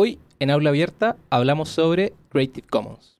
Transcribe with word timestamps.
Hoy, 0.00 0.20
en 0.38 0.52
Aula 0.52 0.70
Abierta, 0.70 1.16
hablamos 1.28 1.70
sobre 1.70 2.12
Creative 2.28 2.68
Commons. 2.68 3.18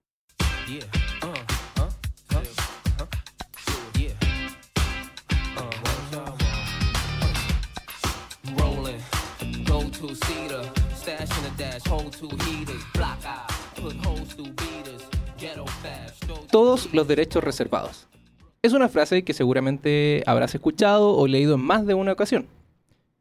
Todos 16.52 16.94
los 16.94 17.08
derechos 17.08 17.42
reservados. 17.42 18.06
Es 18.62 18.72
una 18.72 18.88
frase 18.88 19.24
que 19.24 19.34
seguramente 19.34 20.22
habrás 20.26 20.54
escuchado 20.54 21.16
o 21.16 21.26
leído 21.26 21.56
en 21.56 21.60
más 21.60 21.84
de 21.88 21.94
una 21.94 22.12
ocasión. 22.12 22.46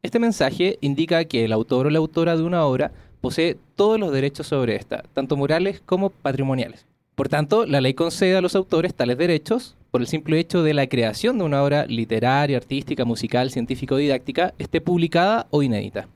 Este 0.04 0.20
mensaje 0.20 0.78
indica 0.80 1.24
que 1.24 1.44
el 1.44 1.52
autor 1.52 1.88
o 1.88 1.90
la 1.90 1.98
autora 1.98 2.36
de 2.36 2.44
una 2.44 2.64
obra 2.64 2.92
posee 3.20 3.56
todos 3.76 3.98
los 3.98 4.12
derechos 4.12 4.46
sobre 4.46 4.76
esta, 4.76 5.04
tanto 5.14 5.36
morales 5.36 5.82
como 5.84 6.10
patrimoniales. 6.10 6.86
Por 7.14 7.28
tanto, 7.28 7.66
la 7.66 7.80
ley 7.80 7.94
concede 7.94 8.36
a 8.36 8.40
los 8.40 8.54
autores 8.54 8.94
tales 8.94 9.18
derechos 9.18 9.76
por 9.90 10.00
el 10.00 10.06
simple 10.06 10.38
hecho 10.38 10.62
de 10.62 10.74
la 10.74 10.86
creación 10.86 11.38
de 11.38 11.44
una 11.44 11.62
obra 11.62 11.86
literaria, 11.86 12.56
artística, 12.56 13.04
musical, 13.04 13.50
científico-didáctica, 13.50 14.54
esté 14.58 14.80
publicada 14.80 15.46
o 15.50 15.62
inédita. 15.62 16.08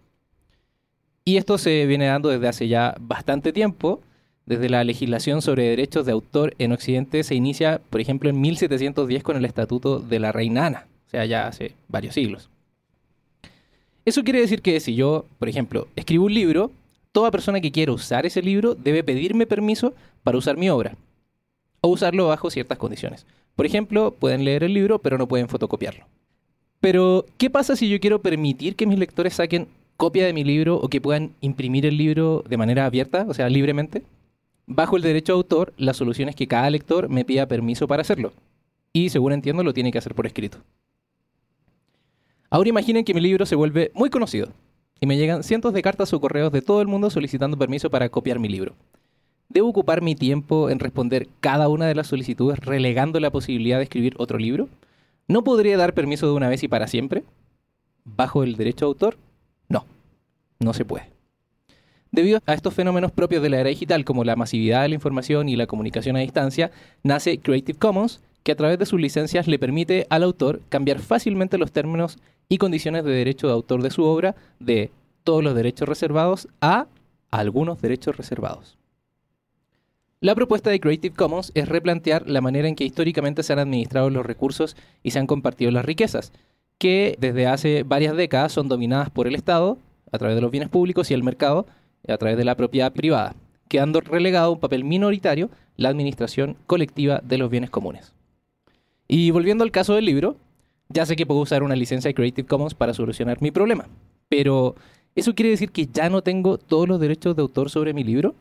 Y 1.25 1.37
esto 1.37 1.59
se 1.59 1.87
viene 1.87 2.07
dando 2.07 2.29
desde 2.29 2.49
hace 2.49 2.69
ya 2.69 2.95
bastante 3.01 3.53
tiempo. 3.53 4.01
Desde 4.45 4.69
la 4.69 4.83
legislación 4.83 5.41
sobre 5.41 5.69
derechos 5.69 6.05
de 6.05 6.13
autor 6.13 6.55
en 6.59 6.73
Occidente 6.73 7.23
se 7.23 7.35
inicia, 7.35 7.81
por 7.91 8.01
ejemplo, 8.01 8.29
en 8.29 8.41
1710 8.41 9.23
con 9.23 9.37
el 9.37 9.45
Estatuto 9.45 10.01
de 10.01 10.19
la 10.19 10.33
Reina 10.33 10.67
Ana, 10.67 10.87
o 11.07 11.11
sea, 11.11 11.25
ya 11.25 11.47
hace 11.47 11.75
varios 11.89 12.15
siglos. 12.15 12.51
Eso 14.05 14.25
quiere 14.25 14.41
decir 14.41 14.63
que 14.63 14.81
si 14.81 14.97
yo, 14.97 15.27
por 15.39 15.49
ejemplo, 15.49 15.87
escribo 15.95 16.25
un 16.25 16.35
libro, 16.35 16.73
toda 17.13 17.31
persona 17.31 17.61
que 17.61 17.71
quiera 17.71 17.93
usar 17.93 18.27
ese 18.27 18.43
libro 18.43 18.75
debe 18.75 19.05
pedirme 19.05 19.47
permiso 19.47 19.95
para 20.23 20.39
usar 20.39 20.57
mi 20.57 20.71
obra 20.71 20.97
o 21.81 21.89
usarlo 21.89 22.29
bajo 22.29 22.51
ciertas 22.51 22.79
condiciones. 22.79 23.27
Por 23.55 23.67
ejemplo, 23.67 24.15
pueden 24.15 24.45
leer 24.45 24.65
el 24.65 24.73
libro, 24.73 25.01
pero 25.01 25.19
no 25.19 25.29
pueden 25.29 25.49
fotocopiarlo. 25.49 26.07
Pero, 26.81 27.27
¿qué 27.39 27.51
pasa 27.51 27.77
si 27.77 27.89
yo 27.89 28.01
quiero 28.01 28.23
permitir 28.23 28.77
que 28.77 28.87
mis 28.87 28.99
lectores 28.99 29.35
saquen 29.35 29.69
copia 29.97 30.27
de 30.27 30.33
mi 30.33 30.43
libro 30.43 30.77
o 30.77 30.89
que 30.89 31.01
puedan 31.01 31.35
imprimir 31.41 31.87
el 31.87 31.97
libro 31.97 32.43
de 32.49 32.57
manera 32.57 32.87
abierta, 32.87 33.27
o 33.29 33.35
sea, 33.35 33.49
libremente? 33.49 34.03
Bajo 34.67 34.97
el 34.97 35.03
derecho 35.03 35.33
de 35.33 35.37
autor, 35.37 35.75
la 35.77 35.93
solución 35.93 36.29
es 36.29 36.37
que 36.37 36.49
cada 36.49 36.71
lector 36.71 37.09
me 37.09 37.25
pida 37.25 37.47
permiso 37.47 37.87
para 37.87 38.01
hacerlo. 38.01 38.33
Y, 38.93 39.11
según 39.11 39.33
entiendo, 39.33 39.63
lo 39.63 39.75
tiene 39.75 39.93
que 39.93 39.99
hacer 39.99 40.15
por 40.15 40.27
escrito. 40.27 40.59
Ahora 42.49 42.69
imaginen 42.69 43.05
que 43.05 43.15
mi 43.15 43.21
libro 43.21 43.45
se 43.45 43.57
vuelve 43.57 43.91
muy 43.95 44.09
conocido 44.09 44.49
y 45.03 45.07
me 45.07 45.17
llegan 45.17 45.43
cientos 45.43 45.73
de 45.75 45.83
cartas 45.83 46.13
o 46.13 46.21
correos 46.21 46.53
de 46.53 46.63
todo 46.63 46.81
el 46.81 46.87
mundo 46.87 47.11
solicitando 47.11 47.59
permiso 47.59 47.91
para 47.91 48.09
copiar 48.09 48.39
mi 48.39 48.49
libro. 48.49 48.77
¿Debo 49.49 49.69
ocupar 49.69 50.01
mi 50.01 50.15
tiempo 50.15 50.71
en 50.71 50.79
responder 50.79 51.27
cada 51.41 51.69
una 51.69 51.87
de 51.87 51.97
las 51.97 52.07
solicitudes 52.07 52.61
relegando 52.61 53.19
la 53.19 53.33
posibilidad 53.33 53.79
de 53.79 53.83
escribir 53.83 54.15
otro 54.19 54.39
libro? 54.39 54.69
¿No 55.27 55.43
podría 55.43 55.77
dar 55.77 55.93
permiso 55.93 56.29
de 56.29 56.35
una 56.35 56.49
vez 56.49 56.63
y 56.63 56.69
para 56.69 56.87
siempre? 56.87 57.25
¿Bajo 58.05 58.45
el 58.45 58.55
derecho 58.55 58.85
de 58.85 58.91
autor? 58.91 59.19
No, 59.69 59.87
no 60.61 60.73
se 60.73 60.85
puede. 60.85 61.11
Debido 62.13 62.39
a 62.47 62.55
estos 62.55 62.73
fenómenos 62.73 63.11
propios 63.11 63.43
de 63.43 63.51
la 63.51 63.59
era 63.59 63.71
digital, 63.71 64.05
como 64.05 64.23
la 64.23 64.37
masividad 64.37 64.83
de 64.83 64.91
la 64.91 64.95
información 64.95 65.49
y 65.49 65.57
la 65.57 65.67
comunicación 65.67 66.15
a 66.15 66.21
distancia, 66.21 66.71
nace 67.03 67.39
Creative 67.39 67.77
Commons, 67.77 68.21
que 68.43 68.53
a 68.53 68.57
través 68.57 68.79
de 68.79 68.87
sus 68.87 69.01
licencias 69.01 69.47
le 69.47 69.59
permite 69.59 70.07
al 70.11 70.23
autor 70.23 70.61
cambiar 70.69 70.99
fácilmente 70.99 71.59
los 71.59 71.73
términos 71.73 72.19
y 72.49 72.59
condiciones 72.59 73.05
de 73.05 73.13
derecho 73.13 73.47
de 73.47 73.53
autor 73.53 73.83
de 73.83 73.91
su 73.91 74.05
obra 74.05 74.35
de 74.59 74.91
todos 75.25 75.43
los 75.43 75.55
derechos 75.55 75.89
reservados 75.89 76.49
a 76.61 76.87
algunos 77.31 77.81
derechos 77.81 78.17
reservados. 78.17 78.77
La 80.21 80.35
propuesta 80.35 80.71
de 80.71 80.79
Creative 80.79 81.17
Commons 81.17 81.51
es 81.55 81.69
replantear 81.69 82.29
la 82.29 82.41
manera 82.41 82.69
en 82.69 82.77
que 82.77 82.85
históricamente 82.85 83.43
se 83.43 83.53
han 83.53 83.59
administrado 83.59 84.09
los 84.11 84.25
recursos 84.25 84.77
y 85.03 85.11
se 85.11 85.19
han 85.19 85.27
compartido 85.27 85.71
las 85.73 85.85
riquezas, 85.85 86.33
que 86.79 87.17
desde 87.19 87.47
hace 87.47 87.83
varias 87.83 88.17
décadas 88.17 88.53
son 88.53 88.69
dominadas 88.69 89.11
por 89.11 89.27
el 89.27 89.35
Estado, 89.35 89.79
a 90.13 90.19
través 90.19 90.37
de 90.37 90.43
los 90.43 90.51
bienes 90.51 90.69
públicos 90.69 91.11
y 91.11 91.15
el 91.15 91.25
mercado, 91.25 91.67
a 92.07 92.19
través 92.19 92.37
de 92.37 92.45
la 92.45 92.57
propiedad 92.57 92.93
privada, 92.93 93.35
quedando 93.69 94.01
relegado 94.01 94.47
a 94.47 94.53
un 94.53 94.61
papel 94.61 94.85
minoritario 94.85 95.51
la 95.77 95.89
administración 95.89 96.57
colectiva 96.67 97.21
de 97.25 97.39
los 97.39 97.51
bienes 97.51 97.71
comunes. 97.71 98.13
Y 99.09 99.31
volviendo 99.31 99.65
al 99.65 99.71
caso 99.71 99.95
del 99.95 100.05
libro, 100.05 100.37
ya 100.89 101.07
sé 101.07 101.17
que 101.17 101.27
puedo 101.27 101.41
usar 101.41 101.63
una 101.63 101.77
licencia 101.77 102.09
de 102.09 102.15
Creative 102.15 102.47
Commons 102.47 102.75
para 102.75 102.95
solucionar 102.95 103.41
mi 103.41 103.51
problema, 103.51 103.87
pero 104.29 104.75
¿eso 105.15 105.35
quiere 105.35 105.51
decir 105.51 105.71
que 105.71 105.87
ya 105.87 106.09
no 106.11 106.23
tengo 106.23 106.59
todos 106.59 106.89
los 106.89 107.01
derechos 107.01 107.37
de 107.37 107.43
autor 107.43 107.71
sobre 107.71 107.95
mi 107.95 108.05
libro? 108.05 108.35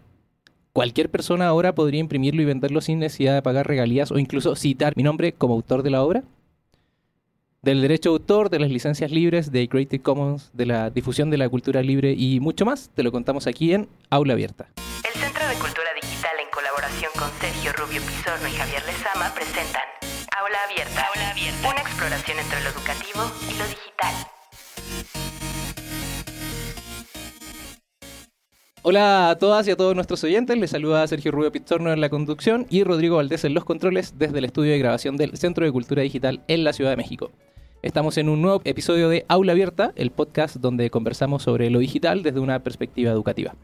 ¿Cualquier 0.74 1.10
persona 1.10 1.48
ahora 1.48 1.76
podría 1.76 2.00
imprimirlo 2.00 2.42
y 2.42 2.46
venderlo 2.46 2.80
sin 2.80 3.00
necesidad 3.00 3.36
de 3.36 3.42
pagar 3.42 3.68
regalías 3.68 4.12
o 4.12 4.20
incluso 4.20 4.56
citar 4.56 4.94
mi 4.96 5.04
nombre 5.04 5.34
como 5.34 5.54
autor 5.54 5.84
de 5.84 5.90
la 5.90 6.02
obra? 6.02 6.24
Del 7.62 7.82
derecho 7.82 8.10
de 8.10 8.14
autor, 8.14 8.50
de 8.50 8.60
las 8.60 8.72
licencias 8.72 9.12
libres, 9.12 9.52
de 9.52 9.68
Creative 9.68 10.02
Commons, 10.02 10.50
de 10.54 10.66
la 10.66 10.90
difusión 10.90 11.30
de 11.30 11.38
la 11.38 11.50
cultura 11.50 11.82
libre 11.84 12.14
y 12.18 12.40
mucho 12.40 12.66
más, 12.66 12.90
te 12.96 13.04
lo 13.04 13.12
contamos 13.12 13.48
aquí 13.48 13.74
en 13.74 13.88
Aula 14.10 14.34
Abierta. 14.34 14.70
El 15.04 15.22
Centro 15.22 15.46
de 15.48 15.56
Cultura 15.56 15.90
Digital 16.02 16.32
en 16.44 16.50
colaboración 16.52 17.12
con 17.20 17.30
Sergio 17.40 17.74
Rubio 17.74 18.02
Pizorno 18.02 18.48
y 18.48 18.52
Javier 18.52 18.82
Lezama 18.86 19.34
presentan 19.36 20.01
Aula 20.52 20.64
Abierta. 20.70 21.08
Una 21.70 21.80
exploración 21.80 22.38
entre 22.38 22.62
lo 22.62 22.70
educativo 22.72 23.22
y 23.50 23.58
lo 23.58 23.66
digital. 23.68 24.14
Hola 28.82 29.30
a 29.30 29.38
todas 29.38 29.66
y 29.68 29.72
a 29.72 29.78
todos 29.78 29.96
nuestros 29.96 30.22
oyentes, 30.26 30.58
les 30.58 30.72
saluda 30.72 31.08
Sergio 31.08 31.32
Rubio 31.32 31.54
Pizzorno 31.54 31.94
en 31.94 32.02
la 32.02 32.10
conducción 32.10 32.66
y 32.70 32.84
Rodrigo 32.84 33.16
Valdés 33.16 33.46
en 33.46 33.54
los 33.54 33.64
controles 33.64 34.16
desde 34.18 34.40
el 34.40 34.46
estudio 34.46 34.74
de 34.74 34.80
grabación 34.80 35.16
del 35.16 35.38
Centro 35.38 35.66
de 35.66 35.72
Cultura 35.72 36.02
Digital 36.02 36.44
en 36.50 36.66
la 36.66 36.74
Ciudad 36.74 36.90
de 36.90 36.98
México. 36.98 37.32
Estamos 37.82 38.18
en 38.18 38.28
un 38.28 38.42
nuevo 38.42 38.60
episodio 38.66 39.08
de 39.08 39.26
Aula 39.30 39.54
Abierta, 39.54 39.94
el 39.96 40.12
podcast 40.12 40.58
donde 40.58 40.90
conversamos 40.90 41.44
sobre 41.44 41.70
lo 41.70 41.80
digital 41.80 42.24
desde 42.24 42.42
una 42.42 42.60
perspectiva 42.60 43.12
educativa. 43.12 43.56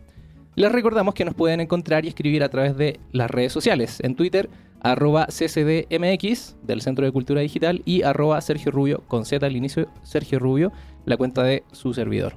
Les 0.56 0.72
recordamos 0.72 1.14
que 1.14 1.26
nos 1.26 1.36
pueden 1.36 1.60
encontrar 1.60 2.06
y 2.06 2.08
escribir 2.08 2.44
a 2.44 2.50
través 2.50 2.78
de 2.78 3.00
las 3.12 3.30
redes 3.30 3.52
sociales, 3.52 4.00
en 4.02 4.16
Twitter, 4.16 4.50
arroba 4.82 5.28
ccdmx 5.28 6.56
del 6.64 6.82
Centro 6.82 7.06
de 7.06 7.12
Cultura 7.12 7.42
Digital 7.42 7.82
y 7.86 8.04
arroba 8.04 8.40
Sergio 8.42 8.72
Rubio 8.72 9.04
con 9.08 9.26
Z 9.26 9.46
al 9.46 9.56
inicio, 9.56 9.88
Sergio 10.04 10.40
Rubio, 10.40 10.72
la 11.06 11.18
cuenta 11.18 11.44
de 11.44 11.64
su 11.72 11.94
servidor. 11.94 12.36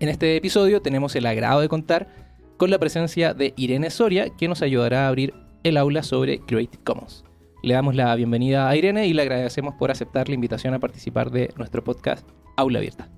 En 0.00 0.08
este 0.08 0.36
episodio 0.36 0.80
tenemos 0.80 1.14
el 1.16 1.26
agrado 1.26 1.60
de 1.60 1.68
contar 1.68 2.08
con 2.56 2.70
la 2.70 2.78
presencia 2.78 3.34
de 3.34 3.54
Irene 3.56 3.90
Soria, 3.90 4.30
que 4.30 4.48
nos 4.48 4.62
ayudará 4.62 5.04
a 5.04 5.08
abrir 5.08 5.34
el 5.62 5.76
aula 5.76 6.02
sobre 6.02 6.40
Creative 6.40 6.82
Commons. 6.84 7.24
Le 7.62 7.74
damos 7.74 7.94
la 7.94 8.14
bienvenida 8.14 8.68
a 8.68 8.76
Irene 8.76 9.06
y 9.06 9.12
le 9.12 9.22
agradecemos 9.22 9.74
por 9.74 9.90
aceptar 9.90 10.28
la 10.28 10.34
invitación 10.34 10.72
a 10.72 10.78
participar 10.78 11.30
de 11.30 11.52
nuestro 11.56 11.84
podcast 11.84 12.26
Aula 12.56 12.78
Abierta. 12.78 13.08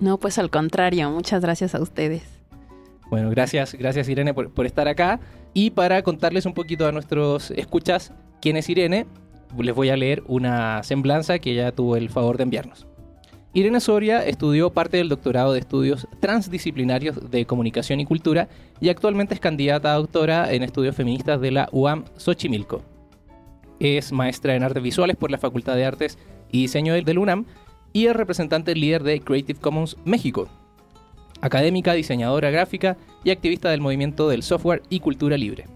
No, 0.00 0.18
pues 0.18 0.38
al 0.38 0.50
contrario, 0.50 1.10
muchas 1.10 1.42
gracias 1.42 1.74
a 1.74 1.80
ustedes. 1.82 2.22
Bueno, 3.10 3.28
gracias, 3.28 3.74
gracias 3.74 4.08
Irene 4.08 4.32
por, 4.32 4.50
por 4.50 4.64
estar 4.64 4.88
acá. 4.88 5.20
Y 5.52 5.70
para 5.70 6.02
contarles 6.02 6.46
un 6.46 6.54
poquito 6.54 6.86
a 6.86 6.92
nuestros 6.92 7.50
escuchas 7.50 8.12
quién 8.40 8.56
es 8.56 8.68
Irene, 8.68 9.06
les 9.58 9.74
voy 9.74 9.88
a 9.88 9.96
leer 9.96 10.22
una 10.26 10.82
semblanza 10.82 11.38
que 11.38 11.52
ella 11.52 11.72
tuvo 11.72 11.96
el 11.96 12.08
favor 12.08 12.36
de 12.36 12.44
enviarnos. 12.44 12.86
Irene 13.52 13.80
Soria 13.80 14.24
estudió 14.24 14.70
parte 14.70 14.98
del 14.98 15.08
doctorado 15.08 15.52
de 15.52 15.58
estudios 15.58 16.06
transdisciplinarios 16.20 17.32
de 17.32 17.46
comunicación 17.46 17.98
y 17.98 18.04
cultura 18.04 18.48
y 18.80 18.90
actualmente 18.90 19.34
es 19.34 19.40
candidata 19.40 19.92
a 19.92 19.96
doctora 19.96 20.52
en 20.52 20.62
estudios 20.62 20.94
feministas 20.94 21.40
de 21.40 21.50
la 21.50 21.68
UAM 21.72 22.04
Xochimilco. 22.16 22.82
Es 23.80 24.12
maestra 24.12 24.54
en 24.54 24.62
artes 24.62 24.82
visuales 24.82 25.16
por 25.16 25.32
la 25.32 25.38
Facultad 25.38 25.74
de 25.74 25.84
Artes 25.84 26.16
y 26.52 26.62
Diseño 26.62 26.94
del 26.94 27.18
UNAM 27.18 27.44
y 27.92 28.06
es 28.06 28.14
representante 28.14 28.76
líder 28.76 29.02
de 29.02 29.20
Creative 29.20 29.58
Commons 29.58 29.96
México. 30.04 30.48
Académica, 31.40 31.94
diseñadora 31.94 32.50
gráfica 32.50 32.98
y 33.24 33.30
activista 33.30 33.70
del 33.70 33.80
movimiento 33.80 34.28
del 34.28 34.42
software 34.42 34.82
y 34.88 35.00
cultura 35.00 35.36
libre. 35.36 35.66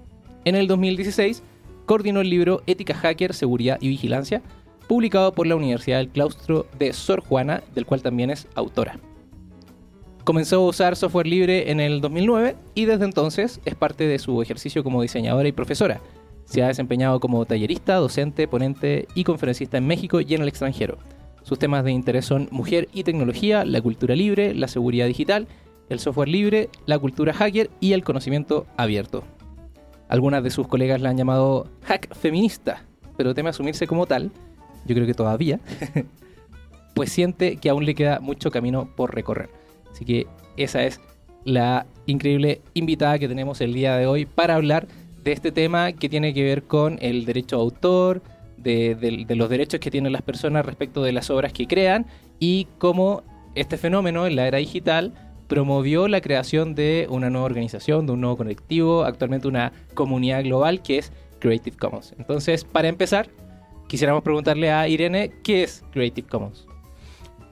En 0.44 0.54
el 0.54 0.66
2016 0.66 1.42
coordinó 1.86 2.20
el 2.20 2.30
libro 2.30 2.62
Ética 2.66 2.94
Hacker, 2.94 3.34
Seguridad 3.34 3.78
y 3.80 3.88
Vigilancia, 3.88 4.42
publicado 4.88 5.32
por 5.32 5.46
la 5.46 5.56
Universidad 5.56 5.98
del 5.98 6.08
Claustro 6.08 6.66
de 6.78 6.92
Sor 6.92 7.20
Juana, 7.20 7.62
del 7.74 7.86
cual 7.86 8.02
también 8.02 8.30
es 8.30 8.46
autora. 8.54 8.98
Comenzó 10.24 10.56
a 10.56 10.68
usar 10.68 10.96
software 10.96 11.26
libre 11.26 11.70
en 11.70 11.80
el 11.80 12.00
2009 12.00 12.56
y 12.74 12.86
desde 12.86 13.04
entonces 13.04 13.60
es 13.64 13.74
parte 13.74 14.06
de 14.06 14.18
su 14.18 14.40
ejercicio 14.40 14.82
como 14.82 15.02
diseñadora 15.02 15.48
y 15.48 15.52
profesora. 15.52 16.00
Se 16.46 16.62
ha 16.62 16.68
desempeñado 16.68 17.20
como 17.20 17.44
tallerista, 17.44 17.96
docente, 17.96 18.48
ponente 18.48 19.06
y 19.14 19.24
conferencista 19.24 19.76
en 19.78 19.86
México 19.86 20.20
y 20.20 20.34
en 20.34 20.42
el 20.42 20.48
extranjero. 20.48 20.98
Sus 21.42 21.58
temas 21.58 21.84
de 21.84 21.92
interés 21.92 22.24
son 22.24 22.48
mujer 22.50 22.88
y 22.94 23.04
tecnología, 23.04 23.66
la 23.66 23.82
cultura 23.82 24.16
libre, 24.16 24.54
la 24.54 24.68
seguridad 24.68 25.06
digital, 25.06 25.46
el 25.88 25.98
software 26.00 26.28
libre, 26.28 26.68
la 26.86 26.98
cultura 26.98 27.32
hacker 27.32 27.70
y 27.80 27.92
el 27.92 28.04
conocimiento 28.04 28.66
abierto. 28.76 29.24
Algunas 30.08 30.42
de 30.42 30.50
sus 30.50 30.66
colegas 30.68 31.00
la 31.00 31.10
han 31.10 31.16
llamado 31.16 31.68
hack 31.84 32.14
feminista, 32.14 32.84
pero 33.16 33.34
teme 33.34 33.50
asumirse 33.50 33.86
como 33.86 34.06
tal, 34.06 34.30
yo 34.86 34.94
creo 34.94 35.06
que 35.06 35.14
todavía, 35.14 35.60
pues 36.94 37.10
siente 37.10 37.56
que 37.56 37.70
aún 37.70 37.84
le 37.84 37.94
queda 37.94 38.20
mucho 38.20 38.50
camino 38.50 38.88
por 38.94 39.14
recorrer. 39.14 39.50
Así 39.90 40.04
que 40.04 40.26
esa 40.56 40.82
es 40.82 41.00
la 41.44 41.86
increíble 42.06 42.60
invitada 42.74 43.18
que 43.18 43.28
tenemos 43.28 43.60
el 43.60 43.74
día 43.74 43.96
de 43.96 44.06
hoy 44.06 44.26
para 44.26 44.54
hablar 44.54 44.86
de 45.22 45.32
este 45.32 45.52
tema 45.52 45.92
que 45.92 46.08
tiene 46.08 46.34
que 46.34 46.42
ver 46.42 46.64
con 46.64 46.98
el 47.00 47.24
derecho 47.24 47.56
a 47.56 47.60
autor, 47.60 48.22
de, 48.56 48.94
de 48.94 49.36
los 49.36 49.50
derechos 49.50 49.78
que 49.78 49.90
tienen 49.90 50.12
las 50.12 50.22
personas 50.22 50.64
respecto 50.64 51.02
de 51.02 51.12
las 51.12 51.28
obras 51.28 51.52
que 51.52 51.66
crean 51.66 52.06
y 52.40 52.66
cómo 52.78 53.22
este 53.54 53.76
fenómeno 53.76 54.26
en 54.26 54.36
la 54.36 54.46
era 54.46 54.56
digital 54.56 55.12
promovió 55.46 56.08
la 56.08 56.20
creación 56.20 56.74
de 56.74 57.06
una 57.10 57.30
nueva 57.30 57.46
organización, 57.46 58.06
de 58.06 58.12
un 58.12 58.20
nuevo 58.20 58.36
colectivo, 58.36 59.04
actualmente 59.04 59.48
una 59.48 59.72
comunidad 59.94 60.42
global 60.42 60.82
que 60.82 60.98
es 60.98 61.12
Creative 61.38 61.76
Commons. 61.76 62.14
Entonces, 62.18 62.64
para 62.64 62.88
empezar, 62.88 63.28
quisiéramos 63.88 64.22
preguntarle 64.22 64.72
a 64.72 64.88
Irene, 64.88 65.32
¿qué 65.42 65.62
es 65.62 65.84
Creative 65.92 66.26
Commons? 66.26 66.66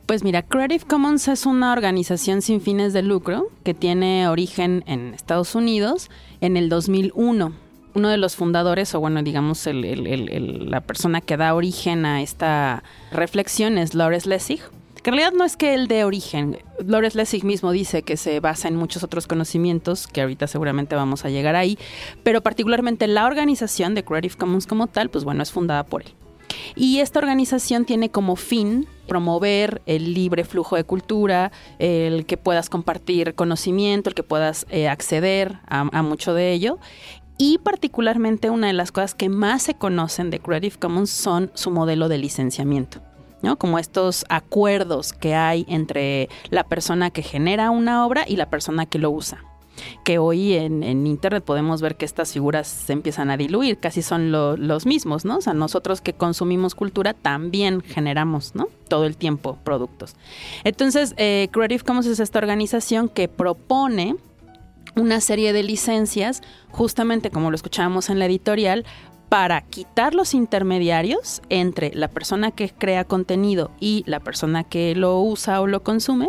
Pues 0.06 0.25
mira, 0.25 0.43
Creative 0.43 0.85
Commons 0.85 1.29
es 1.29 1.47
una 1.47 1.73
organización 1.73 2.43
sin 2.43 2.61
fines 2.61 2.93
de 2.93 3.03
lucro 3.03 3.49
que 3.62 3.73
tiene 3.73 4.29
origen 4.29 4.83
en 4.87 5.15
Estados 5.15 5.55
Unidos 5.55 6.11
en 6.41 6.56
el 6.56 6.69
2001. 6.69 7.53
Uno 7.95 8.09
de 8.09 8.17
los 8.17 8.37
fundadores, 8.37 8.95
o 8.95 9.00
bueno, 9.00 9.23
digamos, 9.23 9.67
la 9.67 10.81
persona 10.81 11.21
que 11.21 11.37
da 11.37 11.55
origen 11.55 12.05
a 12.05 12.23
esta 12.23 12.83
reflexión 13.12 13.79
es 13.79 13.95
Lawrence 13.95 14.29
Lessig, 14.29 14.61
en 15.10 15.16
realidad 15.16 15.37
no 15.37 15.44
es 15.44 15.56
que 15.56 15.75
el 15.75 15.88
de 15.88 16.04
origen. 16.04 16.58
Lawrence 16.84 17.16
Lessig 17.16 17.44
mismo 17.44 17.72
dice 17.72 18.02
que 18.02 18.16
se 18.16 18.38
basa 18.40 18.69
en 18.69 18.76
muchos 18.76 19.02
otros 19.02 19.26
conocimientos, 19.26 20.06
que 20.06 20.22
ahorita 20.22 20.46
seguramente 20.46 20.94
vamos 20.94 21.25
a 21.25 21.31
llegar 21.31 21.56
ahí, 21.56 21.78
pero 22.22 22.40
particularmente 22.40 23.06
la 23.08 23.26
organización 23.26 23.94
de 23.94 24.04
Creative 24.04 24.37
Commons 24.37 24.66
como 24.66 24.87
tal, 24.87 25.10
pues 25.10 25.25
bueno, 25.25 25.43
es 25.43 25.50
fundada 25.50 25.84
por 25.84 26.02
él. 26.02 26.14
Y 26.76 27.00
esta 27.00 27.19
organización 27.19 27.84
tiene 27.84 28.10
como 28.10 28.37
fin 28.37 28.87
promover 29.08 29.82
el 29.87 30.14
libre 30.14 30.44
flujo 30.44 30.76
de 30.76 30.84
cultura, 30.84 31.50
el 31.78 32.25
que 32.26 32.37
puedas 32.37 32.70
compartir 32.70 33.34
conocimiento, 33.34 34.10
el 34.10 34.14
que 34.14 34.22
puedas 34.22 34.66
eh, 34.70 34.88
acceder 34.88 35.58
a, 35.66 35.81
a 35.93 36.02
mucho 36.02 36.34
de 36.34 36.52
ello. 36.52 36.78
Y 37.38 37.58
particularmente 37.58 38.50
una 38.50 38.69
de 38.69 38.72
las 38.72 38.93
cosas 38.93 39.14
que 39.14 39.28
más 39.28 39.62
se 39.62 39.75
conocen 39.75 40.31
de 40.31 40.38
Creative 40.38 40.76
Commons 40.78 41.10
son 41.10 41.50
su 41.54 41.70
modelo 41.70 42.08
de 42.08 42.19
licenciamiento. 42.19 43.00
¿No? 43.43 43.56
Como 43.56 43.79
estos 43.79 44.25
acuerdos 44.29 45.12
que 45.12 45.35
hay 45.35 45.65
entre 45.69 46.29
la 46.50 46.65
persona 46.65 47.11
que 47.11 47.23
genera 47.23 47.71
una 47.71 48.06
obra 48.06 48.25
y 48.27 48.37
la 48.37 48.49
persona 48.49 48.87
que 48.87 48.99
lo 48.99 49.11
usa. 49.11 49.44
Que 50.05 50.19
hoy 50.19 50.55
en, 50.55 51.06
Internet 51.06 51.43
podemos 51.44 51.81
ver 51.81 51.97
que 51.97 52.05
estas 52.05 52.33
figuras 52.33 52.69
se 52.69 52.93
empiezan 52.93 53.31
a 53.31 53.37
diluir, 53.37 53.79
casi 53.79 54.03
son 54.03 54.31
los 54.31 54.87
mismos, 54.87 55.25
¿no? 55.25 55.39
O 55.39 55.41
sea, 55.41 55.55
nosotros 55.55 56.00
que 56.00 56.12
consumimos 56.12 56.75
cultura 56.75 57.15
también 57.15 57.81
generamos, 57.81 58.55
¿no? 58.55 58.69
Todo 58.89 59.06
el 59.06 59.17
tiempo 59.17 59.59
productos. 59.65 60.15
Entonces, 60.65 61.15
eh, 61.17 61.49
Creative 61.53 61.85
Commons 61.85 62.06
es 62.06 62.21
esta 62.21 62.38
organización 62.38 63.09
que 63.09 63.29
propone 63.29 64.17
una 64.95 65.21
serie 65.21 65.53
de 65.53 65.62
licencias, 65.62 66.43
justamente 66.71 67.31
como 67.31 67.50
lo 67.50 67.56
escuchábamos 67.56 68.11
en 68.11 68.19
la 68.19 68.27
editorial, 68.27 68.85
para 69.32 69.62
quitar 69.62 70.14
los 70.14 70.34
intermediarios 70.34 71.40
entre 71.49 71.94
la 71.94 72.08
persona 72.08 72.50
que 72.50 72.69
crea 72.69 73.05
contenido 73.05 73.70
y 73.81 74.05
la 74.06 74.20
persona 74.20 74.62
que 74.62 74.94
lo 74.94 75.23
usa 75.23 75.62
o 75.62 75.67
lo 75.67 75.82
consume 75.82 76.29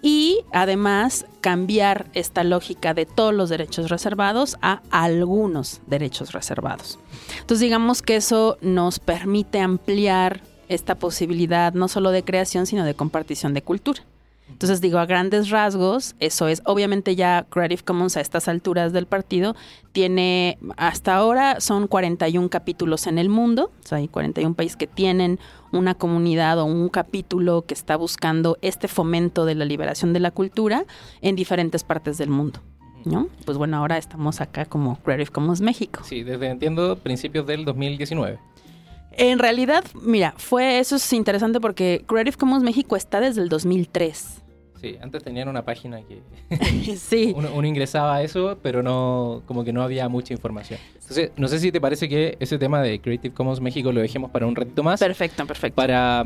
y 0.00 0.38
además 0.54 1.26
cambiar 1.42 2.06
esta 2.14 2.44
lógica 2.44 2.94
de 2.94 3.04
todos 3.04 3.34
los 3.34 3.50
derechos 3.50 3.90
reservados 3.90 4.56
a 4.62 4.80
algunos 4.90 5.82
derechos 5.88 6.32
reservados. 6.32 6.98
Entonces 7.32 7.60
digamos 7.60 8.00
que 8.00 8.16
eso 8.16 8.56
nos 8.62 8.98
permite 8.98 9.60
ampliar 9.60 10.40
esta 10.70 10.94
posibilidad 10.94 11.74
no 11.74 11.86
solo 11.86 12.12
de 12.12 12.24
creación, 12.24 12.64
sino 12.64 12.86
de 12.86 12.94
compartición 12.94 13.52
de 13.52 13.60
cultura. 13.60 14.04
Entonces 14.50 14.80
digo, 14.80 14.98
a 14.98 15.06
grandes 15.06 15.50
rasgos, 15.50 16.16
eso 16.18 16.48
es, 16.48 16.62
obviamente 16.64 17.14
ya 17.14 17.46
Creative 17.48 17.82
Commons 17.82 18.16
a 18.16 18.20
estas 18.20 18.48
alturas 18.48 18.92
del 18.92 19.06
partido 19.06 19.54
tiene, 19.92 20.58
hasta 20.76 21.14
ahora 21.14 21.60
son 21.60 21.86
41 21.86 22.48
capítulos 22.48 23.06
en 23.06 23.18
el 23.18 23.28
mundo, 23.28 23.70
o 23.84 23.86
sea, 23.86 23.98
hay 23.98 24.08
41 24.08 24.54
países 24.54 24.76
que 24.76 24.86
tienen 24.86 25.38
una 25.72 25.94
comunidad 25.94 26.58
o 26.58 26.64
un 26.64 26.88
capítulo 26.88 27.62
que 27.62 27.74
está 27.74 27.96
buscando 27.96 28.58
este 28.62 28.88
fomento 28.88 29.44
de 29.44 29.54
la 29.54 29.64
liberación 29.64 30.12
de 30.12 30.20
la 30.20 30.30
cultura 30.30 30.84
en 31.20 31.36
diferentes 31.36 31.84
partes 31.84 32.18
del 32.18 32.30
mundo. 32.30 32.60
¿No? 33.04 33.28
Pues 33.46 33.56
bueno, 33.56 33.76
ahora 33.76 33.96
estamos 33.96 34.40
acá 34.40 34.66
como 34.66 34.96
Creative 34.96 35.30
Commons 35.30 35.60
México. 35.60 36.02
Sí, 36.04 36.24
desde 36.24 36.48
entiendo 36.48 36.96
principios 36.96 37.46
del 37.46 37.64
2019. 37.64 38.38
En 39.18 39.40
realidad, 39.40 39.84
mira, 40.00 40.32
fue 40.36 40.78
eso 40.78 40.94
es 40.94 41.12
interesante 41.12 41.60
porque 41.60 42.04
Creative 42.06 42.36
Commons 42.36 42.62
México 42.62 42.94
está 42.94 43.20
desde 43.20 43.42
el 43.42 43.48
2003. 43.48 44.42
Sí, 44.80 44.96
antes 45.00 45.24
tenían 45.24 45.48
una 45.48 45.64
página 45.64 46.00
que 46.02 46.22
sí. 46.96 47.34
uno, 47.36 47.64
ingresaba 47.64 48.16
a 48.16 48.22
eso, 48.22 48.58
pero 48.62 48.80
no, 48.82 49.42
como 49.46 49.64
que 49.64 49.72
no 49.72 49.82
había 49.82 50.08
mucha 50.08 50.32
información. 50.32 50.78
Entonces, 50.94 51.32
no 51.36 51.48
sé 51.48 51.58
si 51.58 51.72
te 51.72 51.80
parece 51.80 52.08
que 52.08 52.36
ese 52.38 52.58
tema 52.58 52.80
de 52.80 53.00
Creative 53.00 53.34
Commons 53.34 53.60
México 53.60 53.90
lo 53.90 54.00
dejemos 54.00 54.30
para 54.30 54.46
un 54.46 54.54
ratito 54.54 54.84
más. 54.84 55.00
Perfecto, 55.00 55.44
perfecto. 55.46 55.74
Para, 55.74 56.24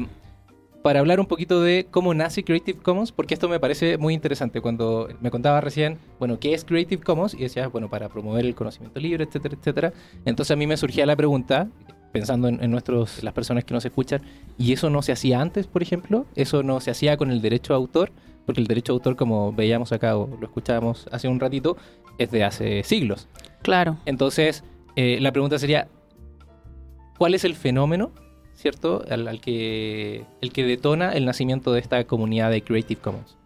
para 0.82 1.00
hablar 1.00 1.18
un 1.18 1.26
poquito 1.26 1.62
de 1.62 1.86
cómo 1.90 2.12
nace 2.12 2.44
Creative 2.44 2.78
Commons, 2.78 3.10
porque 3.10 3.32
esto 3.32 3.48
me 3.48 3.58
parece 3.58 3.96
muy 3.96 4.12
interesante. 4.12 4.60
Cuando 4.60 5.08
me 5.22 5.30
contaba 5.30 5.62
recién, 5.62 5.98
bueno, 6.18 6.38
¿qué 6.38 6.52
es 6.52 6.66
Creative 6.66 7.02
Commons? 7.02 7.32
Y 7.32 7.38
decías, 7.38 7.72
bueno, 7.72 7.88
para 7.88 8.10
promover 8.10 8.44
el 8.44 8.54
conocimiento 8.54 9.00
libre, 9.00 9.24
etcétera, 9.24 9.56
etcétera. 9.58 9.92
Entonces 10.26 10.50
a 10.50 10.56
mí 10.56 10.66
me 10.66 10.76
surgía 10.76 11.06
la 11.06 11.16
pregunta, 11.16 11.68
pensando 12.12 12.48
en, 12.48 12.70
nuestros, 12.70 13.22
las 13.22 13.32
personas 13.32 13.64
que 13.64 13.74
nos 13.74 13.84
escuchan, 13.84 14.22
¿y 14.58 14.72
eso 14.72 14.90
no 14.90 15.02
se 15.02 15.12
hacía 15.12 15.40
antes, 15.40 15.66
por 15.66 15.82
ejemplo? 15.82 16.26
¿Eso 16.34 16.62
no 16.62 16.80
se 16.80 16.90
hacía 16.90 17.16
con 17.16 17.30
el 17.30 17.40
derecho 17.40 17.72
a 17.72 17.76
autor? 17.76 18.12
porque 18.44 18.60
el 18.60 18.66
derecho 18.66 18.92
de 18.92 18.96
autor, 18.96 19.16
como 19.16 19.52
veíamos 19.52 19.92
acá 19.92 20.16
o 20.16 20.26
lo 20.26 20.46
escuchábamos 20.46 21.06
hace 21.12 21.28
un 21.28 21.40
ratito, 21.40 21.76
es 22.18 22.30
de 22.30 22.44
hace 22.44 22.82
siglos. 22.82 23.28
Claro. 23.62 23.98
Entonces, 24.04 24.64
eh, 24.96 25.18
la 25.20 25.32
pregunta 25.32 25.58
sería, 25.58 25.88
¿cuál 27.18 27.34
es 27.34 27.44
el 27.44 27.54
fenómeno, 27.54 28.12
cierto, 28.54 29.04
al, 29.08 29.40
que, 29.40 30.24
el 30.40 30.52
que 30.52 30.64
detona 30.64 31.12
el 31.12 31.24
nacimiento 31.24 31.72
de 31.72 31.80
esta 31.80 32.04
comunidad 32.04 32.50
de 32.50 32.62
Creative 32.62 33.00
Commons? 33.00 33.36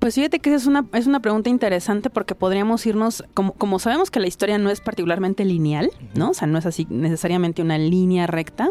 Pues 0.00 0.14
fíjate 0.14 0.38
que 0.38 0.54
es 0.54 0.66
una, 0.66 0.86
es 0.94 1.06
una 1.06 1.20
pregunta 1.20 1.50
interesante 1.50 2.08
porque 2.08 2.34
podríamos 2.34 2.86
irnos, 2.86 3.22
como, 3.34 3.52
como 3.52 3.78
sabemos 3.78 4.10
que 4.10 4.18
la 4.18 4.28
historia 4.28 4.56
no 4.56 4.70
es 4.70 4.80
particularmente 4.80 5.44
lineal, 5.44 5.90
¿no? 6.14 6.30
O 6.30 6.34
sea, 6.34 6.48
no 6.48 6.58
es 6.58 6.64
así 6.64 6.86
necesariamente 6.88 7.60
una 7.60 7.76
línea 7.76 8.26
recta, 8.26 8.70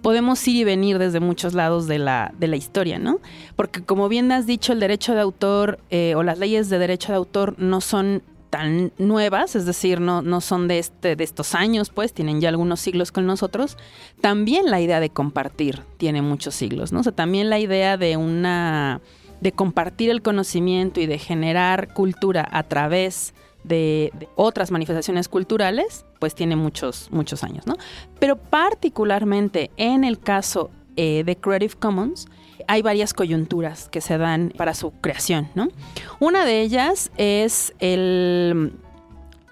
podemos 0.00 0.48
ir 0.48 0.56
y 0.56 0.64
venir 0.64 0.98
desde 0.98 1.20
muchos 1.20 1.52
lados 1.52 1.86
de 1.86 1.98
la, 1.98 2.32
de 2.38 2.48
la 2.48 2.56
historia, 2.56 2.98
¿no? 2.98 3.20
Porque 3.56 3.82
como 3.82 4.08
bien 4.08 4.32
has 4.32 4.46
dicho, 4.46 4.72
el 4.72 4.80
derecho 4.80 5.14
de 5.14 5.20
autor 5.20 5.80
eh, 5.90 6.14
o 6.16 6.22
las 6.22 6.38
leyes 6.38 6.70
de 6.70 6.78
derecho 6.78 7.12
de 7.12 7.16
autor 7.16 7.56
no 7.58 7.82
son 7.82 8.22
tan 8.48 8.90
nuevas, 8.96 9.56
es 9.56 9.66
decir, 9.66 10.00
no, 10.00 10.22
no 10.22 10.40
son 10.40 10.66
de, 10.66 10.78
este, 10.78 11.14
de 11.14 11.24
estos 11.24 11.54
años, 11.54 11.90
pues 11.90 12.14
tienen 12.14 12.40
ya 12.40 12.48
algunos 12.48 12.80
siglos 12.80 13.12
con 13.12 13.26
nosotros. 13.26 13.76
También 14.22 14.70
la 14.70 14.80
idea 14.80 15.00
de 15.00 15.10
compartir 15.10 15.82
tiene 15.98 16.22
muchos 16.22 16.54
siglos, 16.54 16.90
¿no? 16.90 17.00
O 17.00 17.02
sea, 17.02 17.12
también 17.12 17.50
la 17.50 17.58
idea 17.58 17.98
de 17.98 18.16
una 18.16 19.02
de 19.40 19.52
compartir 19.52 20.10
el 20.10 20.22
conocimiento 20.22 21.00
y 21.00 21.06
de 21.06 21.18
generar 21.18 21.92
cultura 21.92 22.48
a 22.50 22.62
través 22.62 23.34
de, 23.64 24.12
otras 24.36 24.70
manifestaciones 24.70 25.28
culturales, 25.28 26.04
pues 26.18 26.34
tiene 26.34 26.56
muchos, 26.56 27.08
muchos 27.10 27.42
años, 27.42 27.66
¿no? 27.66 27.76
Pero 28.18 28.36
particularmente 28.36 29.70
en 29.76 30.04
el 30.04 30.18
caso 30.18 30.70
eh, 30.96 31.24
de 31.24 31.36
Creative 31.36 31.74
Commons, 31.78 32.26
hay 32.68 32.82
varias 32.82 33.12
coyunturas 33.12 33.88
que 33.88 34.00
se 34.00 34.16
dan 34.16 34.52
para 34.56 34.74
su 34.74 34.92
creación, 34.92 35.48
¿no? 35.54 35.68
Una 36.20 36.44
de 36.44 36.62
ellas 36.62 37.10
es 37.16 37.74
el 37.78 38.78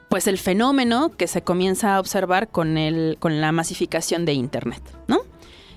pues 0.09 0.27
el 0.27 0.37
fenómeno 0.37 1.09
que 1.17 1.27
se 1.27 1.41
comienza 1.41 1.97
a 1.97 2.01
observar 2.01 2.49
con, 2.49 2.77
el, 2.77 3.17
con 3.19 3.41
la 3.41 3.51
masificación 3.51 4.27
de 4.27 4.35
Internet, 4.35 4.83
¿no? 5.09 5.21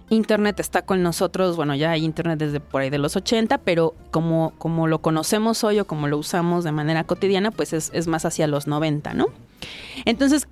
Internet 0.10 0.60
está 0.60 0.84
con 0.84 1.02
nosotros, 1.02 1.56
bueno, 1.56 1.76
ya 1.76 1.92
hay 1.92 2.06
Internet 2.06 2.40
desde 2.40 2.60
por 2.60 2.82
ahí 2.82 2.90
de 2.90 3.00
los 3.00 3.16
80, 3.16 3.58
pero 3.60 3.96
como, 4.12 4.54
como 4.58 4.88
lo 4.88 5.00
conocemos 5.00 5.64
hoy 5.64 5.80
o 5.80 5.88
como 5.88 6.08
lo 6.08 6.18
usamos 6.18 6.64
de 6.64 6.72
manera 6.72 7.04
cotidiana, 7.06 7.52
pues 7.52 7.74
es, 7.74 8.08
más 8.08 8.26
hacia 8.26 8.48
los 8.48 8.68
90, 8.68 9.14
¿no? 9.16 9.28
Entonces, 10.06 10.48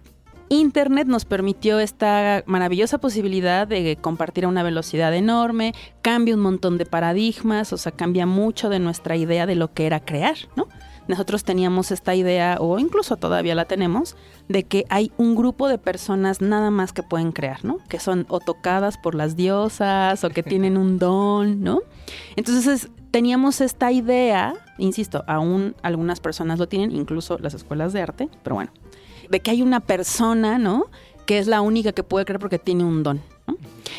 Internet 0.49 1.07
nos 1.07 1.25
permitió 1.25 1.79
esta 1.79 2.43
maravillosa 2.47 2.97
posibilidad 2.97 3.67
de 3.67 3.97
compartir 4.01 4.45
a 4.45 4.47
una 4.47 4.63
velocidad 4.63 5.13
enorme, 5.13 5.73
cambia 6.01 6.35
un 6.35 6.41
montón 6.41 6.77
de 6.77 6.85
paradigmas, 6.85 7.73
o 7.73 7.77
sea, 7.77 7.91
cambia 7.91 8.25
mucho 8.25 8.69
de 8.69 8.79
nuestra 8.79 9.15
idea 9.15 9.45
de 9.45 9.55
lo 9.55 9.73
que 9.73 9.85
era 9.85 9.99
crear, 9.99 10.37
¿no? 10.55 10.67
Nosotros 11.07 11.43
teníamos 11.43 11.91
esta 11.91 12.15
idea, 12.15 12.57
o 12.59 12.79
incluso 12.79 13.17
todavía 13.17 13.55
la 13.55 13.65
tenemos, 13.65 14.15
de 14.47 14.63
que 14.63 14.85
hay 14.89 15.11
un 15.17 15.35
grupo 15.35 15.67
de 15.67 15.77
personas 15.77 16.41
nada 16.41 16.71
más 16.71 16.93
que 16.93 17.03
pueden 17.03 17.31
crear, 17.31 17.63
¿no? 17.65 17.79
Que 17.89 17.99
son 17.99 18.25
o 18.29 18.39
tocadas 18.39 18.97
por 18.97 19.15
las 19.15 19.35
diosas 19.35 20.23
o 20.23 20.29
que 20.29 20.43
tienen 20.43 20.77
un 20.77 20.99
don, 20.99 21.61
¿no? 21.61 21.81
Entonces 22.35 22.89
teníamos 23.11 23.61
esta 23.61 23.91
idea, 23.91 24.55
insisto, 24.77 25.23
aún 25.27 25.75
algunas 25.83 26.19
personas 26.19 26.59
lo 26.59 26.67
tienen, 26.67 26.91
incluso 26.91 27.37
las 27.37 27.53
escuelas 27.53 27.93
de 27.93 28.01
arte, 28.01 28.29
pero 28.43 28.55
bueno, 28.55 28.71
de 29.29 29.39
que 29.39 29.51
hay 29.51 29.61
una 29.61 29.79
persona, 29.81 30.57
¿no? 30.57 30.87
Que 31.25 31.39
es 31.39 31.47
la 31.47 31.61
única 31.61 31.91
que 31.91 32.03
puede 32.03 32.25
crear 32.25 32.39
porque 32.39 32.59
tiene 32.59 32.83
un 32.83 33.03
don. 33.03 33.21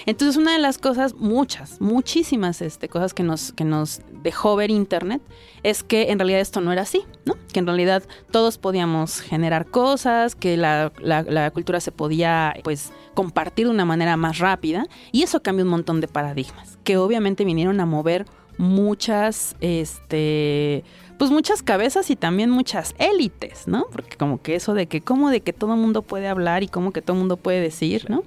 Entonces, 0.07 0.37
una 0.37 0.53
de 0.53 0.59
las 0.59 0.79
cosas, 0.79 1.15
muchas, 1.15 1.81
muchísimas 1.81 2.61
este, 2.61 2.89
cosas 2.89 3.15
que 3.15 3.23
nos, 3.23 3.53
que 3.53 3.65
nos 3.65 4.03
dejó 4.23 4.55
ver 4.57 4.71
Internet, 4.71 5.23
es 5.63 5.83
que 5.83 6.11
en 6.11 6.19
realidad 6.19 6.41
esto 6.41 6.61
no 6.61 6.73
era 6.73 6.83
así, 6.83 7.03
¿no? 7.25 7.37
Que 7.53 7.61
en 7.61 7.67
realidad 7.67 8.03
todos 8.31 8.59
podíamos 8.59 9.21
generar 9.21 9.67
cosas, 9.67 10.35
que 10.35 10.57
la, 10.57 10.93
la 11.01 11.51
cultura 11.53 11.81
se 11.81 11.91
podía, 11.91 12.55
pues, 12.65 12.93
compartir 13.15 13.67
de 13.67 13.73
una 13.73 13.87
manera 13.87 14.17
más 14.17 14.39
rápida, 14.39 14.87
y 15.11 15.23
eso 15.23 15.43
cambió 15.43 15.65
un 15.65 15.71
montón 15.71 16.01
de 16.03 16.09
paradigmas, 16.09 16.79
que 16.85 16.99
obviamente 16.99 17.45
vinieron 17.45 17.81
a 17.81 17.87
mover 17.87 18.27
muchas, 18.59 19.57
este, 19.61 20.85
pues 21.19 21.31
muchas 21.31 21.63
cabezas 21.63 22.11
y 22.11 22.17
también 22.17 22.51
muchas 22.51 22.95
élites, 22.99 23.67
¿no? 23.67 23.87
Porque 23.91 24.17
como 24.17 24.41
que 24.43 24.55
eso 24.55 24.75
de 24.75 24.87
que 24.87 25.01
cómo 25.01 25.31
de 25.31 25.41
que 25.41 25.53
todo 25.53 25.77
mundo 25.77 26.03
puede 26.03 26.29
hablar 26.29 26.63
y 26.63 26.69
cómo 26.69 26.93
que 26.93 27.03
todo 27.03 27.17
mundo 27.17 27.37
puede 27.37 27.61
decir, 27.61 28.09
¿no? 28.09 28.23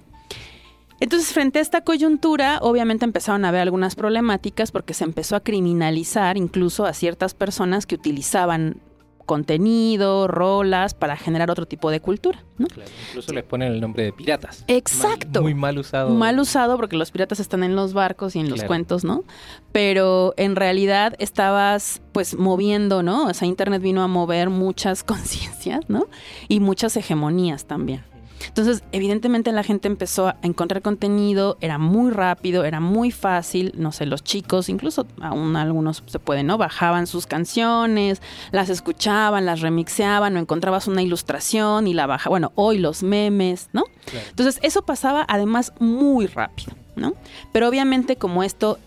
Entonces, 0.99 1.31
frente 1.31 1.59
a 1.59 1.61
esta 1.61 1.81
coyuntura, 1.81 2.59
obviamente 2.61 3.05
empezaron 3.05 3.45
a 3.45 3.49
haber 3.49 3.61
algunas 3.61 3.95
problemáticas 3.95 4.71
porque 4.71 4.93
se 4.93 5.03
empezó 5.03 5.35
a 5.35 5.41
criminalizar 5.41 6.37
incluso 6.37 6.85
a 6.85 6.93
ciertas 6.93 7.33
personas 7.33 7.85
que 7.85 7.95
utilizaban 7.95 8.81
contenido, 9.27 10.27
rolas, 10.27 10.95
para 10.95 11.15
generar 11.17 11.51
otro 11.51 11.67
tipo 11.67 11.91
de 11.91 11.99
cultura. 11.99 12.43
¿no? 12.57 12.65
Claro, 12.65 12.89
incluso 13.09 13.33
les 13.33 13.43
ponen 13.43 13.73
el 13.73 13.81
nombre 13.81 14.03
de 14.03 14.13
piratas. 14.13 14.63
Exacto. 14.67 15.43
muy 15.43 15.53
mal 15.53 15.77
usado. 15.77 16.09
Mal 16.09 16.39
usado 16.39 16.77
porque 16.77 16.95
los 16.95 17.11
piratas 17.11 17.39
están 17.39 17.63
en 17.63 17.75
los 17.75 17.93
barcos 17.93 18.35
y 18.35 18.39
en 18.39 18.49
los 18.49 18.63
cuentos, 18.63 19.03
¿no? 19.03 19.23
Pero 19.71 20.33
en 20.37 20.55
realidad 20.55 21.13
estabas 21.19 22.01
pues 22.13 22.35
moviendo, 22.35 23.03
¿no? 23.03 23.27
O 23.27 23.33
sea, 23.35 23.47
Internet 23.47 23.83
vino 23.83 24.01
a 24.01 24.07
mover 24.07 24.49
muchas 24.49 25.03
conciencias, 25.03 25.81
¿no? 25.89 26.07
Y 26.47 26.59
muchas 26.59 26.97
hegemonías 26.97 27.65
también. 27.65 28.03
Entonces, 28.47 28.83
evidentemente 28.91 29.51
la 29.51 29.63
gente 29.63 29.87
empezó 29.87 30.27
a 30.27 30.37
encontrar 30.41 30.81
contenido, 30.81 31.57
era 31.61 31.77
muy 31.77 32.11
rápido, 32.11 32.65
era 32.65 32.79
muy 32.79 33.11
fácil, 33.11 33.73
no 33.75 33.91
sé, 33.91 34.05
los 34.05 34.23
chicos, 34.23 34.69
incluso 34.69 35.07
aún 35.21 35.55
algunos 35.55 36.03
se 36.05 36.19
pueden, 36.19 36.47
¿no? 36.47 36.57
Bajaban 36.57 37.07
sus 37.07 37.27
canciones, 37.27 38.21
las 38.51 38.69
escuchaban, 38.69 39.45
las 39.45 39.61
remixeaban 39.61 40.35
o 40.35 40.39
encontrabas 40.39 40.87
una 40.87 41.01
ilustración 41.01 41.87
y 41.87 41.93
la 41.93 42.07
bajaban, 42.07 42.31
bueno, 42.31 42.51
hoy 42.55 42.77
los 42.77 43.03
memes, 43.03 43.69
¿no? 43.73 43.83
Entonces, 44.29 44.59
eso 44.61 44.83
pasaba 44.83 45.25
además 45.27 45.73
muy 45.79 46.27
rápido, 46.27 46.73
¿no? 46.95 47.13
Pero 47.51 47.67
obviamente 47.67 48.15
como 48.15 48.43
esto 48.43 48.79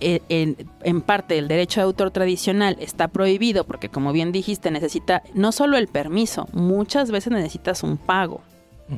eh, 0.00 0.20
en, 0.28 0.56
en, 0.84 1.00
parte 1.00 1.38
el 1.38 1.48
derecho 1.48 1.80
de 1.80 1.84
autor 1.84 2.12
tradicional 2.12 2.76
está 2.78 3.08
prohibido 3.08 3.64
porque 3.64 3.88
como 3.88 4.12
bien 4.12 4.30
dijiste 4.30 4.70
necesita 4.70 5.24
no 5.34 5.50
solo 5.50 5.76
el 5.76 5.88
permiso, 5.88 6.46
muchas 6.52 7.10
veces 7.10 7.32
necesitas 7.32 7.82
un 7.82 7.96
pago. 7.96 8.40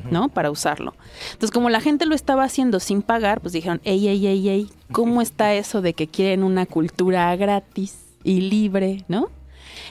¿No? 0.09 0.29
Para 0.29 0.51
usarlo. 0.51 0.95
Entonces, 1.25 1.51
como 1.51 1.69
la 1.69 1.81
gente 1.81 2.05
lo 2.05 2.15
estaba 2.15 2.43
haciendo 2.43 2.79
sin 2.79 3.01
pagar, 3.01 3.41
pues 3.41 3.53
dijeron, 3.53 3.81
ey, 3.83 4.07
ey, 4.07 4.27
ey, 4.27 4.49
ey, 4.49 4.69
¿cómo 4.91 5.21
está 5.21 5.53
eso 5.53 5.81
de 5.81 5.93
que 5.93 6.07
quieren 6.07 6.43
una 6.43 6.65
cultura 6.65 7.35
gratis 7.35 7.97
y 8.23 8.41
libre, 8.41 9.03
¿no? 9.07 9.29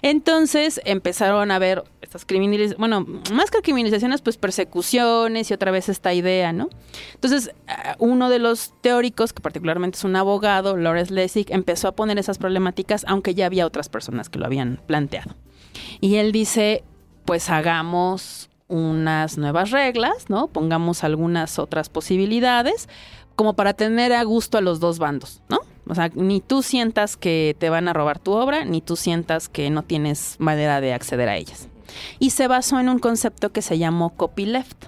Entonces 0.02 0.80
empezaron 0.84 1.50
a 1.50 1.58
ver 1.58 1.84
estas 2.00 2.24
criminalizaciones, 2.24 2.78
bueno, 2.78 3.06
más 3.32 3.50
que 3.50 3.60
criminalizaciones, 3.60 4.22
pues 4.22 4.36
persecuciones 4.36 5.50
y 5.50 5.54
otra 5.54 5.70
vez 5.70 5.88
esta 5.88 6.14
idea, 6.14 6.52
¿no? 6.52 6.70
Entonces, 7.14 7.52
uno 7.98 8.30
de 8.30 8.38
los 8.38 8.72
teóricos, 8.80 9.32
que 9.32 9.40
particularmente 9.42 9.98
es 9.98 10.04
un 10.04 10.16
abogado, 10.16 10.76
Lawrence 10.76 11.12
Lessig, 11.12 11.52
empezó 11.52 11.88
a 11.88 11.92
poner 11.92 12.18
esas 12.18 12.38
problemáticas, 12.38 13.04
aunque 13.06 13.34
ya 13.34 13.46
había 13.46 13.66
otras 13.66 13.88
personas 13.88 14.28
que 14.28 14.38
lo 14.38 14.46
habían 14.46 14.80
planteado. 14.86 15.34
Y 16.00 16.16
él 16.16 16.32
dice, 16.32 16.82
pues 17.24 17.50
hagamos 17.50 18.49
unas 18.70 19.36
nuevas 19.36 19.70
reglas, 19.70 20.30
¿no? 20.30 20.46
Pongamos 20.46 21.04
algunas 21.04 21.58
otras 21.58 21.90
posibilidades, 21.90 22.88
como 23.36 23.54
para 23.54 23.74
tener 23.74 24.12
a 24.12 24.22
gusto 24.22 24.58
a 24.58 24.60
los 24.60 24.80
dos 24.80 24.98
bandos, 24.98 25.42
¿no? 25.48 25.58
O 25.88 25.94
sea, 25.94 26.10
ni 26.14 26.40
tú 26.40 26.62
sientas 26.62 27.16
que 27.16 27.56
te 27.58 27.68
van 27.68 27.88
a 27.88 27.92
robar 27.92 28.18
tu 28.18 28.32
obra, 28.32 28.64
ni 28.64 28.80
tú 28.80 28.96
sientas 28.96 29.48
que 29.48 29.70
no 29.70 29.82
tienes 29.82 30.36
manera 30.38 30.80
de 30.80 30.94
acceder 30.94 31.28
a 31.28 31.36
ellas. 31.36 31.68
Y 32.18 32.30
se 32.30 32.46
basó 32.46 32.78
en 32.78 32.88
un 32.88 33.00
concepto 33.00 33.50
que 33.50 33.62
se 33.62 33.78
llamó 33.78 34.10
copyleft. 34.10 34.86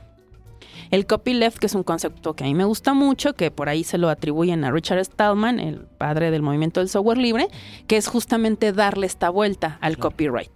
El 0.92 1.06
copyleft, 1.06 1.58
que 1.58 1.66
es 1.66 1.74
un 1.74 1.82
concepto 1.82 2.34
que 2.34 2.44
a 2.44 2.46
mí 2.46 2.54
me 2.54 2.66
gusta 2.66 2.92
mucho, 2.92 3.34
que 3.34 3.50
por 3.50 3.68
ahí 3.68 3.82
se 3.82 3.98
lo 3.98 4.10
atribuyen 4.10 4.62
a 4.64 4.70
Richard 4.70 5.02
Stallman, 5.04 5.58
el 5.58 5.80
padre 5.80 6.30
del 6.30 6.42
movimiento 6.42 6.80
del 6.80 6.90
software 6.90 7.18
libre, 7.18 7.48
que 7.86 7.96
es 7.96 8.06
justamente 8.06 8.72
darle 8.72 9.06
esta 9.06 9.30
vuelta 9.30 9.78
al 9.80 9.96
copyright, 9.96 10.52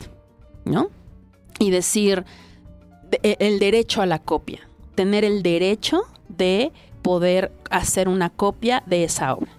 ¿no? 0.67 0.91
Y 1.59 1.71
decir, 1.71 2.27
el 3.23 3.59
derecho 3.59 4.03
a 4.03 4.07
la 4.07 4.19
copia, 4.19 4.61
tener 4.95 5.25
el 5.25 5.43
derecho 5.43 6.03
de 6.29 6.73
poder 7.03 7.53
hacer 7.71 8.09
una 8.09 8.31
copia 8.31 8.83
de 8.87 9.05
esa 9.05 9.35
obra. 9.35 9.51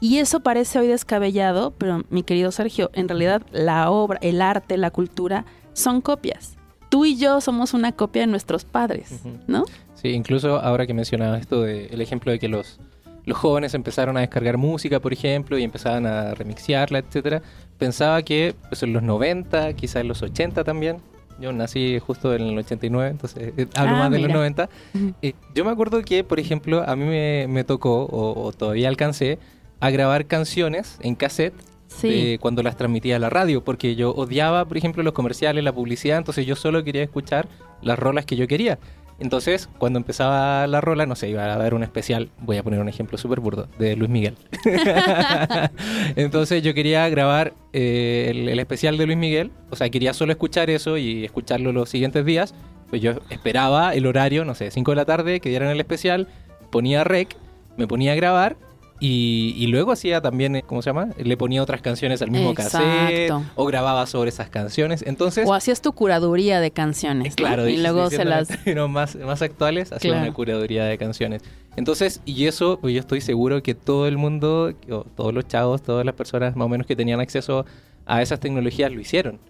Y 0.00 0.18
eso 0.18 0.40
parece 0.40 0.80
hoy 0.80 0.88
descabellado, 0.88 1.72
pero 1.78 2.02
mi 2.10 2.24
querido 2.24 2.50
Sergio, 2.50 2.90
en 2.92 3.08
realidad 3.08 3.42
la 3.52 3.90
obra, 3.90 4.18
el 4.20 4.42
arte, 4.42 4.76
la 4.76 4.90
cultura 4.90 5.44
son 5.74 6.00
copias. 6.00 6.56
Tú 6.88 7.04
y 7.04 7.16
yo 7.16 7.40
somos 7.40 7.72
una 7.72 7.92
copia 7.92 8.22
de 8.22 8.26
nuestros 8.26 8.64
padres, 8.64 9.20
¿no? 9.46 9.64
Sí, 9.94 10.08
incluso 10.08 10.58
ahora 10.58 10.86
que 10.86 10.92
mencionaba 10.92 11.38
esto 11.38 11.62
del 11.62 12.00
ejemplo 12.00 12.32
de 12.32 12.40
que 12.40 12.48
los, 12.48 12.80
los 13.24 13.38
jóvenes 13.38 13.74
empezaron 13.74 14.16
a 14.16 14.20
descargar 14.20 14.58
música, 14.58 14.98
por 14.98 15.12
ejemplo, 15.12 15.56
y 15.56 15.62
empezaban 15.62 16.04
a 16.06 16.34
remixearla, 16.34 16.98
etcétera, 16.98 17.40
pensaba 17.78 18.22
que 18.22 18.56
pues, 18.68 18.82
en 18.82 18.92
los 18.92 19.04
90, 19.04 19.74
quizás 19.74 20.02
en 20.02 20.08
los 20.08 20.20
80 20.22 20.64
también, 20.64 20.98
yo 21.42 21.52
nací 21.52 21.98
justo 21.98 22.34
en 22.34 22.42
el 22.42 22.58
89, 22.58 23.10
entonces 23.10 23.52
eh, 23.56 23.66
hablo 23.74 23.96
ah, 23.96 23.98
más 23.98 24.10
de 24.10 24.20
los 24.20 24.30
90. 24.30 24.68
Eh, 25.20 25.34
yo 25.54 25.64
me 25.64 25.70
acuerdo 25.70 26.00
que, 26.02 26.24
por 26.24 26.38
ejemplo, 26.38 26.82
a 26.88 26.96
mí 26.96 27.04
me, 27.04 27.64
tocó, 27.64 28.06
o, 28.10 28.52
todavía 28.52 28.88
alcancé, 28.88 29.38
a 29.80 29.90
grabar 29.90 30.26
canciones 30.26 30.98
en 31.02 31.16
cassette 31.16 31.54
cuando 32.40 32.62
las 32.62 32.76
transmitía 32.76 33.16
a 33.16 33.18
la 33.18 33.28
radio, 33.28 33.62
porque 33.62 33.96
yo 33.96 34.12
odiaba, 34.12 34.64
por 34.64 34.76
ejemplo, 34.76 35.02
los 35.02 35.12
comerciales, 35.12 35.62
la 35.62 35.72
publicidad, 35.72 36.18
entonces 36.18 36.46
yo 36.46 36.56
solo 36.56 36.82
quería 36.84 37.02
escuchar 37.02 37.48
las 37.82 37.98
rolas 37.98 38.24
que 38.24 38.36
yo 38.36 38.46
quería. 38.46 38.78
Entonces, 39.22 39.68
cuando 39.78 40.00
empezaba 40.00 40.66
la 40.66 40.80
rola, 40.80 41.06
no 41.06 41.14
sé, 41.14 41.28
iba 41.28 41.44
a 41.44 41.56
dar 41.56 41.74
un 41.74 41.84
especial, 41.84 42.30
voy 42.40 42.56
a 42.56 42.64
poner 42.64 42.80
un 42.80 42.88
ejemplo 42.88 43.16
súper 43.16 43.38
burdo, 43.38 43.68
de 43.78 43.94
Luis 43.94 44.10
Miguel. 44.10 44.34
Entonces 46.16 46.60
yo 46.64 46.74
quería 46.74 47.08
grabar 47.08 47.54
eh, 47.72 48.26
el, 48.30 48.58
especial 48.58 48.98
de 48.98 49.06
Luis 49.06 49.16
Miguel, 49.16 49.52
o 49.70 49.76
sea, 49.76 49.88
quería 49.90 50.12
solo 50.12 50.32
escuchar 50.32 50.70
eso 50.70 50.96
y 50.96 51.24
escucharlo 51.24 51.70
los 51.70 51.88
siguientes 51.88 52.24
días. 52.26 52.52
Pues 52.90 53.00
yo 53.00 53.12
esperaba 53.30 53.94
el 53.94 54.06
horario, 54.06 54.44
no 54.44 54.56
sé, 54.56 54.72
5 54.72 54.90
de 54.90 54.96
la 54.96 55.04
tarde, 55.04 55.38
que 55.38 55.50
dieran 55.50 55.68
el 55.68 55.78
especial, 55.78 56.26
ponía 56.70 57.04
rec, 57.04 57.36
me 57.76 57.86
ponía 57.86 58.12
a 58.12 58.16
grabar 58.16 58.56
y, 59.04 59.66
luego 59.66 59.90
hacía 59.90 60.20
también, 60.20 60.54
eh, 60.54 60.62
¿cómo 60.64 60.80
se 60.80 60.90
llama? 60.90 61.08
Le 61.16 61.36
ponía 61.36 61.60
otras 61.60 61.82
canciones 61.82 62.22
al 62.22 62.30
mismo 62.30 62.54
cassette 62.54 63.32
o 63.56 63.66
grababa 63.66 64.06
sobre 64.06 64.28
esas 64.28 64.48
canciones. 64.48 65.02
Entonces, 65.04 65.44
o 65.44 65.54
hacías 65.54 65.82
tu 65.82 65.92
curaduría 65.92 66.60
de 66.60 66.70
canciones. 66.70 67.34
Claro, 67.34 67.68
y 67.68 67.78
luego 67.78 68.10
se 68.10 68.24
las. 68.24 68.48
más, 68.88 69.16
más 69.16 69.42
actuales, 69.42 69.92
hacía 69.92 70.12
una 70.12 70.32
curaduría 70.32 70.84
de 70.84 70.98
canciones. 70.98 71.42
Entonces, 71.74 72.20
y 72.26 72.46
eso, 72.46 72.78
pues 72.80 72.94
yo 72.94 73.00
estoy 73.00 73.20
seguro 73.20 73.60
que 73.60 73.74
todo 73.74 74.06
el 74.06 74.18
mundo, 74.18 74.72
todos 75.16 75.34
los 75.34 75.48
chavos, 75.48 75.82
todas 75.82 76.06
las 76.06 76.14
personas 76.14 76.54
más 76.54 76.66
o 76.66 76.68
menos 76.68 76.86
que 76.86 76.94
tenían 76.94 77.18
acceso 77.18 77.66
a 78.06 78.22
esas 78.22 78.38
tecnologías 78.38 78.92
lo 78.92 79.00
hicieron. 79.00 79.40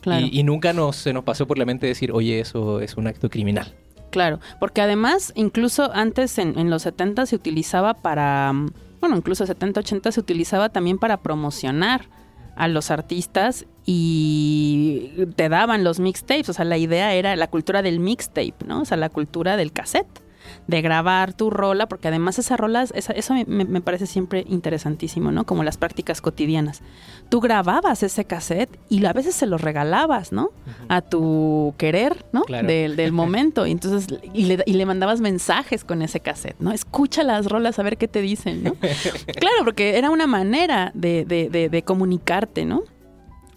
Claro. 0.00 0.26
Y, 0.28 0.42
nunca 0.42 0.72
nos, 0.72 0.96
se 0.96 1.12
nos 1.12 1.22
pasó 1.22 1.46
por 1.46 1.58
la 1.58 1.64
mente 1.64 1.86
decir, 1.86 2.10
oye, 2.10 2.40
eso 2.40 2.80
es 2.80 2.96
un 2.96 3.06
acto 3.06 3.30
criminal. 3.30 3.72
Claro, 4.10 4.40
porque 4.58 4.80
además, 4.80 5.32
incluso 5.36 5.92
antes 5.92 6.38
en, 6.38 6.58
en 6.58 6.70
los 6.70 6.82
70 6.82 7.26
se 7.26 7.36
utilizaba 7.36 7.94
para 7.94 8.52
bueno, 9.00 9.16
incluso 9.16 9.46
70, 9.46 9.80
80 9.80 10.12
se 10.12 10.20
utilizaba 10.20 10.68
también 10.68 10.98
para 10.98 11.18
promocionar 11.18 12.08
a 12.56 12.68
los 12.68 12.90
artistas 12.90 13.66
y 13.84 15.12
te 15.36 15.48
daban 15.48 15.84
los 15.84 16.00
mixtapes, 16.00 16.48
o 16.48 16.52
sea, 16.52 16.64
la 16.64 16.78
idea 16.78 17.14
era 17.14 17.36
la 17.36 17.48
cultura 17.48 17.82
del 17.82 18.00
mixtape, 18.00 18.54
¿no? 18.66 18.80
O 18.80 18.84
sea, 18.84 18.96
la 18.96 19.10
cultura 19.10 19.56
del 19.56 19.72
cassette 19.72 20.25
de 20.66 20.82
grabar 20.82 21.32
tu 21.32 21.50
rola, 21.50 21.86
porque 21.86 22.08
además 22.08 22.38
esas 22.38 22.58
rolas, 22.58 22.92
eso 22.94 23.34
me, 23.46 23.80
parece 23.80 24.06
siempre 24.06 24.44
interesantísimo, 24.48 25.30
¿no? 25.30 25.44
Como 25.44 25.62
las 25.62 25.76
prácticas 25.76 26.20
cotidianas. 26.20 26.82
Tú 27.28 27.40
grababas 27.40 28.02
ese 28.02 28.24
cassette 28.24 28.70
y 28.88 29.04
a 29.04 29.12
veces 29.12 29.34
se 29.34 29.46
lo 29.46 29.58
regalabas, 29.58 30.32
¿no? 30.32 30.50
A 30.88 31.02
tu 31.02 31.74
querer, 31.78 32.24
¿no? 32.32 32.44
Del, 32.48 33.12
momento. 33.16 33.66
Y 33.66 33.72
entonces, 33.72 34.18
y 34.32 34.46
le, 34.46 34.62
y 34.66 34.72
le, 34.72 34.86
mandabas 34.86 35.20
mensajes 35.20 35.84
con 35.84 36.02
ese 36.02 36.20
cassette, 36.20 36.58
¿no? 36.58 36.72
Escucha 36.72 37.22
las 37.22 37.46
rolas 37.46 37.78
a 37.78 37.82
ver 37.82 37.96
qué 37.96 38.08
te 38.08 38.20
dicen, 38.20 38.64
¿no? 38.64 38.74
claro, 39.38 39.64
porque 39.64 39.98
era 39.98 40.10
una 40.10 40.26
manera 40.26 40.90
de, 40.94 41.24
de, 41.24 41.68
de 41.68 41.82
comunicarte, 41.82 42.64
¿no? 42.64 42.82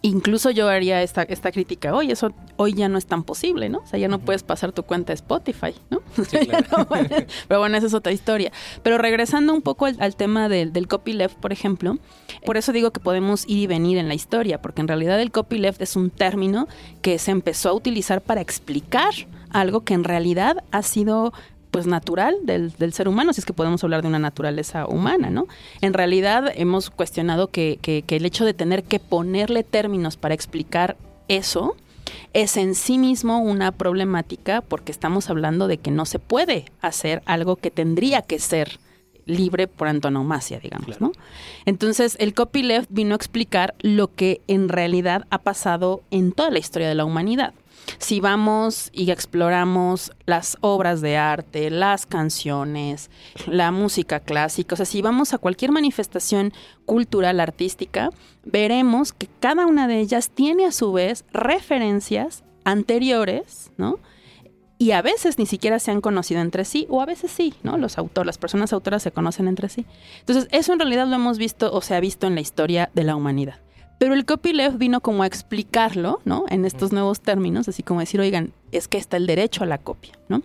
Incluso 0.01 0.49
yo 0.51 0.69
haría 0.69 1.03
esta, 1.03 1.23
esta 1.23 1.51
crítica, 1.51 1.93
oye, 1.93 2.13
eso 2.13 2.31
hoy 2.55 2.73
ya 2.73 2.87
no 2.87 2.97
es 2.97 3.05
tan 3.05 3.23
posible, 3.23 3.67
¿no? 3.67 3.79
O 3.79 3.85
sea, 3.85 3.99
ya 3.99 4.07
no 4.07 4.19
puedes 4.19 4.43
pasar 4.43 4.71
tu 4.71 4.83
cuenta 4.83 5.11
de 5.11 5.15
Spotify, 5.15 5.75
¿no? 5.89 6.01
pero 7.47 7.59
bueno, 7.59 7.75
esa 7.75 7.87
es 7.87 7.93
otra 7.93 8.13
historia. 8.13 8.51
Pero 8.81 8.97
regresando 8.97 9.53
un 9.53 9.61
poco 9.61 9.87
al, 9.87 10.15
tema 10.15 10.47
del, 10.47 10.71
del, 10.71 10.87
copyleft, 10.87 11.35
por 11.37 11.51
ejemplo, 11.51 11.97
por 12.45 12.55
eso 12.55 12.71
digo 12.71 12.91
que 12.91 13.01
podemos 13.01 13.43
ir 13.47 13.59
y 13.59 13.67
venir 13.67 13.97
en 13.97 14.07
la 14.07 14.13
historia, 14.13 14.61
porque 14.61 14.79
en 14.79 14.87
realidad 14.87 15.19
el 15.19 15.31
copyleft 15.31 15.81
es 15.81 15.97
un 15.97 16.09
término 16.11 16.69
que 17.01 17.19
se 17.19 17.31
empezó 17.31 17.69
a 17.69 17.73
utilizar 17.73 18.21
para 18.21 18.39
explicar 18.39 19.13
algo 19.49 19.81
que 19.81 19.93
en 19.93 20.05
realidad 20.05 20.63
ha 20.71 20.81
sido 20.81 21.33
pues 21.71 21.87
natural 21.87 22.37
del, 22.43 22.71
del, 22.73 22.93
ser 22.93 23.07
humano, 23.07 23.33
si 23.33 23.41
es 23.41 23.45
que 23.45 23.53
podemos 23.53 23.83
hablar 23.83 24.01
de 24.01 24.07
una 24.07 24.19
naturaleza 24.19 24.87
humana, 24.87 25.29
¿no? 25.29 25.47
En 25.81 25.93
realidad 25.93 26.51
hemos 26.55 26.89
cuestionado 26.89 27.47
que, 27.47 27.79
que, 27.81 28.01
que 28.01 28.17
el 28.17 28.25
hecho 28.25 28.45
de 28.45 28.53
tener 28.53 28.83
que 28.83 28.99
ponerle 28.99 29.63
términos 29.63 30.17
para 30.17 30.33
explicar 30.33 30.97
eso 31.27 31.75
es 32.33 32.57
en 32.57 32.75
sí 32.75 32.97
mismo 32.97 33.39
una 33.39 33.71
problemática 33.71 34.61
porque 34.61 34.91
estamos 34.91 35.29
hablando 35.29 35.67
de 35.67 35.77
que 35.77 35.91
no 35.91 36.05
se 36.05 36.19
puede 36.19 36.65
hacer 36.81 37.21
algo 37.25 37.55
que 37.55 37.71
tendría 37.71 38.21
que 38.21 38.39
ser 38.39 38.79
libre 39.25 39.67
por 39.67 39.87
antonomasia, 39.87 40.59
digamos, 40.59 40.99
¿no? 40.99 41.11
Entonces, 41.65 42.17
el 42.19 42.33
copyleft 42.33 42.89
vino 42.89 43.13
a 43.13 43.15
explicar 43.15 43.75
lo 43.79 44.13
que 44.13 44.41
en 44.47 44.69
realidad 44.69 45.25
ha 45.29 45.39
pasado 45.39 46.01
en 46.11 46.31
toda 46.31 46.49
la 46.49 46.59
historia 46.59 46.89
de 46.89 46.95
la 46.95 47.05
humanidad. 47.05 47.53
Si 47.97 48.19
vamos 48.19 48.89
y 48.93 49.11
exploramos 49.11 50.11
las 50.25 50.57
obras 50.61 51.01
de 51.01 51.17
arte, 51.17 51.69
las 51.69 52.05
canciones, 52.05 53.09
la 53.47 53.71
música 53.71 54.19
clásica, 54.19 54.75
o 54.75 54.77
sea, 54.77 54.85
si 54.85 55.01
vamos 55.01 55.33
a 55.33 55.37
cualquier 55.37 55.71
manifestación 55.71 56.53
cultural, 56.85 57.39
artística, 57.39 58.09
veremos 58.43 59.13
que 59.13 59.27
cada 59.39 59.65
una 59.65 59.87
de 59.87 59.99
ellas 59.99 60.29
tiene 60.29 60.65
a 60.65 60.71
su 60.71 60.93
vez 60.93 61.25
referencias 61.33 62.43
anteriores, 62.63 63.71
¿no? 63.77 63.99
y 64.81 64.91
a 64.91 65.01
veces 65.01 65.37
ni 65.37 65.45
siquiera 65.45 65.77
se 65.77 65.91
han 65.91 65.99
conocido 65.99 66.39
entre 66.39 66.63
sí, 66.63 66.87
o 66.89 67.01
a 67.01 67.05
veces 67.05 67.31
sí, 67.31 67.53
¿no? 67.63 67.77
Los 67.77 67.97
autores, 67.97 68.25
las 68.25 68.37
personas 68.37 68.71
autoras 68.71 69.03
se 69.03 69.11
conocen 69.11 69.49
entre 69.49 69.67
sí. 69.67 69.85
Entonces, 70.21 70.47
eso 70.51 70.71
en 70.71 70.79
realidad 70.79 71.05
lo 71.05 71.15
hemos 71.17 71.37
visto 71.37 71.71
o 71.73 71.81
se 71.81 71.95
ha 71.95 71.99
visto 71.99 72.27
en 72.27 72.35
la 72.35 72.41
historia 72.41 72.89
de 72.93 73.03
la 73.03 73.17
humanidad. 73.17 73.59
Pero 73.99 74.13
el 74.13 74.25
copyleft 74.25 74.77
vino 74.77 75.01
como 75.01 75.23
a 75.23 75.27
explicarlo, 75.27 76.21
¿no? 76.25 76.45
En 76.49 76.65
estos 76.65 76.91
nuevos 76.91 77.19
términos, 77.19 77.67
así 77.67 77.83
como 77.83 77.99
decir, 77.99 78.19
oigan, 78.19 78.53
es 78.71 78.87
que 78.87 78.97
está 78.97 79.17
el 79.17 79.27
derecho 79.27 79.63
a 79.63 79.67
la 79.67 79.77
copia, 79.77 80.13
¿no? 80.29 80.41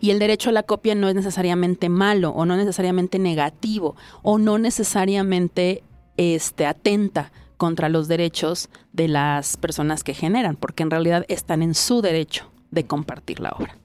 Y 0.00 0.10
el 0.10 0.18
derecho 0.18 0.50
a 0.50 0.52
la 0.52 0.62
copia 0.62 0.94
no 0.94 1.08
es 1.08 1.14
necesariamente 1.14 1.88
malo 1.88 2.30
o 2.30 2.44
no 2.44 2.56
necesariamente 2.56 3.18
negativo 3.18 3.96
o 4.22 4.38
no 4.38 4.58
necesariamente 4.58 5.82
este, 6.16 6.66
atenta 6.66 7.32
contra 7.56 7.88
los 7.88 8.08
derechos 8.08 8.68
de 8.92 9.08
las 9.08 9.56
personas 9.56 10.04
que 10.04 10.14
generan, 10.14 10.56
porque 10.56 10.82
en 10.82 10.90
realidad 10.90 11.24
están 11.28 11.62
en 11.62 11.74
su 11.74 12.02
derecho 12.02 12.50
de 12.70 12.84
compartir 12.84 13.40
la 13.40 13.50
obra. 13.50 13.76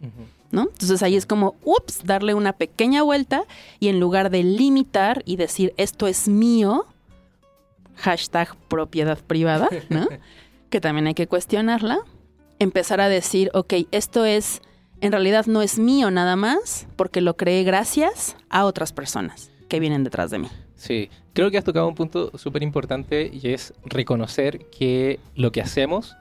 ¿no? 0.51 0.63
Entonces 0.63 1.03
ahí 1.03 1.15
es 1.15 1.25
como, 1.25 1.55
ups, 1.63 2.03
darle 2.03 2.34
una 2.34 2.53
pequeña 2.53 3.03
vuelta 3.03 3.44
y 3.79 3.89
en 3.89 4.00
lugar 4.00 4.29
de 4.29 4.44
limitar 4.44 5.24
y 5.25 5.36
decir 5.36 5.74
esto 5.77 6.08
es 6.08 6.27
mío, 6.27 6.86
hashtag 7.95 8.55
propiedad 8.67 9.17
privada, 9.19 9.69
¿no? 9.89 10.07
que 10.69 10.81
también 10.81 11.07
hay 11.07 11.13
que 11.13 11.27
cuestionarla, 11.27 11.99
empezar 12.59 13.01
a 13.01 13.09
decir, 13.09 13.49
ok, 13.53 13.73
esto 13.91 14.25
es, 14.25 14.61
en 15.01 15.11
realidad 15.11 15.45
no 15.45 15.61
es 15.61 15.79
mío 15.79 16.11
nada 16.11 16.35
más, 16.35 16.87
porque 16.95 17.21
lo 17.21 17.37
creé 17.37 17.63
gracias 17.63 18.35
a 18.49 18.65
otras 18.65 18.91
personas 18.93 19.51
que 19.69 19.79
vienen 19.79 20.03
detrás 20.03 20.31
de 20.31 20.39
mí. 20.39 20.47
Sí, 20.75 21.09
creo 21.33 21.51
que 21.51 21.57
has 21.57 21.63
tocado 21.63 21.87
un 21.87 21.95
punto 21.95 22.37
súper 22.37 22.63
importante 22.63 23.31
y 23.31 23.53
es 23.53 23.73
reconocer 23.85 24.69
que 24.69 25.19
lo 25.35 25.51
que 25.51 25.61
hacemos 25.61 26.15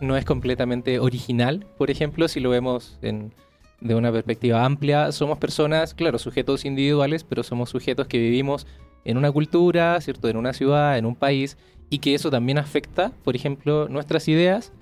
no 0.00 0.16
es 0.16 0.24
completamente 0.24 0.98
original, 0.98 1.66
por 1.78 1.90
ejemplo, 1.90 2.26
si 2.28 2.40
lo 2.40 2.50
vemos 2.50 2.98
de 3.00 3.94
una 3.94 4.10
perspectiva 4.10 4.64
amplia, 4.64 5.12
somos 5.12 5.38
personas, 5.38 5.94
claro, 5.94 6.18
sujetos 6.18 6.64
individuales, 6.64 7.22
pero 7.22 7.42
somos 7.42 7.70
sujetos 7.70 8.08
que 8.08 8.18
vivimos 8.18 8.66
en 9.04 9.16
una 9.16 9.30
cultura, 9.30 10.00
¿cierto? 10.00 10.28
En 10.28 10.36
una 10.36 10.52
ciudad, 10.52 10.98
en 10.98 11.06
un 11.06 11.14
país, 11.14 11.56
y 11.90 11.98
que 11.98 12.14
eso 12.14 12.30
también 12.30 12.58
afecta, 12.58 13.12
por 13.22 13.36
ejemplo, 13.36 13.88
nuestras 13.88 14.28
ideas 14.28 14.72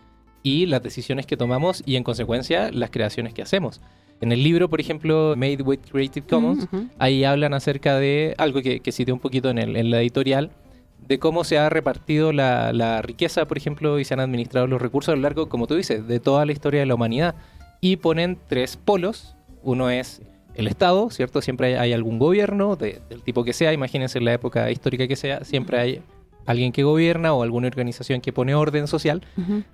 y 0.42 0.66
las 0.66 0.82
decisiones 0.82 1.26
que 1.26 1.36
tomamos 1.36 1.82
y 1.86 1.96
en 1.96 2.04
consecuencia 2.04 2.70
las 2.72 2.90
creaciones 2.90 3.34
que 3.34 3.42
hacemos. 3.42 3.80
En 4.20 4.30
el 4.30 4.42
libro, 4.42 4.70
por 4.70 4.80
ejemplo, 4.80 5.34
Made 5.36 5.62
with 5.62 5.80
Creative 5.90 6.26
Commons, 6.26 6.68
ahí 6.98 7.24
hablan 7.24 7.54
acerca 7.54 7.96
de 7.96 8.34
algo 8.38 8.62
que, 8.62 8.80
que 8.80 8.92
cité 8.92 9.12
un 9.12 9.18
poquito 9.18 9.50
en, 9.50 9.58
el, 9.58 9.76
en 9.76 9.90
la 9.90 10.00
editorial, 10.00 10.52
de 11.06 11.18
cómo 11.18 11.44
se 11.44 11.58
ha 11.58 11.68
repartido 11.68 12.32
la, 12.32 13.02
riqueza, 13.02 13.46
por 13.46 13.56
ejemplo, 13.56 13.98
y 13.98 14.04
se 14.04 14.14
han 14.14 14.20
administrado 14.20 14.66
los 14.66 14.80
recursos 14.80 15.12
a 15.12 15.16
lo 15.16 15.22
largo, 15.22 15.48
como 15.48 15.66
tú 15.66 15.74
dices, 15.74 16.06
de 16.06 16.20
toda 16.20 16.46
la 16.46 16.52
historia 16.52 16.80
de 16.80 16.86
la 16.86 16.94
humanidad. 16.94 17.34
Y 17.80 17.96
ponen 17.96 18.38
tres 18.48 18.76
polos. 18.76 19.34
Uno 19.62 19.90
es 19.90 20.22
el 20.54 20.66
Estado, 20.66 21.10
¿cierto? 21.10 21.40
Siempre 21.42 21.78
hay, 21.78 21.92
algún 21.92 22.18
gobierno, 22.18 22.76
del 22.76 23.22
tipo 23.24 23.44
que 23.44 23.52
sea, 23.52 23.72
imagínense 23.72 24.18
en 24.18 24.24
la 24.24 24.34
época 24.34 24.70
histórica 24.70 25.08
que 25.08 25.16
sea, 25.16 25.44
siempre 25.44 25.78
hay 25.78 26.02
alguien 26.46 26.72
que 26.72 26.82
gobierna 26.82 27.32
o 27.32 27.42
alguna 27.42 27.68
organización 27.68 28.20
que 28.20 28.32
pone 28.32 28.54
orden 28.54 28.86
social, 28.86 29.22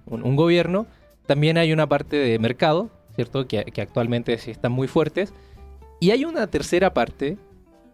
un, 0.07 0.37
gobierno. 0.37 0.87
También 1.27 1.59
hay 1.59 1.73
una 1.73 1.89
parte 1.89 2.17
de 2.17 2.39
mercado, 2.39 2.91
¿cierto? 3.15 3.47
Que, 3.47 3.65
que 3.65 3.83
actualmente 3.83 4.35
están 4.35 4.73
muy 4.73 4.89
fuertes. 4.89 5.33
Y 6.01 6.11
hay 6.11 6.25
una 6.25 6.47
tercera 6.47 6.95
parte 6.95 7.37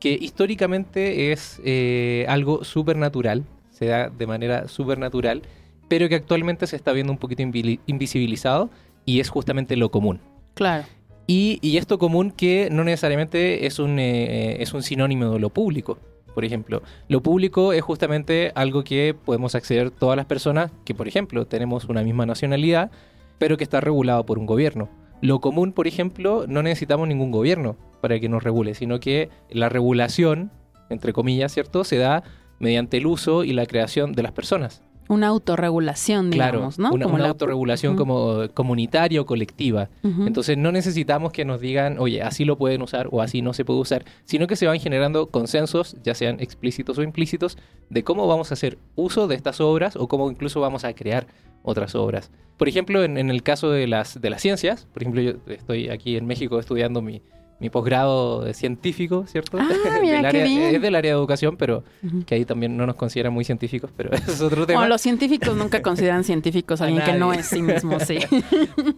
que 0.04 0.18
históricamente 0.20 1.32
es 1.32 1.60
eh, 1.64 2.26
algo 2.28 2.62
supernatural, 2.62 3.44
se 3.70 3.86
da 3.86 4.10
de 4.10 4.26
manera 4.26 4.68
supernatural, 4.68 5.40
pero 5.88 6.10
que 6.10 6.14
actualmente 6.14 6.66
se 6.66 6.76
está 6.76 6.92
viendo 6.92 7.10
un 7.10 7.18
poquito 7.18 7.42
invisibilizado 7.42 8.68
y 9.06 9.20
es 9.20 9.30
justamente 9.30 9.76
lo 9.76 9.90
común. 9.90 10.20
Claro. 10.52 10.84
Y, 11.26 11.76
esto 11.78 11.98
común 11.98 12.30
que 12.30 12.68
no 12.70 12.84
necesariamente 12.84 13.66
es 13.66 13.78
un, 13.78 13.98
eh, 13.98 14.62
es 14.62 14.74
un 14.74 14.82
sinónimo 14.82 15.30
de 15.32 15.38
lo 15.38 15.50
público. 15.50 15.98
Por 16.34 16.44
ejemplo, 16.44 16.82
lo 17.08 17.22
público 17.22 17.72
es 17.72 17.82
justamente 17.82 18.52
algo 18.54 18.84
que 18.84 19.14
podemos 19.14 19.54
acceder 19.54 19.90
todas 19.90 20.16
las 20.16 20.26
personas 20.26 20.72
que, 20.84 20.94
por 20.94 21.08
ejemplo, 21.08 21.46
tenemos 21.46 21.84
una 21.84 22.02
misma 22.02 22.26
nacionalidad, 22.26 22.90
pero 23.38 23.56
que 23.56 23.64
está 23.64 23.80
regulado 23.80 24.26
por 24.26 24.38
un 24.38 24.46
gobierno. 24.46 24.88
Lo 25.20 25.40
común, 25.40 25.72
por 25.72 25.86
ejemplo, 25.86 26.44
no 26.48 26.62
necesitamos 26.62 27.08
ningún 27.08 27.30
gobierno 27.30 27.76
para 28.00 28.18
que 28.20 28.28
nos 28.28 28.42
regule, 28.42 28.74
sino 28.74 29.00
que 29.00 29.30
la 29.48 29.68
regulación, 29.68 30.50
entre 30.90 31.12
comillas, 31.12 31.52
¿cierto?, 31.52 31.84
se 31.84 31.96
da 31.96 32.24
mediante 32.58 32.98
el 32.98 33.06
uso 33.06 33.44
y 33.44 33.52
la 33.52 33.66
creación 33.66 34.12
de 34.12 34.22
las 34.22 34.32
personas. 34.32 34.82
Una 35.08 35.28
autorregulación, 35.28 36.30
digamos, 36.30 36.78
¿no? 36.78 36.90
Una, 36.92 37.04
como 37.04 37.16
una 37.16 37.28
autorregulación 37.28 37.96
como 37.96 38.48
comunitaria 38.54 39.20
o 39.20 39.26
colectiva. 39.26 39.90
Entonces 40.02 40.56
no 40.56 40.72
necesitamos 40.72 41.32
que 41.32 41.44
nos 41.44 41.60
digan, 41.60 41.98
oye, 41.98 42.22
así 42.22 42.44
lo 42.44 42.56
pueden 42.56 42.82
usar 42.82 43.08
o 43.10 43.20
así 43.20 43.42
no 43.42 43.52
se 43.52 43.64
puede 43.64 43.80
usar, 43.80 44.04
sino 44.24 44.46
que 44.46 44.56
se 44.56 44.66
van 44.66 44.80
generando 44.80 45.26
consensos, 45.26 45.96
ya 46.02 46.14
sean 46.14 46.40
explícitos 46.40 46.98
o 46.98 47.02
implícitos, 47.02 47.58
de 47.90 48.02
cómo 48.02 48.26
vamos 48.26 48.50
a 48.50 48.54
hacer 48.54 48.78
uso 48.96 49.28
de 49.28 49.34
estas 49.34 49.60
obras 49.60 49.96
o 49.96 50.08
cómo 50.08 50.30
incluso 50.30 50.60
vamos 50.60 50.84
a 50.84 50.94
crear 50.94 51.26
otras 51.62 51.94
obras. 51.94 52.30
Por 52.56 52.68
ejemplo, 52.68 53.02
en, 53.02 53.18
el 53.18 53.42
caso 53.42 53.70
de 53.70 53.86
las, 53.86 54.20
de 54.20 54.30
las 54.30 54.40
ciencias, 54.40 54.86
por 54.92 55.02
ejemplo, 55.02 55.20
yo 55.20 55.32
estoy 55.48 55.88
aquí 55.88 56.16
en 56.16 56.26
México 56.26 56.60
estudiando 56.60 57.02
mi, 57.02 57.20
mi 57.60 57.70
posgrado 57.70 58.52
científico, 58.52 59.24
¿cierto? 59.26 59.58
Ah, 59.60 59.68
mira, 60.02 60.30
qué 60.30 60.42
bien. 60.42 60.74
Es 60.74 60.82
del 60.82 60.94
área 60.94 61.12
de 61.12 61.18
educación, 61.18 61.56
pero 61.56 61.84
que 62.26 62.34
ahí 62.34 62.44
también 62.44 62.76
no 62.76 62.86
nos 62.86 62.96
consideran 62.96 63.32
muy 63.32 63.44
científicos, 63.44 63.90
pero 63.96 64.12
eso 64.12 64.30
es 64.32 64.40
otro 64.40 64.66
tema. 64.66 64.80
Bueno, 64.80 64.94
los 64.94 65.00
científicos 65.00 65.56
nunca 65.56 65.82
consideran 65.82 66.24
científicos 66.24 66.80
a 66.80 66.84
alguien 66.84 67.04
que 67.04 67.14
no 67.14 67.32
es 67.32 67.46
sí 67.46 67.62
mismo, 67.62 68.00
sí. 68.00 68.18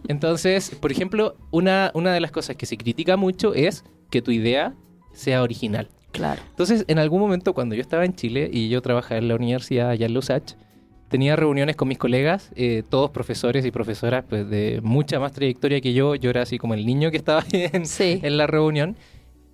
Entonces, 0.07 0.75
por 0.79 0.91
ejemplo, 0.91 1.35
una, 1.51 1.91
una 1.93 2.13
de 2.13 2.19
las 2.19 2.31
cosas 2.31 2.55
que 2.55 2.65
se 2.65 2.77
critica 2.77 3.17
mucho 3.17 3.53
es 3.53 3.83
que 4.09 4.21
tu 4.21 4.31
idea 4.31 4.73
sea 5.13 5.43
original. 5.43 5.89
Claro. 6.11 6.41
Entonces, 6.49 6.85
en 6.87 6.99
algún 6.99 7.19
momento 7.19 7.53
cuando 7.53 7.75
yo 7.75 7.81
estaba 7.81 8.05
en 8.05 8.15
Chile 8.15 8.49
y 8.51 8.69
yo 8.69 8.81
trabajaba 8.81 9.19
en 9.19 9.27
la 9.27 9.35
universidad 9.35 9.89
allá 9.89 10.05
en 10.07 10.13
Lusach, 10.13 10.53
tenía 11.09 11.35
reuniones 11.35 11.75
con 11.75 11.87
mis 11.87 11.97
colegas, 11.97 12.51
eh, 12.55 12.83
todos 12.87 13.11
profesores 13.11 13.65
y 13.65 13.71
profesoras 13.71 14.25
pues, 14.27 14.49
de 14.49 14.79
mucha 14.83 15.19
más 15.19 15.33
trayectoria 15.33 15.81
que 15.81 15.93
yo. 15.93 16.15
Yo 16.15 16.29
era 16.29 16.41
así 16.41 16.57
como 16.57 16.73
el 16.73 16.85
niño 16.85 17.11
que 17.11 17.17
estaba 17.17 17.43
en, 17.51 17.83
en 17.99 18.37
la 18.37 18.47
reunión. 18.47 18.95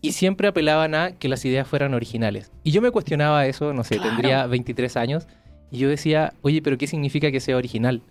Y 0.01 0.11
siempre 0.11 0.49
apelaban 0.49 0.95
a 0.95 1.11
que 1.13 1.29
las 1.29 1.45
ideas 1.45 1.65
fueran 1.65 1.93
originales. 1.93 2.51
Y 2.63 2.71
yo 2.71 2.81
me 2.81 2.91
cuestionaba 2.91 3.47
eso, 3.47 3.73
no 3.73 3.85
sé, 3.85 3.99
tendría 3.99 4.45
23 4.47 4.97
años. 4.97 5.27
Y 5.71 5.77
yo 5.77 5.87
decía, 5.87 6.33
oye, 6.41 6.61
pero 6.61 6.77
¿qué 6.77 6.87
significa 6.87 7.31
que 7.31 7.39
sea 7.39 7.55
original? 7.55 8.01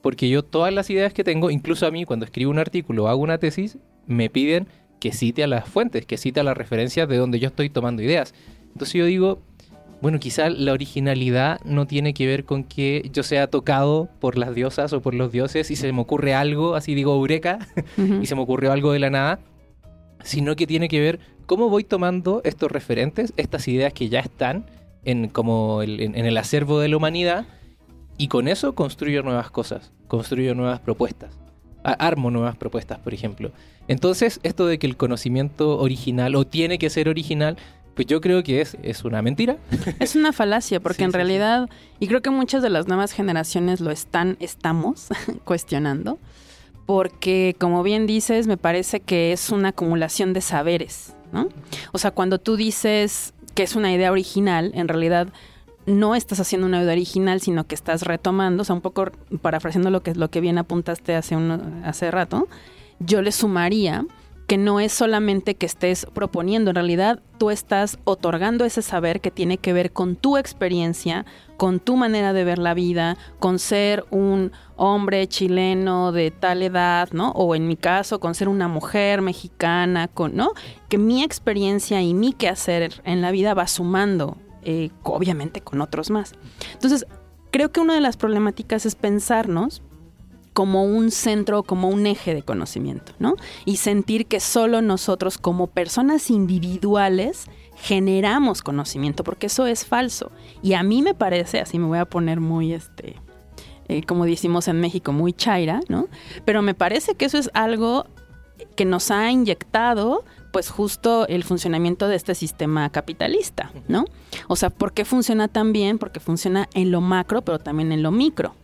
Porque 0.00 0.30
yo 0.30 0.42
todas 0.42 0.72
las 0.72 0.88
ideas 0.88 1.12
que 1.12 1.24
tengo, 1.24 1.50
incluso 1.50 1.86
a 1.86 1.90
mí 1.90 2.06
cuando 2.06 2.24
escribo 2.24 2.50
un 2.50 2.58
artículo 2.58 3.04
o 3.04 3.08
hago 3.08 3.20
una 3.20 3.36
tesis, 3.36 3.76
me 4.06 4.30
piden 4.30 4.68
que 5.00 5.12
cite 5.12 5.44
a 5.44 5.46
las 5.46 5.68
fuentes, 5.68 6.06
que 6.06 6.16
cite 6.16 6.40
a 6.40 6.44
las 6.44 6.56
referencias 6.56 7.08
de 7.08 7.18
donde 7.18 7.38
yo 7.38 7.48
estoy 7.48 7.68
tomando 7.68 8.02
ideas. 8.02 8.34
Entonces 8.72 8.94
yo 8.94 9.04
digo, 9.04 9.42
bueno, 10.00 10.20
quizá 10.20 10.48
la 10.48 10.72
originalidad 10.72 11.60
no 11.64 11.86
tiene 11.86 12.14
que 12.14 12.26
ver 12.26 12.44
con 12.44 12.62
que 12.62 13.08
yo 13.12 13.22
sea 13.22 13.48
tocado 13.48 14.08
por 14.20 14.38
las 14.38 14.54
diosas 14.54 14.92
o 14.92 15.00
por 15.00 15.14
los 15.14 15.32
dioses 15.32 15.70
y 15.70 15.76
se 15.76 15.92
me 15.92 16.00
ocurre 16.00 16.34
algo, 16.34 16.76
así 16.76 16.94
digo 16.94 17.14
eureka, 17.14 17.58
y 18.22 18.26
se 18.26 18.34
me 18.34 18.42
ocurrió 18.42 18.72
algo 18.72 18.92
de 18.92 19.00
la 19.00 19.10
nada, 19.10 19.40
sino 20.22 20.54
que 20.54 20.66
tiene 20.66 20.88
que 20.88 21.00
ver 21.00 21.18
cómo 21.46 21.68
voy 21.68 21.82
tomando 21.82 22.42
estos 22.44 22.70
referentes, 22.70 23.32
estas 23.36 23.66
ideas 23.66 23.92
que 23.92 24.08
ya 24.08 24.20
están 24.20 24.66
en, 25.04 25.28
como 25.28 25.82
en, 25.82 26.14
el 26.14 26.36
acervo 26.36 26.78
de 26.78 26.88
la 26.88 26.96
humanidad, 26.96 27.46
y 28.18 28.28
con 28.28 28.48
eso 28.48 28.74
construyo 28.74 29.22
nuevas 29.22 29.50
cosas, 29.50 29.92
construyo 30.06 30.54
nuevas 30.54 30.80
propuestas, 30.80 31.38
armo 31.82 32.30
nuevas 32.30 32.56
propuestas, 32.56 32.98
por 32.98 33.14
ejemplo. 33.14 33.52
Entonces, 33.86 34.40
esto 34.42 34.66
de 34.66 34.78
que 34.78 34.86
el 34.86 34.96
conocimiento 34.96 35.78
original 35.78 36.34
o 36.34 36.44
tiene 36.44 36.78
que 36.78 36.90
ser 36.90 37.08
original 37.08 37.56
pues 37.98 38.06
yo 38.06 38.20
creo 38.20 38.44
que 38.44 38.60
es, 38.60 38.76
es 38.84 39.04
una 39.04 39.22
mentira. 39.22 39.56
Es 39.98 40.14
una 40.14 40.32
falacia, 40.32 40.78
porque 40.78 41.02
en 41.02 41.12
realidad, 41.12 41.68
y 41.98 42.06
creo 42.06 42.22
que 42.22 42.30
muchas 42.30 42.62
de 42.62 42.70
las 42.70 42.86
nuevas 42.86 43.10
generaciones 43.10 43.80
lo 43.80 43.90
están, 43.90 44.36
estamos 44.38 45.08
cuestionando, 45.44 46.20
porque, 46.86 47.56
como 47.58 47.82
bien 47.82 48.06
dices, 48.06 48.46
me 48.46 48.56
parece 48.56 49.00
que 49.00 49.32
es 49.32 49.50
una 49.50 49.70
acumulación 49.70 50.32
de 50.32 50.42
saberes, 50.42 51.16
¿no? 51.32 51.48
O 51.90 51.98
sea, 51.98 52.12
cuando 52.12 52.38
tú 52.38 52.54
dices 52.54 53.34
que 53.56 53.64
es 53.64 53.74
una 53.74 53.92
idea 53.92 54.12
original, 54.12 54.70
en 54.74 54.86
realidad 54.86 55.26
no 55.86 56.14
estás 56.14 56.38
haciendo 56.38 56.68
una 56.68 56.80
idea 56.80 56.92
original, 56.92 57.40
sino 57.40 57.66
que 57.66 57.74
estás 57.74 58.02
retomando, 58.02 58.62
o 58.62 58.64
sea, 58.64 58.76
un 58.76 58.80
poco 58.80 59.10
parafraseando 59.42 59.90
lo 59.90 60.04
que, 60.04 60.14
lo 60.14 60.30
que 60.30 60.40
bien 60.40 60.58
apuntaste 60.58 61.16
hace, 61.16 61.34
un, 61.34 61.82
hace 61.84 62.12
rato, 62.12 62.46
yo 63.00 63.22
le 63.22 63.32
sumaría 63.32 64.06
que 64.48 64.56
no 64.56 64.80
es 64.80 64.92
solamente 64.92 65.56
que 65.56 65.66
estés 65.66 66.06
proponiendo, 66.06 66.70
en 66.70 66.76
realidad 66.76 67.20
tú 67.36 67.50
estás 67.50 67.98
otorgando 68.04 68.64
ese 68.64 68.80
saber 68.80 69.20
que 69.20 69.30
tiene 69.30 69.58
que 69.58 69.74
ver 69.74 69.92
con 69.92 70.16
tu 70.16 70.38
experiencia, 70.38 71.26
con 71.58 71.80
tu 71.80 71.96
manera 71.96 72.32
de 72.32 72.44
ver 72.44 72.58
la 72.58 72.72
vida, 72.72 73.18
con 73.40 73.58
ser 73.58 74.06
un 74.10 74.50
hombre 74.76 75.28
chileno 75.28 76.12
de 76.12 76.30
tal 76.30 76.62
edad, 76.62 77.10
¿no? 77.12 77.32
O 77.32 77.54
en 77.54 77.68
mi 77.68 77.76
caso, 77.76 78.20
con 78.20 78.34
ser 78.34 78.48
una 78.48 78.68
mujer 78.68 79.20
mexicana, 79.20 80.08
con, 80.08 80.34
¿no? 80.34 80.52
Que 80.88 80.96
mi 80.96 81.22
experiencia 81.22 82.00
y 82.00 82.14
mi 82.14 82.32
quehacer 82.32 83.02
en 83.04 83.20
la 83.20 83.30
vida 83.30 83.52
va 83.52 83.66
sumando, 83.66 84.38
eh, 84.62 84.88
obviamente 85.02 85.60
con 85.60 85.82
otros 85.82 86.08
más. 86.08 86.32
Entonces, 86.72 87.06
creo 87.50 87.70
que 87.70 87.80
una 87.80 87.94
de 87.94 88.00
las 88.00 88.16
problemáticas 88.16 88.86
es 88.86 88.94
pensarnos 88.94 89.82
como 90.58 90.82
un 90.82 91.12
centro, 91.12 91.62
como 91.62 91.88
un 91.88 92.04
eje 92.08 92.34
de 92.34 92.42
conocimiento, 92.42 93.12
¿no? 93.20 93.36
Y 93.64 93.76
sentir 93.76 94.26
que 94.26 94.40
solo 94.40 94.82
nosotros 94.82 95.38
como 95.38 95.68
personas 95.68 96.30
individuales 96.30 97.44
generamos 97.76 98.62
conocimiento, 98.62 99.22
porque 99.22 99.46
eso 99.46 99.68
es 99.68 99.86
falso. 99.86 100.32
Y 100.60 100.72
a 100.72 100.82
mí 100.82 101.00
me 101.00 101.14
parece, 101.14 101.60
así 101.60 101.78
me 101.78 101.86
voy 101.86 101.98
a 101.98 102.06
poner 102.06 102.40
muy, 102.40 102.72
este, 102.72 103.14
eh, 103.86 104.02
como 104.02 104.24
decimos 104.24 104.66
en 104.66 104.80
México, 104.80 105.12
muy 105.12 105.32
chaira, 105.32 105.78
¿no? 105.88 106.08
Pero 106.44 106.60
me 106.60 106.74
parece 106.74 107.14
que 107.14 107.26
eso 107.26 107.38
es 107.38 107.50
algo 107.54 108.06
que 108.74 108.84
nos 108.84 109.12
ha 109.12 109.30
inyectado 109.30 110.24
pues 110.52 110.70
justo 110.70 111.28
el 111.28 111.44
funcionamiento 111.44 112.08
de 112.08 112.16
este 112.16 112.34
sistema 112.34 112.90
capitalista, 112.90 113.70
¿no? 113.86 114.06
O 114.48 114.56
sea, 114.56 114.70
¿por 114.70 114.92
qué 114.92 115.04
funciona 115.04 115.46
tan 115.46 115.72
bien? 115.72 115.98
Porque 115.98 116.18
funciona 116.18 116.68
en 116.74 116.90
lo 116.90 117.00
macro, 117.00 117.42
pero 117.42 117.60
también 117.60 117.92
en 117.92 118.02
lo 118.02 118.10
micro. 118.10 118.56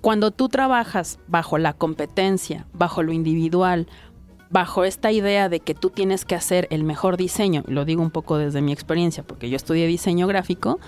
Cuando 0.00 0.30
tú 0.30 0.48
trabajas 0.48 1.18
bajo 1.26 1.58
la 1.58 1.72
competencia, 1.72 2.66
bajo 2.72 3.02
lo 3.02 3.12
individual, 3.12 3.86
bajo 4.50 4.84
esta 4.84 5.10
idea 5.10 5.48
de 5.48 5.60
que 5.60 5.74
tú 5.74 5.90
tienes 5.90 6.24
que 6.24 6.34
hacer 6.34 6.68
el 6.70 6.84
mejor 6.84 7.16
diseño, 7.16 7.64
lo 7.66 7.84
digo 7.84 8.02
un 8.02 8.10
poco 8.10 8.38
desde 8.38 8.60
mi 8.60 8.72
experiencia, 8.72 9.24
porque 9.24 9.50
yo 9.50 9.56
estudié 9.56 9.86
diseño 9.86 10.26
gráfico, 10.26 10.78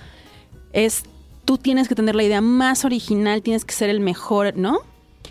es 0.73 1.05
tú 1.45 1.59
tienes 1.59 1.89
que 1.89 1.95
tener 1.95 2.15
la 2.15 2.23
idea 2.23 2.41
más 2.41 2.85
original, 2.85 3.43
tienes 3.43 3.65
que 3.65 3.75
ser 3.75 3.91
el 3.91 4.01
mejor, 4.01 4.57
¿no? 4.57 4.81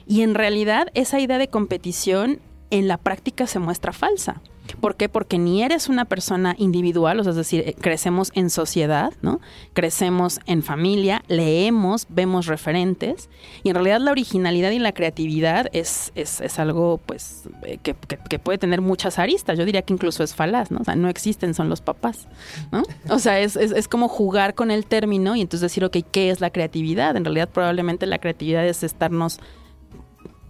Y 0.07 0.21
en 0.21 0.33
realidad 0.33 0.87
esa 0.93 1.19
idea 1.19 1.37
de 1.37 1.47
competición 1.47 2.39
en 2.71 2.87
la 2.87 2.97
práctica 2.97 3.47
se 3.47 3.59
muestra 3.59 3.93
falsa. 3.93 4.41
¿Por 4.79 4.95
qué? 4.95 5.09
Porque 5.09 5.37
ni 5.37 5.63
eres 5.63 5.89
una 5.89 6.05
persona 6.05 6.55
individual, 6.57 7.19
o 7.19 7.23
sea, 7.23 7.31
es 7.31 7.37
decir, 7.37 7.63
eh, 7.65 7.75
crecemos 7.79 8.31
en 8.35 8.49
sociedad, 8.49 9.13
¿no? 9.21 9.39
Crecemos 9.73 10.39
en 10.45 10.63
familia, 10.63 11.23
leemos, 11.27 12.07
vemos 12.09 12.47
referentes, 12.47 13.29
y 13.63 13.69
en 13.69 13.75
realidad 13.75 13.99
la 13.99 14.11
originalidad 14.11 14.71
y 14.71 14.79
la 14.79 14.93
creatividad 14.93 15.67
es, 15.73 16.11
es, 16.15 16.41
es 16.41 16.59
algo, 16.59 16.99
pues, 17.05 17.43
eh, 17.63 17.77
que, 17.81 17.95
que, 17.95 18.39
puede 18.39 18.57
tener 18.57 18.81
muchas 18.81 19.19
aristas. 19.19 19.57
Yo 19.57 19.65
diría 19.65 19.81
que 19.81 19.93
incluso 19.93 20.23
es 20.23 20.35
falaz, 20.35 20.71
¿no? 20.71 20.79
O 20.79 20.83
sea, 20.83 20.95
no 20.95 21.09
existen, 21.09 21.53
son 21.53 21.69
los 21.69 21.81
papás, 21.81 22.27
¿no? 22.71 22.83
O 23.09 23.19
sea, 23.19 23.39
es, 23.39 23.55
es, 23.55 23.71
es 23.71 23.87
como 23.87 24.07
jugar 24.07 24.55
con 24.55 24.71
el 24.71 24.85
término 24.85 25.35
y 25.35 25.41
entonces 25.41 25.61
decir, 25.61 25.83
ok, 25.85 25.97
¿qué 26.11 26.29
es 26.29 26.41
la 26.41 26.49
creatividad? 26.49 27.15
En 27.15 27.25
realidad 27.25 27.49
probablemente 27.49 28.05
la 28.05 28.19
creatividad 28.19 28.65
es 28.65 28.83
estarnos 28.83 29.39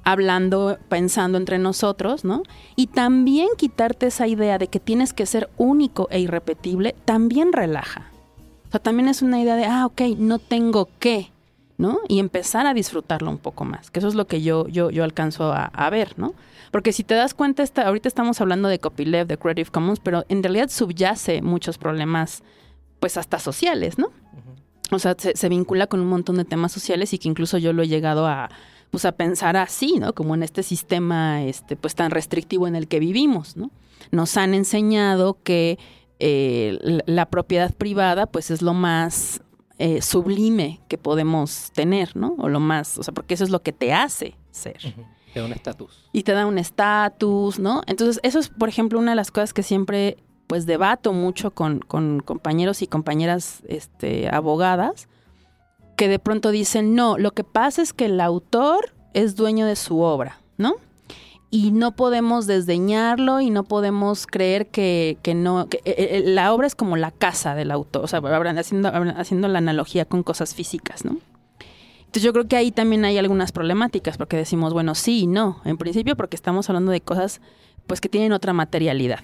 hablando, 0.06 0.78
pensando 0.88 1.38
entre 1.38 1.58
nosotros, 1.58 2.24
¿no? 2.24 2.44
Y 2.76 2.88
también 2.88 3.50
quitarte 3.58 4.06
esa 4.06 4.28
idea 4.28 4.58
de 4.58 4.68
que 4.68 4.80
tienes 4.80 5.12
que 5.12 5.26
ser 5.26 5.50
único 5.58 6.08
e 6.12 6.20
irrepetible, 6.20 6.96
también 7.06 7.52
relaja. 7.52 8.12
O 8.68 8.72
sea, 8.72 8.80
también 8.80 9.10
es 9.10 9.24
una 9.24 9.42
idea 9.42 9.56
de, 9.56 9.66
ah, 9.66 9.88
ok, 9.88 10.02
no 10.18 10.38
tengo 10.38 10.90
que, 11.00 11.32
¿no? 11.78 12.00
Y 12.08 12.20
empezar 12.20 12.68
a 12.68 12.76
disfrutarlo 12.76 13.32
un 13.32 13.40
poco 13.40 13.66
más, 13.66 13.90
que 13.90 14.00
eso 14.00 14.08
es 14.08 14.14
lo 14.14 14.28
que 14.28 14.44
yo, 14.44 14.68
yo, 14.68 14.92
yo 14.92 15.04
alcanzo 15.04 15.52
a, 15.52 15.90
ver, 15.90 16.14
¿no? 16.18 16.34
Porque 16.72 16.94
si 16.94 17.04
te 17.04 17.16
das 17.16 17.34
cuenta, 17.34 17.64
está, 17.64 17.88
ahorita 17.88 18.08
estamos 18.08 18.40
hablando 18.42 18.70
de 18.70 18.80
copyleft, 18.80 19.28
de 19.28 19.38
Creative 19.38 19.72
Commons, 19.72 20.00
pero 20.00 20.24
en 20.30 20.44
realidad 20.44 20.70
subyace 20.70 21.42
muchos 21.42 21.80
problemas, 21.80 22.44
pues 23.00 23.18
hasta 23.18 23.40
sociales, 23.40 23.98
¿no? 23.98 24.12
O 24.92 25.00
sea, 25.00 25.16
se 25.18 25.50
vincula 25.50 25.88
con 25.88 26.00
un 26.00 26.08
montón 26.08 26.38
de 26.38 26.46
temas 26.46 26.72
sociales 26.72 27.12
y 27.14 27.18
que 27.18 27.28
incluso 27.28 27.58
yo 27.58 27.74
lo 27.74 27.82
he 27.82 27.88
llegado 27.88 28.28
a, 28.28 28.50
pues 28.96 29.04
a 29.04 29.12
pensar 29.12 29.58
así, 29.58 30.00
¿no? 30.00 30.16
Como 30.16 30.36
en 30.36 30.42
este 30.44 30.64
sistema 30.64 31.44
este, 31.44 31.76
pues 31.76 31.96
tan 31.96 32.12
restrictivo 32.12 32.66
en 32.66 32.78
el 32.78 32.88
que 32.88 33.02
vivimos, 33.02 33.58
¿no? 33.58 33.70
Nos 34.12 34.38
han 34.38 34.54
enseñado 34.54 35.38
que 35.44 35.78
eh, 36.20 37.02
la, 37.06 37.26
propiedad 37.26 37.74
privada 37.74 38.26
pues 38.26 38.52
es 38.52 38.62
lo 38.62 38.74
más 38.74 39.42
eh, 39.80 40.02
sublime 40.02 40.80
que 40.88 40.98
podemos 40.98 41.72
tener, 41.74 42.16
¿no? 42.16 42.38
O 42.38 42.48
lo 42.48 42.62
más, 42.62 42.98
o 42.98 43.04
sea, 43.04 43.14
porque 43.14 43.34
eso 43.34 43.44
es 43.44 43.50
lo 43.50 43.62
que 43.64 43.74
te 43.74 43.92
hace 43.92 44.36
ser. 44.52 44.78
Te 45.34 45.42
da 45.42 45.46
un 45.46 45.52
estatus. 45.52 46.10
Y 46.14 46.24
te 46.24 46.32
da 46.32 46.46
un 46.46 46.58
estatus, 46.58 47.60
¿no? 47.60 47.82
Entonces, 47.88 48.22
eso 48.24 48.40
es, 48.40 48.48
por 48.48 48.70
ejemplo, 48.70 48.98
una 48.98 49.12
de 49.12 49.18
las 49.18 49.30
cosas 49.30 49.52
que 49.52 49.62
siempre 49.62 50.16
pues 50.48 50.66
debato 50.66 51.12
mucho 51.12 51.52
con, 51.52 51.80
con 51.80 52.22
compañeros 52.22 52.82
y 52.82 52.88
compañeras 52.88 53.62
este, 53.68 54.30
abogadas, 54.30 55.10
que 55.96 56.08
de 56.08 56.20
pronto 56.20 56.52
dicen, 56.52 56.96
no, 56.96 57.18
lo 57.18 57.32
que 57.32 57.44
pasa 57.44 57.82
es 57.82 57.94
que 57.94 58.06
el 58.06 58.20
autor 58.22 58.94
es 59.14 59.36
dueño 59.36 59.66
de 59.66 59.76
su 59.76 60.00
obra, 60.00 60.40
¿no? 60.58 60.76
Y 61.50 61.72
no 61.72 61.96
podemos 61.96 62.48
desdeñarlo 62.48 63.40
y 63.40 63.50
no 63.50 63.64
podemos 63.64 64.28
creer 64.28 64.68
que, 64.68 65.18
no, 65.36 65.68
que 65.70 65.78
eh, 65.86 65.96
eh, 66.18 66.24
la 66.26 66.54
obra 66.54 66.68
es 66.68 66.76
como 66.76 66.98
la 66.98 67.12
casa 67.12 67.56
del 67.56 67.72
autor, 67.72 68.04
o 68.04 68.08
sea, 68.08 68.20
haciendo, 68.20 68.92
haciendo 69.16 69.48
la 69.48 69.60
analogía 69.60 70.06
con 70.06 70.24
cosas 70.24 70.54
físicas, 70.54 71.06
¿no? 71.06 71.18
Entonces 72.16 72.24
yo 72.24 72.34
creo 72.34 72.48
que 72.48 72.56
ahí 72.56 72.72
también 72.72 73.04
hay 73.04 73.18
algunas 73.18 73.52
problemáticas, 73.52 74.18
porque 74.18 74.38
decimos, 74.38 74.74
bueno, 74.74 74.96
sí 74.96 75.22
y 75.22 75.28
no, 75.28 75.62
en 75.66 75.78
principio 75.78 76.16
porque 76.16 76.36
estamos 76.36 76.70
hablando 76.70 76.92
de 76.92 77.02
cosas 77.02 77.42
pues 77.88 78.02
que 78.02 78.10
tienen 78.10 78.32
otra 78.32 78.54
materialidad, 78.54 79.20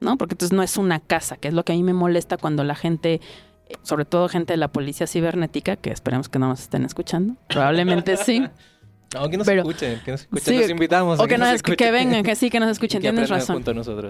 ¿no? 0.00 0.16
Porque 0.16 0.34
entonces 0.34 0.54
no 0.54 0.62
es 0.62 0.76
una 0.76 1.00
casa, 1.00 1.36
que 1.36 1.48
es 1.48 1.54
lo 1.54 1.64
que 1.64 1.72
a 1.72 1.76
mí 1.76 1.82
me 1.82 1.94
molesta 1.94 2.36
cuando 2.36 2.64
la 2.64 2.74
gente 2.74 3.20
sobre 3.82 4.04
todo 4.04 4.28
gente 4.28 4.52
de 4.52 4.56
la 4.56 4.68
policía 4.68 5.06
cibernética, 5.06 5.76
que 5.76 5.90
esperemos 5.90 6.28
que 6.28 6.38
no 6.38 6.48
nos 6.48 6.60
estén 6.60 6.84
escuchando. 6.84 7.36
Probablemente 7.48 8.16
sí. 8.16 8.46
No, 9.14 9.30
que 9.30 9.38
nos 9.38 9.48
escuchen, 9.48 10.00
que 10.04 10.10
nos 10.10 10.20
escuchen, 10.20 10.60
nos 10.60 10.70
invitamos. 10.70 11.18
O 11.18 11.26
que, 11.26 11.38
nos, 11.38 11.62
que 11.62 11.90
vengan, 11.90 12.22
que 12.22 12.36
sí, 12.36 12.50
que 12.50 12.60
nos 12.60 12.70
escuchen, 12.70 13.00
tienes 13.00 13.30
razón. 13.30 13.64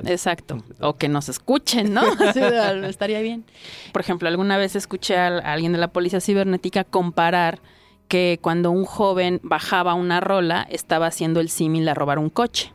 Exacto. 0.07 0.59
O 0.81 0.97
que 0.97 1.09
nos 1.09 1.29
escuchen, 1.29 1.94
¿no? 1.94 2.03
estaría 2.85 3.21
bien. 3.21 3.44
Por 3.92 4.03
ejemplo, 4.03 4.29
alguna 4.29 4.57
vez 4.57 4.75
escuché 4.75 5.16
a 5.16 5.38
alguien 5.38 5.73
de 5.73 5.79
la 5.79 5.88
policía 5.88 6.21
cibernética 6.21 6.83
comparar 6.83 7.61
que 8.09 8.40
cuando 8.42 8.73
un 8.73 8.85
joven 8.85 9.38
bajaba 9.44 9.94
una 9.94 10.21
rola, 10.21 10.66
estaba 10.68 11.07
haciendo 11.07 11.38
el 11.38 11.49
símil 11.49 11.88
a 11.88 11.94
robar 11.94 12.18
un 12.18 12.31
coche. 12.31 12.73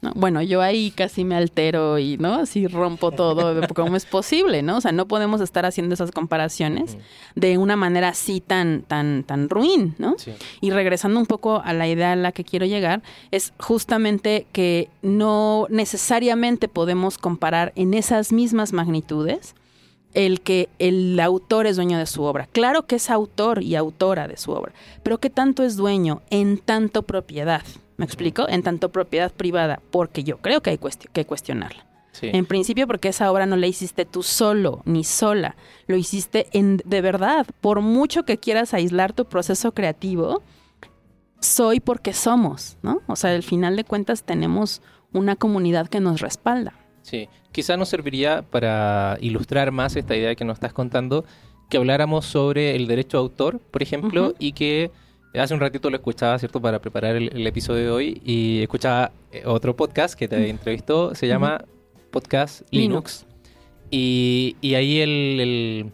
Bueno, 0.00 0.42
yo 0.42 0.62
ahí 0.62 0.92
casi 0.92 1.24
me 1.24 1.34
altero 1.34 1.98
y, 1.98 2.18
¿no? 2.18 2.34
Así 2.34 2.68
rompo 2.68 3.10
todo. 3.10 3.66
¿Cómo 3.74 3.96
es 3.96 4.06
posible, 4.06 4.62
no? 4.62 4.76
O 4.76 4.80
sea, 4.80 4.92
no 4.92 5.08
podemos 5.08 5.40
estar 5.40 5.66
haciendo 5.66 5.94
esas 5.94 6.12
comparaciones 6.12 6.96
de 7.34 7.58
una 7.58 7.74
manera 7.74 8.10
así 8.10 8.40
tan, 8.40 8.82
tan, 8.82 9.24
tan 9.24 9.48
ruin, 9.48 9.96
¿no? 9.98 10.14
Y 10.60 10.70
regresando 10.70 11.18
un 11.18 11.26
poco 11.26 11.60
a 11.64 11.72
la 11.72 11.88
idea 11.88 12.12
a 12.12 12.16
la 12.16 12.30
que 12.30 12.44
quiero 12.44 12.64
llegar, 12.64 13.02
es 13.32 13.52
justamente 13.58 14.46
que 14.52 14.88
no 15.02 15.66
necesariamente 15.68 16.68
podemos 16.68 17.18
comparar 17.18 17.72
en 17.74 17.92
esas 17.94 18.32
mismas 18.32 18.72
magnitudes 18.72 19.56
el 20.14 20.40
que 20.40 20.68
el 20.78 21.18
autor 21.18 21.66
es 21.66 21.76
dueño 21.76 21.98
de 21.98 22.06
su 22.06 22.22
obra. 22.22 22.48
Claro 22.52 22.86
que 22.86 22.96
es 22.96 23.10
autor 23.10 23.62
y 23.64 23.74
autora 23.74 24.28
de 24.28 24.36
su 24.36 24.52
obra, 24.52 24.72
pero 25.02 25.18
¿qué 25.18 25.28
tanto 25.28 25.64
es 25.64 25.76
dueño 25.76 26.22
en 26.30 26.58
tanto 26.58 27.02
propiedad? 27.02 27.62
¿Me 27.98 28.06
explico? 28.06 28.48
En 28.48 28.62
tanto 28.62 28.90
propiedad 28.90 29.30
privada, 29.32 29.82
porque 29.90 30.24
yo 30.24 30.38
creo 30.38 30.62
que 30.62 30.70
hay 30.70 30.78
que 31.12 31.26
cuestionarla. 31.26 31.84
En 32.22 32.46
principio 32.46 32.86
porque 32.86 33.08
esa 33.08 33.30
obra 33.30 33.46
no 33.46 33.56
la 33.56 33.66
hiciste 33.66 34.04
tú 34.04 34.22
solo 34.22 34.82
ni 34.84 35.04
sola, 35.04 35.56
lo 35.86 35.96
hiciste 35.96 36.48
en 36.52 36.80
de 36.84 37.00
verdad. 37.00 37.46
Por 37.60 37.80
mucho 37.80 38.24
que 38.24 38.38
quieras 38.38 38.74
aislar 38.74 39.12
tu 39.12 39.26
proceso 39.26 39.72
creativo, 39.72 40.42
soy 41.40 41.80
porque 41.80 42.12
somos, 42.12 42.76
¿no? 42.82 43.02
O 43.06 43.14
sea, 43.14 43.30
al 43.34 43.42
final 43.42 43.76
de 43.76 43.84
cuentas 43.84 44.24
tenemos 44.24 44.82
una 45.12 45.36
comunidad 45.36 45.88
que 45.88 46.00
nos 46.00 46.20
respalda. 46.20 46.72
Sí, 47.02 47.28
quizá 47.52 47.76
nos 47.76 47.88
serviría 47.88 48.42
para 48.42 49.16
ilustrar 49.20 49.70
más 49.70 49.96
esta 49.96 50.16
idea 50.16 50.34
que 50.34 50.44
nos 50.44 50.56
estás 50.56 50.72
contando, 50.72 51.24
que 51.70 51.76
habláramos 51.76 52.26
sobre 52.26 52.74
el 52.74 52.86
derecho 52.86 53.18
de 53.18 53.22
autor, 53.22 53.60
por 53.60 53.82
ejemplo, 53.82 54.34
y 54.38 54.52
que 54.52 54.90
Hace 55.34 55.54
un 55.54 55.60
ratito 55.60 55.90
lo 55.90 55.96
escuchaba, 55.96 56.38
¿cierto? 56.38 56.60
Para 56.60 56.80
preparar 56.80 57.14
el, 57.14 57.46
episodio 57.46 57.84
de 57.84 57.90
hoy 57.90 58.22
y 58.24 58.62
escuchaba 58.62 59.12
eh, 59.30 59.42
otro 59.44 59.76
podcast 59.76 60.18
que 60.18 60.26
te 60.26 60.48
entrevistó, 60.48 61.14
se 61.14 61.28
llama 61.28 61.64
Podcast 62.10 62.62
Linux. 62.70 63.26
Y, 63.90 64.56
ahí 64.74 65.00
el, 65.00 65.92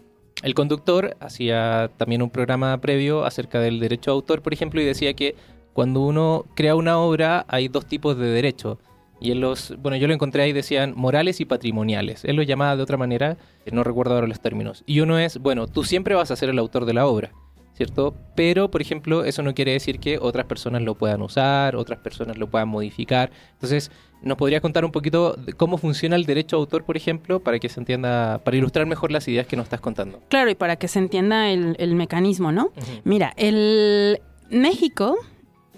conductor 0.54 1.16
hacía 1.20 1.90
también 1.96 2.22
un 2.22 2.30
programa 2.30 2.80
previo 2.80 3.24
acerca 3.24 3.60
del 3.60 3.80
derecho 3.80 4.12
de 4.12 4.14
autor, 4.14 4.40
por 4.40 4.52
ejemplo, 4.52 4.80
y 4.80 4.84
decía 4.84 5.14
que 5.14 5.34
Cuando 5.72 6.00
uno 6.00 6.44
crea 6.54 6.76
una 6.76 6.98
obra 6.98 7.44
hay 7.48 7.66
dos 7.66 7.86
tipos 7.86 8.16
de 8.16 8.28
derechos. 8.28 8.78
Y 9.20 9.32
en 9.32 9.40
los, 9.40 9.74
bueno, 9.78 9.96
yo 9.96 10.06
lo 10.06 10.14
encontré 10.14 10.42
ahí, 10.42 10.52
decían 10.52 10.92
morales 10.96 11.40
y 11.40 11.44
patrimoniales. 11.44 12.24
Él 12.24 12.36
lo 12.36 12.42
llamaba 12.42 12.76
de 12.76 12.82
otra 12.82 12.96
manera, 12.96 13.36
no 13.72 13.82
recuerdo 13.82 14.14
ahora 14.14 14.26
los 14.26 14.40
términos. 14.40 14.84
Y 14.86 15.00
uno 15.00 15.18
es, 15.18 15.38
bueno, 15.38 15.66
tú 15.66 15.82
siempre 15.82 16.14
vas 16.14 16.30
a 16.30 16.36
ser 16.36 16.50
el 16.50 16.58
autor 16.58 16.84
de 16.84 16.94
la 16.94 17.06
obra, 17.06 17.32
¿cierto? 17.74 18.14
Pero, 18.34 18.70
por 18.70 18.80
ejemplo, 18.80 19.24
eso 19.24 19.42
no 19.42 19.54
quiere 19.54 19.72
decir 19.72 19.98
que 19.98 20.18
otras 20.18 20.46
personas 20.46 20.82
lo 20.82 20.94
puedan 20.94 21.22
usar, 21.22 21.76
otras 21.76 21.98
personas 21.98 22.38
lo 22.38 22.48
puedan 22.48 22.68
modificar. 22.68 23.30
Entonces, 23.52 23.90
¿nos 24.22 24.38
podría 24.38 24.60
contar 24.60 24.84
un 24.84 24.92
poquito 24.92 25.34
de 25.34 25.52
cómo 25.52 25.76
funciona 25.76 26.16
el 26.16 26.24
derecho 26.24 26.56
de 26.56 26.60
autor, 26.60 26.84
por 26.84 26.96
ejemplo, 26.96 27.40
para 27.40 27.58
que 27.58 27.68
se 27.68 27.80
entienda, 27.80 28.40
para 28.44 28.56
ilustrar 28.56 28.86
mejor 28.86 29.12
las 29.12 29.26
ideas 29.28 29.46
que 29.46 29.56
nos 29.56 29.64
estás 29.64 29.80
contando? 29.80 30.22
Claro, 30.28 30.50
y 30.50 30.54
para 30.54 30.76
que 30.76 30.88
se 30.88 30.98
entienda 30.98 31.50
el, 31.50 31.76
el 31.78 31.94
mecanismo, 31.94 32.52
¿no? 32.52 32.72
Mira, 33.04 33.32
el 33.36 34.20
México 34.50 35.18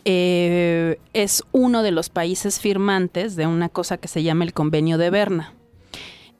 eh, 0.04 1.00
es 1.14 1.42
uno 1.50 1.82
de 1.82 1.90
los 1.90 2.10
países 2.10 2.60
firmantes 2.60 3.34
de 3.34 3.48
una 3.48 3.68
cosa 3.68 3.96
que 3.96 4.06
se 4.06 4.22
llama 4.22 4.44
el 4.44 4.52
Convenio 4.52 4.98
de 4.98 5.10
Berna. 5.10 5.52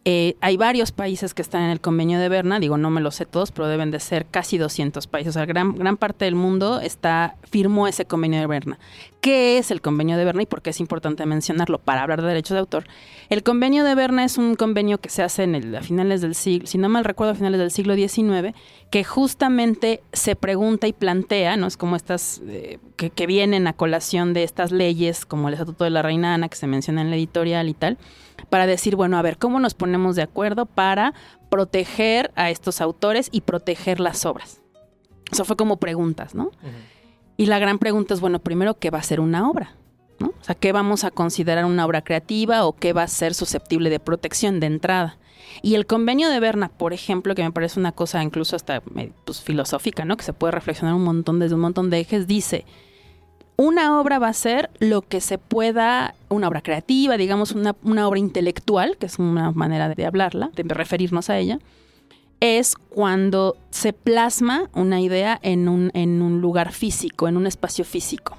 Eh, 0.08 0.36
hay 0.40 0.56
varios 0.56 0.92
países 0.92 1.34
que 1.34 1.42
están 1.42 1.64
en 1.64 1.70
el 1.70 1.80
convenio 1.80 2.20
de 2.20 2.28
Berna, 2.28 2.60
digo, 2.60 2.78
no 2.78 2.90
me 2.90 3.00
lo 3.00 3.10
sé 3.10 3.26
todos, 3.26 3.50
pero 3.50 3.66
deben 3.66 3.90
de 3.90 3.98
ser 3.98 4.24
casi 4.24 4.56
200 4.56 5.08
países. 5.08 5.30
O 5.30 5.32
sea, 5.32 5.46
gran, 5.46 5.74
gran 5.74 5.96
parte 5.96 6.26
del 6.26 6.36
mundo 6.36 6.78
está, 6.78 7.34
firmó 7.50 7.88
ese 7.88 8.04
convenio 8.04 8.38
de 8.38 8.46
Berna. 8.46 8.78
¿Qué 9.20 9.58
es 9.58 9.72
el 9.72 9.80
convenio 9.80 10.16
de 10.16 10.24
Berna 10.24 10.42
y 10.42 10.46
por 10.46 10.62
qué 10.62 10.70
es 10.70 10.78
importante 10.78 11.26
mencionarlo 11.26 11.78
para 11.80 12.04
hablar 12.04 12.22
de 12.22 12.28
derechos 12.28 12.54
de 12.54 12.60
autor? 12.60 12.86
El 13.30 13.42
convenio 13.42 13.82
de 13.82 13.96
Berna 13.96 14.22
es 14.22 14.38
un 14.38 14.54
convenio 14.54 14.98
que 14.98 15.08
se 15.08 15.24
hace 15.24 15.42
en 15.42 15.56
el, 15.56 15.74
a 15.74 15.82
finales 15.82 16.20
del 16.20 16.36
siglo, 16.36 16.68
si 16.68 16.78
no 16.78 16.88
mal 16.88 17.04
recuerdo, 17.04 17.32
a 17.32 17.34
finales 17.34 17.58
del 17.58 17.72
siglo 17.72 17.96
XIX, 17.96 18.54
que 18.92 19.02
justamente 19.02 20.04
se 20.12 20.36
pregunta 20.36 20.86
y 20.86 20.92
plantea, 20.92 21.56
¿no? 21.56 21.66
Es 21.66 21.76
como 21.76 21.96
estas 21.96 22.40
eh, 22.46 22.78
que, 22.94 23.10
que 23.10 23.26
vienen 23.26 23.66
a 23.66 23.72
colación 23.72 24.34
de 24.34 24.44
estas 24.44 24.70
leyes, 24.70 25.26
como 25.26 25.48
el 25.48 25.54
Estatuto 25.54 25.82
de 25.82 25.90
la 25.90 26.02
Reina 26.02 26.32
Ana, 26.32 26.48
que 26.48 26.54
se 26.54 26.68
menciona 26.68 27.00
en 27.00 27.10
la 27.10 27.16
editorial 27.16 27.68
y 27.68 27.74
tal 27.74 27.98
para 28.50 28.66
decir, 28.66 28.96
bueno, 28.96 29.18
a 29.18 29.22
ver, 29.22 29.38
¿cómo 29.38 29.60
nos 29.60 29.74
ponemos 29.74 30.16
de 30.16 30.22
acuerdo 30.22 30.66
para 30.66 31.14
proteger 31.50 32.32
a 32.36 32.50
estos 32.50 32.80
autores 32.80 33.28
y 33.32 33.42
proteger 33.42 34.00
las 34.00 34.24
obras? 34.26 34.60
Eso 35.30 35.44
fue 35.44 35.56
como 35.56 35.78
preguntas, 35.78 36.34
¿no? 36.34 36.50
Y 37.36 37.46
la 37.46 37.58
gran 37.58 37.78
pregunta 37.78 38.14
es, 38.14 38.20
bueno, 38.20 38.38
primero, 38.38 38.78
¿qué 38.78 38.90
va 38.90 38.98
a 38.98 39.02
ser 39.02 39.20
una 39.20 39.48
obra? 39.48 39.74
¿no? 40.18 40.28
O 40.28 40.44
sea, 40.44 40.54
¿qué 40.54 40.72
vamos 40.72 41.04
a 41.04 41.10
considerar 41.10 41.64
una 41.64 41.84
obra 41.84 42.02
creativa 42.02 42.64
o 42.64 42.74
qué 42.74 42.92
va 42.92 43.02
a 43.02 43.08
ser 43.08 43.34
susceptible 43.34 43.90
de 43.90 44.00
protección 44.00 44.60
de 44.60 44.66
entrada? 44.66 45.18
Y 45.62 45.74
el 45.74 45.86
convenio 45.86 46.28
de 46.30 46.40
Berna, 46.40 46.68
por 46.68 46.92
ejemplo, 46.92 47.34
que 47.34 47.42
me 47.42 47.52
parece 47.52 47.80
una 47.80 47.92
cosa 47.92 48.22
incluso 48.22 48.56
hasta 48.56 48.80
pues, 48.80 49.42
filosófica, 49.42 50.04
¿no? 50.04 50.16
Que 50.16 50.24
se 50.24 50.32
puede 50.32 50.52
reflexionar 50.52 50.94
un 50.94 51.04
montón 51.04 51.38
desde 51.38 51.54
un 51.54 51.60
montón 51.60 51.90
de 51.90 52.00
ejes, 52.00 52.26
dice, 52.26 52.64
una 53.56 54.00
obra 54.00 54.18
va 54.18 54.28
a 54.28 54.34
ser 54.34 54.70
lo 54.78 55.02
que 55.02 55.20
se 55.20 55.38
pueda, 55.38 56.14
una 56.28 56.48
obra 56.48 56.62
creativa, 56.62 57.16
digamos, 57.16 57.52
una, 57.52 57.74
obra 58.08 58.18
intelectual, 58.18 58.96
que 58.98 59.06
es 59.06 59.18
una 59.18 59.50
manera 59.52 59.88
de 59.88 60.06
hablarla, 60.06 60.50
de 60.54 60.62
referirnos 60.74 61.30
a 61.30 61.38
ella, 61.38 61.58
es 62.40 62.76
cuando 62.76 63.56
se 63.70 63.94
plasma 63.94 64.68
una 64.74 65.00
idea 65.00 65.38
en 65.42 65.68
un, 65.68 65.90
en 65.94 66.20
un 66.20 66.40
lugar 66.40 66.72
físico, 66.72 67.28
en 67.28 67.36
un 67.36 67.46
espacio 67.46 67.84
físico. 67.84 68.36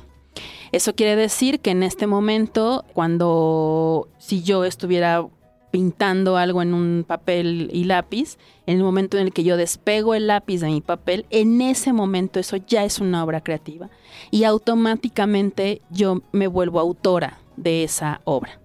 Eso 0.71 0.93
quiere 0.93 1.15
decir 1.15 1.61
que 1.61 1.71
en 1.71 1.81
este 1.81 2.05
momento, 2.05 2.85
cuando 2.93 4.07
si 4.19 4.43
yo 4.43 4.65
estuviera 4.65 5.25
pintando 5.71 6.37
algo 6.37 6.61
en 6.61 6.73
un 6.73 7.03
papel 7.07 7.69
y 7.73 7.83
lápiz, 7.83 8.37
en 8.65 8.77
el 8.77 8.83
momento 8.83 9.17
en 9.17 9.27
el 9.27 9.33
que 9.33 9.43
yo 9.43 9.57
despego 9.57 10.15
el 10.15 10.27
lápiz 10.27 10.59
de 10.61 10.67
mi 10.67 10.81
papel, 10.81 11.25
en 11.29 11.61
ese 11.61 11.93
momento 11.93 12.39
eso 12.39 12.57
ya 12.57 12.83
es 12.83 12.99
una 12.99 13.23
obra 13.23 13.41
creativa 13.41 13.89
y 14.31 14.43
automáticamente 14.43 15.81
yo 15.89 16.21
me 16.31 16.47
vuelvo 16.47 16.79
autora 16.79 17.39
de 17.57 17.83
esa 17.83 18.21
obra. 18.23 18.59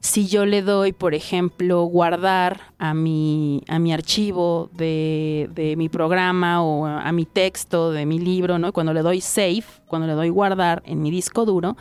Si 0.00 0.26
yo 0.26 0.46
le 0.46 0.62
doy, 0.62 0.92
por 0.92 1.14
ejemplo, 1.14 1.84
guardar 1.84 2.60
a 2.78 2.92
mi, 2.92 3.62
a 3.68 3.78
mi 3.78 3.92
archivo 3.92 4.68
de, 4.72 5.48
de 5.54 5.76
mi 5.76 5.88
programa 5.88 6.60
o 6.62 6.86
a 6.86 7.12
mi 7.12 7.24
texto 7.24 7.92
de 7.92 8.04
mi 8.04 8.18
libro, 8.18 8.58
¿no? 8.58 8.72
Cuando 8.72 8.92
le 8.92 9.02
doy 9.02 9.20
save, 9.20 9.64
cuando 9.86 10.08
le 10.08 10.14
doy 10.14 10.28
guardar 10.28 10.82
en 10.86 11.02
mi 11.02 11.12
disco 11.12 11.44
duro, 11.44 11.76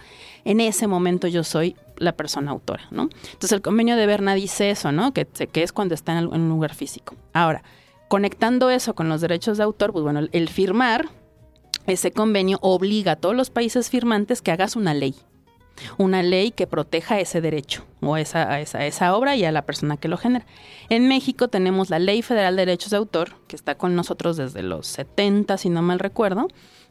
en 0.46 0.60
ese 0.60 0.86
momento 0.86 1.28
yo 1.28 1.44
soy 1.44 1.76
la 2.02 2.14
persona 2.14 2.52
autora, 2.52 2.88
¿no? 2.92 3.04
Entonces 3.04 3.52
el 3.52 3.62
convenio 3.62 3.96
de 3.96 4.06
Berna 4.06 4.34
dice 4.34 4.72
eso, 4.72 4.92
¿no? 4.92 5.14
Que, 5.14 5.26
que 5.26 5.64
es 5.64 5.72
cuando 5.72 5.94
está 5.94 6.18
en, 6.18 6.28
un 6.28 6.50
lugar 6.50 6.74
físico. 6.74 7.16
Ahora, 7.34 7.64
conectando 8.08 8.70
eso 8.70 8.96
con 8.96 9.08
los 9.08 9.22
derechos 9.22 9.58
de 9.58 9.64
autor, 9.64 9.94
pues 9.94 10.04
bueno, 10.04 10.22
el 10.32 10.50
firmar 10.50 11.10
ese 11.88 12.12
convenio 12.12 12.60
obliga 12.62 13.14
a 13.14 13.16
todos 13.16 13.36
los 13.36 13.50
países 13.50 13.90
firmantes 13.90 14.42
que 14.42 14.52
hagas 14.52 14.76
una 14.76 14.94
ley. 14.94 15.16
Una 15.98 16.22
ley 16.22 16.52
que 16.52 16.68
proteja 16.68 17.20
ese 17.20 17.42
derecho 17.42 17.86
o 18.02 18.18
esa, 18.18 18.60
esa, 18.60 18.86
esa 18.86 19.16
obra 19.16 19.36
y 19.36 19.46
a 19.46 19.52
la 19.52 19.64
persona 19.64 19.98
que 19.98 20.08
lo 20.08 20.18
genera. 20.18 20.46
En 20.90 21.08
México 21.08 21.48
tenemos 21.48 21.90
la 21.90 21.98
Ley 21.98 22.22
Federal 22.22 22.56
de 22.56 22.66
Derechos 22.66 22.92
de 22.92 22.98
Autor, 22.98 23.36
que 23.48 23.56
está 23.56 23.76
con 23.76 23.96
nosotros 23.96 24.38
desde 24.38 24.64
los 24.64 24.86
70, 24.88 25.58
si 25.58 25.70
no 25.70 25.82
mal 25.82 26.00
recuerdo, 26.00 26.50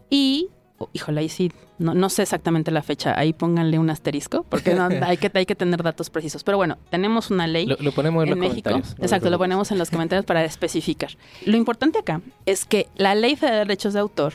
y 0.09 0.49
híjole, 0.93 1.21
ahí 1.21 1.29
sí, 1.29 1.53
no, 1.79 2.09
sé 2.11 2.23
exactamente 2.23 2.71
la 2.71 2.83
fecha, 2.83 3.19
ahí 3.19 3.33
pónganle 3.33 3.79
un 3.79 3.90
asterisco, 3.90 4.45
porque 4.49 4.73
hay, 5.03 5.16
que, 5.16 5.31
hay 5.35 5.47
que 5.47 5.55
tener 5.55 5.83
datos 5.83 6.11
precisos. 6.11 6.45
Pero 6.45 6.57
bueno, 6.57 6.79
tenemos 6.90 7.31
una 7.31 7.47
ley. 7.47 7.66
Lo, 7.66 7.93
ponemos 7.93 8.25
en, 8.25 8.31
los 8.31 8.38
México. 8.38 8.71
comentarios. 8.71 9.01
Exacto, 9.01 9.31
lo 9.31 9.38
ponemos 9.38 9.71
en 9.71 9.79
los 9.79 9.90
comentarios 9.90 10.25
para 10.25 10.45
especificar. 10.45 11.11
Lo 11.45 11.57
importante 11.57 11.99
acá 11.99 12.21
es 12.47 12.64
que 12.64 12.88
la 12.97 13.14
ley 13.14 13.35
de 13.35 13.51
derechos 13.51 13.95
de 13.95 14.01
autor 14.01 14.35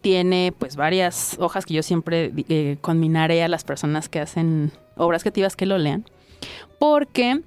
tiene 0.00 0.52
pues 0.56 0.76
varias 0.76 1.36
hojas 1.40 1.66
que 1.66 1.74
yo 1.74 1.82
siempre 1.82 2.32
eh, 2.48 2.78
conminaré 2.80 3.42
a 3.42 3.48
las 3.48 3.64
personas 3.64 4.08
que 4.08 4.20
hacen 4.20 4.72
obras 4.96 5.22
creativas 5.22 5.56
que 5.56 5.66
lo 5.66 5.78
lean, 5.78 6.04
porque 6.78 7.42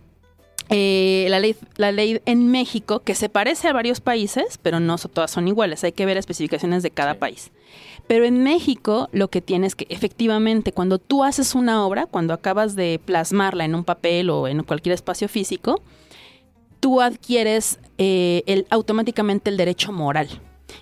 eh, 0.69 1.27
la, 1.29 1.39
ley, 1.39 1.55
la 1.75 1.91
ley 1.91 2.21
en 2.25 2.49
México, 2.49 3.01
que 3.01 3.15
se 3.15 3.29
parece 3.29 3.67
a 3.67 3.73
varios 3.73 3.99
países, 3.99 4.57
pero 4.61 4.79
no 4.79 4.97
todas 4.97 5.31
son 5.31 5.47
iguales, 5.47 5.83
hay 5.83 5.91
que 5.91 6.05
ver 6.05 6.17
especificaciones 6.17 6.83
de 6.83 6.91
cada 6.91 7.15
país. 7.15 7.51
Pero 8.07 8.25
en 8.25 8.43
México 8.43 9.09
lo 9.11 9.29
que 9.29 9.41
tienes 9.41 9.75
que 9.75 9.85
efectivamente 9.89 10.71
cuando 10.71 10.99
tú 10.99 11.23
haces 11.23 11.55
una 11.55 11.85
obra, 11.85 12.05
cuando 12.05 12.33
acabas 12.33 12.75
de 12.75 12.99
plasmarla 13.03 13.65
en 13.65 13.75
un 13.75 13.83
papel 13.83 14.29
o 14.29 14.47
en 14.47 14.63
cualquier 14.63 14.93
espacio 14.93 15.27
físico, 15.27 15.81
tú 16.79 17.01
adquieres 17.01 17.79
eh, 17.97 18.43
el, 18.47 18.67
automáticamente 18.69 19.49
el 19.49 19.57
derecho 19.57 19.91
moral. 19.91 20.27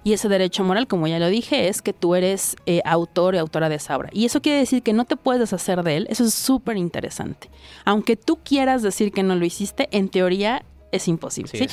Y 0.03 0.13
ese 0.13 0.29
derecho 0.29 0.63
moral, 0.63 0.87
como 0.87 1.07
ya 1.07 1.19
lo 1.19 1.27
dije, 1.27 1.67
es 1.67 1.81
que 1.81 1.93
tú 1.93 2.15
eres 2.15 2.55
eh, 2.65 2.81
autor 2.85 3.35
y 3.35 3.37
autora 3.37 3.69
de 3.69 3.75
esa 3.75 3.97
obra. 3.97 4.09
Y 4.13 4.25
eso 4.25 4.41
quiere 4.41 4.59
decir 4.59 4.81
que 4.81 4.93
no 4.93 5.05
te 5.05 5.17
puedes 5.17 5.39
deshacer 5.39 5.83
de 5.83 5.97
él. 5.97 6.07
Eso 6.09 6.23
es 6.23 6.33
súper 6.33 6.77
interesante. 6.77 7.49
Aunque 7.85 8.15
tú 8.15 8.37
quieras 8.43 8.81
decir 8.81 9.11
que 9.11 9.23
no 9.23 9.35
lo 9.35 9.45
hiciste, 9.45 9.89
en 9.91 10.09
teoría 10.09 10.63
es 10.91 11.07
imposible. 11.07 11.67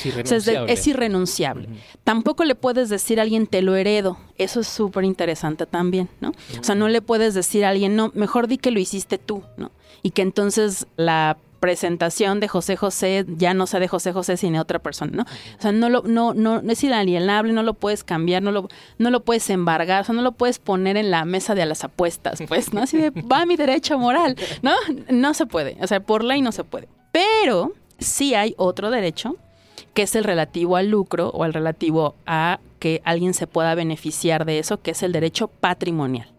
Es, 0.69 0.87
irrenunciable. 0.87 1.69
Tampoco 2.05 2.45
le 2.45 2.55
puedes 2.55 2.89
decir 2.89 3.19
a 3.19 3.23
alguien 3.23 3.47
te 3.47 3.63
lo 3.63 3.77
heredo. 3.77 4.19
Eso 4.37 4.61
es 4.61 4.69
súper 4.69 5.05
interesante 5.05 5.67
también, 5.67 6.09
¿no? 6.21 6.33
O 6.61 6.65
sea, 6.65 6.75
no 6.75 6.89
le 6.89 7.03
puedes 7.03 7.35
decir 7.35 7.65
a 7.65 7.71
alguien, 7.71 7.97
no, 7.97 8.13
mejor 8.15 8.49
di 8.49 8.59
que 8.59 8.71
lo 8.71 8.79
hiciste 8.79 9.19
tú, 9.19 9.43
¿no? 9.57 9.71
Y 10.03 10.11
que 10.11 10.23
entonces 10.23 10.87
la 10.97 11.39
presentación 11.61 12.39
de 12.39 12.49
José 12.49 12.77
José 12.77 13.25
ya 13.27 13.55
no 13.55 13.67
sea 13.67 13.81
de 13.81 13.89
José 13.89 14.13
José 14.13 14.37
sino 14.37 14.55
de 14.55 14.61
otra 14.61 14.79
persona, 14.79 15.13
¿no? 15.15 15.23
O 15.23 15.63
sea, 15.63 15.73
no 15.73 15.89
lo, 15.89 16.03
no, 16.03 16.35
no, 16.35 16.61
es 16.61 16.85
inalienable, 16.85 17.53
no 17.53 17.63
lo 17.63 17.75
puedes 17.75 18.05
cambiar, 18.05 18.43
no 18.43 18.53
lo, 18.53 18.69
no 18.99 19.11
lo 19.11 19.25
puedes 19.25 19.49
embargar, 19.51 20.03
o 20.03 20.05
sea, 20.05 20.15
no 20.15 20.23
lo 20.23 20.33
puedes 20.33 20.59
poner 20.59 20.97
en 20.97 21.11
la 21.11 21.25
mesa 21.25 21.55
de 21.55 21.65
las 21.67 21.83
apuestas, 21.83 22.43
pues, 22.49 22.73
¿no? 22.73 22.83
Así 22.83 22.99
de, 22.99 23.11
va 23.11 23.47
mi 23.47 23.57
derecho 23.57 23.99
moral, 23.99 24.37
¿no? 24.63 24.73
No 25.09 25.35
se 25.35 25.47
puede, 25.47 25.77
o 25.81 25.87
sea, 25.87 26.01
por 26.01 26.23
ley 26.23 26.43
no 26.43 26.53
se 26.53 26.63
puede. 26.63 26.89
Pero 27.11 27.73
sí 27.99 28.35
hay 28.35 28.55
otro 28.57 28.91
derecho, 28.91 29.37
que 29.95 30.03
es 30.03 30.15
el 30.15 30.25
relativo 30.25 30.77
al 30.77 30.89
lucro 30.89 31.31
o 31.31 31.45
el 31.45 31.55
relativo 31.55 32.15
a 32.27 32.61
que 32.79 33.01
alguien 33.05 33.35
se 33.35 33.47
pueda 33.47 33.75
beneficiar 33.75 34.45
de 34.45 34.59
eso, 34.59 34.81
que 34.81 34.93
es 34.93 35.03
el 35.03 35.13
derecho 35.13 35.49
patrimonial. 35.49 36.33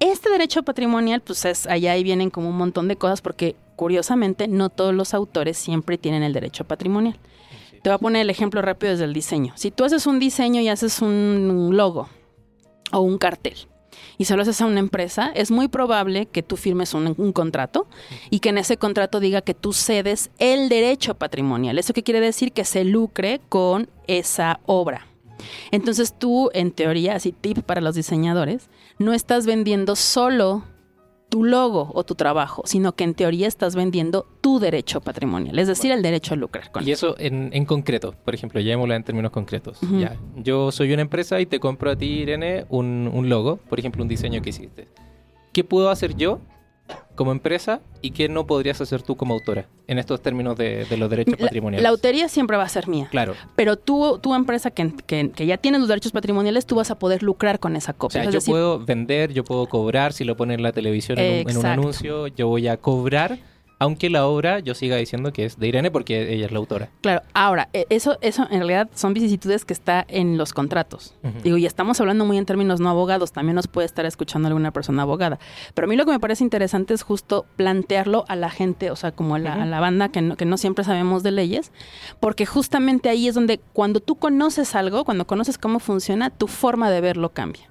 Este 0.00 0.30
derecho 0.30 0.62
patrimonial, 0.62 1.20
pues 1.20 1.44
es, 1.44 1.66
allá 1.66 1.92
ahí 1.92 2.02
vienen 2.02 2.30
como 2.30 2.48
un 2.48 2.56
montón 2.56 2.88
de 2.88 2.96
cosas 2.96 3.20
porque 3.20 3.54
curiosamente 3.76 4.48
no 4.48 4.70
todos 4.70 4.94
los 4.94 5.14
autores 5.14 5.56
siempre 5.58 5.98
tienen 5.98 6.22
el 6.22 6.32
derecho 6.32 6.64
patrimonial. 6.64 7.18
Te 7.82 7.90
voy 7.90 7.94
a 7.94 7.98
poner 7.98 8.22
el 8.22 8.30
ejemplo 8.30 8.60
rápido 8.60 8.92
desde 8.92 9.04
el 9.04 9.12
diseño. 9.12 9.52
Si 9.56 9.70
tú 9.70 9.84
haces 9.84 10.06
un 10.06 10.18
diseño 10.18 10.60
y 10.60 10.68
haces 10.68 11.00
un 11.00 11.70
logo 11.72 12.08
o 12.92 13.00
un 13.00 13.18
cartel, 13.18 13.54
y 14.20 14.26
se 14.26 14.36
lo 14.36 14.42
haces 14.42 14.60
a 14.60 14.66
una 14.66 14.80
empresa, 14.80 15.32
es 15.34 15.50
muy 15.50 15.68
probable 15.68 16.26
que 16.26 16.42
tú 16.42 16.58
firmes 16.58 16.92
un, 16.92 17.32
contrato 17.32 17.86
y 18.28 18.40
que 18.40 18.50
en 18.50 18.58
ese 18.58 18.76
contrato 18.76 19.18
diga 19.18 19.40
que 19.40 19.54
tú 19.54 19.72
cedes 19.72 20.28
el 20.38 20.68
derecho 20.68 21.14
patrimonial. 21.14 21.78
¿Eso 21.78 21.94
qué 21.94 22.02
quiere 22.02 22.20
decir? 22.20 22.52
Que 22.52 22.66
se 22.66 22.84
lucre 22.84 23.40
con 23.48 23.88
esa 24.06 24.60
obra. 24.66 25.06
Entonces 25.70 26.12
tú, 26.18 26.50
en 26.52 26.70
teoría, 26.70 27.14
así 27.14 27.32
tip 27.32 27.60
para 27.60 27.80
los 27.80 27.94
diseñadores, 27.94 28.68
no 28.98 29.14
estás 29.14 29.46
vendiendo 29.46 29.96
solo 29.96 30.64
tu 31.30 31.44
logo 31.44 31.90
o 31.94 32.04
tu 32.04 32.14
trabajo, 32.14 32.62
sino 32.66 32.92
que 32.92 33.04
en 33.04 33.14
teoría 33.14 33.48
estás 33.48 33.74
vendiendo 33.74 34.26
tu 34.42 34.58
derecho 34.58 35.00
patrimonial, 35.00 35.58
es 35.58 35.68
decir, 35.68 35.92
el 35.92 36.02
derecho 36.02 36.34
a 36.34 36.36
lucrar. 36.36 36.70
Con 36.70 36.86
y 36.86 36.90
eso 36.90 37.14
en, 37.18 37.50
en 37.52 37.64
concreto, 37.64 38.14
por 38.24 38.34
ejemplo, 38.34 38.60
llevémoslo 38.60 38.94
en 38.94 39.04
términos 39.04 39.30
concretos. 39.30 39.78
Ya, 39.98 40.16
yo 40.36 40.70
soy 40.72 40.92
una 40.92 41.02
empresa 41.02 41.40
y 41.40 41.46
te 41.46 41.60
compro 41.60 41.90
a 41.90 41.96
ti, 41.96 42.06
Irene, 42.06 42.66
un, 42.68 43.08
un 43.12 43.28
logo, 43.28 43.56
por 43.56 43.78
ejemplo, 43.78 44.02
un 44.02 44.08
diseño 44.08 44.42
que 44.42 44.50
hiciste. 44.50 44.88
¿Qué 45.52 45.64
puedo 45.64 45.88
hacer 45.88 46.16
yo 46.16 46.40
como 47.14 47.32
empresa 47.32 47.80
y 48.02 48.12
qué 48.12 48.28
no 48.28 48.46
podrías 48.46 48.80
hacer 48.80 49.02
tú 49.02 49.16
como 49.16 49.34
autora 49.34 49.66
en 49.86 49.98
estos 49.98 50.20
términos 50.22 50.56
de, 50.56 50.84
de 50.86 50.96
los 50.96 51.10
derechos 51.10 51.38
La, 51.38 51.46
patrimoniales? 51.46 51.82
la 51.82 51.88
autoría 51.90 52.28
siempre 52.28 52.56
va 52.56 52.62
a 52.64 52.68
ser 52.68 52.88
mía. 52.88 53.08
Claro. 53.10 53.34
Pero 53.56 53.76
tú, 53.76 54.18
tu 54.22 54.34
empresa 54.34 54.70
que, 54.70 54.92
que- 55.06 55.30
que 55.30 55.46
ya 55.46 55.56
tiene 55.58 55.78
los 55.78 55.88
derechos 55.88 56.12
patrimoniales, 56.12 56.64
tú 56.66 56.76
vas 56.76 56.90
a 56.90 56.98
poder 56.98 57.22
lucrar 57.22 57.58
con 57.58 57.76
esa 57.76 57.92
O 57.92 57.96
copia. 57.96 58.20
sea, 58.20 58.22
es 58.22 58.28
yo 58.28 58.38
decir, 58.38 58.52
puedo 58.52 58.78
vender, 58.84 59.32
yo 59.32 59.44
puedo 59.44 59.66
cobrar, 59.66 60.12
si 60.12 60.24
lo 60.24 60.36
pone 60.36 60.54
en 60.54 60.62
la 60.62 60.72
televisión 60.72 61.18
en 61.18 61.24
un, 61.24 61.32
en 61.32 61.44
un 61.44 61.50
Exacto. 61.50 61.68
anuncio, 61.80 62.26
yo 62.28 62.48
voy 62.48 62.68
a 62.68 62.76
cobrar, 62.78 63.38
aunque 63.80 64.10
la 64.10 64.26
obra 64.26 64.60
yo 64.60 64.74
siga 64.74 64.94
diciendo 64.96 65.32
que 65.32 65.44
es 65.46 65.58
de 65.58 65.66
Irene 65.66 65.90
porque 65.90 66.32
ella 66.34 66.46
es 66.46 66.52
la 66.52 66.58
autora. 66.58 66.90
Claro, 67.00 67.22
ahora, 67.34 67.68
e- 67.72 67.86
eso, 67.90 68.16
eso 68.20 68.42
en 68.50 68.58
realidad 68.58 68.88
son 68.94 69.14
vicisitudes 69.14 69.64
que 69.64 69.72
está 69.72 70.04
en 70.08 70.38
los 70.38 70.52
contratos. 70.52 71.14
Digo, 71.42 71.56
y 71.56 71.66
estamos 71.66 71.98
hablando 72.00 72.24
muy 72.24 72.38
en 72.38 72.46
términos 72.46 72.78
no 72.78 72.88
abogados, 72.90 73.32
también 73.32 73.56
nos 73.56 73.66
puede 73.66 73.86
estar 73.86 74.04
escuchando 74.06 74.46
alguna 74.48 74.70
persona 74.70 75.02
abogada. 75.02 75.38
Pero 75.74 75.86
a 75.86 75.88
mí 75.88 75.96
lo 75.96 76.04
que 76.04 76.12
me 76.12 76.20
parece 76.20 76.44
interesante 76.44 76.94
es 76.94 77.02
justo 77.02 77.46
plantearlo 77.56 78.24
a 78.28 78.36
la 78.36 78.50
gente, 78.50 78.90
o 78.90 78.96
sea, 78.96 79.12
como 79.12 79.34
a 79.34 79.38
la, 79.38 79.52
Ujú. 79.52 79.60
a 79.62 79.64
la 79.66 79.80
banda 79.80 80.10
que 80.10 80.20
no, 80.20 80.36
que 80.36 80.44
no 80.44 80.58
siempre 80.58 80.84
sabemos 80.84 81.22
de 81.22 81.30
leyes, 81.32 81.72
porque 82.20 82.44
justamente 82.46 83.08
ahí 83.08 83.28
es 83.28 83.34
donde 83.34 83.60
cuando 83.72 84.00
tú 84.00 84.16
conoces 84.16 84.74
algo, 84.74 85.04
cuando 85.04 85.26
conoces 85.26 85.56
cómo 85.56 85.78
funciona, 85.80 86.28
tu 86.28 86.46
forma 86.48 86.90
de 86.90 87.00
verlo 87.00 87.30
cambia. 87.32 87.62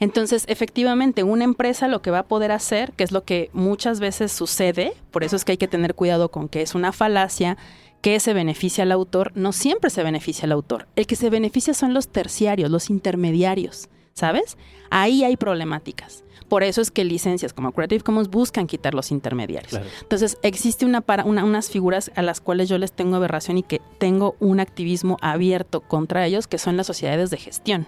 Entonces, 0.00 0.44
efectivamente, 0.48 1.22
una 1.22 1.44
empresa 1.44 1.88
lo 1.88 2.02
que 2.02 2.10
va 2.10 2.18
a 2.20 2.22
poder 2.24 2.52
hacer, 2.52 2.92
que 2.92 3.04
es 3.04 3.12
lo 3.12 3.24
que 3.24 3.48
muchas 3.54 3.98
veces 3.98 4.30
sucede, 4.30 4.92
por 5.10 5.24
eso 5.24 5.37
es 5.38 5.44
que 5.46 5.52
hay 5.52 5.58
que 5.58 5.68
tener 5.68 5.94
cuidado 5.94 6.30
con 6.30 6.48
que 6.48 6.60
es 6.60 6.74
una 6.74 6.92
falacia, 6.92 7.56
que 8.02 8.20
se 8.20 8.34
beneficia 8.34 8.84
al 8.84 8.92
autor, 8.92 9.32
no 9.34 9.52
siempre 9.52 9.88
se 9.90 10.02
beneficia 10.02 10.44
al 10.44 10.52
autor. 10.52 10.86
El 10.94 11.06
que 11.06 11.16
se 11.16 11.30
beneficia 11.30 11.72
son 11.74 11.94
los 11.94 12.08
terciarios, 12.08 12.70
los 12.70 12.90
intermediarios, 12.90 13.88
¿sabes? 14.14 14.56
Ahí 14.90 15.24
hay 15.24 15.36
problemáticas. 15.36 16.22
Por 16.48 16.62
eso 16.62 16.80
es 16.80 16.90
que 16.90 17.04
licencias 17.04 17.52
como 17.52 17.72
Creative 17.72 18.02
Commons 18.02 18.28
buscan 18.30 18.66
quitar 18.66 18.94
los 18.94 19.10
intermediarios. 19.10 19.70
Claro. 19.70 19.86
Entonces, 20.00 20.38
existe 20.42 20.86
una 20.86 21.00
para, 21.02 21.24
una- 21.24 21.44
unas 21.44 21.68
figuras 21.70 22.10
a 22.14 22.22
las 22.22 22.40
cuales 22.40 22.68
yo 22.68 22.78
les 22.78 22.92
tengo 22.92 23.16
aberración 23.16 23.58
y 23.58 23.62
que 23.62 23.80
tengo 23.98 24.34
un 24.40 24.60
activismo 24.60 25.18
abierto 25.20 25.80
contra 25.82 26.24
ellos, 26.24 26.46
que 26.46 26.56
son 26.58 26.76
las 26.78 26.86
sociedades 26.86 27.28
de 27.30 27.36
gestión. 27.36 27.86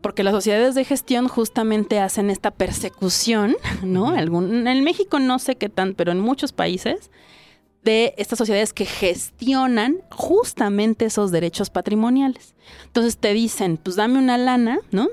Porque 0.00 0.22
las 0.22 0.32
sociedades 0.34 0.74
de 0.74 0.84
gestión 0.84 1.28
justamente 1.28 1.98
hacen 1.98 2.30
esta 2.30 2.50
persecución, 2.50 3.56
¿no? 3.82 4.10
Algún, 4.10 4.66
en 4.66 4.84
México 4.84 5.18
no 5.18 5.38
sé 5.38 5.56
qué 5.56 5.68
tan, 5.68 5.94
pero 5.94 6.12
en 6.12 6.20
muchos 6.20 6.52
países, 6.52 7.10
de 7.82 8.14
estas 8.16 8.38
sociedades 8.38 8.72
que 8.72 8.84
gestionan 8.84 9.98
justamente 10.10 11.06
esos 11.06 11.30
derechos 11.30 11.70
patrimoniales. 11.70 12.54
Entonces 12.84 13.16
te 13.16 13.32
dicen, 13.32 13.76
pues 13.76 13.96
dame 13.96 14.18
una 14.18 14.36
lana, 14.36 14.78
¿no? 14.90 15.08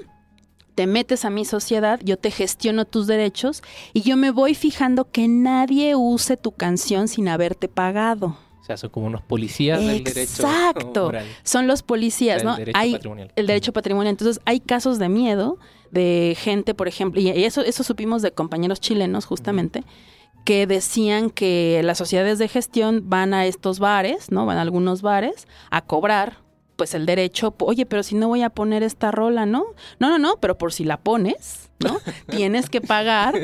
Te 0.75 0.87
metes 0.87 1.23
a 1.23 1.29
mi 1.29 1.45
sociedad, 1.45 2.01
yo 2.03 2.17
te 2.17 2.31
gestiono 2.31 2.83
tus 2.83 3.07
derechos 3.07 3.63
y 3.93 4.01
yo 4.01 4.17
me 4.17 4.31
voy 4.31 4.55
fijando 4.55 5.09
que 5.09 5.27
nadie 5.29 5.95
use 5.95 6.35
tu 6.35 6.51
canción 6.51 7.07
sin 7.07 7.29
haberte 7.29 7.69
pagado. 7.69 8.37
O 8.65 8.67
sea, 8.67 8.77
son 8.77 8.89
como 8.89 9.05
unos 9.05 9.21
policías 9.21 9.79
del 9.79 10.03
derecho 10.03 10.41
Exacto. 10.41 11.11
Son 11.43 11.67
los 11.67 11.83
policías, 11.83 12.43
¿no? 12.43 12.55
derecho 12.55 12.79
Hay 12.79 12.93
patrimonial. 12.93 13.31
el 13.35 13.45
derecho 13.45 13.73
patrimonial. 13.73 14.09
Entonces, 14.09 14.41
hay 14.43 14.59
casos 14.59 14.97
de 14.97 15.07
miedo 15.07 15.59
de 15.91 16.35
gente, 16.35 16.73
por 16.73 16.87
ejemplo, 16.87 17.21
y 17.21 17.29
eso, 17.29 17.61
eso 17.61 17.83
supimos 17.83 18.23
de 18.23 18.31
compañeros 18.31 18.79
chilenos 18.79 19.25
justamente, 19.25 19.83
que 20.45 20.65
decían 20.65 21.29
que 21.29 21.81
las 21.83 21.99
sociedades 21.99 22.39
de 22.39 22.47
gestión 22.47 23.03
van 23.07 23.35
a 23.35 23.45
estos 23.45 23.77
bares, 23.77 24.31
¿no? 24.31 24.47
Van 24.47 24.57
a 24.57 24.61
algunos 24.61 25.03
bares 25.03 25.47
a 25.69 25.81
cobrar 25.81 26.37
pues 26.75 26.93
el 26.93 27.05
derecho, 27.05 27.55
oye, 27.59 27.85
pero 27.85 28.03
si 28.03 28.15
no 28.15 28.27
voy 28.27 28.43
a 28.43 28.49
poner 28.49 28.83
esta 28.83 29.11
rola, 29.11 29.45
¿no? 29.45 29.65
No, 29.99 30.09
no, 30.09 30.17
no, 30.17 30.37
pero 30.39 30.57
por 30.57 30.73
si 30.73 30.83
la 30.83 30.97
pones, 30.97 31.69
¿no? 31.79 31.99
tienes 32.29 32.69
que 32.69 32.81
pagar, 32.81 33.35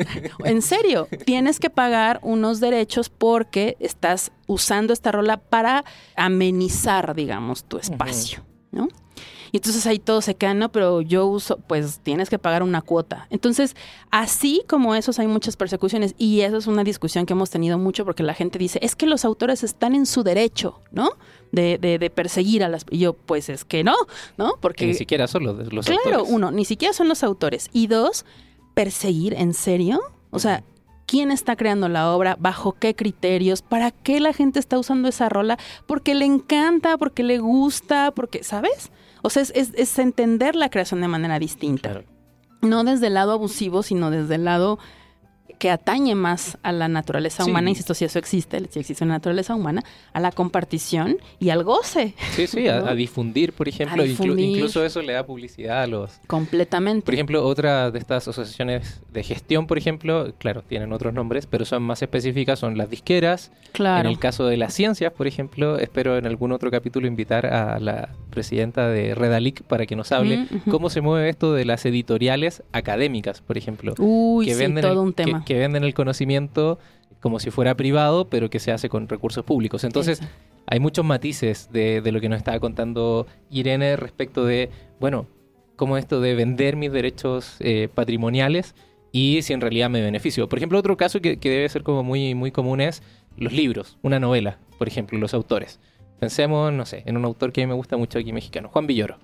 en 0.44 0.62
serio, 0.62 1.08
tienes 1.24 1.60
que 1.60 1.70
pagar 1.70 2.20
unos 2.22 2.60
derechos 2.60 3.08
porque 3.08 3.76
estás 3.80 4.32
usando 4.46 4.92
esta 4.92 5.12
rola 5.12 5.38
para 5.38 5.84
amenizar, 6.16 7.14
digamos, 7.14 7.64
tu 7.64 7.78
espacio, 7.78 8.44
¿no? 8.70 8.88
Y 9.52 9.58
entonces 9.58 9.86
ahí 9.86 9.98
todo 9.98 10.22
se 10.22 10.34
queda, 10.34 10.54
no, 10.54 10.72
pero 10.72 11.02
yo 11.02 11.26
uso, 11.26 11.58
pues 11.58 12.00
tienes 12.02 12.30
que 12.30 12.38
pagar 12.38 12.62
una 12.62 12.80
cuota. 12.80 13.26
Entonces, 13.28 13.76
así 14.10 14.64
como 14.66 14.94
esos 14.94 15.18
hay 15.18 15.26
muchas 15.26 15.56
persecuciones 15.56 16.14
y 16.16 16.40
eso 16.40 16.56
es 16.56 16.66
una 16.66 16.84
discusión 16.84 17.26
que 17.26 17.34
hemos 17.34 17.50
tenido 17.50 17.76
mucho 17.76 18.06
porque 18.06 18.22
la 18.22 18.32
gente 18.32 18.58
dice, 18.58 18.78
es 18.82 18.96
que 18.96 19.04
los 19.04 19.26
autores 19.26 19.62
están 19.62 19.94
en 19.94 20.06
su 20.06 20.22
derecho, 20.22 20.80
¿no? 20.90 21.10
De, 21.52 21.76
de, 21.78 21.98
de 21.98 22.08
perseguir 22.10 22.64
a 22.64 22.68
las... 22.68 22.84
Y 22.90 22.98
yo, 22.98 23.12
pues 23.12 23.48
es 23.50 23.64
que 23.66 23.84
no, 23.84 23.94
¿no? 24.38 24.54
Que 24.54 24.58
Porque... 24.60 24.86
ni 24.86 24.94
siquiera 24.94 25.26
son 25.28 25.44
los, 25.44 25.72
los 25.72 25.84
Claro, 25.86 26.00
autores. 26.04 26.28
uno, 26.34 26.50
ni 26.50 26.64
siquiera 26.64 26.94
son 26.94 27.08
los 27.08 27.22
autores. 27.22 27.68
Y 27.74 27.86
dos, 27.88 28.24
perseguir, 28.74 29.34
¿en 29.34 29.52
serio? 29.54 30.00
O 30.30 30.38
sea, 30.38 30.64
¿quién 31.06 31.30
está 31.30 31.54
creando 31.56 31.88
la 31.90 32.10
obra? 32.14 32.36
¿Bajo 32.40 32.72
qué 32.72 32.94
criterios? 32.94 33.60
¿Para 33.60 33.90
qué 33.90 34.18
la 34.18 34.32
gente 34.32 34.58
está 34.58 34.78
usando 34.78 35.08
esa 35.08 35.28
rola? 35.28 35.58
Porque 35.86 36.14
le 36.14 36.24
encanta, 36.24 36.96
porque 36.96 37.22
le 37.22 37.38
gusta, 37.38 38.12
porque, 38.12 38.42
¿sabes? 38.42 38.90
O 39.20 39.28
sea, 39.30 39.42
es, 39.42 39.52
es- 39.54 39.72
es 39.76 39.98
entender 39.98 40.56
la 40.56 40.70
creación 40.70 41.00
de 41.02 41.08
manera 41.08 41.38
distinta. 41.38 41.90
Claro. 41.90 42.06
No 42.62 42.82
desde 42.84 43.08
el 43.08 43.14
lado 43.14 43.32
abusivo, 43.32 43.82
sino 43.82 44.10
desde 44.10 44.36
el 44.36 44.44
lado 44.44 44.78
que 45.58 45.70
atañe 45.70 46.16
más 46.16 46.58
a 46.64 46.72
la 46.72 46.88
naturaleza 46.88 47.44
Sí. 47.44 47.50
humana, 47.50 47.70
insisto, 47.70 47.94
si 47.94 48.04
eso 48.04 48.18
existe, 48.18 48.60
si 48.70 48.80
existe 48.80 49.04
una 49.04 49.14
naturaleza 49.14 49.54
humana, 49.54 49.84
a 50.12 50.18
la 50.18 50.32
compartición 50.32 51.18
y 51.38 51.50
al 51.50 51.62
goce, 51.62 52.14
Sí, 52.32 52.48
sí, 52.48 52.66
a, 52.66 52.80
¿no? 52.80 52.86
a 52.88 52.94
difundir, 52.96 53.52
por 53.52 53.68
ejemplo. 53.68 54.04
Inclu- 54.04 54.40
incluso 54.40 54.84
eso 54.84 55.02
le 55.02 55.12
da 55.12 55.24
publicidad 55.24 55.82
a 55.82 55.86
los... 55.86 56.18
completamente. 56.26 57.04
Por 57.04 57.14
ejemplo, 57.14 57.46
otra 57.46 57.92
de 57.92 57.98
estas 58.00 58.26
asociaciones 58.26 59.02
de 59.12 59.22
gestión, 59.22 59.68
por 59.68 59.78
ejemplo, 59.78 60.32
claro, 60.38 60.62
tienen 60.62 60.92
otros 60.92 61.14
nombres, 61.14 61.46
pero 61.46 61.64
son 61.64 61.84
más 61.84 62.02
específicas, 62.02 62.58
son 62.58 62.76
las 62.76 62.90
disqueras. 62.90 63.52
claro. 63.70 64.00
En 64.08 64.12
el 64.12 64.18
caso 64.18 64.46
de 64.46 64.56
las 64.56 64.74
ciencias, 64.74 65.12
por 65.12 65.28
ejemplo, 65.28 65.78
espero 65.78 66.18
en 66.18 66.26
algún 66.26 66.50
otro 66.50 66.72
capítulo 66.72 67.06
invitar 67.06 67.46
a 67.46 67.78
la 67.78 68.08
presidenta 68.30 68.88
de 68.88 69.14
Redalic 69.14 69.62
para 69.62 69.86
que 69.86 69.94
nos 69.94 70.10
hable 70.10 70.38
Mm, 70.50 70.70
cómo 70.70 70.90
se 70.90 71.02
mueve 71.02 71.28
esto 71.28 71.52
de 71.52 71.64
las 71.66 71.84
editoriales 71.86 72.62
académicas, 72.72 73.40
por 73.42 73.58
ejemplo. 73.58 73.94
Uy, 73.98 74.46
que 74.46 74.54
sí, 74.54 74.58
venden 74.60 74.82
todo 74.82 74.92
el, 74.94 74.98
un 74.98 75.12
que- 75.12 75.24
Que, 75.44 75.58
venden 75.58 75.84
el 75.84 75.94
conocimiento 75.94 76.78
como 77.20 77.38
si 77.38 77.50
fuera 77.50 77.76
privado, 77.76 78.28
pero 78.28 78.50
que 78.50 78.58
se 78.58 78.72
hace 78.72 78.88
con 78.88 79.08
recursos 79.08 79.44
públicos. 79.44 79.84
Entonces, 79.84 80.20
Eso. 80.20 80.28
hay 80.66 80.80
muchos 80.80 81.04
matices 81.04 81.70
de, 81.72 82.00
de 82.00 82.12
lo 82.12 82.20
que 82.20 82.28
nos 82.28 82.38
estaba 82.38 82.58
contando 82.58 83.26
Irene 83.50 83.96
respecto 83.96 84.44
de, 84.44 84.70
bueno, 84.98 85.26
cómo 85.76 85.96
esto 85.96 86.20
de 86.20 86.34
vender 86.34 86.76
mis 86.76 86.92
derechos 86.92 87.56
eh, 87.60 87.88
patrimoniales 87.92 88.74
y 89.12 89.42
si 89.42 89.52
en 89.52 89.60
realidad 89.60 89.90
me 89.90 90.00
beneficio. 90.00 90.48
Por 90.48 90.58
ejemplo, 90.58 90.78
otro 90.78 90.96
caso 90.96 91.20
que, 91.20 91.38
que 91.38 91.50
debe 91.50 91.68
ser 91.68 91.82
como 91.82 92.02
muy, 92.02 92.34
muy 92.34 92.50
común 92.50 92.80
es 92.80 93.02
los 93.36 93.52
libros, 93.52 93.98
una 94.02 94.18
novela, 94.18 94.58
por 94.78 94.88
ejemplo, 94.88 95.18
los 95.18 95.34
autores. 95.34 95.80
Pensemos, 96.18 96.72
no 96.72 96.86
sé, 96.86 97.02
en 97.06 97.16
un 97.16 97.24
autor 97.24 97.52
que 97.52 97.62
a 97.62 97.66
mí 97.66 97.68
me 97.68 97.74
gusta 97.74 97.96
mucho 97.96 98.18
aquí 98.18 98.32
mexicano, 98.32 98.68
Juan 98.68 98.86
Villoro. 98.86 99.18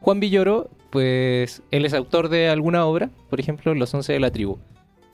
Juan 0.00 0.20
Villoro, 0.20 0.68
pues 0.90 1.62
él 1.70 1.84
es 1.86 1.94
autor 1.94 2.28
de 2.28 2.48
alguna 2.48 2.84
obra, 2.84 3.10
por 3.30 3.40
ejemplo, 3.40 3.74
Los 3.74 3.94
Once 3.94 4.12
de 4.12 4.20
la 4.20 4.30
Tribu. 4.30 4.58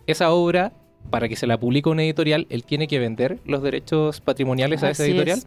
Esa 0.09 0.33
obra, 0.33 0.73
para 1.11 1.29
que 1.29 1.37
se 1.37 1.47
la 1.47 1.61
publique 1.61 1.89
una 1.89 2.03
editorial, 2.03 2.47
él 2.51 2.65
tiene 2.65 2.89
que 2.89 2.99
vender 2.99 3.39
los 3.45 3.63
derechos 3.63 4.21
patrimoniales 4.21 4.83
a 4.83 4.91
esa 4.91 5.03
Así 5.05 5.13
editorial. 5.13 5.39
es. 5.39 5.47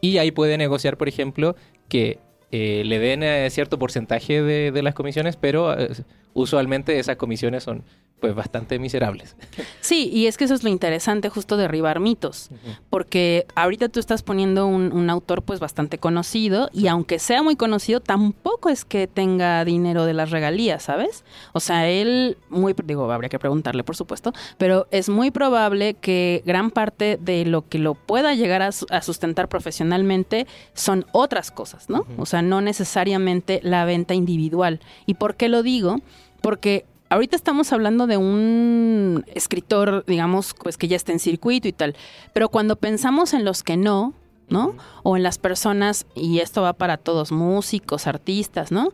Y 0.00 0.18
ahí 0.18 0.32
puede 0.32 0.58
negociar, 0.58 0.96
por 0.96 1.08
ejemplo, 1.08 1.54
que 1.88 2.18
eh, 2.50 2.82
le 2.84 2.98
den 2.98 3.22
eh, 3.22 3.48
cierto 3.50 3.78
porcentaje 3.78 4.42
de, 4.42 4.72
de 4.72 4.82
las 4.82 4.94
comisiones, 4.94 5.36
pero 5.36 5.78
eh, 5.78 5.90
usualmente 6.34 6.98
esas 6.98 7.16
comisiones 7.16 7.62
son 7.62 7.84
pues 8.22 8.36
bastante 8.36 8.78
miserables. 8.78 9.34
Sí, 9.80 10.08
y 10.12 10.28
es 10.28 10.36
que 10.38 10.44
eso 10.44 10.54
es 10.54 10.62
lo 10.62 10.70
interesante, 10.70 11.28
justo 11.28 11.56
derribar 11.56 11.98
mitos. 11.98 12.50
Porque 12.88 13.46
ahorita 13.56 13.88
tú 13.88 13.98
estás 13.98 14.22
poniendo 14.22 14.64
un, 14.68 14.92
un 14.92 15.10
autor 15.10 15.42
pues 15.42 15.58
bastante 15.58 15.98
conocido 15.98 16.70
y 16.72 16.86
aunque 16.86 17.18
sea 17.18 17.42
muy 17.42 17.56
conocido, 17.56 17.98
tampoco 17.98 18.68
es 18.68 18.84
que 18.84 19.08
tenga 19.08 19.64
dinero 19.64 20.04
de 20.06 20.14
las 20.14 20.30
regalías, 20.30 20.84
¿sabes? 20.84 21.24
O 21.52 21.58
sea, 21.58 21.88
él, 21.88 22.38
muy, 22.48 22.76
digo, 22.84 23.10
habría 23.10 23.28
que 23.28 23.40
preguntarle 23.40 23.82
por 23.82 23.96
supuesto, 23.96 24.32
pero 24.56 24.86
es 24.92 25.08
muy 25.08 25.32
probable 25.32 25.94
que 25.94 26.44
gran 26.46 26.70
parte 26.70 27.18
de 27.20 27.44
lo 27.44 27.68
que 27.68 27.78
lo 27.80 27.94
pueda 27.94 28.34
llegar 28.34 28.62
a, 28.62 28.70
su- 28.70 28.86
a 28.90 29.02
sustentar 29.02 29.48
profesionalmente 29.48 30.46
son 30.74 31.06
otras 31.10 31.50
cosas, 31.50 31.90
¿no? 31.90 32.06
O 32.18 32.26
sea, 32.26 32.40
no 32.40 32.60
necesariamente 32.60 33.58
la 33.64 33.84
venta 33.84 34.14
individual. 34.14 34.78
¿Y 35.06 35.14
por 35.14 35.34
qué 35.34 35.48
lo 35.48 35.64
digo? 35.64 35.96
Porque 36.40 36.86
ahorita 37.12 37.36
estamos 37.36 37.72
hablando 37.72 38.06
de 38.06 38.16
un 38.16 39.24
escritor, 39.34 40.04
digamos, 40.06 40.54
pues 40.54 40.78
que 40.78 40.88
ya 40.88 40.96
está 40.96 41.12
en 41.12 41.18
circuito 41.18 41.68
y 41.68 41.72
tal, 41.72 41.94
pero 42.32 42.48
cuando 42.48 42.76
pensamos 42.76 43.34
en 43.34 43.44
los 43.44 43.62
que 43.62 43.76
no, 43.76 44.14
¿no? 44.48 44.76
O 45.02 45.16
en 45.18 45.22
las 45.22 45.36
personas, 45.36 46.06
y 46.14 46.38
esto 46.38 46.62
va 46.62 46.72
para 46.72 46.96
todos, 46.96 47.30
músicos, 47.30 48.06
artistas, 48.06 48.72
¿no? 48.72 48.92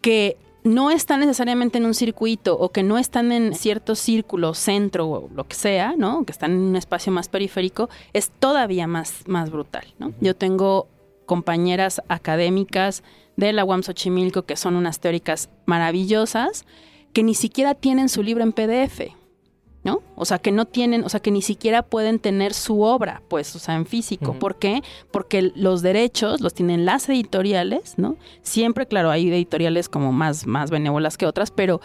Que 0.00 0.38
no 0.64 0.90
están 0.90 1.20
necesariamente 1.20 1.76
en 1.76 1.84
un 1.84 1.94
circuito 1.94 2.58
o 2.58 2.70
que 2.70 2.82
no 2.82 2.96
están 2.96 3.30
en 3.30 3.54
cierto 3.54 3.94
círculo, 3.94 4.54
centro 4.54 5.06
o 5.08 5.30
lo 5.34 5.44
que 5.44 5.54
sea, 5.54 5.94
¿no? 5.98 6.24
Que 6.24 6.32
están 6.32 6.52
en 6.52 6.60
un 6.60 6.76
espacio 6.76 7.12
más 7.12 7.28
periférico, 7.28 7.90
es 8.14 8.30
todavía 8.30 8.86
más, 8.86 9.24
más 9.26 9.50
brutal, 9.50 9.84
¿no? 9.98 10.14
Yo 10.20 10.34
tengo 10.34 10.88
compañeras 11.26 12.00
académicas 12.08 13.02
de 13.36 13.52
la 13.52 13.66
UAM 13.66 13.82
Xochimilco 13.82 14.42
que 14.42 14.56
son 14.56 14.76
unas 14.76 14.98
teóricas 14.98 15.50
maravillosas 15.66 16.64
que 17.18 17.24
ni 17.24 17.34
siquiera 17.34 17.74
tienen 17.74 18.08
su 18.08 18.22
libro 18.22 18.44
en 18.44 18.52
PDF. 18.52 19.12
¿no? 19.82 20.02
O 20.14 20.24
sea, 20.24 20.38
que 20.38 20.52
no 20.52 20.66
tienen, 20.66 21.02
o 21.02 21.08
sea, 21.08 21.18
que 21.18 21.32
ni 21.32 21.42
siquiera 21.42 21.82
pueden 21.82 22.20
tener 22.20 22.54
su 22.54 22.82
obra, 22.82 23.22
pues, 23.26 23.56
o 23.56 23.58
sea, 23.58 23.74
en 23.74 23.86
físico. 23.86 24.34
¿Por 24.34 24.60
qué? 24.60 24.84
Porque 25.10 25.50
los 25.56 25.82
derechos 25.82 26.40
los 26.40 26.54
tienen 26.54 26.84
las 26.84 27.08
editoriales, 27.08 27.94
¿no? 27.96 28.16
Siempre, 28.42 28.86
claro, 28.86 29.10
hay 29.10 29.32
editoriales 29.32 29.88
como 29.88 30.12
más, 30.12 30.46
más 30.46 30.70
benévolas 30.70 31.18
que 31.18 31.26
otras, 31.26 31.50
pero 31.50 31.80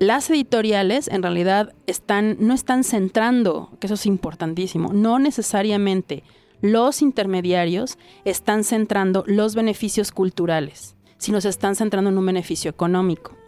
las 0.00 0.28
editoriales 0.30 1.06
en 1.06 1.22
realidad 1.22 1.72
están, 1.86 2.36
no 2.40 2.52
están 2.52 2.82
centrando, 2.82 3.70
que 3.78 3.86
eso 3.86 3.94
es 3.94 4.04
importantísimo, 4.04 4.92
no 4.92 5.20
necesariamente 5.20 6.24
los 6.60 7.02
intermediarios 7.02 7.98
están 8.24 8.64
centrando 8.64 9.22
los 9.28 9.54
beneficios 9.54 10.10
culturales, 10.10 10.96
sino 11.18 11.40
se 11.40 11.50
están 11.50 11.76
centrando 11.76 12.10
en 12.10 12.18
un 12.18 12.26
beneficio 12.26 12.68
económico. 12.68 13.45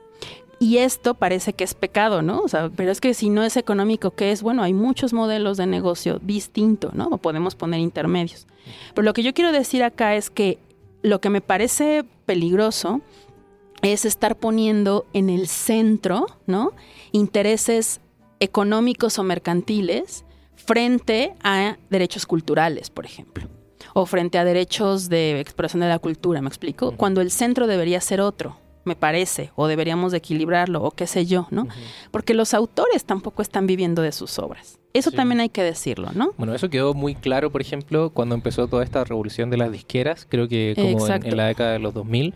Y 0.60 0.78
esto 0.78 1.14
parece 1.14 1.52
que 1.52 1.62
es 1.62 1.74
pecado, 1.74 2.20
¿no? 2.20 2.40
O 2.40 2.48
sea, 2.48 2.70
pero 2.74 2.90
es 2.90 3.00
que 3.00 3.14
si 3.14 3.30
no 3.30 3.44
es 3.44 3.56
económico, 3.56 4.10
¿qué 4.10 4.32
es? 4.32 4.42
Bueno, 4.42 4.62
hay 4.62 4.72
muchos 4.72 5.12
modelos 5.12 5.56
de 5.56 5.66
negocio 5.66 6.18
distintos, 6.18 6.94
¿no? 6.94 7.06
O 7.08 7.18
podemos 7.18 7.54
poner 7.54 7.80
intermedios. 7.80 8.46
Pero 8.94 9.04
lo 9.04 9.12
que 9.12 9.22
yo 9.22 9.34
quiero 9.34 9.52
decir 9.52 9.84
acá 9.84 10.16
es 10.16 10.30
que 10.30 10.58
lo 11.02 11.20
que 11.20 11.30
me 11.30 11.40
parece 11.40 12.04
peligroso 12.26 13.00
es 13.82 14.04
estar 14.04 14.36
poniendo 14.36 15.06
en 15.12 15.30
el 15.30 15.46
centro, 15.46 16.26
¿no? 16.46 16.72
Intereses 17.12 18.00
económicos 18.40 19.18
o 19.18 19.22
mercantiles 19.22 20.24
frente 20.56 21.34
a 21.42 21.76
derechos 21.88 22.26
culturales, 22.26 22.90
por 22.90 23.06
ejemplo, 23.06 23.46
o 23.94 24.06
frente 24.06 24.38
a 24.38 24.44
derechos 24.44 25.08
de 25.08 25.40
exploración 25.40 25.80
de 25.80 25.88
la 25.88 25.98
cultura, 26.00 26.42
¿me 26.42 26.48
explico? 26.48 26.92
Cuando 26.96 27.20
el 27.20 27.30
centro 27.30 27.66
debería 27.66 28.00
ser 28.00 28.20
otro, 28.20 28.56
me 28.88 28.96
parece, 28.96 29.52
o 29.54 29.68
deberíamos 29.68 30.10
de 30.10 30.18
equilibrarlo, 30.18 30.82
o 30.82 30.90
qué 30.90 31.06
sé 31.06 31.26
yo, 31.26 31.46
¿no? 31.50 31.68
Porque 32.10 32.34
los 32.34 32.54
autores 32.54 33.04
tampoco 33.04 33.42
están 33.42 33.66
viviendo 33.66 34.02
de 34.02 34.10
sus 34.10 34.38
obras. 34.38 34.78
Eso 34.94 35.12
también 35.12 35.40
hay 35.40 35.50
que 35.50 35.62
decirlo, 35.62 36.08
¿no? 36.14 36.32
Bueno, 36.38 36.54
eso 36.54 36.70
quedó 36.70 36.94
muy 36.94 37.14
claro, 37.14 37.52
por 37.52 37.60
ejemplo, 37.60 38.10
cuando 38.10 38.34
empezó 38.34 38.66
toda 38.66 38.82
esta 38.82 39.04
revolución 39.04 39.50
de 39.50 39.58
las 39.58 39.70
disqueras, 39.70 40.26
creo 40.28 40.48
que 40.48 40.74
como 40.74 41.06
en, 41.06 41.36
la 41.36 41.46
década 41.46 41.72
de 41.72 41.78
los 41.78 41.94
2000, 41.94 42.34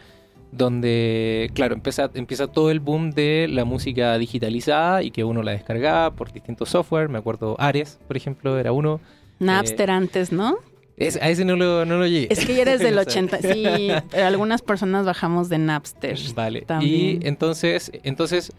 donde, 0.53 1.51
claro, 1.55 1.75
empieza, 1.75 2.11
empieza 2.15 2.47
todo 2.47 2.71
el 2.71 2.79
boom 2.79 3.11
de 3.11 3.49
la 3.51 3.65
música 3.65 4.17
digitalizada 4.19 5.03
y 5.03 5.11
que 5.11 5.25
uno 5.25 5.43
la 5.43 5.53
descargaba 5.53 6.15
por 6.15 6.33
distintos 6.33 6.69
software. 6.69 7.09
Me 7.09 7.19
acuerdo 7.19 7.57
Ares, 7.59 7.99
por 8.07 8.17
ejemplo, 8.17 8.59
era 8.59 8.71
uno. 8.71 9.01
Napster 9.41 9.89
eh, 9.89 9.93
antes, 9.93 10.31
¿no? 10.31 10.59
A 10.99 11.29
ese 11.31 11.45
no 11.45 11.57
lo, 11.57 11.85
no 11.85 11.99
lo 11.99 12.07
llegué. 12.07 12.29
Es 12.31 12.45
que 12.45 12.55
ya 12.55 12.63
eres 12.63 12.81
del 12.81 12.99
80. 12.99 13.39
sí, 13.39 13.91
algunas 14.17 14.63
personas 14.63 15.05
bajamos 15.05 15.49
de 15.49 15.59
Napster. 15.59 16.19
Vale. 16.35 16.65
Y 16.81 17.27
entonces, 17.27 17.91
entonces, 18.03 18.53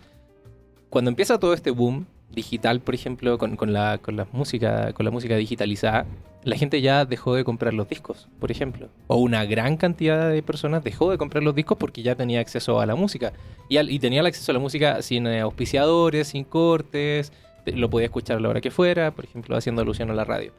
cuando 0.90 1.10
empieza 1.10 1.40
todo 1.40 1.54
este 1.54 1.72
boom 1.72 2.06
digital, 2.32 2.82
por 2.82 2.96
ejemplo, 2.96 3.38
con, 3.38 3.74
la, 3.74 4.00
con, 4.00 4.16
la 4.16 4.28
música, 4.32 4.94
con 4.94 5.06
la 5.06 5.12
música 5.12 5.36
digitalizada, 5.36 6.06
la 6.44 6.58
gente 6.58 6.82
ya 6.82 7.06
dejó 7.06 7.36
de 7.36 7.44
comprar 7.44 7.74
los 7.74 7.88
discos, 7.88 8.28
por 8.40 8.52
ejemplo. 8.52 8.90
O 9.08 9.18
una 9.18 9.46
gran 9.46 9.78
cantidad 9.78 10.30
de 10.30 10.42
personas 10.42 10.84
dejó 10.84 11.12
de 11.12 11.18
comprar 11.18 11.44
los 11.44 11.56
discos 11.56 11.78
porque 11.78 12.02
ya 12.02 12.16
tenía 12.16 12.40
acceso 12.42 12.82
a 12.82 12.86
la 12.86 12.96
música. 12.96 13.34
Y, 13.70 13.80
y 13.80 14.00
tenía 14.00 14.20
el 14.20 14.26
acceso 14.26 14.52
a 14.52 14.54
la 14.54 14.60
música 14.60 15.02
sin 15.02 15.28
eh, 15.28 15.40
auspiciadores, 15.40 16.30
sin 16.30 16.44
cortes. 16.44 17.32
Lo 17.66 17.90
podía 17.90 18.08
escuchar 18.08 18.38
a 18.38 18.40
la 18.42 18.50
hora 18.50 18.60
que 18.60 18.72
fuera, 18.72 19.12
por 19.12 19.24
ejemplo, 19.24 19.56
haciendo 19.56 19.84
alusión 19.84 20.10
a 20.10 20.14
la 20.14 20.26
radio 20.26 20.52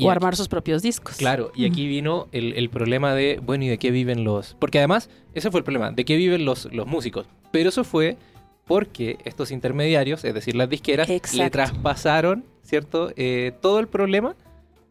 o 0.00 0.10
armar 0.10 0.36
sus 0.36 0.48
propios 0.48 0.82
discos. 0.82 1.16
Claro, 1.16 1.52
y 1.54 1.66
aquí 1.66 1.86
vino 1.86 2.28
el, 2.32 2.68
problema 2.70 3.14
de, 3.14 3.40
bueno, 3.42 3.64
¿y 3.64 3.68
de 3.68 3.78
qué 3.78 3.90
viven 3.90 4.24
los...? 4.24 4.56
Porque 4.58 4.78
además, 4.78 5.08
ese 5.34 5.50
fue 5.50 5.60
el 5.60 5.64
problema, 5.64 5.90
¿de 5.92 6.04
qué 6.04 6.16
viven 6.16 6.44
los, 6.44 6.72
los 6.72 6.86
músicos? 6.86 7.26
Pero 7.50 7.68
eso 7.68 7.84
fue 7.84 8.16
porque 8.66 9.18
estos 9.24 9.50
intermediarios, 9.50 10.24
es 10.24 10.34
decir, 10.34 10.56
las 10.56 10.68
disqueras, 10.68 11.08
le 11.34 11.50
traspasaron, 11.50 12.44
¿cierto?, 12.62 13.12
eh, 13.16 13.52
todo 13.60 13.78
el 13.78 13.88
problema 13.88 14.36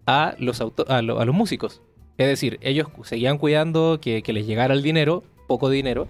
a 0.05 0.35
los, 0.37 0.61
a, 0.61 1.01
los 1.01 1.35
músicos. 1.35 1.81
Es 2.17 2.27
decir, 2.27 2.59
ellos 2.61 2.87
seguían 3.03 3.37
cuidando 3.37 3.99
que, 3.99 4.21
que, 4.21 4.33
les 4.33 4.45
llegara 4.45 4.73
el 4.73 4.83
dinero, 4.83 5.23
poco 5.47 5.69
dinero, 5.69 6.07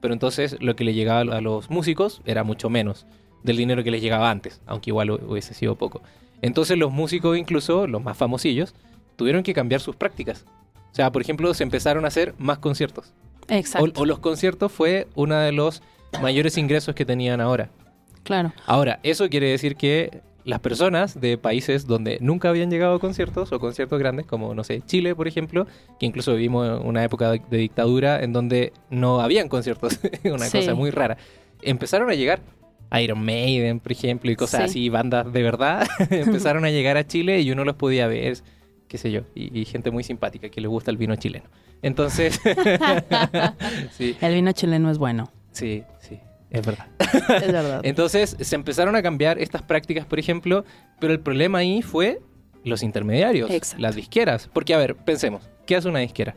pero 0.00 0.12
entonces 0.12 0.56
lo 0.60 0.76
que 0.76 0.84
le 0.84 0.94
llegaba 0.94 1.20
a 1.20 1.40
los 1.40 1.70
músicos 1.70 2.20
era 2.26 2.44
mucho 2.44 2.68
menos 2.68 3.06
del 3.42 3.56
dinero 3.56 3.82
que 3.82 3.90
les 3.90 4.02
llegaba 4.02 4.30
antes, 4.30 4.60
aunque 4.66 4.90
igual 4.90 5.10
hubiese 5.10 5.54
sido 5.54 5.76
poco. 5.76 6.02
Entonces 6.42 6.78
los 6.78 6.92
músicos, 6.92 7.36
incluso 7.36 7.86
los 7.86 8.02
más 8.02 8.16
famosillos, 8.16 8.74
tuvieron 9.16 9.42
que 9.42 9.54
cambiar 9.54 9.80
sus 9.80 9.96
prácticas. 9.96 10.44
O 10.92 10.94
sea, 10.94 11.12
por 11.12 11.22
ejemplo, 11.22 11.52
se 11.54 11.62
empezaron 11.62 12.04
a 12.04 12.08
hacer 12.08 12.34
más 12.38 12.58
conciertos. 12.58 13.12
Exacto. 13.48 14.00
O, 14.00 14.06
los 14.06 14.18
conciertos 14.18 14.72
fue 14.72 15.08
uno 15.14 15.36
de 15.36 15.52
los 15.52 15.82
mayores 16.22 16.56
ingresos 16.58 16.94
que 16.94 17.04
tenían 17.04 17.40
ahora. 17.40 17.70
Claro. 18.22 18.52
Ahora, 18.66 18.98
eso 19.02 19.28
quiere 19.28 19.50
decir 19.50 19.76
que 19.76 20.22
las 20.44 20.60
personas 20.60 21.20
de 21.20 21.38
países 21.38 21.86
donde 21.86 22.18
nunca 22.20 22.48
habían 22.48 22.70
llegado 22.70 22.94
a 22.94 22.98
conciertos 23.00 23.52
o 23.52 23.58
conciertos 23.58 23.98
grandes, 23.98 24.26
como, 24.26 24.54
no 24.54 24.62
sé, 24.64 24.80
Chile, 24.86 25.14
por 25.14 25.26
ejemplo, 25.26 25.66
que 25.98 26.06
incluso 26.06 26.34
vivimos 26.34 26.80
una 26.84 27.02
época 27.02 27.32
de, 27.32 27.58
dictadura 27.58 28.22
en 28.22 28.32
donde 28.32 28.72
no 28.88 29.20
habían 29.20 29.48
conciertos, 29.48 29.98
una 30.24 30.48
cosa 30.48 30.74
muy 30.74 30.90
rara, 30.90 31.18
empezaron 31.62 32.10
a 32.10 32.14
llegar 32.14 32.40
Iron 33.00 33.24
Maiden, 33.24 33.80
por 33.80 33.92
ejemplo, 33.92 34.30
y 34.30 34.36
cosas 34.36 34.62
así, 34.62 34.88
bandas 34.88 35.32
de 35.32 35.42
verdad, 35.42 35.86
empezaron 36.10 36.64
a 36.64 36.70
llegar 36.70 36.96
a 36.96 37.06
Chile 37.06 37.40
y 37.40 37.50
uno 37.50 37.64
los 37.64 37.76
podía 37.76 38.06
ver, 38.06 38.38
qué 38.88 38.98
sé 38.98 39.10
yo, 39.10 39.22
y, 39.34 39.64
gente 39.64 39.90
muy 39.90 40.04
simpática 40.04 40.48
que 40.48 40.60
le 40.60 40.68
gusta 40.68 40.90
el 40.90 40.96
vino 40.96 41.16
chileno. 41.16 41.46
Entonces, 41.82 42.40
El 44.20 44.34
vino 44.34 44.52
chileno 44.52 44.90
es 44.90 44.98
bueno. 44.98 45.30
Sí, 45.50 45.82
sí, 46.00 46.20
es 46.50 46.64
verdad. 46.64 46.86
es 46.98 47.52
verdad. 47.52 47.80
Entonces, 47.84 48.36
se 48.40 48.54
empezaron 48.54 48.96
a 48.96 49.02
cambiar 49.02 49.38
estas 49.38 49.62
prácticas, 49.62 50.06
por 50.06 50.18
ejemplo, 50.18 50.64
pero 51.00 51.12
el 51.12 51.20
problema 51.20 51.58
ahí 51.58 51.82
fue 51.82 52.20
los 52.64 52.82
intermediarios, 52.82 53.50
las 53.78 53.94
disqueras. 53.94 54.48
Porque, 54.52 54.74
a 54.74 54.78
ver, 54.78 54.96
pensemos, 54.96 55.48
¿qué 55.66 55.76
hace 55.76 55.88
una 55.88 56.00
disquera? 56.00 56.34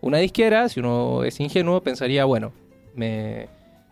Una 0.00 0.18
disquera, 0.18 0.68
si 0.68 0.80
uno 0.80 1.24
es 1.24 1.40
ingenuo, 1.40 1.82
pensaría, 1.82 2.24
bueno, 2.24 2.52
me 2.94 3.48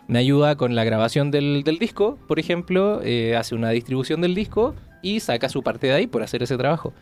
me 0.07 0.19
ayuda 0.19 0.57
con 0.57 0.75
la 0.75 0.85
grabación 0.85 1.31
del, 1.31 1.63
disco, 1.79 2.19
por 2.27 2.39
ejemplo, 2.39 3.01
eh, 3.03 3.37
hace 3.37 3.55
una 3.55 3.71
distribución 3.71 4.21
del 4.21 4.35
disco 4.35 4.75
y 5.03 5.21
saca 5.21 5.49
su 5.49 5.63
parte 5.63 5.87
de 5.87 5.95
ahí 5.95 6.07
por 6.07 6.23
hacer 6.23 6.43
ese 6.43 6.57
trabajo. 6.57 6.93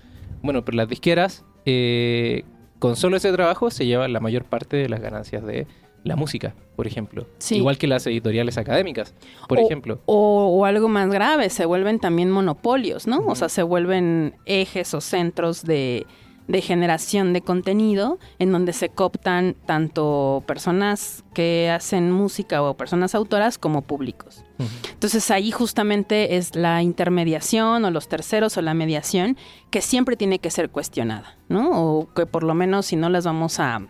Bueno, 0.42 0.64
pero 0.64 0.76
las 0.76 0.88
disqueras, 0.88 1.44
eh, 1.66 2.44
con 2.78 2.96
solo 2.96 3.16
ese 3.16 3.32
trabajo, 3.32 3.70
se 3.70 3.86
llevan 3.86 4.12
la 4.12 4.20
mayor 4.20 4.44
parte 4.44 4.76
de 4.76 4.88
las 4.88 5.00
ganancias 5.00 5.44
de 5.44 5.66
la 6.04 6.16
música, 6.16 6.54
por 6.74 6.86
ejemplo. 6.86 7.26
Igual 7.50 7.78
que 7.78 7.86
las 7.86 8.06
editoriales 8.06 8.58
académicas, 8.58 9.14
por 9.48 9.60
ejemplo. 9.60 10.00
O, 10.06 10.64
algo 10.64 10.88
más 10.88 11.08
grave, 11.10 11.48
se 11.50 11.64
vuelven 11.64 12.00
también 12.00 12.30
monopolios, 12.30 13.06
¿no? 13.06 13.24
O 13.26 13.34
sea, 13.36 13.48
se 13.48 13.62
vuelven 13.62 14.34
ejes 14.46 14.94
o 14.94 15.00
centros 15.00 15.62
de, 15.62 16.06
de 16.52 16.60
generación 16.60 17.32
de 17.32 17.40
contenido 17.40 18.18
en 18.38 18.52
donde 18.52 18.74
se 18.74 18.90
cooptan 18.90 19.56
tanto 19.64 20.44
personas 20.46 21.24
que 21.32 21.70
hacen 21.70 22.12
música 22.12 22.62
o 22.62 22.76
personas 22.76 23.14
autoras 23.14 23.56
como 23.56 23.80
públicos. 23.80 24.44
Entonces 24.92 25.30
ahí 25.30 25.50
justamente 25.50 26.36
es 26.36 26.54
la 26.54 26.82
intermediación 26.82 27.86
o 27.86 27.90
los 27.90 28.06
terceros 28.06 28.58
o 28.58 28.62
la 28.62 28.74
mediación 28.74 29.38
que 29.70 29.80
siempre 29.80 30.14
tiene 30.14 30.40
que 30.40 30.50
ser 30.50 30.68
cuestionada, 30.68 31.38
¿no? 31.48 31.70
O 31.70 32.12
que 32.12 32.26
por 32.26 32.44
lo 32.44 32.52
menos 32.52 32.84
si 32.84 32.96
no 32.96 33.08
las 33.08 33.24
vamos 33.24 33.58
a, 33.58 33.80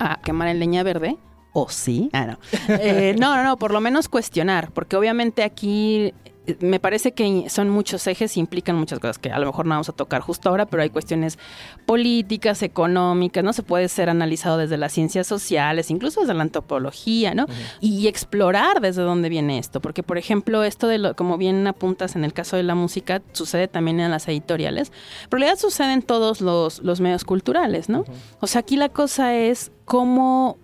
a 0.00 0.20
quemar 0.20 0.48
en 0.48 0.58
leña 0.58 0.82
verde, 0.82 1.16
o 1.52 1.68
sí, 1.68 2.10
ah, 2.12 2.26
no. 2.26 2.38
Eh, 2.80 3.14
no, 3.20 3.36
no, 3.36 3.44
no, 3.44 3.56
por 3.56 3.70
lo 3.70 3.80
menos 3.80 4.08
cuestionar, 4.08 4.72
porque 4.72 4.96
obviamente 4.96 5.44
aquí 5.44 6.12
me 6.60 6.80
parece 6.80 7.12
que 7.12 7.48
son 7.48 7.70
muchos 7.70 8.06
ejes 8.06 8.36
y 8.36 8.40
implican 8.40 8.76
muchas 8.76 8.98
cosas 8.98 9.18
que 9.18 9.30
a 9.30 9.38
lo 9.38 9.46
mejor 9.46 9.66
no 9.66 9.70
vamos 9.70 9.88
a 9.88 9.92
tocar 9.92 10.20
justo 10.22 10.48
ahora, 10.48 10.66
pero 10.66 10.82
hay 10.82 10.90
cuestiones 10.90 11.38
políticas, 11.86 12.62
económicas, 12.62 13.44
no 13.44 13.52
se 13.52 13.62
puede 13.62 13.88
ser 13.88 14.10
analizado 14.10 14.58
desde 14.58 14.76
las 14.76 14.92
ciencias 14.92 15.26
sociales, 15.26 15.90
incluso 15.90 16.20
desde 16.20 16.34
la 16.34 16.42
antropología, 16.42 17.34
¿no? 17.34 17.46
Y 17.80 18.06
explorar 18.06 18.80
desde 18.80 19.02
dónde 19.02 19.28
viene 19.28 19.58
esto, 19.58 19.80
porque 19.80 20.02
por 20.02 20.18
ejemplo, 20.18 20.64
esto 20.64 20.86
de 20.86 20.98
lo, 20.98 21.16
como 21.16 21.38
bien 21.38 21.66
apuntas 21.66 22.16
en 22.16 22.24
el 22.24 22.32
caso 22.32 22.56
de 22.56 22.62
la 22.62 22.74
música, 22.74 23.22
sucede 23.32 23.68
también 23.68 24.00
en 24.00 24.10
las 24.10 24.28
editoriales, 24.28 24.90
pero 25.28 25.38
en 25.38 25.42
realidad 25.42 25.60
sucede 25.60 25.92
en 25.92 26.02
todos 26.02 26.40
los, 26.40 26.80
los 26.80 27.00
medios 27.00 27.24
culturales, 27.24 27.88
¿no? 27.88 28.04
O 28.40 28.46
sea, 28.46 28.60
aquí 28.60 28.76
la 28.76 28.88
cosa 28.88 29.34
es 29.34 29.72
cómo 29.84 30.58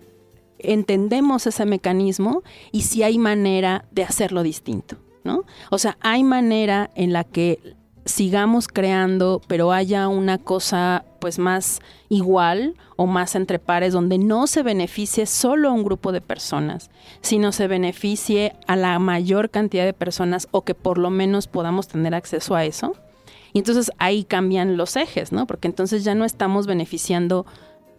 entendemos 0.57 1.47
ese 1.47 1.65
mecanismo 1.65 2.43
y 2.71 2.83
si 2.83 3.03
hay 3.03 3.17
manera 3.17 3.85
de 3.91 4.03
hacerlo 4.03 4.43
distinto. 4.43 4.97
¿No? 5.25 5.43
O 5.69 5.77
sea, 5.77 5.97
hay 5.99 6.23
manera 6.23 6.89
en 6.95 7.11
la 7.11 7.25
que 7.25 7.75
sigamos 8.05 8.67
creando, 8.67 9.41
pero 9.47 9.71
haya 9.71 10.07
una 10.07 10.37
cosa 10.37 11.03
pues 11.19 11.39
más 11.39 11.79
igual 12.07 12.75
o 12.95 13.07
más 13.07 13.35
entre 13.35 13.57
pares, 13.57 13.93
donde 13.93 14.19
no 14.19 14.45
se 14.45 14.61
beneficie 14.61 15.25
solo 15.25 15.69
a 15.69 15.71
un 15.71 15.83
grupo 15.83 16.11
de 16.11 16.21
personas, 16.21 16.91
sino 17.21 17.51
se 17.51 17.67
beneficie 17.67 18.53
a 18.67 18.75
la 18.75 18.99
mayor 18.99 19.49
cantidad 19.49 19.85
de 19.85 19.93
personas 19.93 20.47
o 20.51 20.61
que 20.61 20.75
por 20.75 20.99
lo 20.99 21.09
menos 21.09 21.47
podamos 21.47 21.87
tener 21.87 22.13
acceso 22.13 22.55
a 22.55 22.63
eso. 22.63 22.93
Y 23.53 23.59
entonces 23.59 23.91
ahí 23.97 24.23
cambian 24.23 24.77
los 24.77 24.95
ejes, 24.95 25.31
¿no? 25.31 25.47
Porque 25.47 25.67
entonces 25.67 26.03
ya 26.03 26.13
no 26.13 26.25
estamos 26.25 26.67
beneficiando 26.67 27.45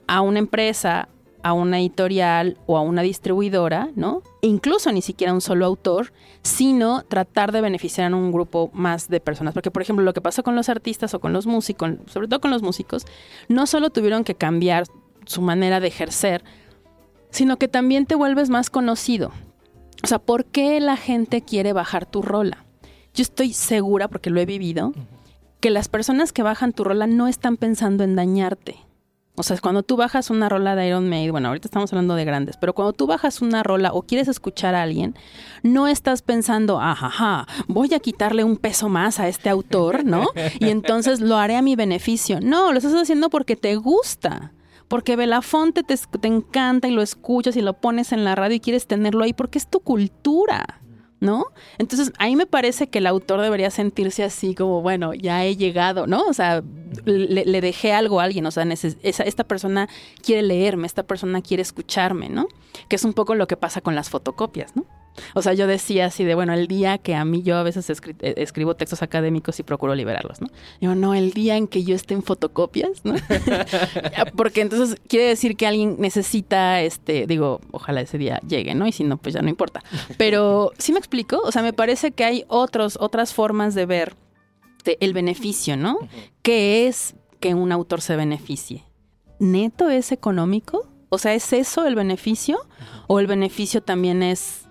a 0.07 0.21
una 0.21 0.39
empresa, 0.39 1.09
a 1.43 1.53
una 1.53 1.81
editorial 1.81 2.59
o 2.67 2.77
a 2.77 2.83
una 2.83 3.03
distribuidora, 3.03 3.91
¿no? 3.97 4.23
Incluso 4.47 4.93
ni 4.93 5.03
siquiera 5.03 5.35
un 5.35 5.41
solo 5.41 5.67
autor, 5.67 6.13
sino 6.43 7.03
tratar 7.03 7.51
de 7.51 7.61
beneficiar 7.61 8.13
a 8.13 8.17
un 8.17 8.31
grupo 8.31 8.71
más 8.73 9.09
de 9.09 9.19
personas. 9.19 9.55
Porque, 9.55 9.73
por 9.73 9.83
ejemplo, 9.83 10.05
lo 10.05 10.15
que 10.15 10.21
pasó 10.21 10.45
con 10.45 10.55
los 10.55 10.69
artistas 10.69 11.15
o 11.15 11.21
con 11.21 11.33
los 11.33 11.47
músicos, 11.47 11.95
sobre 12.07 12.29
todo 12.29 12.41
con 12.41 12.53
los 12.53 12.63
músicos, 12.63 13.07
no 13.49 13.67
solo 13.67 13.91
tuvieron 13.91 14.23
que 14.23 14.37
cambiar 14.37 14.85
su 15.25 15.43
manera 15.43 15.81
de 15.81 15.89
ejercer, 15.89 16.45
sino 17.31 17.57
que 17.57 17.67
también 17.67 18.07
te 18.07 18.15
vuelves 18.15 18.49
más 18.49 18.71
conocido. 18.71 19.33
O 20.05 20.07
sea, 20.07 20.21
¿por 20.21 20.45
qué 20.45 20.79
la 20.79 20.97
gente 20.97 21.43
quiere 21.43 21.73
bajar 21.73 22.07
tu 22.07 22.23
rola? 22.23 22.65
Yo 23.15 23.23
estoy 23.23 23.53
segura, 23.53 24.07
porque 24.07 24.31
lo 24.31 24.39
he 24.41 24.47
vivido, 24.47 24.93
que 25.59 25.71
las 25.71 25.89
personas 25.89 26.33
que 26.33 26.45
bajan 26.45 26.73
tu 26.73 26.85
rola 26.85 27.09
no 27.09 27.27
están 27.27 27.57
pensando 27.57 28.05
en 28.05 28.15
dañarte 28.15 28.86
o 29.37 29.43
sea, 29.43 29.59
cuando 29.59 29.83
tú 29.83 29.97
bajas 29.97 30.31
una 30.31 30.49
rola 30.49 30.75
de 30.75 30.89
Iron 30.89 31.09
Maiden, 31.09 31.33
bueno, 31.33 31.49
ahorita 31.49 31.69
estamos 31.69 31.93
hablando 31.93 32.15
de 32.15 32.25
grandes, 32.25 32.57
pero 32.57 32.75
cuando 32.75 32.95
tú 32.95 33.07
bajas 33.07 33.43
una 33.43 33.63
rola 33.63 33.93
o 33.93 34.03
quieres 34.03 34.29
escuchar 34.29 34.75
a 34.75 34.83
alguien, 34.83 35.15
no 35.63 35.89
estás 35.89 36.23
pensando, 36.23 36.81
ajaja, 36.81 37.47
voy 37.69 37.93
a 37.95 38.01
quitarle 38.01 38.45
un 38.45 38.57
peso 38.57 38.89
más 38.89 39.21
a 39.21 39.29
este 39.29 39.51
autor, 39.51 40.05
¿no? 40.05 40.29
Y 40.59 40.71
entonces 40.71 41.21
lo 41.21 41.37
haré 41.37 41.57
a 41.57 41.63
mi 41.63 41.77
beneficio. 41.77 42.41
No, 42.41 42.73
lo 42.73 42.79
estás 42.79 42.95
haciendo 42.95 43.29
porque 43.29 43.57
te 43.57 43.77
gusta. 43.77 44.53
Porque 44.89 45.17
Belafonte 45.17 45.83
te, 45.83 45.97
te 45.97 46.29
encanta 46.29 46.89
y 46.89 46.93
lo 46.93 47.03
escuchas 47.03 47.57
y 47.57 47.61
lo 47.61 47.75
pones 47.75 48.13
en 48.13 48.25
la 48.25 48.35
radio 48.35 48.57
y 48.57 48.61
quieres 48.61 48.87
tenerlo 48.87 49.25
ahí 49.25 49.33
porque 49.33 49.59
es 49.59 49.69
tu 49.69 49.81
cultura. 49.81 50.81
¿No? 51.21 51.47
Entonces, 51.79 52.13
ahí 52.19 52.37
me 52.37 52.47
parece 52.47 52.89
que 52.89 52.99
el 52.99 53.07
autor 53.07 53.41
debería 53.41 53.71
sentirse 53.71 54.23
así 54.23 54.55
como, 54.55 54.83
bueno, 54.83 55.15
ya 55.15 55.45
he 55.45 55.57
llegado, 55.57 56.07
¿no? 56.07 56.23
O 56.25 56.35
sea, 56.35 56.63
le, 57.05 57.61
dejé 57.61 57.93
algo 57.93 58.21
a 58.21 58.25
alguien, 58.25 58.47
o 58.47 58.51
sea, 58.51 58.67
esta 59.03 59.45
persona 59.45 59.89
quiere 60.23 60.43
leerme, 60.43 60.87
esta 60.87 61.05
persona 61.05 61.41
quiere 61.41 61.63
escucharme, 61.63 62.29
¿no? 62.29 62.49
Que 62.89 62.97
es 62.97 63.05
un 63.05 63.15
poco 63.15 63.35
lo 63.35 63.47
que 63.47 63.57
pasa 63.57 63.81
con 63.81 63.95
las 63.95 64.11
fotocopias, 64.11 64.77
¿no? 64.77 64.85
O 65.35 65.43
sea, 65.43 65.55
yo 65.55 65.67
decía 65.67 66.07
así 66.07 66.25
de, 66.25 66.35
bueno, 66.35 66.53
el 66.53 66.67
día 66.67 66.99
que 66.99 67.15
a 67.15 67.25
mí 67.25 67.43
yo 67.43 67.57
a 67.57 67.63
veces 67.63 67.89
eh, 67.91 68.35
escribo 68.37 68.75
textos 68.75 69.03
académicos 69.03 69.59
y 69.61 69.63
procuro 69.63 69.95
liberarlos, 69.95 70.41
¿no? 70.41 70.49
Digo, 70.81 70.95
no, 70.95 71.15
el 71.15 71.33
día 71.33 71.57
en 71.57 71.69
que 71.69 71.85
yo 71.85 71.95
esté 71.95 72.15
en 72.15 72.23
fotocopias, 72.23 73.05
¿no? 73.05 73.15
Porque 74.37 74.61
entonces 74.61 75.01
quiere 75.09 75.27
decir 75.27 75.57
que 75.57 75.67
alguien 75.67 75.97
necesita, 75.99 76.83
este, 76.83 77.27
digo, 77.27 77.61
ojalá 77.71 78.01
ese 78.01 78.19
día 78.19 78.41
llegue, 78.47 78.75
¿no? 78.75 78.87
Y 78.87 78.93
si 78.93 79.05
no, 79.05 79.17
pues 79.17 79.35
ya 79.35 79.43
no 79.43 79.49
importa. 79.49 79.83
Pero, 80.17 80.73
¿sí 80.79 80.93
me 80.93 80.99
explico? 80.99 81.41
O 81.45 81.53
sea, 81.53 81.63
me 81.63 81.73
parece 81.73 82.13
que 82.13 82.25
hay 82.25 82.45
otros, 82.49 82.97
otras 83.01 83.35
formas 83.35 83.75
de 83.75 83.87
ver 83.87 84.15
el 85.01 85.13
beneficio, 85.13 85.77
¿no? 85.77 85.99
¿Qué 86.43 86.87
es 86.87 87.15
que 87.41 87.55
un 87.55 87.73
autor 87.73 88.01
se 88.01 88.17
beneficie? 88.17 88.85
¿Neto 89.39 89.91
es 89.91 90.13
económico? 90.13 90.89
O 91.09 91.19
sea, 91.19 91.35
¿es 91.35 91.53
eso 91.53 91.87
el 91.87 91.95
beneficio? 91.95 92.59
¿O 93.07 93.21
el 93.21 93.27
beneficio 93.27 93.83
también 93.83 94.23
es 94.23 94.66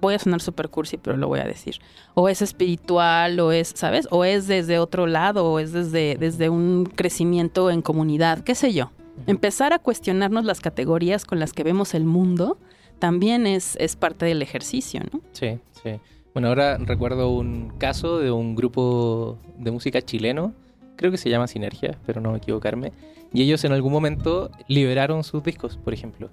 voy 0.00 0.14
a 0.14 0.18
sonar 0.18 0.40
super 0.40 0.68
cursi, 0.68 0.96
pero 0.96 1.16
lo 1.16 1.28
voy 1.28 1.40
a 1.40 1.44
decir. 1.44 1.80
O 2.14 2.28
es 2.28 2.42
espiritual, 2.42 3.38
o 3.40 3.52
es, 3.52 3.72
¿sabes? 3.74 4.08
O 4.10 4.24
es 4.24 4.46
desde 4.46 4.78
otro 4.78 5.06
lado, 5.06 5.44
o 5.44 5.58
es 5.58 5.72
desde, 5.72 6.16
desde 6.16 6.48
un 6.48 6.84
crecimiento 6.84 7.70
en 7.70 7.82
comunidad, 7.82 8.40
qué 8.40 8.54
sé 8.54 8.72
yo. 8.72 8.90
Empezar 9.26 9.72
a 9.72 9.78
cuestionarnos 9.78 10.44
las 10.44 10.60
categorías 10.60 11.24
con 11.24 11.38
las 11.38 11.52
que 11.52 11.62
vemos 11.62 11.94
el 11.94 12.04
mundo 12.04 12.58
también 12.98 13.46
es, 13.46 13.76
es 13.76 13.96
parte 13.96 14.26
del 14.26 14.42
ejercicio, 14.42 15.00
¿no? 15.12 15.20
Sí, 15.32 15.58
sí. 15.82 15.90
Bueno, 16.32 16.48
ahora 16.48 16.78
recuerdo 16.78 17.30
un 17.30 17.72
caso 17.78 18.18
de 18.18 18.30
un 18.30 18.54
grupo 18.54 19.38
de 19.58 19.70
música 19.70 20.00
chileno, 20.00 20.54
creo 20.96 21.10
que 21.10 21.18
se 21.18 21.28
llama 21.28 21.48
Sinergia, 21.48 21.98
pero 22.06 22.20
no 22.20 22.36
equivocarme, 22.36 22.92
y 23.32 23.42
ellos 23.42 23.64
en 23.64 23.72
algún 23.72 23.92
momento 23.92 24.50
liberaron 24.68 25.24
sus 25.24 25.42
discos, 25.42 25.76
por 25.76 25.92
ejemplo. 25.92 26.30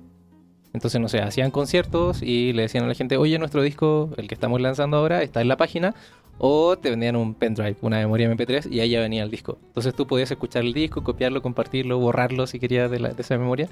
Entonces, 0.77 1.01
no 1.01 1.09
sé, 1.09 1.21
hacían 1.21 1.49
conciertos 1.49 2.21
y 2.21 2.53
le 2.53 2.61
decían 2.61 2.83
a 2.83 2.87
la 2.87 2.93
gente, 2.93 3.17
oye, 3.17 3.39
nuestro 3.39 3.63
disco, 3.63 4.11
el 4.15 4.27
que 4.27 4.35
estamos 4.35 4.61
lanzando 4.61 4.97
ahora, 4.97 5.23
está 5.23 5.41
en 5.41 5.47
la 5.47 5.57
página. 5.57 5.95
O 6.37 6.77
te 6.77 6.91
vendían 6.91 7.15
un 7.15 7.33
pendrive, 7.33 7.77
una 7.81 7.97
memoria 7.97 8.29
MP3, 8.29 8.71
y 8.71 8.79
ahí 8.79 8.91
ya 8.91 8.99
venía 8.99 9.23
el 9.23 9.31
disco. 9.31 9.57
Entonces 9.69 9.95
tú 9.95 10.05
podías 10.05 10.29
escuchar 10.29 10.63
el 10.63 10.73
disco, 10.73 11.03
copiarlo, 11.03 11.41
compartirlo, 11.41 11.97
borrarlo 11.97 12.45
si 12.45 12.59
querías 12.59 12.91
de, 12.91 13.11
esa 13.17 13.39
memoria. 13.39 13.69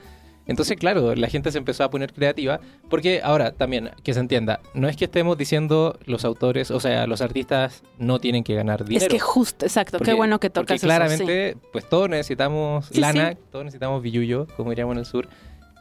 Entonces, 0.47 0.77
claro, 0.77 1.13
la 1.13 1.27
gente 1.27 1.51
se 1.51 1.59
empezó 1.59 1.83
a 1.83 1.91
poner 1.91 2.11
creativa, 2.11 2.59
porque 2.89 3.21
ahora 3.23 3.51
también, 3.51 3.91
que 4.01 4.15
se 4.15 4.19
entienda, 4.19 4.61
no 4.73 4.87
es 4.87 4.97
que 4.97 5.05
estemos 5.05 5.37
diciendo 5.37 5.99
los 6.05 6.25
autores, 6.25 6.71
o 6.71 6.79
sea, 6.79 7.05
los 7.05 7.21
artistas 7.21 7.83
no 7.99 8.17
tienen 8.17 8.43
que 8.43 8.55
ganar 8.55 8.83
dinero. 8.83 9.05
Es 9.05 9.11
que 9.11 9.19
justo, 9.19 9.63
exacto, 9.63 9.99
qué 9.99 10.13
bueno 10.13 10.39
que 10.39 10.49
tocas 10.49 10.79
porque 10.79 10.79
claramente, 10.79 11.55
pues 11.71 11.87
todos 11.87 12.09
necesitamos 12.09 12.97
lana, 12.97 13.35
todos 13.51 13.63
necesitamos 13.63 14.01
billuyo, 14.01 14.47
como 14.57 14.71
diríamos 14.71 14.93
en 14.93 14.99
el 14.99 15.05
sur. 15.05 15.29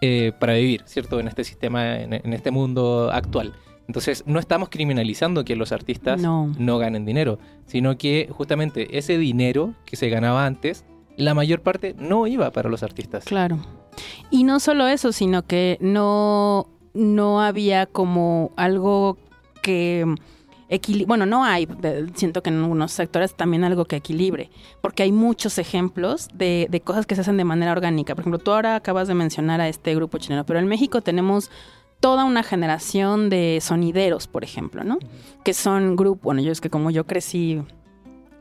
Eh, 0.06 0.32
para 0.38 0.52
vivir, 0.52 0.82
¿cierto? 0.84 1.18
En 1.18 1.28
este 1.28 1.44
sistema, 1.44 1.96
en, 1.98 2.32
este 2.34 2.50
mundo 2.50 3.08
actual. 3.10 3.54
Entonces, 3.86 4.22
no 4.26 4.38
estamos 4.38 4.68
criminalizando 4.68 5.46
que 5.46 5.56
los 5.56 5.72
artistas 5.72 6.20
no. 6.20 6.78
ganen 6.78 7.06
dinero, 7.06 7.38
sino 7.64 7.96
que 7.96 8.28
justamente 8.30 8.98
ese 8.98 9.16
dinero 9.16 9.72
que 9.86 9.96
se 9.96 10.10
ganaba 10.10 10.44
antes, 10.44 10.84
la 11.16 11.32
mayor 11.32 11.62
parte 11.62 11.94
no 11.98 12.26
iba 12.26 12.50
para 12.50 12.68
los 12.68 12.82
artistas. 12.82 13.24
Claro. 13.24 13.56
Y 14.30 14.44
no 14.44 14.60
solo 14.60 14.88
eso, 14.88 15.10
sino 15.10 15.46
que 15.46 15.78
no, 15.80 16.68
no 16.92 17.40
había 17.40 17.86
como 17.86 18.52
algo 18.56 19.16
que 19.62 20.04
bueno, 21.06 21.26
no 21.26 21.44
hay, 21.44 21.68
siento 22.14 22.42
que 22.42 22.50
en 22.50 22.62
algunos 22.62 22.92
sectores 22.92 23.34
también 23.34 23.64
algo 23.64 23.84
que 23.84 23.96
equilibre, 23.96 24.50
porque 24.80 25.02
hay 25.02 25.12
muchos 25.12 25.58
ejemplos 25.58 26.28
de, 26.34 26.82
cosas 26.84 27.06
que 27.06 27.14
se 27.14 27.22
hacen 27.22 27.36
de 27.36 27.44
manera 27.44 27.72
orgánica. 27.72 28.14
Por 28.14 28.22
ejemplo, 28.22 28.38
tú 28.38 28.52
ahora 28.52 28.76
acabas 28.76 29.08
de 29.08 29.14
mencionar 29.14 29.60
a 29.60 29.68
este 29.68 29.94
grupo 29.94 30.18
chileno, 30.18 30.44
pero 30.46 30.58
en 30.58 30.66
México 30.66 31.00
tenemos 31.00 31.50
toda 32.00 32.24
una 32.24 32.42
generación 32.42 33.30
de 33.30 33.58
sonideros, 33.62 34.26
por 34.26 34.44
ejemplo, 34.44 34.84
¿no? 34.84 34.98
Que 35.44 35.54
son 35.54 35.96
grupos, 35.96 36.22
bueno, 36.22 36.42
yo 36.42 36.52
es 36.52 36.60
que 36.60 36.70
como 36.70 36.90
yo 36.90 37.06
crecí 37.06 37.62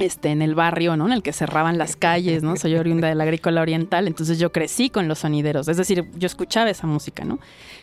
este, 0.05 0.29
en 0.29 0.41
el 0.41 0.55
barrio, 0.55 0.97
¿no? 0.97 1.07
En 1.07 1.13
el 1.13 1.23
que 1.23 1.33
cerraban 1.33 1.77
las 1.77 1.95
calles, 1.95 2.43
¿no? 2.43 2.55
Soy 2.55 2.75
oriunda 2.75 3.07
del 3.07 3.21
agrícola 3.21 3.61
oriental, 3.61 4.07
entonces 4.07 4.39
yo 4.39 4.51
crecí 4.51 4.89
con 4.89 5.07
los 5.07 5.19
sonideros, 5.19 5.67
es 5.67 5.77
decir, 5.77 6.05
yo 6.15 6.25
escuchaba 6.25 6.69
esa 6.69 6.87
música, 6.87 7.23
¿no? 7.25 7.39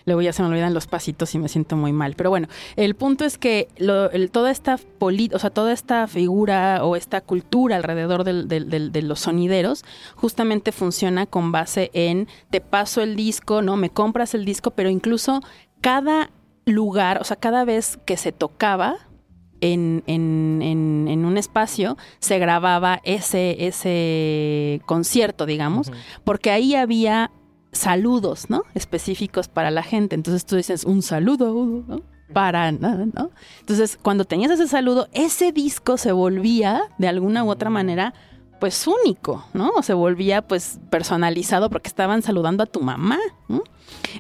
Luego 0.07 0.23
ya 0.23 0.33
se 0.33 0.43
me 0.43 0.49
olvidan 0.49 0.75
los 0.75 0.87
pasitos 0.87 1.35
y 1.35 1.39
me 1.39 1.49
siento 1.49 1.77
muy 1.77 1.93
mal. 1.93 2.15
Pero 2.17 2.31
bueno, 2.31 2.49
el 2.77 2.95
punto 2.95 3.25
es 3.25 3.39
que 3.39 3.69
toda 4.33 4.51
esta 4.51 4.79
o 5.01 5.39
sea, 5.39 5.51
toda 5.51 5.73
esta 5.73 6.07
figura 6.07 6.85
o 6.85 6.97
esta 6.97 7.21
cultura 7.21 7.77
alrededor 7.77 8.25
de 8.25 9.03
los 9.03 9.21
sonideros 9.21 9.85
justamente 10.15 10.73
funciona 10.73 11.27
con 11.27 11.53
base 11.53 11.91
en 11.93 12.29
te 12.51 12.61
paso 12.61 13.03
el 13.03 13.17
disco, 13.17 13.63
¿no? 13.63 13.77
Me 13.77 13.91
compras 13.91 14.35
el 14.35 14.45
disco, 14.45 14.71
pero 14.71 14.89
incluso 14.91 15.41
cada 15.81 16.31
lugar, 16.67 17.21
o 17.21 17.25
sea, 17.25 17.37
cada 17.37 17.65
vez 17.65 17.99
que 18.05 18.17
se 18.17 18.33
tocaba, 18.33 18.99
en, 19.61 20.03
en, 20.07 21.25
un 21.25 21.37
espacio 21.37 21.97
se 22.19 22.39
grababa 22.39 23.01
ese, 23.05 23.67
ese 23.67 24.81
concierto, 24.87 25.47
digamos, 25.47 25.93
porque 26.25 26.51
ahí 26.51 26.75
había 26.75 27.31
saludos, 27.73 28.51
¿no? 28.51 28.63
Específicos 28.75 29.49
para 29.49 29.71
la 29.71 29.83
gente. 29.83 30.15
Entonces 30.15 30.45
tú 30.45 30.57
dices 30.57 30.85
un 30.85 31.03
saludo, 31.03 31.85
¿no? 31.87 32.03
Para 32.33 32.71
nada, 32.73 33.07
¿no? 33.13 33.31
Entonces, 33.61 33.99
cuando 34.01 34.25
tenías 34.25 34.53
ese 34.53 34.69
saludo, 34.69 35.09
ese 35.13 35.51
disco 35.51 35.97
se 35.97 36.13
volvía, 36.13 36.83
de 36.99 37.09
alguna 37.09 37.43
u 37.43 37.51
otra 37.51 37.71
manera, 37.71 38.15
pues 38.61 38.87
único, 38.87 39.45
¿no? 39.55 39.71
O 39.71 39.83
se 39.83 39.95
volvía 39.95 40.43
pues 40.43 40.79
personalizado 40.91 41.71
porque 41.71 41.89
estaban 41.89 42.23
saludando 42.23 42.63
a 42.63 42.67
tu 42.67 42.81
mamá. 42.81 43.19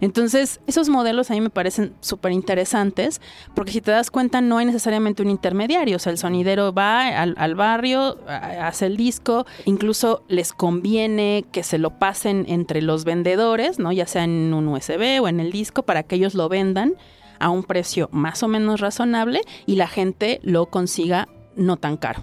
Entonces, 0.01 0.61
esos 0.67 0.89
modelos 0.89 1.31
a 1.31 1.35
mí 1.35 1.41
me 1.41 1.51
parecen 1.51 1.95
súper 2.01 2.33
interesantes 2.33 3.21
porque 3.55 3.73
si 3.73 3.81
te 3.81 3.91
das 3.91 4.11
cuenta 4.11 4.41
no 4.41 4.59
hay 4.59 4.67
necesariamente 4.67 5.23
un 5.23 5.31
intermediario, 5.31 5.97
o 5.97 5.99
sea, 5.99 6.11
el 6.11 6.19
sonidero 6.19 6.73
va 6.73 7.07
al, 7.07 7.55
barrio, 7.55 8.19
hace 8.27 8.87
el 8.87 8.97
disco, 8.97 9.47
incluso 9.67 10.25
les 10.29 10.53
conviene 10.53 11.45
que 11.53 11.63
se 11.63 11.79
lo 11.79 11.99
pasen 11.99 12.47
entre 12.49 12.83
los 12.83 13.05
vendedores, 13.05 13.79
¿no? 13.79 13.93
Ya 13.93 14.07
sea 14.07 14.25
en 14.25 14.55
un 14.55 14.67
USB 14.69 15.23
o 15.23 15.29
en 15.29 15.39
el 15.39 15.53
disco 15.53 15.83
para 15.83 16.03
que 16.03 16.17
ellos 16.17 16.35
lo 16.35 16.49
vendan 16.49 16.95
a 17.39 17.51
un 17.51 17.63
precio 17.63 18.09
más 18.13 18.43
o 18.43 18.49
menos 18.49 18.81
razonable 18.81 19.43
y 19.67 19.77
la 19.77 19.87
gente 19.87 20.41
lo 20.43 20.67
consiga 20.67 21.29
no 21.57 21.77
tan 21.77 21.97
caro. 21.97 22.23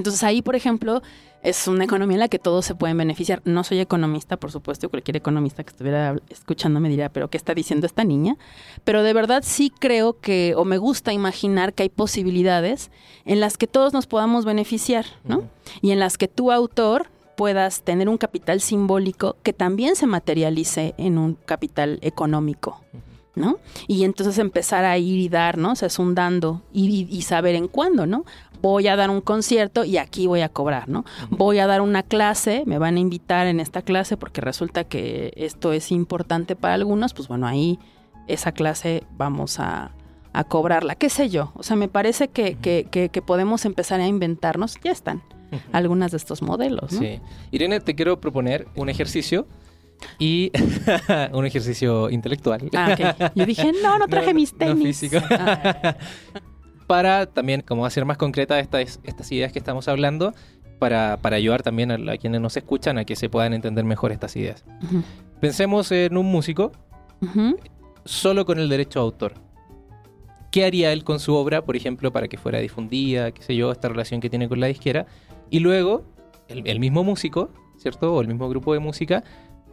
Entonces 0.00 0.24
ahí, 0.24 0.40
por 0.42 0.56
ejemplo, 0.56 1.02
Es 1.42 1.66
una 1.68 1.84
economía 1.84 2.16
en 2.16 2.20
la 2.20 2.28
que 2.28 2.38
todos 2.38 2.66
se 2.66 2.74
pueden 2.74 2.98
beneficiar. 2.98 3.40
No 3.46 3.64
soy 3.64 3.80
economista, 3.80 4.36
por 4.36 4.52
supuesto, 4.52 4.90
cualquier 4.90 5.16
economista 5.16 5.64
que 5.64 5.70
estuviera 5.70 6.16
escuchando 6.28 6.80
me 6.80 6.90
diría, 6.90 7.08
pero 7.08 7.30
¿qué 7.30 7.38
está 7.38 7.54
diciendo 7.54 7.86
esta 7.86 8.04
niña? 8.04 8.36
Pero 8.84 9.02
de 9.02 9.14
verdad 9.14 9.42
sí 9.42 9.72
creo 9.78 10.20
que, 10.20 10.54
o 10.54 10.66
me 10.66 10.76
gusta 10.76 11.14
imaginar 11.14 11.72
que 11.72 11.84
hay 11.84 11.88
posibilidades 11.88 12.90
en 13.24 13.40
las 13.40 13.56
que 13.56 13.66
todos 13.66 13.94
nos 13.94 14.06
podamos 14.06 14.44
beneficiar, 14.44 15.06
¿no? 15.24 15.44
Y 15.80 15.92
en 15.92 15.98
las 15.98 16.18
que 16.18 16.28
tu 16.28 16.52
autor 16.52 17.08
puedas 17.36 17.84
tener 17.84 18.10
un 18.10 18.18
capital 18.18 18.60
simbólico 18.60 19.36
que 19.42 19.54
también 19.54 19.96
se 19.96 20.06
materialice 20.06 20.94
en 20.98 21.16
un 21.16 21.36
capital 21.46 21.98
económico. 22.02 22.82
¿no? 23.34 23.58
Y 23.86 24.04
entonces 24.04 24.36
empezar 24.38 24.84
a 24.84 24.98
ir 24.98 25.18
y 25.18 25.28
dar, 25.28 25.56
¿no? 25.56 25.72
O 25.72 25.76
sea, 25.76 25.86
es 25.86 25.98
un 25.98 26.14
dando 26.14 26.62
y, 26.72 27.06
y, 27.08 27.22
saber 27.22 27.54
en 27.54 27.68
cuándo, 27.68 28.04
¿no? 28.04 28.24
Voy 28.62 28.88
a 28.88 28.96
dar 28.96 29.10
un 29.10 29.20
concierto 29.20 29.84
y 29.84 29.96
aquí 29.98 30.26
voy 30.26 30.40
a 30.40 30.48
cobrar, 30.48 30.88
¿no? 30.88 31.04
Voy 31.30 31.58
a 31.58 31.66
dar 31.66 31.80
una 31.80 32.02
clase, 32.02 32.62
me 32.66 32.78
van 32.78 32.96
a 32.96 33.00
invitar 33.00 33.46
en 33.46 33.60
esta 33.60 33.82
clase 33.82 34.16
porque 34.16 34.40
resulta 34.40 34.84
que 34.84 35.32
esto 35.36 35.72
es 35.72 35.90
importante 35.90 36.56
para 36.56 36.74
algunos, 36.74 37.14
pues 37.14 37.28
bueno, 37.28 37.46
ahí 37.46 37.78
esa 38.26 38.52
clase 38.52 39.04
vamos 39.16 39.58
a, 39.60 39.90
a 40.32 40.44
cobrarla, 40.44 40.94
qué 40.94 41.08
sé 41.10 41.28
yo. 41.30 41.52
O 41.54 41.62
sea, 41.62 41.76
me 41.76 41.88
parece 41.88 42.28
que, 42.28 42.54
que, 42.56 42.86
que, 42.90 43.08
que 43.08 43.22
podemos 43.22 43.64
empezar 43.64 44.00
a 44.00 44.06
inventarnos, 44.06 44.78
ya 44.84 44.92
están, 44.92 45.22
algunas 45.72 46.12
de 46.12 46.16
estos 46.18 46.42
modelos. 46.42 46.92
¿no? 46.92 47.00
Sí. 47.00 47.20
Irene, 47.50 47.80
te 47.80 47.94
quiero 47.94 48.20
proponer 48.20 48.68
un 48.76 48.88
ejercicio 48.88 49.46
y 50.18 50.52
un 51.32 51.44
ejercicio 51.44 52.08
intelectual. 52.10 52.70
Ah, 52.76 52.94
ok. 52.96 53.32
Yo 53.34 53.46
dije, 53.46 53.72
no, 53.82 53.98
no 53.98 54.06
traje 54.06 54.28
No, 54.32 54.34
mis 54.34 54.52
no 54.52 54.58
tenis. 54.58 54.98
físico. 55.00 55.24
Ah, 55.30 55.96
para 56.90 57.26
también 57.26 57.60
como 57.60 57.86
hacer 57.86 58.04
más 58.04 58.16
concretas 58.16 58.60
estas, 58.60 58.98
estas 59.04 59.30
ideas 59.30 59.52
que 59.52 59.60
estamos 59.60 59.86
hablando, 59.86 60.34
para, 60.80 61.18
para 61.18 61.36
ayudar 61.36 61.62
también 61.62 61.92
a, 61.92 62.12
a 62.14 62.16
quienes 62.16 62.40
nos 62.40 62.56
escuchan 62.56 62.98
a 62.98 63.04
que 63.04 63.14
se 63.14 63.28
puedan 63.28 63.52
entender 63.52 63.84
mejor 63.84 64.10
estas 64.10 64.34
ideas. 64.34 64.64
ujú, 64.82 65.04
Pensemos 65.40 65.92
en 65.92 66.16
un 66.16 66.26
músico 66.26 66.72
ujú. 67.20 67.56
solo 68.04 68.44
con 68.44 68.58
el 68.58 68.68
derecho 68.68 68.98
de 68.98 69.04
autor. 69.04 69.34
¿Qué 70.50 70.64
haría 70.64 70.92
él 70.92 71.04
con 71.04 71.20
su 71.20 71.32
obra, 71.36 71.64
por 71.64 71.76
ejemplo, 71.76 72.10
para 72.12 72.26
que 72.26 72.36
fuera 72.38 72.58
difundida, 72.58 73.30
qué 73.30 73.40
sé 73.40 73.54
yo, 73.54 73.70
esta 73.70 73.88
relación 73.88 74.20
que 74.20 74.28
tiene 74.28 74.48
con 74.48 74.58
la 74.58 74.66
disquera? 74.66 75.06
Y 75.48 75.60
luego, 75.60 76.02
el, 76.48 76.66
el 76.66 76.80
mismo 76.80 77.04
músico, 77.04 77.50
¿cierto? 77.78 78.12
O 78.12 78.20
el 78.20 78.26
mismo 78.26 78.48
grupo 78.48 78.72
de 78.72 78.80
música, 78.80 79.22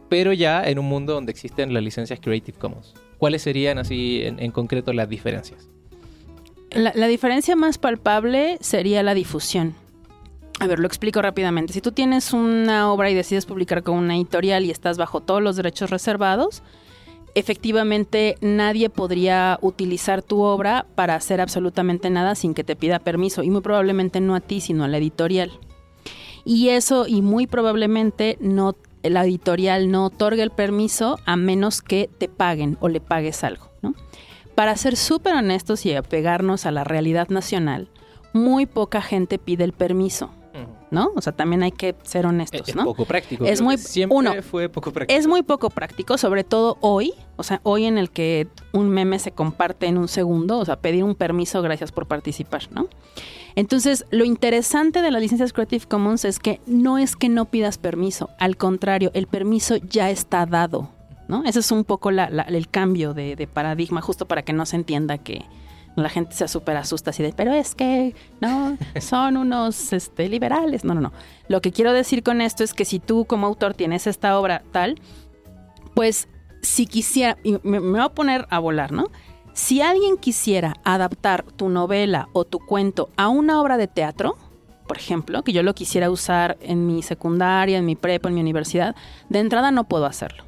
pero 0.08 0.32
ya 0.32 0.62
en 0.62 0.78
un 0.78 0.86
mundo 0.86 1.14
donde 1.14 1.32
existen 1.32 1.74
las 1.74 1.82
licencias 1.82 2.20
Creative 2.20 2.56
Commons. 2.56 2.94
¿Cuáles 3.18 3.42
serían 3.42 3.78
así 3.78 4.22
en, 4.22 4.38
en 4.38 4.52
concreto 4.52 4.92
las 4.92 5.08
diferencias? 5.08 5.68
La, 6.70 7.06
diferencia 7.06 7.56
más 7.56 7.78
palpable 7.78 8.58
sería 8.60 9.02
la 9.02 9.14
difusión. 9.14 9.74
A 10.60 10.66
ver, 10.66 10.78
lo 10.78 10.86
explico 10.86 11.22
rápidamente. 11.22 11.72
Si 11.72 11.80
tú 11.80 11.92
tienes 11.92 12.32
una 12.32 12.92
obra 12.92 13.10
y 13.10 13.14
decides 13.14 13.46
publicar 13.46 13.82
con 13.82 13.96
una 13.96 14.16
editorial 14.16 14.64
y 14.64 14.70
estás 14.70 14.98
bajo 14.98 15.20
todos 15.20 15.42
los 15.42 15.56
derechos 15.56 15.90
reservados, 15.90 16.62
efectivamente 17.34 18.36
nadie 18.40 18.90
podría 18.90 19.58
utilizar 19.62 20.22
tu 20.22 20.42
obra 20.42 20.86
para 20.94 21.14
hacer 21.14 21.40
absolutamente 21.40 22.10
nada 22.10 22.34
sin 22.34 22.54
que 22.54 22.64
te 22.64 22.76
pida 22.76 22.98
permiso 22.98 23.42
y 23.42 23.50
muy 23.50 23.60
probablemente 23.60 24.20
no 24.20 24.34
a 24.34 24.40
ti, 24.40 24.60
sino 24.60 24.84
a 24.84 24.88
la 24.88 24.98
editorial. 24.98 25.52
Y 26.44 26.70
eso, 26.70 27.06
y 27.06 27.22
muy 27.22 27.46
probablemente 27.46 28.36
no, 28.40 28.76
la 29.02 29.24
editorial 29.24 29.90
no 29.90 30.06
otorgue 30.06 30.42
el 30.42 30.50
permiso 30.50 31.18
a 31.24 31.36
menos 31.36 31.82
que 31.82 32.10
te 32.18 32.28
paguen 32.28 32.76
o 32.80 32.88
le 32.88 33.00
pagues 33.00 33.44
algo. 33.44 33.67
Para 34.58 34.76
ser 34.76 34.96
súper 34.96 35.34
honestos 35.36 35.86
y 35.86 35.94
apegarnos 35.94 36.66
a 36.66 36.72
la 36.72 36.82
realidad 36.82 37.28
nacional, 37.28 37.88
muy 38.32 38.66
poca 38.66 39.00
gente 39.00 39.38
pide 39.38 39.62
el 39.62 39.72
permiso, 39.72 40.30
¿no? 40.90 41.12
O 41.14 41.20
sea, 41.22 41.32
también 41.32 41.62
hay 41.62 41.70
que 41.70 41.94
ser 42.02 42.26
honestos, 42.26 42.68
Es 42.68 42.74
¿no? 42.74 42.82
poco 42.82 43.04
práctico. 43.04 43.44
Es 43.44 43.60
muy- 43.60 43.78
siempre 43.78 44.18
uno, 44.18 44.32
fue 44.42 44.68
poco 44.68 44.90
práctico. 44.90 45.16
Es 45.16 45.28
muy 45.28 45.42
poco 45.44 45.70
práctico, 45.70 46.18
sobre 46.18 46.42
todo 46.42 46.76
hoy, 46.80 47.12
o 47.36 47.44
sea, 47.44 47.60
hoy 47.62 47.84
en 47.84 47.98
el 47.98 48.10
que 48.10 48.48
un 48.72 48.88
meme 48.88 49.20
se 49.20 49.30
comparte 49.30 49.86
en 49.86 49.96
un 49.96 50.08
segundo, 50.08 50.58
o 50.58 50.64
sea, 50.64 50.80
pedir 50.80 51.04
un 51.04 51.14
permiso, 51.14 51.62
gracias 51.62 51.92
por 51.92 52.06
participar, 52.08 52.62
¿no? 52.72 52.88
Entonces, 53.54 54.06
lo 54.10 54.24
interesante 54.24 55.02
de 55.02 55.12
las 55.12 55.22
licencias 55.22 55.52
Creative 55.52 55.86
Commons 55.86 56.24
es 56.24 56.40
que 56.40 56.60
no 56.66 56.98
es 56.98 57.14
que 57.14 57.28
no 57.28 57.44
pidas 57.44 57.78
permiso, 57.78 58.30
al 58.40 58.56
contrario, 58.56 59.12
el 59.14 59.28
permiso 59.28 59.76
ya 59.76 60.10
está 60.10 60.46
dado, 60.46 60.90
¿no? 61.28 61.44
Ese 61.44 61.60
es 61.60 61.70
un 61.70 61.84
poco 61.84 62.10
la- 62.10 62.30
la- 62.30 62.42
el 62.42 62.68
cambio 62.68 63.14
de, 63.14 63.36
de 63.36 63.46
paradigma, 63.46 64.00
justo 64.00 64.26
para 64.26 64.42
que 64.42 64.52
no 64.52 64.66
se 64.66 64.76
entienda 64.76 65.18
que 65.18 65.44
la 65.94 66.08
gente 66.08 66.34
se 66.34 66.46
súper 66.48 66.76
asusta 66.76 67.10
así 67.10 67.22
de, 67.24 67.32
pero 67.32 67.52
es 67.52 67.74
que, 67.74 68.14
no, 68.40 68.76
son 69.00 69.36
unos 69.36 69.92
este, 69.92 70.28
liberales. 70.28 70.84
No, 70.84 70.94
no, 70.94 71.00
no. 71.00 71.12
Lo 71.48 71.60
que 71.60 71.72
quiero 71.72 71.92
decir 71.92 72.22
con 72.22 72.40
esto 72.40 72.62
es 72.64 72.72
que 72.74 72.84
si 72.84 72.98
tú 73.00 73.24
como 73.24 73.46
autor 73.46 73.74
tienes 73.74 74.06
esta 74.06 74.38
obra 74.38 74.62
tal, 74.72 75.00
pues 75.94 76.28
si 76.62 76.86
quisiera, 76.86 77.36
y 77.44 77.52
me, 77.62 77.80
me 77.80 77.90
voy 77.90 78.00
a 78.00 78.08
poner 78.10 78.46
a 78.50 78.58
volar, 78.58 78.92
¿no? 78.92 79.06
Si 79.54 79.80
alguien 79.80 80.16
quisiera 80.18 80.74
adaptar 80.84 81.42
tu 81.42 81.68
novela 81.68 82.28
o 82.32 82.44
tu 82.44 82.60
cuento 82.60 83.10
a 83.16 83.28
una 83.28 83.60
obra 83.60 83.76
de 83.76 83.88
teatro, 83.88 84.36
por 84.86 84.96
ejemplo, 84.96 85.42
que 85.42 85.52
yo 85.52 85.62
lo 85.64 85.74
quisiera 85.74 86.10
usar 86.10 86.56
en 86.60 86.86
mi 86.86 87.02
secundaria, 87.02 87.76
en 87.78 87.84
mi 87.84 87.96
prepa, 87.96 88.28
en 88.28 88.36
mi 88.36 88.40
universidad, 88.40 88.94
de 89.28 89.40
entrada 89.40 89.70
no 89.72 89.88
puedo 89.88 90.06
hacerlo. 90.06 90.44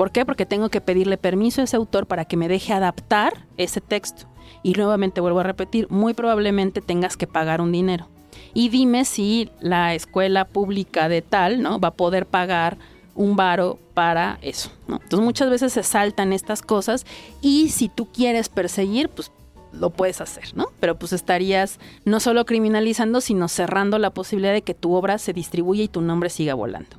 ¿Por 0.00 0.12
qué? 0.12 0.24
Porque 0.24 0.46
tengo 0.46 0.70
que 0.70 0.80
pedirle 0.80 1.18
permiso 1.18 1.60
a 1.60 1.64
ese 1.64 1.76
autor 1.76 2.06
para 2.06 2.24
que 2.24 2.38
me 2.38 2.48
deje 2.48 2.72
adaptar 2.72 3.46
ese 3.58 3.82
texto. 3.82 4.24
Y 4.62 4.72
nuevamente 4.72 5.20
vuelvo 5.20 5.40
a 5.40 5.42
repetir, 5.42 5.90
muy 5.90 6.14
probablemente 6.14 6.80
tengas 6.80 7.18
que 7.18 7.26
pagar 7.26 7.60
un 7.60 7.70
dinero. 7.70 8.08
Y 8.54 8.70
dime 8.70 9.04
si 9.04 9.50
la 9.60 9.92
escuela 9.92 10.46
pública 10.46 11.10
de 11.10 11.20
tal, 11.20 11.60
¿no? 11.60 11.78
Va 11.78 11.88
a 11.88 11.94
poder 11.96 12.24
pagar 12.24 12.78
un 13.14 13.36
varo 13.36 13.78
para 13.92 14.38
eso. 14.40 14.70
Entonces 14.88 15.20
muchas 15.20 15.50
veces 15.50 15.74
se 15.74 15.82
saltan 15.82 16.32
estas 16.32 16.62
cosas 16.62 17.04
y 17.42 17.68
si 17.68 17.90
tú 17.90 18.06
quieres 18.10 18.48
perseguir, 18.48 19.10
pues 19.10 19.30
lo 19.72 19.90
puedes 19.90 20.20
hacer, 20.20 20.56
¿no? 20.56 20.68
Pero 20.80 20.98
pues 20.98 21.12
estarías 21.12 21.78
no 22.04 22.20
solo 22.20 22.44
criminalizando, 22.44 23.20
sino 23.20 23.48
cerrando 23.48 23.98
la 23.98 24.10
posibilidad 24.10 24.52
de 24.52 24.62
que 24.62 24.74
tu 24.74 24.94
obra 24.94 25.18
se 25.18 25.32
distribuya 25.32 25.84
y 25.84 25.88
tu 25.88 26.00
nombre 26.00 26.30
siga 26.30 26.54
volando. 26.54 26.96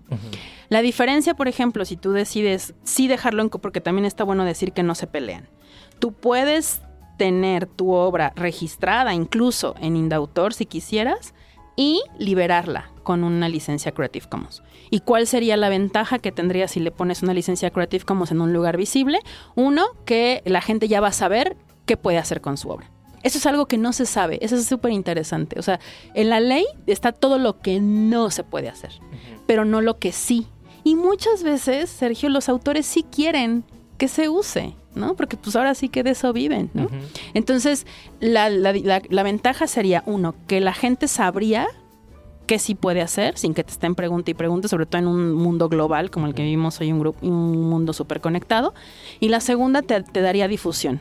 La 0.69 0.81
diferencia, 0.81 1.33
por 1.33 1.47
ejemplo, 1.47 1.85
si 1.85 1.97
tú 1.97 2.11
decides 2.11 2.73
sí 2.83 3.07
dejarlo 3.07 3.41
en... 3.41 3.49
porque 3.49 3.81
también 3.81 4.05
está 4.05 4.23
bueno 4.23 4.45
decir 4.45 4.71
que 4.71 4.83
no 4.83 4.95
se 4.95 5.07
pelean. 5.07 5.47
Tú 5.99 6.13
puedes 6.13 6.81
tener 7.17 7.67
tu 7.67 7.91
obra 7.91 8.33
registrada 8.35 9.13
incluso 9.13 9.75
en 9.79 9.95
Indautor 9.95 10.53
si 10.53 10.65
quisieras 10.65 11.33
y 11.75 12.01
liberarla 12.17 12.91
con 13.03 13.23
una 13.23 13.49
licencia 13.49 13.91
Creative 13.91 14.27
Commons. 14.27 14.63
¿Y 14.89 15.01
cuál 15.01 15.27
sería 15.27 15.57
la 15.57 15.69
ventaja 15.69 16.19
que 16.19 16.31
tendrías 16.31 16.71
si 16.71 16.79
le 16.79 16.91
pones 16.91 17.23
una 17.23 17.33
licencia 17.33 17.69
Creative 17.69 18.05
Commons 18.05 18.31
en 18.31 18.41
un 18.41 18.53
lugar 18.53 18.77
visible? 18.77 19.19
Uno, 19.55 19.85
que 20.05 20.41
la 20.45 20.61
gente 20.61 20.87
ya 20.87 21.01
va 21.01 21.07
a 21.07 21.13
saber 21.13 21.57
qué 21.85 21.97
puede 21.97 22.17
hacer 22.17 22.41
con 22.41 22.57
su 22.57 22.69
obra. 22.69 22.89
Eso 23.23 23.37
es 23.37 23.45
algo 23.45 23.67
que 23.67 23.77
no 23.77 23.93
se 23.93 24.05
sabe, 24.07 24.39
eso 24.41 24.55
es 24.55 24.65
súper 24.65 24.91
interesante. 24.91 25.59
O 25.59 25.61
sea, 25.61 25.79
en 26.15 26.29
la 26.29 26.39
ley 26.39 26.65
está 26.87 27.11
todo 27.11 27.37
lo 27.37 27.59
que 27.59 27.79
no 27.79 28.31
se 28.31 28.43
puede 28.43 28.67
hacer, 28.69 28.91
pero 29.45 29.63
no 29.65 29.81
lo 29.81 29.99
que 29.99 30.11
sí. 30.11 30.47
Y 30.83 30.95
muchas 30.95 31.43
veces, 31.43 31.89
Sergio, 31.91 32.29
los 32.29 32.49
autores 32.49 32.87
sí 32.87 33.03
quieren 33.03 33.63
que 33.99 34.07
se 34.07 34.27
use, 34.29 34.73
¿no? 34.95 35.13
Porque 35.15 35.37
pues 35.37 35.55
ahora 35.55 35.75
sí 35.75 35.87
que 35.89 36.01
de 36.01 36.09
eso 36.11 36.33
viven, 36.33 36.71
¿no? 36.73 36.87
Entonces, 37.35 37.85
la, 38.19 38.49
la- 38.49 38.73
la- 38.73 39.03
la 39.07 39.21
ventaja 39.23 39.67
sería, 39.67 40.01
uno, 40.07 40.33
que 40.47 40.59
la 40.59 40.73
gente 40.73 41.07
sabría 41.07 41.67
qué 42.47 42.57
sí 42.57 42.73
puede 42.73 43.01
hacer 43.01 43.37
sin 43.37 43.53
que 43.53 43.63
te 43.63 43.71
estén 43.71 43.93
pregunte 43.93 44.31
y 44.31 44.33
pregunte, 44.33 44.67
sobre 44.67 44.87
todo 44.87 44.97
en 44.99 45.07
un 45.07 45.33
mundo 45.33 45.69
global 45.69 46.09
como 46.09 46.25
el 46.25 46.33
que 46.33 46.41
vivimos 46.41 46.81
hoy, 46.81 46.91
un, 46.91 46.99
grupo, 46.99 47.19
un 47.25 47.69
mundo 47.69 47.93
súper 47.93 48.19
conectado. 48.19 48.73
Y 49.19 49.29
la 49.29 49.39
segunda, 49.41 49.83
te, 49.83 50.01
te 50.01 50.21
daría 50.21 50.47
difusión. 50.47 50.99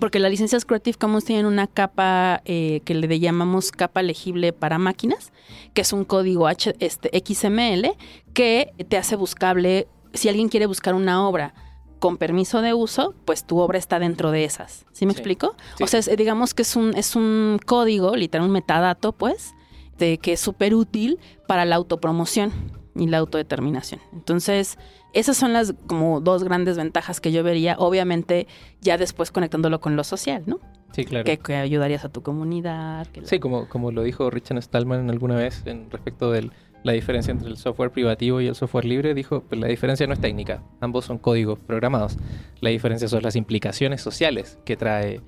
Porque 0.00 0.18
las 0.18 0.30
licencias 0.30 0.64
Creative 0.64 0.96
Commons 0.98 1.24
tienen 1.24 1.46
una 1.46 1.66
capa 1.66 2.40
eh, 2.46 2.80
que 2.84 2.94
le 2.94 3.20
llamamos 3.20 3.70
capa 3.70 4.02
legible 4.02 4.52
para 4.52 4.78
máquinas, 4.78 5.32
que 5.74 5.82
es 5.82 5.92
un 5.92 6.04
código 6.04 6.46
H, 6.46 6.74
este, 6.80 7.10
XML 7.24 7.92
que 8.32 8.72
te 8.88 8.96
hace 8.96 9.14
buscable, 9.16 9.86
si 10.14 10.28
alguien 10.28 10.48
quiere 10.48 10.66
buscar 10.66 10.94
una 10.94 11.28
obra 11.28 11.54
con 11.98 12.16
permiso 12.16 12.62
de 12.62 12.72
uso, 12.72 13.14
pues 13.26 13.46
tu 13.46 13.58
obra 13.58 13.78
está 13.78 13.98
dentro 13.98 14.30
de 14.30 14.44
esas. 14.44 14.86
¿Sí 14.92 15.04
me 15.04 15.12
Sí. 15.12 15.18
explico? 15.18 15.54
Sí, 15.76 15.84
o 15.84 15.86
sea, 15.86 16.00
es- 16.00 16.16
digamos 16.16 16.54
que 16.54 16.62
es 16.62 16.74
un, 16.76 16.96
es 16.96 17.14
un 17.14 17.58
código, 17.66 18.16
literal, 18.16 18.46
un 18.46 18.52
metadato, 18.52 19.12
pues, 19.12 19.52
de, 19.98 20.16
que 20.16 20.32
es 20.32 20.40
súper 20.40 20.74
útil 20.74 21.18
para 21.46 21.66
la 21.66 21.76
autopromoción 21.76 22.52
y 22.94 23.06
la 23.06 23.18
autodeterminación. 23.18 24.00
Entonces, 24.12 24.78
esas 25.12 25.36
son 25.36 25.52
las 25.52 25.74
como 25.86 26.20
dos 26.20 26.44
grandes 26.44 26.76
ventajas 26.76 27.20
que 27.20 27.32
yo 27.32 27.42
vería, 27.42 27.76
obviamente 27.78 28.46
ya 28.80 28.98
después 28.98 29.30
conectándolo 29.30 29.80
con 29.80 29.96
lo 29.96 30.04
social, 30.04 30.42
¿no? 30.46 30.58
Sí, 30.92 31.04
claro. 31.04 31.24
Que, 31.24 31.38
que 31.38 31.54
ayudarías 31.54 32.04
a 32.04 32.08
tu 32.08 32.22
comunidad. 32.22 33.06
que 33.08 33.20
la- 33.20 33.26
Sí, 33.28 33.38
como, 33.38 33.68
como 33.68 33.92
lo 33.92 34.02
dijo 34.02 34.28
Richard 34.30 34.60
Stallman 34.62 35.08
alguna 35.10 35.36
vez 35.36 35.62
en 35.66 35.88
respecto 35.90 36.32
de 36.32 36.50
la 36.82 36.92
diferencia 36.92 37.30
entre 37.30 37.48
el 37.48 37.56
software 37.58 37.90
privativo 37.92 38.40
y 38.40 38.46
el 38.48 38.54
software 38.54 38.86
libre, 38.86 39.14
dijo, 39.14 39.42
pues 39.48 39.60
la 39.60 39.66
diferencia 39.68 40.06
no 40.06 40.14
es 40.14 40.20
técnica, 40.20 40.62
ambos 40.80 41.04
son 41.04 41.18
códigos 41.18 41.58
programados. 41.60 42.16
La 42.60 42.70
diferencia 42.70 43.06
son 43.06 43.22
las 43.22 43.36
implicaciones 43.36 44.00
sociales 44.00 44.58
que 44.64 44.76
trae 44.76 45.20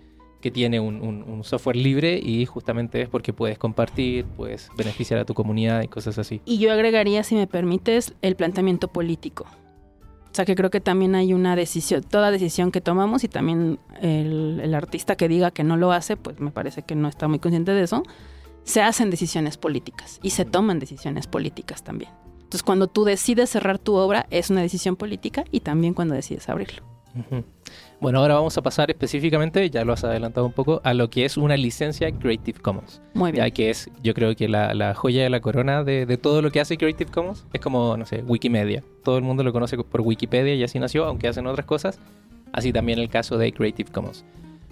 que 0.43 0.51
tiene 0.51 0.81
un, 0.81 1.01
un, 1.01 1.23
un, 1.23 1.45
software 1.45 1.77
libre 1.77 2.21
y 2.23 2.45
justamente 2.45 3.01
es 3.01 3.09
porque 3.09 3.33
puedes 3.33 3.59
compartir, 3.59 4.27
puedes 4.27 4.69
beneficiar 4.77 5.21
a 5.21 5.25
tu 5.25 5.33
comunidad 5.33 5.83
y 5.83 5.89
cosas 5.89 6.19
así. 6.19 6.43
Y 6.45 6.59
yo 6.59 6.73
agregaría, 6.73 7.23
si 7.23 7.35
me 7.35 7.47
permites, 7.47 8.13
el 8.21 8.37
planteamiento 8.37 8.89
político. 8.89 9.45
O 9.45 10.35
sea, 10.35 10.45
que 10.45 10.55
creo 10.55 10.71
que 10.71 10.81
también 10.81 11.15
hay 11.15 11.33
una 11.33 11.57
decisión, 11.57 12.03
toda 12.03 12.31
decisión 12.31 12.73
que 12.73 12.81
tomamos 12.81 13.23
y 13.23 13.29
también 13.29 13.79
el, 14.01 14.61
el 14.63 14.75
artista 14.75 15.15
que 15.15 15.29
diga 15.29 15.51
que 15.51 15.63
no 15.63 15.77
lo 15.77 15.93
hace, 15.93 16.17
pues 16.17 16.41
me 16.41 16.51
parece 16.51 16.83
que 16.83 16.95
no 16.95 17.09
está 17.09 17.29
muy 17.29 17.39
consciente 17.39 17.73
de 17.73 17.85
eso, 17.85 18.03
se 18.65 18.83
hacen 18.83 19.11
decisiones 19.11 19.57
políticas 19.57 20.19
y 20.23 20.31
se 20.31 20.45
toman 20.45 20.79
decisiones 20.79 21.27
políticas 21.27 21.85
también. 21.85 22.11
Entonces, 22.35 22.63
cuando 22.65 22.87
tú 22.87 23.05
decides 23.05 23.51
cerrar 23.51 23.79
tu 23.79 23.95
obra, 23.95 24.27
es 24.31 24.51
una 24.51 24.61
decisión 24.61 24.97
política 24.97 25.45
y 25.51 25.61
también 25.61 25.95
cuando 25.95 26.15
decides 26.15 26.49
abrirlo. 26.49 26.83
Uh 27.15 27.35
-huh. 27.35 27.45
Bueno, 28.03 28.19
ahora 28.19 28.35
vamos 28.35 28.59
a 28.59 28.63
pasar 28.63 28.91
específicamente, 28.91 29.71
ya 29.71 29.85
lo 29.85 29.93
has 29.93 30.03
adelantado 30.03 30.45
un 30.45 30.53
poco, 30.53 30.81
a 30.83 30.93
lo 30.93 31.09
que 31.09 31.25
es 31.25 31.37
una 31.37 31.57
licencia 31.57 32.11
Creative 32.11 32.59
Commons. 32.59 33.01
Muy 33.15 33.31
bien. 33.31 33.45
Ya 33.45 33.51
que 33.53 33.71
es, 33.71 33.89
yo 34.03 34.13
creo 34.13 34.35
que 34.35 34.49
la, 34.49 34.75
la 34.75 34.93
joya 34.93 35.23
de 35.23 35.31
la 35.31 35.39
corona 35.39 35.85
de, 35.85 36.05
de, 36.05 36.17
todo 36.17 36.43
lo 36.43 36.51
que 36.51 36.59
hace 36.59 36.77
Creative 36.77 37.13
Commons 37.13 37.47
es 37.53 37.61
como, 37.61 37.97
no 37.97 38.05
sé, 38.05 38.25
Wikimedia. 38.27 38.83
Todo 39.05 39.19
el 39.19 39.23
mundo 39.23 39.45
lo 39.45 39.53
conoce 39.53 39.79
por 39.79 40.01
Wikipedia 40.01 40.53
y 40.57 40.65
así 40.65 40.81
nació, 40.81 41.05
aunque 41.05 41.29
hacen 41.29 41.47
otras 41.47 41.65
cosas. 41.65 42.01
Así 42.53 42.73
también 42.73 42.99
el 42.99 43.09
caso 43.09 43.39
de 43.39 43.53
Creative 43.53 43.93
Commons. 43.93 44.25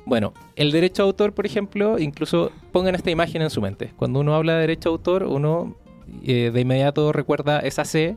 Bueno, 0.07 0.33
el 0.57 0.73
derecho 0.73 1.05
a 1.05 1.07
autor, 1.07 1.33
por 1.33 1.47
ejemplo, 1.47 2.01
incluso 2.01 2.51
pongan 2.73 2.97
esta 2.97 3.13
imagen 3.13 3.43
en 3.43 3.51
su 3.51 3.63
mente. 3.63 3.93
Cuando 3.97 4.19
uno 4.19 4.35
habla 4.35 4.55
de 4.55 4.63
derecho 4.63 4.89
a 4.89 4.93
autor, 4.93 5.23
uno 5.23 5.77
eh, 6.25 6.51
de 6.53 6.61
inmediato 6.61 7.13
recuerda 7.13 7.61
esa 7.61 7.85
C 7.85 8.17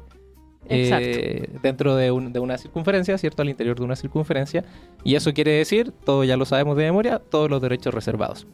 eh, 0.70 1.50
dentro 1.62 1.96
de, 1.96 2.12
una 2.12 2.58
circunferencia, 2.58 3.18
¿cierto? 3.18 3.42
Al 3.42 3.50
interior 3.50 3.78
de 3.78 3.84
una 3.84 3.96
circunferencia. 3.96 4.64
Y 5.04 5.16
eso 5.16 5.34
quiere 5.34 5.52
decir, 5.52 5.92
todo 6.06 6.24
ya 6.24 6.38
lo 6.38 6.46
sabemos 6.46 6.78
de 6.78 6.84
memoria, 6.84 7.20
todos 7.20 7.50
los 7.50 7.62
derechos 7.62 7.94
reservados. 7.94 8.48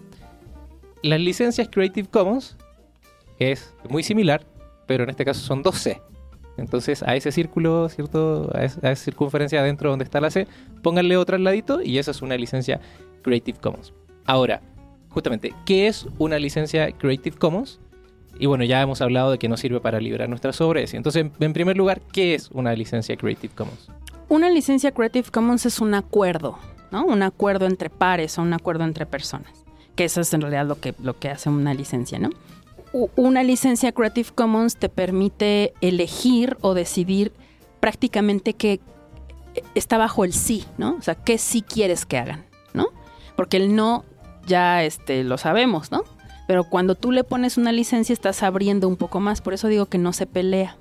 Las 1.01 1.19
licencias 1.19 1.69
Creative 1.71 2.07
Commons 2.09 2.57
es 3.37 3.73
muy 3.89 4.03
similar, 4.03 4.45
pero 4.85 5.03
en 5.03 5.09
este 5.09 5.25
caso 5.25 5.41
son 5.41 5.63
dos 5.63 5.77
C. 5.77 6.01
Entonces 6.57 7.03
a 7.03 7.15
ese 7.15 7.31
círculo, 7.31 7.87
¿cierto? 7.89 8.51
A, 8.53 8.65
esa 8.65 8.95
circunferencia 8.95 9.61
adentro 9.61 9.89
donde 9.89 10.03
está 10.03 10.19
la 10.19 10.29
C, 10.29 10.47
pónganle 10.83 11.15
otro 11.15 11.35
al 11.35 11.43
ladito 11.43 11.81
y 11.81 11.97
esa 11.99 12.11
es 12.11 12.21
una 12.21 12.35
licencia 12.35 12.81
Creative 13.21 13.59
Commons. 13.59 13.93
Ahora, 14.25 14.61
justamente, 15.09 15.53
¿qué 15.65 15.87
es 15.87 16.05
una 16.17 16.37
licencia 16.37 16.91
Creative 16.91 17.37
Commons? 17.37 17.79
Y 18.39 18.45
bueno, 18.45 18.63
ya 18.63 18.81
hemos 18.81 19.01
hablado 19.01 19.31
de 19.31 19.37
que 19.37 19.49
no 19.49 19.57
sirve 19.57 19.81
para 19.81 19.99
liberar 19.99 20.29
nuestras 20.29 20.61
obras. 20.61 20.93
Entonces, 20.93 21.27
en 21.39 21.53
primer 21.53 21.77
lugar, 21.77 22.01
¿qué 22.13 22.35
es 22.35 22.49
una 22.51 22.73
licencia 22.73 23.17
Creative 23.17 23.53
Commons? 23.53 23.89
Una 24.29 24.49
licencia 24.49 24.93
Creative 24.93 25.29
Commons 25.29 25.65
es 25.65 25.79
un 25.79 25.93
acuerdo, 25.93 26.57
¿no? 26.89 27.05
Un 27.05 27.21
acuerdo 27.21 27.65
entre 27.65 27.89
pares 27.89 28.39
o 28.39 28.41
un 28.41 28.53
acuerdo 28.53 28.85
entre 28.85 29.05
personas. 29.05 29.51
Que 29.95 30.05
eso 30.05 30.21
es 30.21 30.33
en 30.33 30.39
realidad 30.39 30.65
lo 30.65 30.79
que, 30.79 30.95
lo 31.03 31.19
que 31.19 31.29
hace 31.29 31.49
una 31.49 31.73
licencia, 31.73 32.17
¿no? 32.17 32.29
Una 33.17 33.43
licencia 33.43 33.91
Creative 33.91 34.29
Commons 34.33 34.77
te 34.77 34.87
permite 34.87 35.73
elegir 35.81 36.57
o 36.61 36.73
decidir 36.73 37.33
prácticamente 37.81 38.53
que 38.53 38.79
está 39.75 39.97
bajo 39.97 40.23
el 40.23 40.31
sí, 40.31 40.65
¿no? 40.77 40.95
O 40.95 41.01
sea, 41.01 41.15
qué 41.15 41.37
sí 41.37 41.61
quieres 41.61 42.05
que 42.05 42.17
hagan, 42.17 42.45
¿no? 42.73 42.87
Porque 43.35 43.57
el 43.57 43.75
no 43.75 44.05
ya 44.47 44.83
este, 44.83 45.25
lo 45.25 45.37
sabemos, 45.37 45.91
¿no? 45.91 46.03
Pero 46.49 46.63
cuando 46.63 46.95
tú 46.95 47.11
le 47.11 47.23
pones 47.23 47.59
una 47.59 47.71
licencia 47.71 48.11
estás 48.11 48.41
abriendo 48.41 48.87
un 48.87 48.95
poco 48.95 49.19
más, 49.19 49.39
por 49.39 49.53
eso 49.53 49.67
digo 49.67 49.85
que 49.85 49.99
no 49.99 50.13
se 50.13 50.25
pelea. 50.25 50.77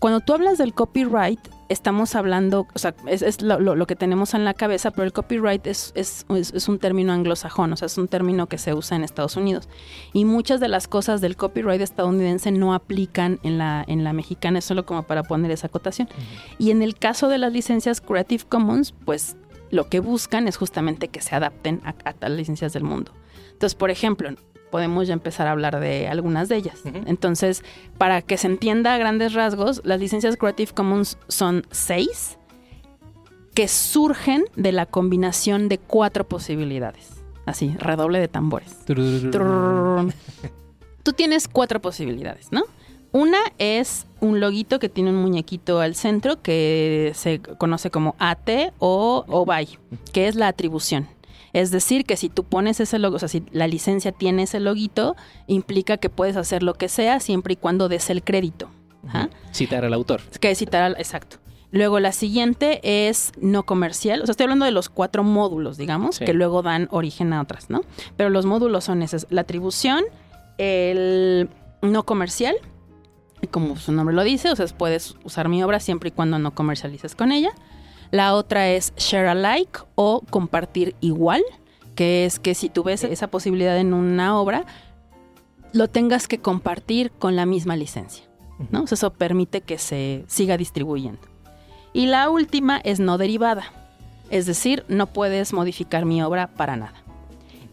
Cuando 0.00 0.18
tú 0.18 0.32
hablas 0.32 0.58
del 0.58 0.74
copyright, 0.74 1.38
estamos 1.68 2.16
hablando, 2.16 2.66
o 2.74 2.78
sea, 2.80 2.92
es, 3.06 3.40
lo, 3.40 3.86
que 3.86 3.94
tenemos 3.94 4.34
en 4.34 4.44
la 4.44 4.54
cabeza, 4.54 4.90
pero 4.90 5.04
el 5.04 5.12
copyright 5.12 5.64
es, 5.68 6.26
un 6.66 6.80
término 6.80 7.12
anglosajón, 7.12 7.72
o 7.72 7.76
sea, 7.76 7.86
es 7.86 7.96
un 7.98 8.08
término 8.08 8.48
que 8.48 8.58
se 8.58 8.74
usa 8.74 8.96
en 8.96 9.04
Estados 9.04 9.36
Unidos. 9.36 9.68
Y 10.12 10.24
muchas 10.24 10.58
de 10.58 10.66
las 10.66 10.88
cosas 10.88 11.20
del 11.20 11.36
copyright 11.36 11.80
estadounidense 11.80 12.50
no 12.50 12.74
aplican 12.74 13.38
en 13.44 13.58
la, 13.58 13.84
en 13.86 14.02
la 14.02 14.12
mexicana, 14.12 14.58
es 14.58 14.64
solo 14.64 14.84
como 14.84 15.04
para 15.04 15.22
poner 15.22 15.52
esa 15.52 15.68
acotación. 15.68 16.08
Y 16.58 16.72
en 16.72 16.82
el 16.82 16.96
caso 16.96 17.28
de 17.28 17.38
las 17.38 17.52
licencias 17.52 18.00
Creative 18.00 18.42
Commons, 18.48 18.92
pues 19.04 19.36
lo 19.70 19.88
que 19.88 20.00
buscan 20.00 20.48
es 20.48 20.56
justamente 20.56 21.06
que 21.06 21.20
se 21.20 21.36
adapten 21.36 21.80
a, 21.84 21.94
a 22.04 22.28
las 22.28 22.36
licencias 22.36 22.72
del 22.72 22.82
mundo. 22.82 23.12
Entonces, 23.58 23.74
por 23.74 23.90
ejemplo, 23.90 24.30
podemos 24.70 25.08
ya 25.08 25.14
empezar 25.14 25.48
a 25.48 25.50
hablar 25.50 25.80
de 25.80 26.06
algunas 26.06 26.48
de 26.48 26.54
ellas. 26.54 26.80
Entonces, 27.06 27.64
para 27.98 28.22
que 28.22 28.36
se 28.36 28.46
entienda 28.46 28.94
a 28.94 28.98
grandes 28.98 29.32
rasgos, 29.32 29.80
las 29.84 29.98
licencias 29.98 30.36
Creative 30.36 30.70
Commons 30.72 31.18
son 31.26 31.66
seis 31.72 32.38
que 33.54 33.66
surgen 33.66 34.44
de 34.54 34.70
la 34.70 34.86
combinación 34.86 35.68
de 35.68 35.78
cuatro 35.78 36.22
posibilidades. 36.28 37.14
Así, 37.46 37.74
redoble 37.80 38.20
de 38.20 38.28
tambores. 38.28 38.76
Tú 41.02 41.12
tienes 41.12 41.48
cuatro 41.48 41.82
posibilidades, 41.82 42.52
¿no? 42.52 42.62
Una 43.10 43.38
es 43.58 44.06
un 44.20 44.38
loguito 44.38 44.78
que 44.78 44.88
tiene 44.88 45.10
un 45.10 45.16
muñequito 45.16 45.80
al 45.80 45.96
centro 45.96 46.40
que 46.42 47.10
se 47.16 47.40
conoce 47.40 47.90
como 47.90 48.14
AT 48.20 48.72
o 48.78 49.24
OBY, 49.26 49.80
que 50.12 50.28
es 50.28 50.36
la 50.36 50.46
atribución. 50.46 51.08
Es 51.52 51.70
decir, 51.70 52.04
que 52.04 52.16
si 52.16 52.28
tú 52.28 52.44
pones 52.44 52.80
ese 52.80 52.98
logo, 52.98 53.16
o 53.16 53.18
sea, 53.18 53.28
si 53.28 53.42
la 53.52 53.66
licencia 53.66 54.12
tiene 54.12 54.42
ese 54.44 54.60
loguito, 54.60 55.16
implica 55.46 55.96
que 55.96 56.10
puedes 56.10 56.36
hacer 56.36 56.62
lo 56.62 56.74
que 56.74 56.88
sea 56.88 57.20
siempre 57.20 57.54
y 57.54 57.56
cuando 57.56 57.88
des 57.88 58.10
el 58.10 58.22
crédito. 58.22 58.70
Ajá. 59.06 59.30
Citar 59.52 59.84
al 59.84 59.94
autor. 59.94 60.20
Que 60.40 60.54
citar 60.54 60.82
al, 60.82 60.92
exacto. 60.98 61.38
Luego 61.70 62.00
la 62.00 62.12
siguiente 62.12 62.80
es 63.08 63.32
no 63.40 63.64
comercial. 63.64 64.22
O 64.22 64.26
sea, 64.26 64.30
estoy 64.32 64.44
hablando 64.44 64.64
de 64.64 64.70
los 64.70 64.88
cuatro 64.88 65.22
módulos, 65.22 65.76
digamos, 65.76 66.16
Sí. 66.16 66.24
que 66.24 66.32
luego 66.32 66.62
dan 66.62 66.88
origen 66.90 67.32
a 67.32 67.42
otras, 67.42 67.68
¿no? 67.70 67.82
Pero 68.16 68.30
los 68.30 68.46
módulos 68.46 68.84
son 68.84 69.02
esos. 69.02 69.26
La 69.30 69.42
atribución, 69.42 70.02
el 70.56 71.48
no 71.82 72.02
comercial, 72.04 72.56
y 73.40 73.46
como 73.46 73.76
su 73.76 73.92
nombre 73.92 74.14
lo 74.16 74.24
dice, 74.24 74.50
o 74.50 74.56
sea, 74.56 74.66
puedes 74.66 75.14
usar 75.24 75.48
mi 75.48 75.62
obra 75.62 75.78
siempre 75.78 76.08
y 76.08 76.12
cuando 76.12 76.38
no 76.38 76.54
comercialices 76.54 77.14
con 77.14 77.32
ella. 77.32 77.50
La 78.10 78.34
otra 78.34 78.68
es 78.70 78.94
share 78.96 79.28
alike 79.28 79.80
o 79.94 80.22
compartir 80.30 80.94
igual, 81.00 81.42
que 81.94 82.24
es 82.24 82.38
que 82.38 82.54
si 82.54 82.68
tú 82.68 82.84
ves 82.84 83.04
esa 83.04 83.28
posibilidad 83.28 83.76
en 83.78 83.92
una 83.92 84.38
obra, 84.38 84.64
lo 85.72 85.88
tengas 85.88 86.28
que 86.28 86.38
compartir 86.38 87.10
con 87.12 87.36
la 87.36 87.44
misma 87.44 87.76
licencia. 87.76 88.24
¿no? 88.70 88.82
O 88.82 88.86
sea, 88.86 88.96
eso 88.96 89.12
permite 89.12 89.60
que 89.60 89.78
se 89.78 90.24
siga 90.26 90.56
distribuyendo. 90.56 91.20
Y 91.92 92.06
la 92.06 92.30
última 92.30 92.78
es 92.78 93.00
no 93.00 93.18
derivada, 93.18 93.64
es 94.30 94.46
decir, 94.46 94.84
no 94.88 95.06
puedes 95.06 95.52
modificar 95.52 96.04
mi 96.04 96.22
obra 96.22 96.48
para 96.48 96.76
nada. 96.76 96.94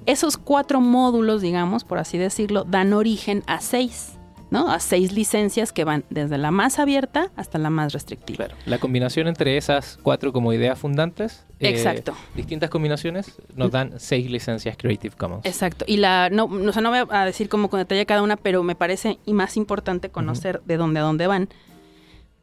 Esos 0.05 0.37
cuatro 0.37 0.81
módulos, 0.81 1.41
digamos, 1.41 1.83
por 1.83 1.97
así 1.97 2.17
decirlo, 2.17 2.63
dan 2.63 2.93
origen 2.93 3.43
a 3.47 3.59
seis, 3.59 4.14
¿no? 4.55 4.71
A 4.71 4.79
seis 4.79 5.11
licencias 5.11 5.73
que 5.73 5.83
van 5.83 6.05
desde 6.09 6.37
la 6.37 6.49
más 6.49 6.79
abierta 6.79 7.29
hasta 7.35 7.57
la 7.57 7.69
más 7.69 7.91
restrictiva. 7.91 8.45
Claro. 8.45 8.55
La 8.65 8.77
combinación 8.77 9.27
entre 9.27 9.57
esas 9.57 9.99
cuatro 10.01 10.31
como 10.31 10.53
ideas 10.53 10.79
fundantes. 10.79 11.43
eh, 11.59 11.69
Exacto. 11.69 12.15
distintas 12.35 12.69
combinaciones 12.69 13.33
nos 13.53 13.71
dan 13.71 13.99
seis 13.99 14.31
licencias 14.31 14.77
Creative 14.77 15.15
Commons. 15.17 15.45
Exacto. 15.45 15.83
Y 15.87 15.97
la, 15.97 16.29
no, 16.29 16.47
no, 16.47 16.69
o 16.69 16.73
sea, 16.73 16.81
no 16.81 16.89
voy 16.89 16.99
a 17.09 17.25
decir 17.25 17.49
como 17.49 17.69
con 17.69 17.79
detalle 17.79 18.05
cada 18.05 18.21
una, 18.23 18.37
pero 18.37 18.63
me 18.63 18.75
parece 18.75 19.19
y 19.25 19.33
más 19.33 19.57
importante 19.57 20.09
conocer 20.09 20.61
de 20.65 20.77
dónde 20.77 21.01
a 21.01 21.03
dónde 21.03 21.27
van. 21.27 21.49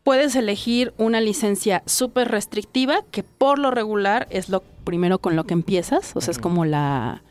Puedes 0.02 0.36
elegir 0.36 0.92
una 0.98 1.20
licencia 1.20 1.82
súper 1.86 2.28
restrictiva, 2.28 3.04
que 3.10 3.22
por 3.22 3.58
lo 3.58 3.70
regular 3.70 4.26
es 4.30 4.48
lo 4.48 4.62
primero 4.84 5.18
con 5.18 5.36
lo 5.36 5.44
que 5.44 5.54
empiezas. 5.54 6.12
O 6.14 6.20
sea, 6.20 6.32
es 6.32 6.38
como 6.38 6.64
la 6.64 7.22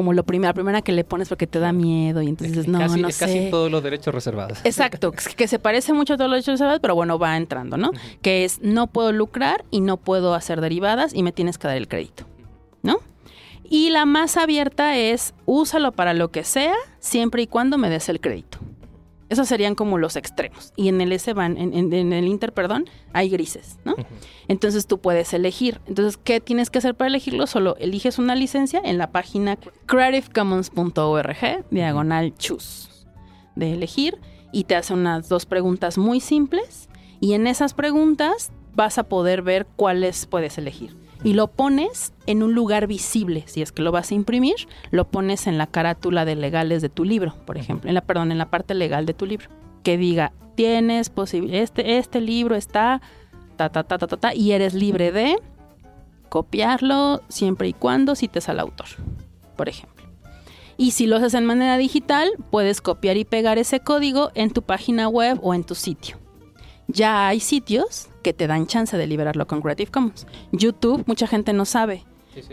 como 0.00 0.12
lo 0.14 0.24
primera, 0.24 0.50
la 0.50 0.54
primera 0.54 0.82
que 0.82 0.92
le 0.92 1.04
pones 1.04 1.28
porque 1.28 1.46
te 1.46 1.58
da 1.58 1.72
miedo 1.72 2.22
y 2.22 2.28
entonces 2.28 2.56
Es 2.56 2.68
no, 2.68 2.78
casi, 2.78 3.00
no 3.02 3.08
es 3.08 3.16
sé. 3.16 3.24
casi 3.26 3.50
todos 3.50 3.70
los 3.70 3.82
derechos 3.82 4.14
reservados. 4.14 4.58
Exacto, 4.64 5.12
que- 5.12 5.34
que 5.36 5.46
se 5.46 5.58
parece 5.58 5.92
mucho 5.92 6.14
a 6.14 6.16
todos 6.16 6.30
los 6.30 6.36
derechos 6.38 6.52
reservados, 6.54 6.80
pero 6.80 6.94
bueno, 6.94 7.18
va 7.18 7.36
entrando, 7.36 7.76
¿no? 7.76 7.90
Que 8.22 8.44
es 8.44 8.60
no 8.62 8.86
puedo 8.86 9.12
lucrar 9.12 9.64
y 9.70 9.80
no 9.82 9.96
puedo 9.98 10.34
hacer 10.34 10.60
derivadas 10.60 11.12
y 11.14 11.22
me 11.22 11.32
tienes 11.32 11.58
que 11.58 11.68
dar 11.68 11.76
el 11.76 11.86
crédito, 11.88 12.24
¿no? 12.82 12.98
Y 13.68 13.90
la 13.90 14.04
más 14.06 14.36
abierta 14.36 14.96
es 14.96 15.32
úsalo 15.46 15.92
para 15.92 16.14
lo 16.14 16.30
que 16.30 16.42
sea, 16.44 16.74
siempre 16.98 17.42
y 17.42 17.46
cuando 17.46 17.78
me 17.78 17.88
des 17.90 18.08
el 18.08 18.20
crédito. 18.20 18.58
Esos 19.30 19.48
serían 19.48 19.74
como 19.74 19.96
los 19.96 20.16
extremos. 20.16 20.72
Y 20.76 20.88
en 20.88 21.00
el 21.00 21.12
S 21.12 21.32
van, 21.32 21.56
en, 21.56 21.72
en- 21.72 21.92
en 21.92 22.12
el 22.12 22.26
Inter, 22.28 22.52
perdón, 22.52 22.84
hay 23.14 23.30
grises, 23.30 23.78
¿no? 23.84 23.94
Entonces 24.48 24.86
tú 24.86 24.98
puedes 24.98 25.32
elegir. 25.32 25.80
Entonces, 25.86 26.18
¿qué 26.22 26.40
tienes 26.40 26.68
que 26.68 26.78
hacer 26.78 26.94
para 26.96 27.08
elegirlo? 27.08 27.46
Solo 27.46 27.76
eliges 27.78 28.18
una 28.18 28.34
licencia 28.34 28.82
en 28.84 28.98
la 28.98 29.12
página 29.12 29.56
creativecommons.org, 29.86 31.64
diagonal 31.70 32.34
choose, 32.36 32.88
de 33.56 33.72
elegir, 33.72 34.18
y 34.52 34.64
te 34.64 34.74
hace 34.76 34.92
unas 34.94 35.28
dos 35.28 35.46
preguntas 35.46 35.96
muy 35.98 36.20
simples, 36.20 36.88
y 37.20 37.34
en 37.34 37.46
esas 37.46 37.74
preguntas 37.74 38.50
vas 38.74 38.98
a 38.98 39.04
poder 39.04 39.42
ver 39.42 39.66
cuáles 39.76 40.26
puedes 40.26 40.58
elegir. 40.58 40.96
Y 41.22 41.34
lo 41.34 41.48
pones 41.48 42.12
en 42.26 42.42
un 42.42 42.54
lugar 42.54 42.86
visible, 42.86 43.44
si 43.46 43.60
es 43.60 43.72
que 43.72 43.82
lo 43.82 43.92
vas 43.92 44.10
a 44.10 44.14
imprimir, 44.14 44.54
lo 44.90 45.08
pones 45.08 45.46
en 45.46 45.58
la 45.58 45.66
carátula 45.66 46.24
de 46.24 46.34
legales 46.34 46.80
de 46.80 46.88
tu 46.88 47.04
libro, 47.04 47.34
por 47.46 47.58
ejemplo, 47.58 47.88
en 47.88 47.94
la, 47.94 48.00
perdón, 48.00 48.32
en 48.32 48.38
la 48.38 48.50
parte 48.50 48.74
legal 48.74 49.04
de 49.04 49.12
tu 49.14 49.26
libro, 49.26 49.48
que 49.82 49.98
diga, 49.98 50.32
tienes 50.54 51.10
posible, 51.10 51.60
este, 51.60 51.98
este 51.98 52.20
libro 52.20 52.54
está 52.54 53.02
ta, 53.56 53.68
ta, 53.68 53.84
ta, 53.84 53.98
ta, 53.98 54.06
ta, 54.06 54.16
ta, 54.16 54.34
y 54.34 54.52
eres 54.52 54.72
libre 54.72 55.12
de 55.12 55.36
copiarlo 56.30 57.20
siempre 57.28 57.68
y 57.68 57.74
cuando 57.74 58.14
cites 58.14 58.48
al 58.48 58.60
autor, 58.60 58.86
por 59.56 59.68
ejemplo. 59.68 60.06
Y 60.78 60.92
si 60.92 61.06
lo 61.06 61.16
haces 61.16 61.34
en 61.34 61.44
manera 61.44 61.76
digital, 61.76 62.30
puedes 62.50 62.80
copiar 62.80 63.18
y 63.18 63.26
pegar 63.26 63.58
ese 63.58 63.80
código 63.80 64.30
en 64.34 64.50
tu 64.50 64.62
página 64.62 65.08
web 65.08 65.38
o 65.42 65.52
en 65.52 65.64
tu 65.64 65.74
sitio. 65.74 66.16
Ya 66.92 67.28
hay 67.28 67.40
sitios 67.40 68.08
que 68.22 68.32
te 68.32 68.46
dan 68.46 68.66
chance 68.66 68.96
de 68.96 69.06
liberarlo 69.06 69.46
con 69.46 69.60
Creative 69.62 69.90
Commons. 69.90 70.26
YouTube, 70.52 71.04
mucha 71.06 71.26
gente 71.26 71.52
no 71.52 71.64
sabe, 71.64 72.04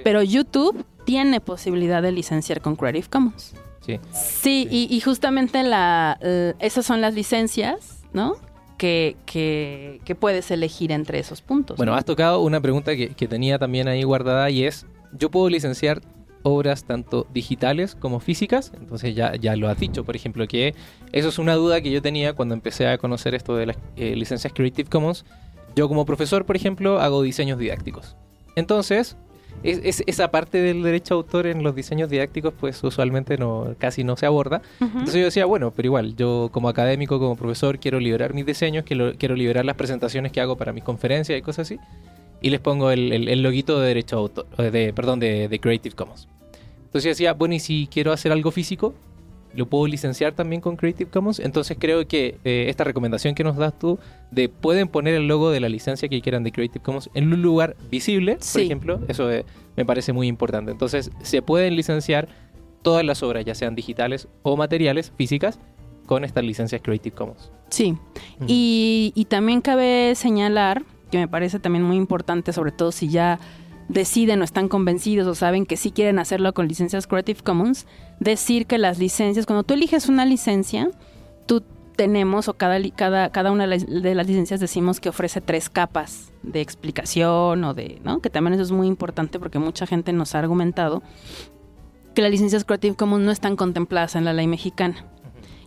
pero 0.04 0.22
YouTube 0.24 0.86
tiene 1.06 1.40
posibilidad 1.42 2.02
de 2.02 2.12
licenciar 2.12 2.62
con 2.62 2.76
Creative 2.76 3.08
Commons. 3.10 3.54
Sí. 3.86 4.00
Sí, 4.14 4.68
Y, 4.70 4.94
y 4.94 5.00
justamente 5.02 5.64
la, 5.64 6.18
eh, 6.22 6.54
esas 6.60 6.86
son 6.86 7.00
las 7.02 7.14
licencias, 7.14 8.00
¿no? 8.14 8.36
Que, 8.78 9.16
que- 9.26 10.02
que 10.06 10.14
puedes 10.14 10.52
elegir 10.52 10.92
entre 10.92 11.20
esos 11.20 11.42
puntos. 11.42 11.78
Bueno, 11.78 11.94
¿no? 11.94 11.98
has 11.98 12.06
tocado 12.06 12.42
una 12.42 12.60
pregunta 12.62 12.96
que, 12.96 13.10
que 13.16 13.28
tenía 13.28 13.58
también 13.58 13.88
ahí 13.88 14.04
guardada 14.04 14.50
y 14.50 14.66
es, 14.66 14.86
¿yo 15.14 15.32
puedo 15.32 15.50
licenciar 15.50 16.02
obras 16.48 16.84
tanto 16.86 17.28
digitales 17.34 17.96
como 17.96 18.20
físicas? 18.20 18.72
Entonces 18.80 19.16
ya, 19.16 19.36
ya 19.36 19.56
lo 19.56 19.70
has 19.70 19.80
dicho, 19.80 20.04
por 20.04 20.16
ejemplo, 20.16 20.48
que 20.48 20.74
eso 21.12 21.30
es 21.30 21.38
una 21.40 21.54
duda 21.56 21.82
que 21.82 21.92
yo 21.92 22.02
tenía 22.02 22.34
cuando 22.34 22.56
empecé 22.56 22.88
a 22.88 22.98
conocer 22.98 23.36
esto 23.36 23.56
de 23.56 23.68
las 23.68 23.78
eh, 23.96 24.16
licencias 24.16 24.54
Creative 24.54 24.90
Commons. 24.90 25.26
Yo 25.76 25.88
como 25.88 26.06
profesor, 26.06 26.46
por 26.46 26.56
ejemplo, 26.56 27.00
hago 27.00 27.22
diseños 27.22 27.60
didácticos. 27.60 28.16
Entonces, 28.56 29.16
es, 29.64 29.80
es- 29.84 30.04
esa 30.08 30.30
parte 30.32 30.60
del 30.62 30.82
derecho 30.84 31.14
a 31.14 31.18
autor 31.18 31.46
en 31.48 31.62
los 31.64 31.76
diseños 31.76 32.10
didácticos, 32.10 32.54
pues 32.60 32.84
usualmente 32.84 33.38
no, 33.38 33.76
casi 33.78 34.04
no 34.04 34.16
se 34.18 34.26
aborda. 34.26 34.62
Ujú. 34.80 34.90
Entonces 35.00 35.16
yo 35.20 35.26
decía, 35.26 35.46
bueno, 35.46 35.72
pero 35.76 35.88
igual, 35.88 36.16
yo 36.16 36.50
como 36.52 36.70
académico, 36.70 37.20
como 37.20 37.36
profesor, 37.36 37.78
quiero 37.80 38.00
liberar 38.00 38.34
mis 38.34 38.46
diseños, 38.46 38.84
quiero, 38.86 39.14
quiero 39.18 39.36
liberar 39.36 39.66
las 39.66 39.76
presentaciones 39.76 40.32
que 40.32 40.42
hago 40.42 40.58
para 40.58 40.74
mis 40.74 40.84
conferencias 40.84 41.38
y 41.38 41.42
cosas 41.42 41.68
así. 41.68 41.80
Y 42.42 42.52
les 42.52 42.60
pongo 42.60 42.92
el, 42.92 43.12
el, 43.14 43.28
el 43.30 43.42
loguito 43.42 43.80
de 43.80 43.88
derecho 43.88 44.16
a 44.16 44.20
autor, 44.20 44.46
de, 44.58 44.94
perdón, 44.94 45.20
de, 45.20 45.48
de 45.48 45.60
Creative 45.60 45.96
Commons. 45.96 46.28
Entonces 46.88 47.04
yo 47.04 47.10
decía, 47.10 47.34
bueno, 47.34 47.54
y 47.54 47.60
si 47.60 47.88
quiero 47.92 48.14
hacer 48.14 48.32
algo 48.32 48.50
físico, 48.50 48.96
lo 49.54 49.66
puedo 49.66 49.88
licenciar 49.88 50.34
también 50.34 50.62
con 50.62 50.78
Creative 50.78 51.10
Commons. 51.10 51.40
Entonces 51.40 51.76
creo 51.78 52.08
que 52.08 52.38
eh, 52.46 52.68
esta 52.70 52.86
recomendación 52.86 53.36
que 53.36 53.44
nos 53.44 53.58
das 53.58 53.78
tú 53.78 54.00
de 54.32 54.48
pueden 54.50 54.88
poner 54.88 55.14
el 55.16 55.28
logo 55.28 55.52
de 55.52 55.60
la 55.60 55.68
licencia 55.68 56.08
que 56.08 56.22
quieran 56.22 56.44
de 56.44 56.52
Creative 56.54 56.82
Commons 56.82 57.10
en 57.14 57.34
un 57.34 57.42
lugar 57.42 57.76
visible, 57.92 58.38
por 58.54 58.62
ejemplo, 58.62 59.00
eso 59.10 59.30
eh, 59.30 59.46
me 59.76 59.84
parece 59.84 60.14
muy 60.14 60.28
importante. 60.28 60.72
Entonces 60.72 61.12
se 61.24 61.42
pueden 61.42 61.76
licenciar 61.76 62.30
todas 62.84 63.04
las 63.04 63.22
obras, 63.22 63.44
ya 63.44 63.54
sean 63.54 63.76
digitales 63.76 64.30
o 64.44 64.56
materiales, 64.56 65.12
físicas, 65.18 65.60
con 66.06 66.24
estas 66.24 66.46
licencias 66.46 66.82
Creative 66.82 67.14
Commons. 67.14 67.52
Sí. 67.70 67.98
Y 68.48 69.28
también 69.28 69.60
cabe 69.60 70.16
señalar, 70.16 70.84
que 71.12 71.18
me 71.18 71.28
parece 71.28 71.60
también 71.60 71.84
muy 71.84 71.98
importante, 71.98 72.54
sobre 72.54 72.72
todo 72.72 72.94
si 72.94 73.10
ya 73.10 73.40
deciden 73.90 74.42
o 74.42 74.44
están 74.44 74.68
convencidos 74.68 75.28
o 75.28 75.36
saben 75.36 75.66
que 75.66 75.78
sí 75.78 75.92
quieren 75.92 76.20
hacerlo 76.20 76.54
con 76.54 76.68
licencias 76.68 77.08
Creative 77.08 77.42
Commons, 77.42 77.88
decir 78.20 78.66
que 78.66 78.78
las 78.78 79.00
licencias, 79.00 79.46
cuando 79.46 79.64
tú 79.64 79.74
eliges 79.74 80.10
una 80.10 80.26
licencia, 80.26 80.90
tú 81.46 81.64
tenemos 81.96 82.48
o 82.48 82.54
cada, 82.54 82.80
cada, 82.96 83.32
cada 83.32 83.52
una 83.52 83.64
de 83.64 83.70
las, 83.70 83.86
de 83.86 84.16
las 84.16 84.28
licencias 84.28 84.60
decimos 84.60 85.00
que 85.00 85.10
ofrece 85.10 85.42
tres 85.42 85.70
capas 85.70 86.32
de 86.44 86.62
explicación 86.62 87.64
o 87.64 87.74
de, 87.74 88.00
¿no? 88.04 88.20
Que 88.20 88.30
también 88.30 88.54
eso 88.54 88.64
es 88.64 88.72
muy 88.72 88.88
importante 88.88 89.40
porque 89.40 89.60
mucha 89.60 89.88
gente 89.88 90.14
nos 90.14 90.36
ha 90.36 90.40
argumentado 90.40 91.02
que 92.14 92.22
las 92.22 92.32
licencias 92.32 92.64
Creative 92.64 92.96
Commons 92.96 93.26
no 93.26 93.32
están 93.32 93.56
contempladas 93.56 94.16
en 94.16 94.26
la 94.26 94.34
ley 94.34 94.48
mexicana. 94.48 95.06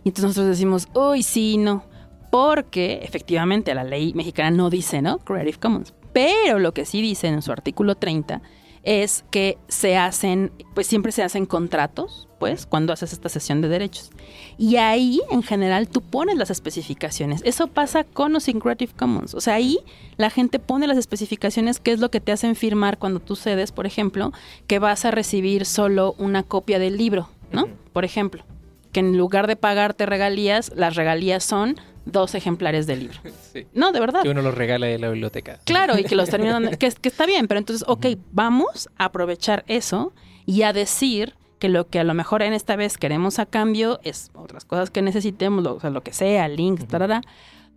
Y 0.03 0.09
entonces 0.09 0.25
nosotros 0.25 0.47
decimos, 0.47 0.87
uy, 0.93 1.23
sí, 1.23 1.57
no. 1.57 1.83
Porque 2.31 3.01
efectivamente 3.03 3.73
la 3.75 3.83
ley 3.83 4.13
mexicana 4.13 4.51
no 4.51 4.69
dice, 4.69 5.01
¿no? 5.01 5.19
Creative 5.19 5.59
Commons. 5.59 5.93
Pero 6.13 6.59
lo 6.59 6.73
que 6.73 6.85
sí 6.85 7.01
dice 7.01 7.27
en 7.27 7.41
su 7.41 7.51
artículo 7.51 7.95
30 7.95 8.41
es 8.83 9.23
que 9.29 9.57
se 9.67 9.95
hacen, 9.97 10.51
pues 10.73 10.87
siempre 10.87 11.11
se 11.11 11.23
hacen 11.23 11.45
contratos, 11.45 12.27
pues, 12.39 12.65
cuando 12.65 12.91
haces 12.91 13.13
esta 13.13 13.29
sesión 13.29 13.61
de 13.61 13.67
derechos. 13.67 14.09
Y 14.57 14.77
ahí, 14.77 15.21
en 15.29 15.43
general, 15.43 15.87
tú 15.87 16.01
pones 16.01 16.37
las 16.37 16.49
especificaciones. 16.49 17.41
Eso 17.45 17.67
pasa 17.67 18.03
con 18.03 18.41
sin 18.41 18.59
Creative 18.59 18.93
Commons. 18.97 19.35
O 19.35 19.41
sea, 19.41 19.53
ahí 19.53 19.77
la 20.17 20.31
gente 20.31 20.57
pone 20.57 20.87
las 20.87 20.97
especificaciones, 20.97 21.79
que 21.79 21.91
es 21.91 21.99
lo 21.99 22.09
que 22.09 22.19
te 22.19 22.31
hacen 22.31 22.55
firmar 22.55 22.97
cuando 22.97 23.19
tú 23.19 23.35
cedes, 23.35 23.71
por 23.71 23.85
ejemplo, 23.85 24.31
que 24.65 24.79
vas 24.79 25.05
a 25.05 25.11
recibir 25.11 25.65
solo 25.65 26.15
una 26.17 26.41
copia 26.41 26.79
del 26.79 26.97
libro, 26.97 27.29
¿no? 27.51 27.67
Por 27.93 28.05
ejemplo, 28.05 28.43
que 28.91 29.01
en 29.01 29.17
lugar 29.17 29.45
de 29.45 29.55
pagarte 29.55 30.07
regalías, 30.07 30.71
las 30.75 30.95
regalías 30.95 31.43
son 31.43 31.75
dos 32.05 32.35
ejemplares 32.35 32.87
del 32.87 32.99
libro. 33.01 33.19
Sí. 33.51 33.67
No, 33.73 33.91
de 33.91 33.99
verdad. 33.99 34.23
Que 34.23 34.29
uno 34.29 34.41
los 34.41 34.55
regala 34.55 34.87
de 34.87 34.97
la 34.97 35.09
biblioteca. 35.09 35.59
Claro, 35.65 35.97
y 35.97 36.05
que 36.05 36.15
los 36.15 36.29
terminan, 36.31 36.77
que, 36.77 36.89
que 36.89 37.09
está 37.09 37.25
bien, 37.25 37.49
pero 37.49 37.57
entonces, 37.57 37.85
ok, 37.87 38.05
vamos 38.31 38.89
a 38.97 39.05
aprovechar 39.05 39.65
eso 39.67 40.13
y 40.45 40.61
a 40.61 40.71
decir 40.71 41.35
que 41.59 41.69
lo 41.69 41.87
que 41.87 41.99
a 41.99 42.03
lo 42.03 42.13
mejor 42.13 42.41
en 42.41 42.53
esta 42.53 42.75
vez 42.75 42.97
queremos 42.97 43.39
a 43.39 43.45
cambio 43.45 43.99
es 44.03 44.31
otras 44.33 44.65
cosas 44.65 44.89
que 44.89 45.01
necesitemos, 45.01 45.63
lo, 45.63 45.75
o 45.75 45.79
sea, 45.79 45.89
lo 45.89 46.01
que 46.01 46.13
sea, 46.13 46.47
links, 46.47 46.87
tarara, 46.87 47.21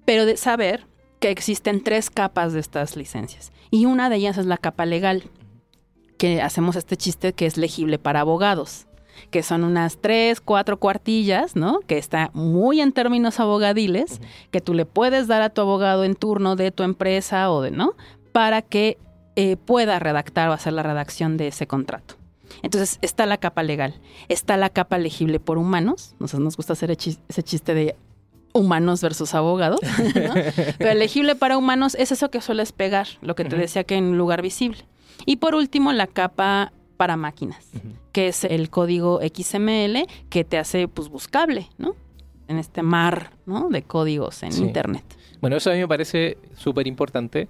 pero 0.04 0.26
de 0.26 0.36
saber 0.36 0.86
que 1.20 1.30
existen 1.30 1.82
tres 1.82 2.08
capas 2.08 2.52
de 2.52 2.60
estas 2.60 2.96
licencias. 2.96 3.52
Y 3.70 3.86
una 3.86 4.08
de 4.08 4.16
ellas 4.16 4.38
es 4.38 4.46
la 4.46 4.58
capa 4.58 4.86
legal, 4.86 5.24
que 6.18 6.40
hacemos 6.40 6.76
este 6.76 6.96
chiste 6.96 7.32
que 7.32 7.46
es 7.46 7.56
legible 7.56 7.98
para 7.98 8.20
abogados, 8.20 8.86
que 9.30 9.42
son 9.42 9.64
unas 9.64 9.98
tres, 10.00 10.40
cuatro 10.40 10.78
cuartillas, 10.78 11.56
¿no? 11.56 11.80
Que 11.80 11.98
está 11.98 12.30
muy 12.34 12.80
en 12.80 12.92
términos 12.92 13.40
abogadiles, 13.40 14.20
que 14.50 14.60
tú 14.60 14.74
le 14.74 14.86
puedes 14.86 15.26
dar 15.26 15.42
a 15.42 15.50
tu 15.50 15.60
abogado 15.60 16.04
en 16.04 16.14
turno 16.14 16.56
de 16.56 16.70
tu 16.70 16.82
empresa 16.82 17.50
o 17.50 17.62
de, 17.62 17.70
¿no? 17.70 17.94
Para 18.32 18.62
que 18.62 18.98
eh, 19.36 19.56
pueda 19.56 19.98
redactar 19.98 20.48
o 20.48 20.52
hacer 20.52 20.72
la 20.72 20.82
redacción 20.82 21.36
de 21.36 21.48
ese 21.48 21.66
contrato. 21.66 22.14
Entonces 22.62 22.98
está 23.02 23.26
la 23.26 23.38
capa 23.38 23.62
legal, 23.62 23.94
está 24.28 24.56
la 24.56 24.70
capa 24.70 24.98
legible 24.98 25.40
por 25.40 25.58
humanos, 25.58 26.14
nosotros 26.18 26.44
nos 26.44 26.56
gusta 26.56 26.74
hacer 26.74 26.90
ese 26.90 27.42
chiste 27.42 27.74
de 27.74 27.96
humanos 28.52 29.02
versus 29.02 29.34
abogados, 29.34 29.80
¿no? 30.14 30.34
pero 30.78 30.90
elegible 30.90 31.34
para 31.34 31.58
humanos 31.58 31.96
es 31.98 32.12
eso 32.12 32.30
que 32.30 32.40
sueles 32.40 32.72
pegar, 32.72 33.08
lo 33.20 33.34
que 33.34 33.44
te 33.44 33.56
decía 33.56 33.84
que 33.84 33.96
en 33.96 34.04
un 34.04 34.18
lugar 34.18 34.42
visible. 34.42 34.86
Y 35.26 35.36
por 35.36 35.54
último 35.54 35.92
la 35.92 36.06
capa 36.06 36.72
para 36.96 37.16
máquinas. 37.16 37.66
Que 38.14 38.28
es 38.28 38.44
el 38.44 38.70
código 38.70 39.20
XML 39.20 40.06
que 40.30 40.44
te 40.44 40.56
hace 40.56 40.88
pues 40.88 41.08
buscable, 41.10 41.68
¿no? 41.76 41.94
En 42.48 42.58
este 42.58 42.82
mar, 42.82 43.32
¿no? 43.44 43.68
De 43.68 43.82
códigos 43.82 44.42
en 44.42 44.52
Sí. 44.52 44.62
internet. 44.62 45.04
Bueno, 45.40 45.56
eso 45.56 45.70
a 45.70 45.74
mí 45.74 45.80
me 45.80 45.88
parece 45.88 46.38
súper 46.56 46.86
importante 46.86 47.48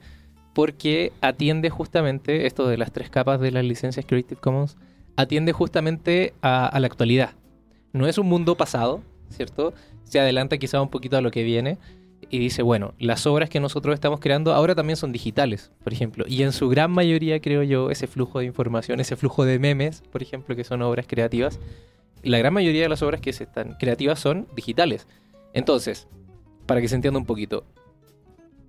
porque 0.55 1.13
atiende 1.21 1.69
justamente 1.71 2.47
esto 2.47 2.67
de 2.67 2.79
las 2.79 2.93
tres 2.93 3.11
capas 3.11 3.41
de 3.41 3.51
las 3.51 3.65
licencias 3.65 4.07
Creative 4.07 4.41
Commons, 4.41 4.77
atiende 5.17 5.53
justamente 5.53 6.33
a, 6.43 6.67
a 6.67 6.81
la 6.81 6.87
actualidad. 6.87 7.33
No 7.93 8.07
es 8.07 8.19
un 8.19 8.27
mundo 8.29 8.57
pasado, 8.57 9.03
¿cierto? 9.31 9.75
Se 10.05 10.19
adelanta 10.19 10.59
quizá 10.59 10.81
un 10.81 10.89
poquito 10.91 11.17
a 11.17 11.21
lo 11.21 11.31
que 11.31 11.43
viene 11.43 11.77
y 12.31 12.39
dice, 12.39 12.63
bueno, 12.63 12.95
las 12.99 13.27
obras 13.27 13.49
que 13.51 13.61
nosotros 13.61 13.95
estamos 13.95 14.21
creando 14.21 14.53
ahora 14.55 14.75
también 14.75 14.97
son 14.97 15.13
digitales, 15.13 15.71
por 15.83 15.93
ejemplo, 15.93 16.25
y 16.29 16.43
en 16.43 16.53
su 16.53 16.69
gran 16.69 16.91
mayoría, 16.91 17.41
creo 17.41 17.63
yo, 17.63 17.91
ese 17.91 18.07
flujo 18.07 18.39
de 18.41 18.47
información, 18.47 19.01
ese 19.01 19.17
flujo 19.17 19.45
de 19.45 19.59
memes, 19.59 20.03
por 20.13 20.23
ejemplo, 20.23 20.55
que 20.57 20.65
son 20.65 20.83
obras 20.83 21.07
creativas, 21.09 21.59
la 22.23 22.39
gran 22.39 22.53
mayoría 22.55 22.83
de 22.83 22.89
las 22.89 23.03
obras 23.03 23.21
que 23.21 23.33
se 23.33 23.45
están 23.45 23.75
creativas 23.79 24.19
son 24.19 24.47
digitales. 24.57 25.07
Entonces, 25.53 26.09
para 26.67 26.81
que 26.81 26.89
se 26.89 26.95
entienda 26.95 27.19
un 27.21 27.27
poquito, 27.27 27.65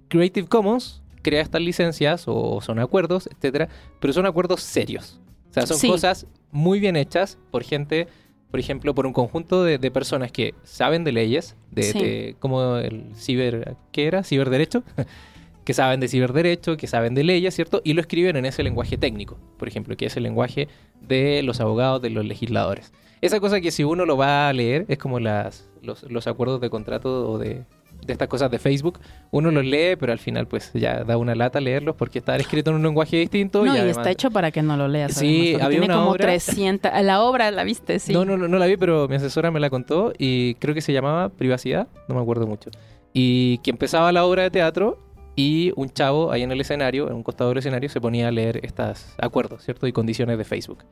Creative 0.09 0.47
Commons 0.47 1.01
crea 1.21 1.41
estas 1.41 1.61
licencias 1.61 2.25
o 2.27 2.61
son 2.61 2.79
acuerdos, 2.79 3.27
etcétera, 3.27 3.69
pero 3.99 4.13
son 4.13 4.25
acuerdos 4.25 4.61
serios. 4.61 5.19
O 5.49 5.53
sea, 5.53 5.65
son 5.65 5.77
Sí. 5.77 5.87
cosas 5.87 6.27
muy 6.51 6.79
bien 6.79 6.95
hechas 6.95 7.37
por 7.49 7.63
gente, 7.63 8.07
por 8.55 8.59
ejemplo, 8.61 8.95
por 8.95 9.05
un 9.05 9.11
conjunto 9.11 9.65
de, 9.65 9.77
de 9.77 9.91
personas 9.91 10.31
que 10.31 10.53
saben 10.63 11.03
de 11.03 11.11
leyes, 11.11 11.57
de, 11.71 11.83
Sí. 11.83 11.99
de- 11.99 12.35
como 12.39 12.77
el 12.77 13.03
ciber, 13.13 13.75
¿qué 13.91 14.07
era? 14.07 14.23
Ciberderecho, 14.23 14.81
que 15.65 15.73
saben 15.73 15.99
de 15.99 16.07
ciberderecho, 16.07 16.77
que 16.77 16.87
saben 16.87 17.15
de 17.15 17.25
leyes, 17.25 17.53
¿cierto? 17.53 17.81
Y 17.83 17.91
lo 17.91 17.99
escriben 17.99 18.37
en 18.37 18.45
ese 18.45 18.63
lenguaje 18.63 18.97
técnico, 18.97 19.37
por 19.57 19.67
ejemplo, 19.67 19.97
que 19.97 20.05
es 20.05 20.15
el 20.15 20.23
lenguaje 20.23 20.69
de 21.01 21.43
los 21.43 21.59
abogados, 21.59 22.01
de 22.01 22.11
los 22.11 22.23
legisladores. 22.23 22.93
Esa 23.19 23.41
cosa 23.41 23.59
que 23.59 23.71
si 23.71 23.83
uno 23.83 24.05
lo 24.05 24.15
va 24.15 24.47
a 24.47 24.53
leer, 24.53 24.85
es 24.87 24.97
como 24.99 25.19
las, 25.19 25.67
los, 25.81 26.03
los 26.03 26.25
acuerdos 26.27 26.61
de 26.61 26.69
contrato 26.69 27.29
o 27.29 27.37
de, 27.37 27.65
de 28.05 28.13
estas 28.13 28.27
cosas 28.27 28.51
de 28.51 28.59
Facebook, 28.59 28.99
uno 29.31 29.51
los 29.51 29.65
lee, 29.65 29.95
pero 29.99 30.11
al 30.11 30.19
final 30.19 30.47
pues 30.47 30.71
ya 30.73 31.03
da 31.03 31.17
una 31.17 31.35
lata 31.35 31.59
leerlos 31.59 31.95
porque 31.95 32.19
está 32.19 32.35
escrito 32.35 32.69
en 32.71 32.77
un 32.77 32.83
lenguaje 32.83 33.17
distinto. 33.17 33.65
No, 33.65 33.73
y, 33.75 33.77
además- 33.79 33.97
está 33.97 34.11
hecho 34.11 34.31
para 34.31 34.51
que 34.51 34.61
no 34.61 34.77
lo 34.77 34.87
leas. 34.87 35.13
Sí, 35.13 35.47
además, 35.55 35.61
había 35.65 35.79
tiene 35.79 35.85
una 35.93 35.95
como 36.03 36.11
obra- 36.11 36.25
300. 36.25 36.91
La 37.03 37.21
obra 37.21 37.51
la 37.51 37.63
viste, 37.63 37.99
sí. 37.99 38.13
No, 38.13 38.25
no, 38.25 38.37
no, 38.37 38.47
no 38.47 38.57
la 38.57 38.65
vi, 38.67 38.77
pero 38.77 39.07
mi 39.07 39.15
asesora 39.15 39.51
me 39.51 39.59
la 39.59 39.69
contó 39.69 40.13
y 40.17 40.55
creo 40.55 40.73
que 40.75 40.81
se 40.81 40.93
llamaba 40.93 41.29
Privacidad, 41.29 41.87
no 42.07 42.15
me 42.15 42.21
acuerdo 42.21 42.47
mucho. 42.47 42.69
Y 43.13 43.57
que 43.59 43.71
empezaba 43.71 44.11
la 44.11 44.25
obra 44.25 44.43
de 44.43 44.51
teatro 44.51 44.99
y 45.35 45.73
un 45.75 45.89
chavo 45.89 46.31
ahí 46.31 46.43
en 46.43 46.51
el 46.51 46.61
escenario, 46.61 47.07
en 47.09 47.15
un 47.15 47.23
costado 47.23 47.49
del 47.49 47.57
escenario, 47.59 47.89
se 47.89 47.99
ponía 47.99 48.27
a 48.27 48.31
leer 48.31 48.59
estos 48.63 49.05
acuerdos, 49.17 49.63
¿cierto? 49.63 49.87
Y 49.87 49.91
condiciones 49.91 50.37
de 50.37 50.43
Facebook. 50.45 50.85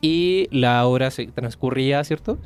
Y 0.00 0.48
la 0.50 0.86
obra 0.86 1.10
se 1.10 1.26
transcurría, 1.26 2.02
¿cierto? 2.04 2.38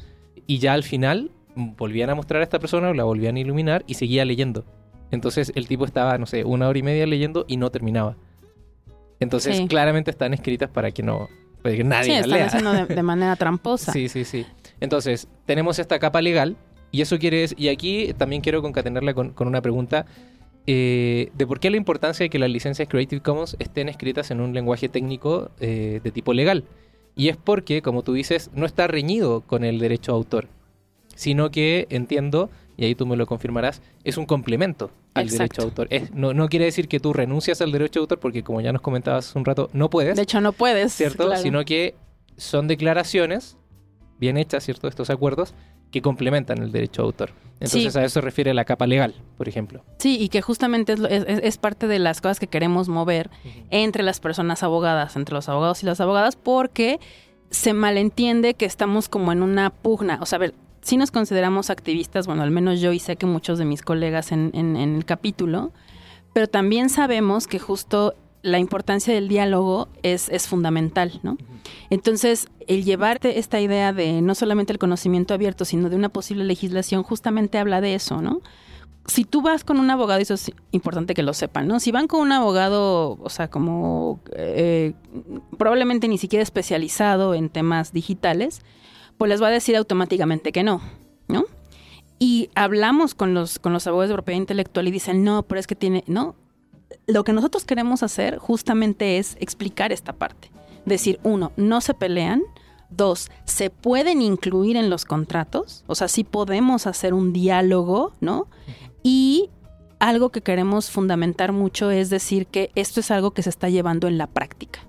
Y 0.46 0.58
ya 0.58 0.72
al 0.72 0.82
final 0.82 1.30
volvían 1.58 2.10
a 2.10 2.14
mostrar 2.14 2.40
a 2.40 2.44
esta 2.44 2.58
persona, 2.58 2.92
la 2.94 3.04
volvían 3.04 3.36
a 3.36 3.40
iluminar 3.40 3.84
y 3.86 3.94
seguía 3.94 4.24
leyendo. 4.24 4.64
Entonces 5.10 5.52
el 5.54 5.66
tipo 5.66 5.84
estaba, 5.84 6.16
no 6.18 6.26
sé, 6.26 6.44
una 6.44 6.68
hora 6.68 6.78
y 6.78 6.82
media 6.82 7.06
leyendo 7.06 7.44
y 7.48 7.56
no 7.56 7.70
terminaba. 7.70 8.16
Entonces, 9.20 9.56
Sí. 9.56 9.66
claramente 9.66 10.10
están 10.10 10.32
escritas 10.34 10.70
para 10.70 10.90
que 10.90 11.02
no 11.02 11.28
para 11.62 11.74
que 11.76 11.82
nadie 11.82 12.04
Sí, 12.04 12.10
las 12.10 12.20
están 12.20 12.38
lea. 12.38 12.46
haciendo 12.46 12.72
de, 12.72 12.94
de 12.94 13.02
manera 13.02 13.34
tramposa. 13.36 13.92
Sí, 13.92 14.08
sí, 14.08 14.24
sí. 14.24 14.46
Entonces, 14.80 15.26
tenemos 15.44 15.80
esta 15.80 15.98
capa 15.98 16.22
legal 16.22 16.56
y 16.92 17.00
eso 17.02 17.18
quiere 17.18 17.38
decir, 17.40 17.58
y 17.60 17.68
aquí 17.68 18.14
también 18.16 18.42
quiero 18.42 18.62
concatenarla 18.62 19.12
con, 19.12 19.30
con 19.30 19.48
una 19.48 19.60
pregunta 19.60 20.06
eh, 20.68 21.30
de 21.34 21.46
por 21.48 21.58
qué 21.58 21.70
la 21.70 21.76
importancia 21.76 22.22
de 22.24 22.30
que 22.30 22.38
las 22.38 22.48
licencias 22.50 22.88
Creative 22.88 23.20
Commons 23.22 23.56
estén 23.58 23.88
escritas 23.88 24.30
en 24.30 24.40
un 24.40 24.54
lenguaje 24.54 24.88
técnico 24.88 25.50
eh, 25.58 26.00
de 26.04 26.10
tipo 26.12 26.32
legal. 26.32 26.64
Y 27.16 27.28
es 27.28 27.36
porque, 27.36 27.82
como 27.82 28.02
tú 28.04 28.12
dices, 28.12 28.50
no 28.54 28.64
está 28.64 28.86
reñido 28.86 29.40
con 29.40 29.64
el 29.64 29.80
derecho 29.80 30.12
a 30.12 30.14
autor, 30.14 30.46
sino 31.18 31.50
que 31.50 31.88
entiendo, 31.90 32.48
y 32.76 32.84
ahí 32.84 32.94
tú 32.94 33.04
me 33.04 33.16
lo 33.16 33.26
confirmarás, 33.26 33.82
es 34.04 34.16
un 34.18 34.24
complemento 34.24 34.92
al 35.14 35.24
Exacto. 35.24 35.40
derecho 35.42 35.62
a 35.62 35.64
autor. 35.64 35.86
Es- 35.90 36.12
no, 36.14 36.32
no 36.32 36.48
quiere 36.48 36.64
decir 36.66 36.86
que 36.86 37.00
tú 37.00 37.12
renuncias 37.12 37.60
al 37.60 37.72
derecho 37.72 37.98
a 37.98 38.02
autor, 38.02 38.20
porque 38.20 38.44
como 38.44 38.60
ya 38.60 38.72
nos 38.72 38.82
comentabas 38.82 39.28
hace 39.28 39.36
un 39.38 39.44
rato, 39.44 39.68
no 39.72 39.90
puedes. 39.90 40.14
De 40.14 40.22
hecho, 40.22 40.40
no 40.40 40.52
puedes. 40.52 40.92
¿cierto? 40.92 41.26
claro. 41.26 41.42
Sino 41.42 41.64
que 41.64 41.96
son 42.36 42.68
declaraciones 42.68 43.56
bien 44.20 44.36
hechas, 44.36 44.64
¿cierto? 44.64 44.86
Estos 44.86 45.10
acuerdos 45.10 45.54
que 45.90 46.02
complementan 46.02 46.62
el 46.62 46.70
derecho 46.70 47.02
a 47.02 47.06
autor. 47.06 47.30
Entonces 47.54 47.92
Sí. 47.92 47.98
a 47.98 48.04
eso 48.04 48.14
se 48.14 48.20
refiere 48.20 48.54
la 48.54 48.64
capa 48.64 48.86
legal, 48.86 49.16
por 49.36 49.48
ejemplo. 49.48 49.82
Sí, 49.98 50.16
y 50.20 50.28
que 50.28 50.40
justamente 50.40 50.92
es- 50.92 51.00
es- 51.00 51.40
es 51.42 51.58
parte 51.58 51.88
de 51.88 51.98
las 51.98 52.20
cosas 52.20 52.38
que 52.38 52.46
queremos 52.46 52.88
mover 52.88 53.28
entre 53.70 54.04
las 54.04 54.20
personas 54.20 54.62
abogadas, 54.62 55.16
entre 55.16 55.34
los 55.34 55.48
abogados 55.48 55.82
y 55.82 55.86
las 55.86 56.00
abogadas, 56.00 56.36
porque 56.36 57.00
se 57.50 57.72
malentiende 57.72 58.54
que 58.54 58.66
estamos 58.66 59.08
como 59.08 59.32
en 59.32 59.42
una 59.42 59.70
pugna. 59.70 60.18
O 60.20 60.26
sea, 60.26 60.36
a 60.36 60.40
ver, 60.40 60.54
si 60.88 60.96
nos 60.96 61.10
consideramos 61.10 61.68
activistas, 61.70 62.26
bueno, 62.26 62.42
al 62.42 62.50
menos 62.50 62.80
yo 62.80 62.92
y 62.92 62.98
sé 62.98 63.16
que 63.16 63.26
muchos 63.26 63.58
de 63.58 63.64
mis 63.66 63.82
colegas 63.82 64.32
en, 64.32 64.50
en- 64.54 64.76
en 64.76 64.96
el 64.96 65.04
capítulo, 65.04 65.70
pero 66.32 66.46
también 66.46 66.88
sabemos 66.88 67.46
que 67.46 67.58
justo 67.58 68.14
la 68.42 68.58
importancia 68.58 69.12
del 69.12 69.28
diálogo 69.28 69.88
es, 70.02 70.28
es 70.28 70.46
fundamental, 70.46 71.20
¿no? 71.22 71.36
Entonces, 71.90 72.46
el 72.66 72.84
llevarte 72.84 73.38
esta 73.38 73.60
idea 73.60 73.92
de 73.92 74.22
no 74.22 74.34
solamente 74.34 74.72
el 74.72 74.78
conocimiento 74.78 75.34
abierto, 75.34 75.64
sino 75.64 75.90
de 75.90 75.96
una 75.96 76.08
posible 76.08 76.44
legislación, 76.44 77.02
justamente 77.02 77.58
habla 77.58 77.80
de 77.80 77.94
eso, 77.94 78.22
¿no? 78.22 78.40
Si 79.06 79.24
tú 79.24 79.42
vas 79.42 79.64
con 79.64 79.78
un 79.80 79.90
abogado, 79.90 80.20
y 80.20 80.22
eso 80.22 80.34
es 80.34 80.52
importante 80.70 81.14
que 81.14 81.22
lo 81.22 81.34
sepan, 81.34 81.66
¿no? 81.66 81.80
Si 81.80 81.90
van 81.92 82.06
con 82.06 82.20
un 82.20 82.30
abogado, 82.32 83.18
o 83.20 83.28
sea, 83.28 83.48
como 83.48 84.20
eh, 84.36 84.92
probablemente 85.58 86.08
ni 86.08 86.16
siquiera 86.18 86.42
especializado 86.42 87.34
en 87.34 87.48
temas 87.50 87.92
digitales, 87.92 88.62
pues 89.18 89.28
les 89.28 89.42
va 89.42 89.48
a 89.48 89.50
decir 89.50 89.76
automáticamente 89.76 90.52
que 90.52 90.62
no, 90.62 90.80
¿no? 91.26 91.44
Y 92.18 92.50
hablamos 92.54 93.14
con 93.14 93.34
los, 93.34 93.58
con 93.58 93.72
los 93.72 93.86
abogados 93.86 94.10
de 94.10 94.14
propiedad 94.14 94.40
intelectual 94.40 94.88
y 94.88 94.90
dicen, 94.90 95.22
no, 95.22 95.42
pero 95.42 95.60
es 95.60 95.66
que 95.66 95.76
tiene, 95.76 96.04
no. 96.06 96.34
Lo 97.06 97.24
que 97.24 97.32
nosotros 97.32 97.64
queremos 97.64 98.02
hacer 98.02 98.38
justamente 98.38 99.18
es 99.18 99.36
explicar 99.40 99.92
esta 99.92 100.12
parte. 100.12 100.50
Decir, 100.84 101.20
uno, 101.22 101.52
no 101.56 101.80
se 101.80 101.94
pelean. 101.94 102.42
Dos, 102.90 103.30
se 103.44 103.70
pueden 103.70 104.22
incluir 104.22 104.76
en 104.76 104.88
los 104.88 105.04
contratos. 105.04 105.84
O 105.86 105.94
sea, 105.94 106.08
sí 106.08 106.24
podemos 106.24 106.86
hacer 106.86 107.12
un 107.12 107.32
diálogo, 107.32 108.14
¿no? 108.20 108.48
Y 109.02 109.50
algo 109.98 110.30
que 110.30 110.42
queremos 110.42 110.90
fundamentar 110.90 111.52
mucho 111.52 111.90
es 111.90 112.10
decir 112.10 112.46
que 112.46 112.70
esto 112.74 113.00
es 113.00 113.10
algo 113.10 113.32
que 113.32 113.42
se 113.42 113.50
está 113.50 113.68
llevando 113.68 114.08
en 114.08 114.18
la 114.18 114.26
práctica, 114.26 114.80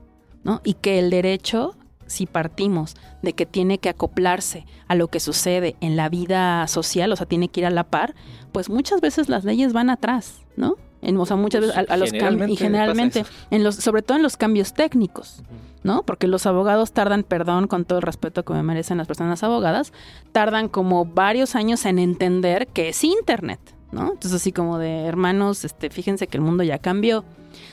¿no? 0.44 0.62
Y 0.64 0.76
que 0.76 1.00
el 1.00 1.10
derecho, 1.10 1.76
si 2.10 2.26
partimos 2.26 2.96
de 3.22 3.34
que 3.34 3.46
tiene 3.46 3.78
que 3.78 3.90
acoplarse 3.90 4.66
a 4.88 4.96
lo 4.96 5.08
que 5.08 5.20
sucede 5.20 5.76
en 5.80 5.96
la 5.96 6.10
vida 6.10 6.68
social, 6.68 7.12
o 7.12 7.16
sea, 7.16 7.26
tiene 7.26 7.48
que 7.48 7.62
ir 7.62 7.66
a 7.66 7.70
la 7.70 7.86
par, 7.86 8.16
pues 8.52 8.70
muchas 8.70 9.00
veces 9.00 9.30
las 9.30 9.46
leyes 9.46 9.72
van 9.72 9.90
atrás, 9.90 10.42
¿no? 10.58 10.76
En, 11.02 11.16
o 11.18 11.26
sea, 11.26 11.38
muchas 11.38 11.62
veces 11.62 11.78
a, 11.78 11.82
a 11.94 11.98
los 11.98 12.12
cambios, 12.12 12.50
y 12.50 12.58
Generalmente 12.58 13.24
en 13.52 13.64
los, 13.64 13.76
sobre 13.76 14.02
todo 14.02 14.18
en 14.18 14.24
los 14.24 14.36
cambios 14.36 14.74
técnicos, 14.74 15.44
¿no? 15.84 16.04
Porque 16.04 16.28
los 16.28 16.46
abogados 16.46 16.92
tardan, 16.92 17.24
perdón, 17.24 17.68
con 17.68 17.86
todo 17.86 18.00
el 18.00 18.04
respeto 18.04 18.44
que 18.44 18.54
me 18.54 18.64
merecen 18.64 18.98
las 18.98 19.08
personas 19.08 19.44
abogadas, 19.44 19.94
tardan 20.32 20.68
como 20.68 21.06
varios 21.06 21.56
años 21.56 21.86
en 21.86 22.00
entender 22.00 22.68
que 22.68 22.90
es 22.90 23.04
Internet, 23.04 23.60
¿no? 23.92 24.12
Entonces 24.12 24.34
así 24.34 24.52
como 24.52 24.78
de 24.78 25.06
hermanos, 25.06 25.64
este, 25.64 25.90
fíjense 25.90 26.28
que 26.28 26.38
el 26.38 26.44
mundo 26.44 26.64
ya 26.64 26.80
cambió. 26.80 27.24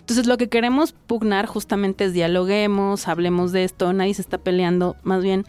Entonces 0.00 0.26
lo 0.26 0.36
que 0.36 0.48
queremos 0.48 0.92
pugnar 0.92 1.46
justamente 1.46 2.04
es 2.04 2.12
dialoguemos, 2.12 3.08
hablemos 3.08 3.52
de 3.52 3.64
esto, 3.64 3.92
nadie 3.92 4.14
se 4.14 4.22
está 4.22 4.38
peleando, 4.38 4.96
más 5.02 5.22
bien 5.22 5.44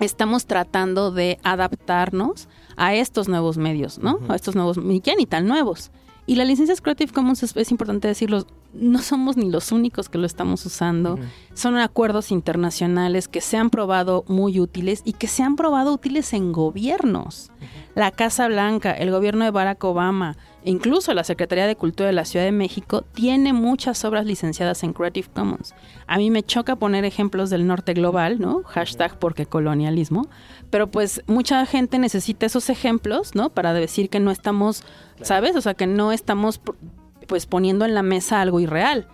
estamos 0.00 0.46
tratando 0.46 1.10
de 1.10 1.38
adaptarnos 1.42 2.48
a 2.76 2.94
estos 2.94 3.28
nuevos 3.28 3.58
medios, 3.58 3.98
¿no? 3.98 4.18
A 4.28 4.34
estos 4.34 4.54
nuevos, 4.54 4.78
ni 4.78 5.00
ya 5.00 5.14
ni 5.14 5.26
tan 5.26 5.46
nuevos. 5.46 5.90
Y 6.26 6.36
las 6.36 6.46
licencias 6.46 6.80
Creative 6.80 7.12
Commons 7.12 7.42
es, 7.42 7.54
es 7.54 7.70
importante 7.70 8.08
decirlo, 8.08 8.46
no 8.72 8.98
somos 9.00 9.36
ni 9.36 9.50
los 9.50 9.72
únicos 9.72 10.08
que 10.08 10.18
lo 10.18 10.26
estamos 10.26 10.64
usando. 10.64 11.18
Son 11.52 11.76
acuerdos 11.76 12.30
internacionales 12.30 13.28
que 13.28 13.40
se 13.40 13.56
han 13.56 13.70
probado 13.70 14.24
muy 14.26 14.58
útiles 14.58 15.02
y 15.04 15.12
que 15.12 15.28
se 15.28 15.42
han 15.42 15.54
probado 15.54 15.92
útiles 15.92 16.32
en 16.32 16.52
gobiernos. 16.52 17.50
La 17.94 18.10
Casa 18.10 18.48
Blanca, 18.48 18.92
el 18.92 19.10
gobierno 19.10 19.44
de 19.44 19.52
Barack 19.52 19.84
Obama, 19.84 20.36
incluso 20.64 21.14
la 21.14 21.22
Secretaría 21.22 21.66
de 21.66 21.76
Cultura 21.76 22.08
de 22.08 22.12
la 22.12 22.24
Ciudad 22.24 22.44
de 22.44 22.52
México 22.52 23.02
tiene 23.14 23.52
muchas 23.52 24.04
obras 24.04 24.26
licenciadas 24.26 24.82
en 24.82 24.92
Creative 24.92 25.28
Commons. 25.32 25.74
A 26.08 26.18
mí 26.18 26.30
me 26.30 26.42
choca 26.42 26.74
poner 26.76 27.04
ejemplos 27.04 27.50
del 27.50 27.66
norte 27.66 27.94
global, 27.94 28.40
¿no? 28.40 28.62
Hashtag 28.64 29.18
porque 29.18 29.46
colonialismo. 29.46 30.28
Pero 30.70 30.90
pues 30.90 31.22
mucha 31.26 31.64
gente 31.66 31.98
necesita 31.98 32.46
esos 32.46 32.68
ejemplos, 32.68 33.36
¿no? 33.36 33.50
Para 33.50 33.72
decir 33.72 34.10
que 34.10 34.18
no 34.18 34.32
estamos, 34.32 34.82
¿sabes? 35.22 35.54
O 35.54 35.60
sea, 35.60 35.74
que 35.74 35.86
no 35.86 36.10
estamos 36.10 36.60
pues 37.28 37.46
poniendo 37.46 37.84
en 37.84 37.94
la 37.94 38.02
mesa 38.02 38.40
algo 38.40 38.60
irreal 38.60 39.06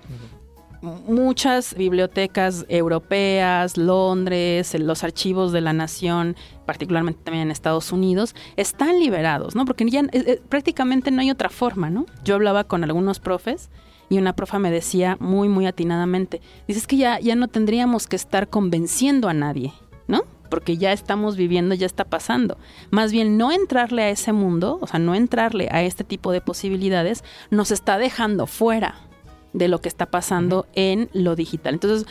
muchas 0.82 1.74
bibliotecas 1.74 2.64
europeas, 2.68 3.76
Londres, 3.76 4.74
los 4.78 5.04
archivos 5.04 5.52
de 5.52 5.60
la 5.60 5.72
nación, 5.72 6.36
particularmente 6.66 7.20
también 7.22 7.42
en 7.42 7.50
Estados 7.50 7.92
Unidos, 7.92 8.34
están 8.56 8.98
liberados, 8.98 9.54
¿no? 9.54 9.64
Porque 9.64 9.88
ya 9.88 10.00
eh, 10.00 10.08
eh, 10.12 10.42
prácticamente 10.48 11.10
no 11.10 11.20
hay 11.20 11.30
otra 11.30 11.48
forma, 11.48 11.90
¿no? 11.90 12.06
Yo 12.24 12.34
hablaba 12.34 12.64
con 12.64 12.84
algunos 12.84 13.20
profes 13.20 13.70
y 14.08 14.18
una 14.18 14.34
profa 14.34 14.58
me 14.58 14.70
decía 14.70 15.16
muy, 15.20 15.48
muy 15.48 15.66
atinadamente, 15.66 16.40
dices 16.66 16.86
que 16.86 16.96
ya, 16.96 17.20
ya 17.20 17.36
no 17.36 17.48
tendríamos 17.48 18.06
que 18.06 18.16
estar 18.16 18.48
convenciendo 18.48 19.28
a 19.28 19.34
nadie, 19.34 19.72
¿no? 20.08 20.22
Porque 20.48 20.78
ya 20.78 20.92
estamos 20.92 21.36
viviendo, 21.36 21.76
ya 21.76 21.86
está 21.86 22.04
pasando. 22.04 22.58
Más 22.90 23.12
bien 23.12 23.38
no 23.38 23.52
entrarle 23.52 24.02
a 24.02 24.10
ese 24.10 24.32
mundo, 24.32 24.78
o 24.80 24.86
sea, 24.88 24.98
no 24.98 25.14
entrarle 25.14 25.68
a 25.70 25.82
este 25.82 26.02
tipo 26.02 26.32
de 26.32 26.40
posibilidades, 26.40 27.22
nos 27.50 27.70
está 27.70 27.98
dejando 27.98 28.48
fuera 28.48 29.09
de 29.52 29.68
lo 29.68 29.80
que 29.80 29.88
está 29.88 30.06
pasando 30.06 30.66
en 30.74 31.10
lo 31.12 31.36
digital. 31.36 31.74
Entonces, 31.74 32.06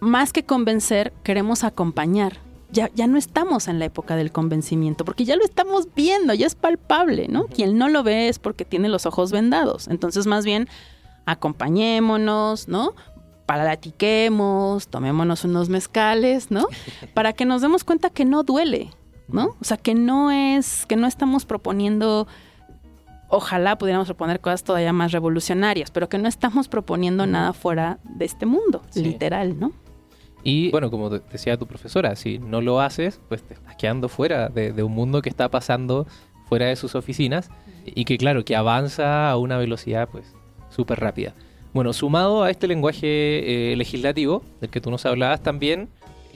más 0.00 0.32
que 0.32 0.44
convencer, 0.44 1.12
queremos 1.22 1.64
acompañar. 1.64 2.38
Ya, 2.70 2.90
ya 2.94 3.06
no 3.06 3.16
estamos 3.16 3.68
en 3.68 3.78
la 3.78 3.84
época 3.84 4.16
del 4.16 4.32
convencimiento, 4.32 5.04
porque 5.04 5.24
ya 5.24 5.36
lo 5.36 5.44
estamos 5.44 5.88
viendo, 5.94 6.34
ya 6.34 6.46
es 6.46 6.54
palpable, 6.54 7.28
¿no? 7.28 7.46
Quien 7.46 7.78
no 7.78 7.88
lo 7.88 8.02
ve 8.02 8.28
es 8.28 8.38
porque 8.38 8.64
tiene 8.64 8.88
los 8.88 9.06
ojos 9.06 9.30
vendados. 9.30 9.86
Entonces, 9.88 10.26
más 10.26 10.44
bien, 10.44 10.68
acompañémonos, 11.26 12.68
¿no? 12.68 12.94
Platiquemos, 13.46 14.88
tomémonos 14.88 15.44
unos 15.44 15.68
mezcales, 15.68 16.50
¿no? 16.50 16.66
Para 17.14 17.32
que 17.32 17.44
nos 17.44 17.62
demos 17.62 17.84
cuenta 17.84 18.10
que 18.10 18.24
no 18.24 18.42
duele, 18.42 18.90
¿no? 19.28 19.56
O 19.60 19.64
sea, 19.64 19.76
que 19.76 19.94
no 19.94 20.32
es, 20.32 20.86
que 20.86 20.96
no 20.96 21.06
estamos 21.06 21.46
proponiendo 21.46 22.26
ojalá 23.28 23.76
pudiéramos 23.78 24.06
proponer 24.08 24.40
cosas 24.40 24.62
todavía 24.64 24.92
más 24.92 25.12
revolucionarias, 25.12 25.90
pero 25.90 26.08
que 26.08 26.18
no 26.18 26.28
estamos 26.28 26.68
proponiendo 26.68 27.26
nada 27.26 27.52
fuera 27.52 27.98
de 28.04 28.24
este 28.24 28.46
mundo, 28.46 28.82
Sí. 28.90 29.02
literal, 29.02 29.58
¿no? 29.58 29.72
Y 30.42 30.70
bueno, 30.70 30.90
como 30.90 31.10
decía 31.10 31.56
tu 31.56 31.66
profesora, 31.66 32.14
si 32.14 32.38
no 32.38 32.60
lo 32.60 32.80
haces, 32.80 33.20
pues 33.28 33.42
te 33.42 33.54
estás 33.54 33.74
quedando 33.76 34.08
fuera 34.08 34.48
de, 34.48 34.72
de 34.72 34.82
un 34.84 34.92
mundo 34.92 35.20
que 35.22 35.28
está 35.28 35.48
pasando 35.50 36.06
fuera 36.48 36.66
de 36.66 36.76
sus 36.76 36.94
oficinas 36.94 37.50
y 37.84 38.04
que 38.04 38.16
claro, 38.16 38.44
que 38.44 38.54
avanza 38.54 39.28
a 39.28 39.36
una 39.36 39.58
velocidad 39.58 40.08
pues 40.08 40.32
súper 40.70 41.00
rápida. 41.00 41.34
Bueno, 41.74 41.92
sumado 41.92 42.44
a 42.44 42.50
este 42.50 42.68
lenguaje 42.68 43.72
eh, 43.72 43.76
legislativo 43.76 44.44
del 44.60 44.70
que 44.70 44.80
tú 44.80 44.90
nos 44.90 45.04
hablabas 45.04 45.42
también, 45.42 45.88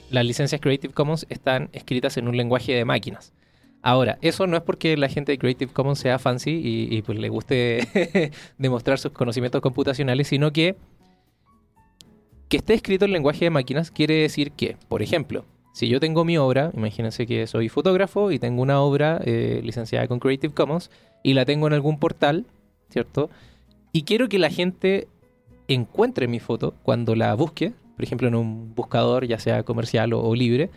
las 0.09 0.25
licencias 0.25 0.59
Creative 0.59 0.93
Commons 0.93 1.25
están 1.29 1.69
escritas 1.71 2.17
en 2.17 2.27
un 2.27 2.35
lenguaje 2.35 2.73
de 2.73 2.83
máquinas. 2.83 3.31
Ahora, 3.83 4.19
eso 4.21 4.45
no 4.45 4.57
es 4.57 4.63
porque 4.63 4.95
la 4.95 5.09
gente 5.09 5.31
de 5.31 5.37
Creative 5.39 5.71
Commons 5.71 5.99
sea 5.99 6.19
fancy 6.19 6.61
y, 6.63 7.01
pues 7.01 7.17
le 7.17 7.29
guste 7.29 8.31
demostrar 8.57 8.99
sus 8.99 9.11
conocimientos 9.11 9.61
computacionales, 9.61 10.27
sino 10.27 10.51
que 10.51 10.75
que 12.47 12.57
esté 12.57 12.73
escrito 12.73 13.05
en 13.05 13.13
lenguaje 13.13 13.45
de 13.45 13.49
máquinas 13.49 13.91
quiere 13.91 14.15
decir 14.15 14.51
que, 14.51 14.75
por 14.89 15.01
ejemplo, 15.01 15.45
si 15.73 15.87
yo 15.87 16.01
tengo 16.01 16.25
mi 16.25 16.37
obra, 16.37 16.71
imagínense 16.75 17.25
que 17.25 17.47
soy 17.47 17.69
fotógrafo 17.69 18.29
y 18.31 18.39
tengo 18.39 18.61
una 18.61 18.81
obra 18.81 19.21
eh, 19.23 19.61
licenciada 19.63 20.05
con 20.09 20.19
Creative 20.19 20.53
Commons 20.53 20.91
y 21.23 21.33
la 21.33 21.45
tengo 21.45 21.67
en 21.67 21.73
algún 21.73 21.97
portal, 21.97 22.45
¿cierto? 22.89 23.29
Y 23.93 24.03
quiero 24.03 24.27
que 24.27 24.37
la 24.37 24.49
gente 24.49 25.07
encuentre 25.69 26.27
mi 26.27 26.41
foto 26.41 26.73
cuando 26.83 27.15
la 27.15 27.33
busque, 27.35 27.71
por 27.95 28.03
ejemplo 28.03 28.27
en 28.27 28.35
un 28.35 28.75
buscador, 28.75 29.25
ya 29.25 29.39
sea 29.39 29.63
comercial 29.63 30.11
o 30.11 30.35
libre. 30.35 30.69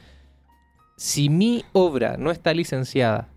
Si 0.97 1.29
mi 1.29 1.65
obra 1.73 2.17
no 2.17 2.31
está 2.31 2.55
licenciada, 2.55 3.29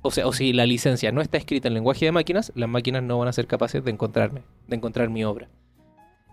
o 0.00 0.10
sea, 0.10 0.26
o 0.26 0.32
si 0.32 0.54
la 0.54 0.64
licencia 0.64 1.12
no 1.12 1.20
está 1.20 1.36
escrita 1.36 1.68
en 1.68 1.74
lenguaje 1.74 2.06
de 2.06 2.12
máquinas, 2.12 2.50
las 2.54 2.68
máquinas 2.68 3.02
no 3.02 3.18
van 3.18 3.28
a 3.28 3.32
ser 3.32 3.46
capaces 3.46 3.84
de 3.84 3.90
encontrarme, 3.90 4.42
de 4.68 4.76
encontrar 4.76 5.10
mi 5.10 5.22
obra. 5.22 5.48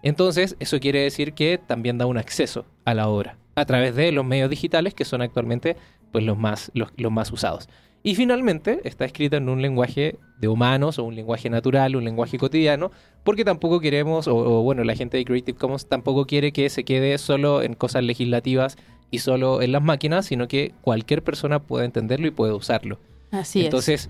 Entonces, 0.01 0.55
eso 0.59 0.79
quiere 0.79 1.01
decir 1.01 1.33
que 1.33 1.57
también 1.57 1.97
da 1.97 2.05
un 2.05 2.17
acceso 2.17 2.65
a 2.85 2.93
la 2.93 3.09
obra 3.09 3.37
a 3.55 3.65
través 3.65 3.95
de 3.95 4.13
los 4.13 4.25
medios 4.25 4.49
digitales 4.49 4.93
que 4.93 5.03
son 5.03 5.21
actualmente 5.21 5.75
pues, 6.13 6.23
los, 6.23 6.37
más, 6.37 6.71
los, 6.73 6.89
los 6.95 7.11
más 7.11 7.31
usados. 7.33 7.67
Y 8.01 8.15
finalmente 8.15 8.79
está 8.85 9.03
escrita 9.03 9.35
en 9.35 9.49
un 9.49 9.61
lenguaje 9.61 10.17
de 10.39 10.47
humanos 10.47 10.99
o 10.99 11.03
un 11.03 11.15
lenguaje 11.15 11.49
natural, 11.49 11.97
un 11.97 12.05
lenguaje 12.05 12.37
cotidiano, 12.37 12.91
porque 13.25 13.43
tampoco 13.43 13.81
queremos, 13.81 14.29
o, 14.29 14.37
o, 14.37 14.63
bueno, 14.63 14.85
la 14.85 14.95
gente 14.95 15.17
de 15.17 15.25
Creative 15.25 15.57
Commons 15.57 15.89
tampoco 15.89 16.25
quiere 16.25 16.53
que 16.53 16.69
se 16.69 16.85
quede 16.85 17.17
solo 17.17 17.61
en 17.61 17.73
cosas 17.73 18.05
legislativas 18.05 18.77
y 19.11 19.19
solo 19.19 19.61
en 19.61 19.71
las 19.71 19.81
máquinas, 19.81 20.25
sino 20.25 20.47
que 20.47 20.73
cualquier 20.81 21.23
persona 21.23 21.59
pueda 21.59 21.85
entenderlo 21.85 22.27
y 22.27 22.31
pueda 22.31 22.53
usarlo. 22.53 22.99
Así 23.31 23.65
Entonces, 23.65 24.09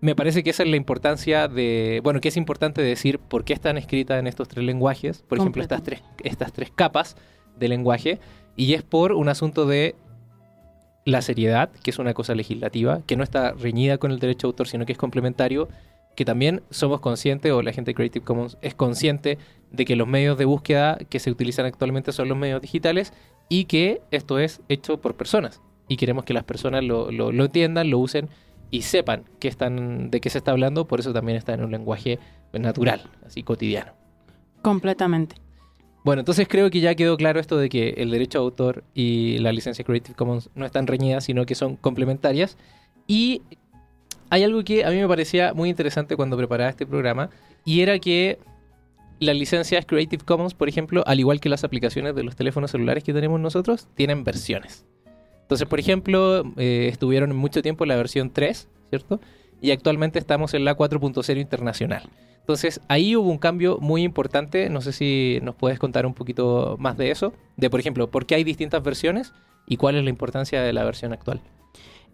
me 0.00 0.14
parece 0.14 0.42
que 0.42 0.50
esa 0.50 0.62
es 0.62 0.68
la 0.68 0.76
importancia 0.76 1.48
de, 1.48 2.00
bueno, 2.04 2.20
que 2.20 2.28
es 2.28 2.36
importante 2.36 2.82
decir 2.82 3.18
por 3.18 3.44
qué 3.44 3.52
están 3.52 3.76
escritas 3.76 4.18
en 4.18 4.26
estos 4.26 4.48
tres 4.48 4.64
lenguajes, 4.64 5.22
por 5.22 5.38
ejemplo, 5.38 5.62
estas 5.62 5.82
tres, 5.82 6.02
estas 6.22 6.52
tres 6.52 6.70
capas 6.74 7.16
de 7.58 7.68
lenguaje, 7.68 8.20
y 8.56 8.74
es 8.74 8.82
por 8.82 9.12
un 9.12 9.28
asunto 9.28 9.66
de 9.66 9.96
la 11.04 11.22
seriedad, 11.22 11.70
que 11.82 11.90
es 11.90 11.98
una 11.98 12.14
cosa 12.14 12.34
legislativa, 12.34 13.00
que 13.06 13.16
no 13.16 13.24
está 13.24 13.52
reñida 13.52 13.98
con 13.98 14.12
el 14.12 14.18
derecho 14.18 14.46
de 14.46 14.50
autor, 14.50 14.68
sino 14.68 14.86
que 14.86 14.92
es 14.92 14.98
complementario, 14.98 15.68
que 16.14 16.24
también 16.24 16.62
somos 16.70 17.00
conscientes, 17.00 17.50
o 17.52 17.62
la 17.62 17.72
gente 17.72 17.90
de 17.90 17.94
Creative 17.94 18.24
Commons 18.24 18.58
es 18.60 18.74
consciente 18.74 19.38
de 19.70 19.84
que 19.84 19.96
los 19.96 20.06
medios 20.06 20.36
de 20.38 20.44
búsqueda 20.44 20.98
que 21.08 21.18
se 21.18 21.30
utilizan 21.30 21.66
actualmente 21.66 22.12
son 22.12 22.28
los 22.28 22.36
medios 22.36 22.60
digitales 22.60 23.12
y 23.48 23.64
que 23.64 24.02
esto 24.10 24.38
es 24.38 24.60
hecho 24.68 25.00
por 25.00 25.14
personas. 25.14 25.60
Y 25.88 25.96
queremos 25.96 26.24
que 26.24 26.34
las 26.34 26.44
personas 26.44 26.84
lo, 26.84 27.10
lo, 27.10 27.32
lo 27.32 27.44
entiendan, 27.44 27.90
lo 27.90 27.98
usen 27.98 28.28
y 28.70 28.82
sepan 28.82 29.24
que 29.38 29.48
están, 29.48 30.10
de 30.10 30.20
qué 30.20 30.30
se 30.30 30.38
está 30.38 30.50
hablando, 30.50 30.86
por 30.86 31.00
eso 31.00 31.12
también 31.12 31.38
está 31.38 31.54
en 31.54 31.64
un 31.64 31.70
lenguaje 31.70 32.18
natural, 32.52 33.10
así 33.26 33.42
cotidiano. 33.42 33.92
Completamente. 34.62 35.36
Bueno, 36.04 36.20
entonces 36.20 36.46
creo 36.48 36.70
que 36.70 36.80
ya 36.80 36.94
quedó 36.94 37.16
claro 37.16 37.40
esto 37.40 37.58
de 37.58 37.68
que 37.68 37.90
el 37.98 38.10
derecho 38.10 38.38
de 38.38 38.44
autor 38.44 38.84
y 38.94 39.38
la 39.38 39.52
licencia 39.52 39.84
Creative 39.84 40.14
Commons 40.14 40.50
no 40.54 40.64
están 40.64 40.86
reñidas, 40.86 41.24
sino 41.24 41.44
que 41.44 41.54
son 41.54 41.76
complementarias. 41.76 42.56
Y 43.06 43.42
hay 44.30 44.42
algo 44.42 44.62
que 44.64 44.84
a 44.84 44.90
mí 44.90 44.96
me 44.96 45.08
parecía 45.08 45.54
muy 45.54 45.70
interesante 45.70 46.16
cuando 46.16 46.36
preparaba 46.36 46.70
este 46.70 46.86
programa, 46.86 47.30
y 47.64 47.80
era 47.80 47.98
que 47.98 48.38
las 49.20 49.36
licencias 49.36 49.84
Creative 49.86 50.24
Commons, 50.24 50.54
por 50.54 50.68
ejemplo, 50.68 51.02
al 51.06 51.20
igual 51.20 51.40
que 51.40 51.48
las 51.48 51.64
aplicaciones 51.64 52.14
de 52.14 52.22
los 52.22 52.36
teléfonos 52.36 52.70
celulares 52.70 53.04
que 53.04 53.12
tenemos 53.12 53.40
nosotros, 53.40 53.88
tienen 53.94 54.24
versiones. 54.24 54.86
Entonces, 55.42 55.66
por 55.66 55.80
ejemplo, 55.80 56.44
eh, 56.56 56.88
estuvieron 56.92 57.34
mucho 57.34 57.62
tiempo 57.62 57.84
en 57.84 57.88
la 57.88 57.96
versión 57.96 58.30
3, 58.30 58.68
¿cierto? 58.90 59.20
Y 59.60 59.70
actualmente 59.70 60.18
estamos 60.18 60.54
en 60.54 60.64
la 60.64 60.76
4.0 60.76 61.40
internacional. 61.40 62.02
Entonces, 62.40 62.80
ahí 62.88 63.16
hubo 63.16 63.30
un 63.30 63.38
cambio 63.38 63.78
muy 63.80 64.02
importante. 64.02 64.70
No 64.70 64.80
sé 64.80 64.92
si 64.92 65.38
nos 65.42 65.54
puedes 65.54 65.78
contar 65.78 66.06
un 66.06 66.14
poquito 66.14 66.76
más 66.78 66.96
de 66.96 67.10
eso. 67.10 67.32
De, 67.56 67.70
por 67.70 67.80
ejemplo, 67.80 68.10
por 68.10 68.24
qué 68.24 68.36
hay 68.36 68.44
distintas 68.44 68.82
versiones 68.82 69.32
y 69.66 69.76
cuál 69.76 69.96
es 69.96 70.04
la 70.04 70.10
importancia 70.10 70.62
de 70.62 70.72
la 70.72 70.84
versión 70.84 71.12
actual. 71.12 71.40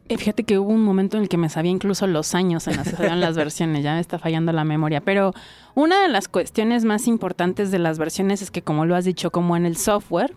Eh, 0.09 0.19
fíjate 0.19 0.45
que 0.45 0.59
hubo 0.59 0.71
un 0.71 0.83
momento 0.83 1.17
en 1.17 1.23
el 1.23 1.29
que 1.29 1.39
me 1.39 1.49
sabía 1.49 1.71
incluso 1.71 2.07
los 2.07 2.35
años 2.35 2.67
en 2.69 2.77
los 2.77 2.87
que 2.89 2.97
salían 2.97 3.21
las 3.21 3.37
versiones, 3.37 3.83
ya 3.83 3.95
me 3.95 4.01
está 4.01 4.19
fallando 4.19 4.53
la 4.53 4.65
memoria. 4.65 5.01
Pero 5.01 5.33
una 5.75 6.03
de 6.03 6.09
las 6.09 6.29
cuestiones 6.29 6.85
más 6.85 7.07
importantes 7.07 7.71
de 7.71 7.79
las 7.79 7.99
versiones 7.99 8.43
es 8.43 8.51
que, 8.51 8.63
como 8.63 8.85
lo 8.85 8.97
has 8.97 9.05
dicho, 9.07 9.31
como 9.31 9.57
en 9.57 9.65
el 9.65 9.77
software, 9.77 10.37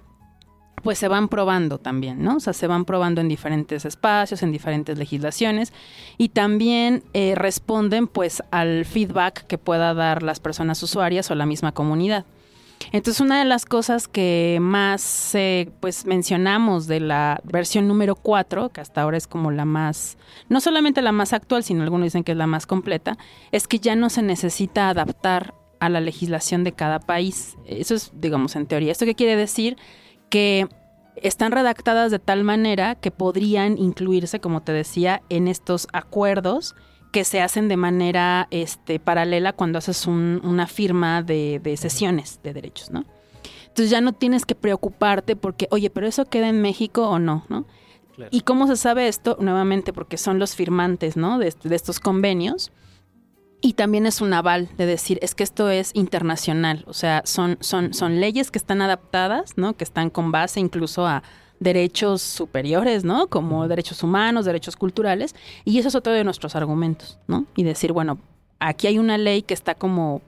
pues 0.83 0.99
se 0.99 1.07
van 1.07 1.27
probando 1.27 1.79
también, 1.79 2.23
¿no? 2.23 2.37
O 2.37 2.39
sea, 2.39 2.53
se 2.53 2.67
van 2.67 2.85
probando 2.85 3.19
en 3.19 3.27
diferentes 3.27 3.83
espacios, 3.83 4.41
en 4.43 4.51
diferentes 4.51 4.97
legislaciones 4.97 5.73
y 6.17 6.29
también 6.29 7.03
eh, 7.13 7.33
responden 7.35 8.07
pues 8.07 8.43
al 8.51 8.85
feedback 8.85 9.47
que 9.47 9.57
pueda 9.57 9.93
dar 9.93 10.23
las 10.23 10.39
personas 10.39 10.81
usuarias 10.83 11.29
o 11.29 11.35
la 11.35 11.45
misma 11.45 11.73
comunidad. 11.73 12.25
Entonces, 12.91 13.21
una 13.21 13.39
de 13.39 13.45
las 13.45 13.65
cosas 13.65 14.07
que 14.07 14.59
más 14.61 15.35
eh, 15.35 15.69
pues 15.79 16.05
mencionamos 16.05 16.87
de 16.87 16.99
la 16.99 17.41
versión 17.43 17.87
número 17.87 18.15
4, 18.15 18.69
que 18.69 18.81
hasta 18.81 19.01
ahora 19.01 19.17
es 19.17 19.27
como 19.27 19.51
la 19.51 19.65
más, 19.65 20.17
no 20.49 20.61
solamente 20.61 21.01
la 21.01 21.11
más 21.11 21.33
actual, 21.33 21.63
sino 21.63 21.83
algunos 21.83 22.05
dicen 22.05 22.23
que 22.23 22.33
es 22.33 22.37
la 22.37 22.47
más 22.47 22.65
completa, 22.65 23.17
es 23.51 23.67
que 23.67 23.79
ya 23.79 23.95
no 23.95 24.09
se 24.09 24.21
necesita 24.21 24.89
adaptar 24.89 25.53
a 25.79 25.89
la 25.89 26.01
legislación 26.01 26.63
de 26.63 26.71
cada 26.71 26.99
país. 26.99 27.55
Eso 27.65 27.93
es, 27.93 28.11
digamos, 28.15 28.55
en 28.55 28.65
teoría. 28.65 28.91
¿Esto 28.91 29.05
qué 29.05 29.15
quiere 29.15 29.35
decir? 29.35 29.77
que 30.29 30.67
están 31.15 31.51
redactadas 31.51 32.11
de 32.11 32.19
tal 32.19 32.43
manera 32.43 32.95
que 32.95 33.11
podrían 33.11 33.77
incluirse, 33.77 34.39
como 34.39 34.61
te 34.61 34.71
decía, 34.71 35.21
en 35.29 35.47
estos 35.47 35.87
acuerdos 35.93 36.75
que 37.11 37.23
se 37.23 37.41
hacen 37.41 37.67
de 37.67 37.77
manera 37.77 38.47
este, 38.51 38.99
paralela 38.99 39.53
cuando 39.53 39.77
haces 39.77 40.07
un, 40.07 40.41
una 40.43 40.67
firma 40.67 41.23
de, 41.23 41.59
de, 41.63 41.77
sesiones 41.77 42.39
de 42.43 42.53
derechos, 42.53 42.91
¿no? 42.91 43.05
Entonces 43.67 43.89
ya 43.89 44.01
no 44.01 44.13
tienes 44.13 44.45
que 44.45 44.55
preocuparte 44.55 45.35
porque, 45.35 45.67
oye, 45.71 45.89
pero 45.89 46.07
eso 46.07 46.25
queda 46.25 46.49
en 46.49 46.61
México 46.61 47.07
o 47.07 47.19
no, 47.19 47.45
¿no? 47.49 47.65
Claro. 48.15 48.29
¿Y 48.33 48.41
cómo 48.41 48.65
se 48.67 48.75
sabe 48.75 49.07
esto? 49.07 49.37
Nuevamente 49.39 49.93
porque 49.93 50.17
son 50.17 50.39
los 50.39 50.55
firmantes, 50.55 51.15
¿no? 51.15 51.37
De, 51.37 51.53
de 51.63 51.75
estos 51.75 51.99
convenios. 51.99 52.71
Y 53.61 53.73
también 53.73 54.05
es 54.05 54.21
un 54.21 54.33
aval 54.33 54.69
de 54.77 54.85
decir, 54.85 55.17
es 55.21 55.33
que 55.33 55.43
esto 55.43 55.69
es 55.69 55.91
internacional, 55.95 56.83
o 56.87 56.93
sea, 56.93 57.23
son, 57.25 57.57
son, 57.59 57.93
son 57.93 58.19
leyes 58.19 58.51
que 58.51 58.59
están 58.59 58.81
adaptadas, 58.83 59.57
¿no? 59.57 59.75
Que 59.75 59.83
están 59.83 60.11
con 60.11 60.31
base 60.31 60.59
incluso 60.59 61.07
a 61.07 61.23
derechos 61.59 62.21
superiores, 62.21 63.03
¿no? 63.03 63.27
Como 63.27 63.67
derechos 63.67 64.03
humanos, 64.03 64.45
derechos 64.45 64.75
culturales, 64.75 65.35
y 65.65 65.79
eso 65.79 65.87
es 65.87 65.95
otro 65.95 66.13
de 66.13 66.23
nuestros 66.23 66.55
argumentos, 66.55 67.19
¿no? 67.27 67.45
Y 67.55 67.63
decir, 67.63 67.93
bueno, 67.93 68.19
aquí 68.59 68.87
hay 68.87 68.99
una 68.99 69.17
ley 69.17 69.41
que 69.41 69.53
está 69.53 69.75
como 69.75 70.21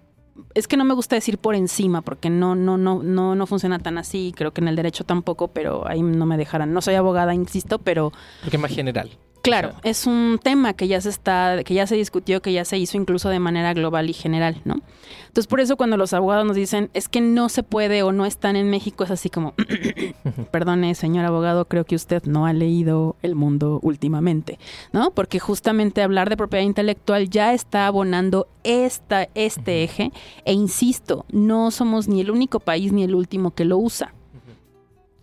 es 0.53 0.67
que 0.67 0.77
no 0.77 0.85
me 0.85 0.93
gusta 0.93 1.15
decir 1.15 1.37
por 1.37 1.55
encima 1.55 2.01
porque 2.01 2.29
no 2.29 2.55
no 2.55 2.77
no 2.77 3.03
no 3.03 3.35
no 3.35 3.47
funciona 3.47 3.79
tan 3.79 3.97
así, 3.97 4.33
creo 4.35 4.51
que 4.51 4.61
en 4.61 4.67
el 4.67 4.75
derecho 4.75 5.03
tampoco, 5.03 5.49
pero 5.49 5.87
ahí 5.87 6.01
no 6.01 6.25
me 6.25 6.37
dejarán. 6.37 6.73
No 6.73 6.81
soy 6.81 6.95
abogada, 6.95 7.33
insisto, 7.33 7.79
pero 7.79 8.11
porque 8.41 8.57
más 8.57 8.71
general. 8.71 9.11
Claro, 9.41 9.69
o 9.69 9.71
sea, 9.71 9.91
es 9.91 10.05
un 10.05 10.39
tema 10.41 10.73
que 10.73 10.87
ya 10.87 10.99
se 10.99 11.09
está, 11.09 11.63
que 11.63 11.73
ya 11.73 11.87
se 11.87 11.95
discutió, 11.95 12.41
que 12.41 12.51
ya 12.51 12.65
se 12.65 12.77
hizo 12.77 12.97
incluso 12.97 13.29
de 13.29 13.39
manera 13.39 13.73
global 13.73 14.09
y 14.09 14.13
general, 14.13 14.61
¿no? 14.65 14.81
Entonces, 15.27 15.47
por 15.47 15.59
eso 15.59 15.77
cuando 15.77 15.95
los 15.95 16.13
abogados 16.13 16.45
nos 16.45 16.55
dicen 16.55 16.89
es 16.93 17.07
que 17.07 17.21
no 17.21 17.49
se 17.49 17.63
puede 17.63 18.03
o 18.03 18.11
no 18.11 18.25
están 18.25 18.55
en 18.55 18.69
México, 18.69 19.03
es 19.03 19.11
así 19.11 19.29
como, 19.29 19.53
perdone, 20.51 20.93
señor 20.95 21.25
abogado, 21.25 21.65
creo 21.65 21.85
que 21.85 21.95
usted 21.95 22.23
no 22.23 22.45
ha 22.45 22.53
leído 22.53 23.15
el 23.21 23.35
mundo 23.35 23.79
últimamente, 23.81 24.59
¿no? 24.91 25.11
Porque 25.11 25.39
justamente 25.39 26.01
hablar 26.01 26.29
de 26.29 26.37
propiedad 26.37 26.65
intelectual 26.65 27.29
ya 27.29 27.53
está 27.53 27.87
abonando 27.87 28.47
esta, 28.63 29.29
este 29.35 29.83
eje, 29.83 30.11
e 30.45 30.53
insisto, 30.53 31.25
no 31.31 31.71
somos 31.71 32.07
ni 32.07 32.21
el 32.21 32.31
único 32.31 32.59
país 32.59 32.91
ni 32.91 33.03
el 33.03 33.15
último 33.15 33.51
que 33.51 33.65
lo 33.65 33.77
usa. 33.77 34.13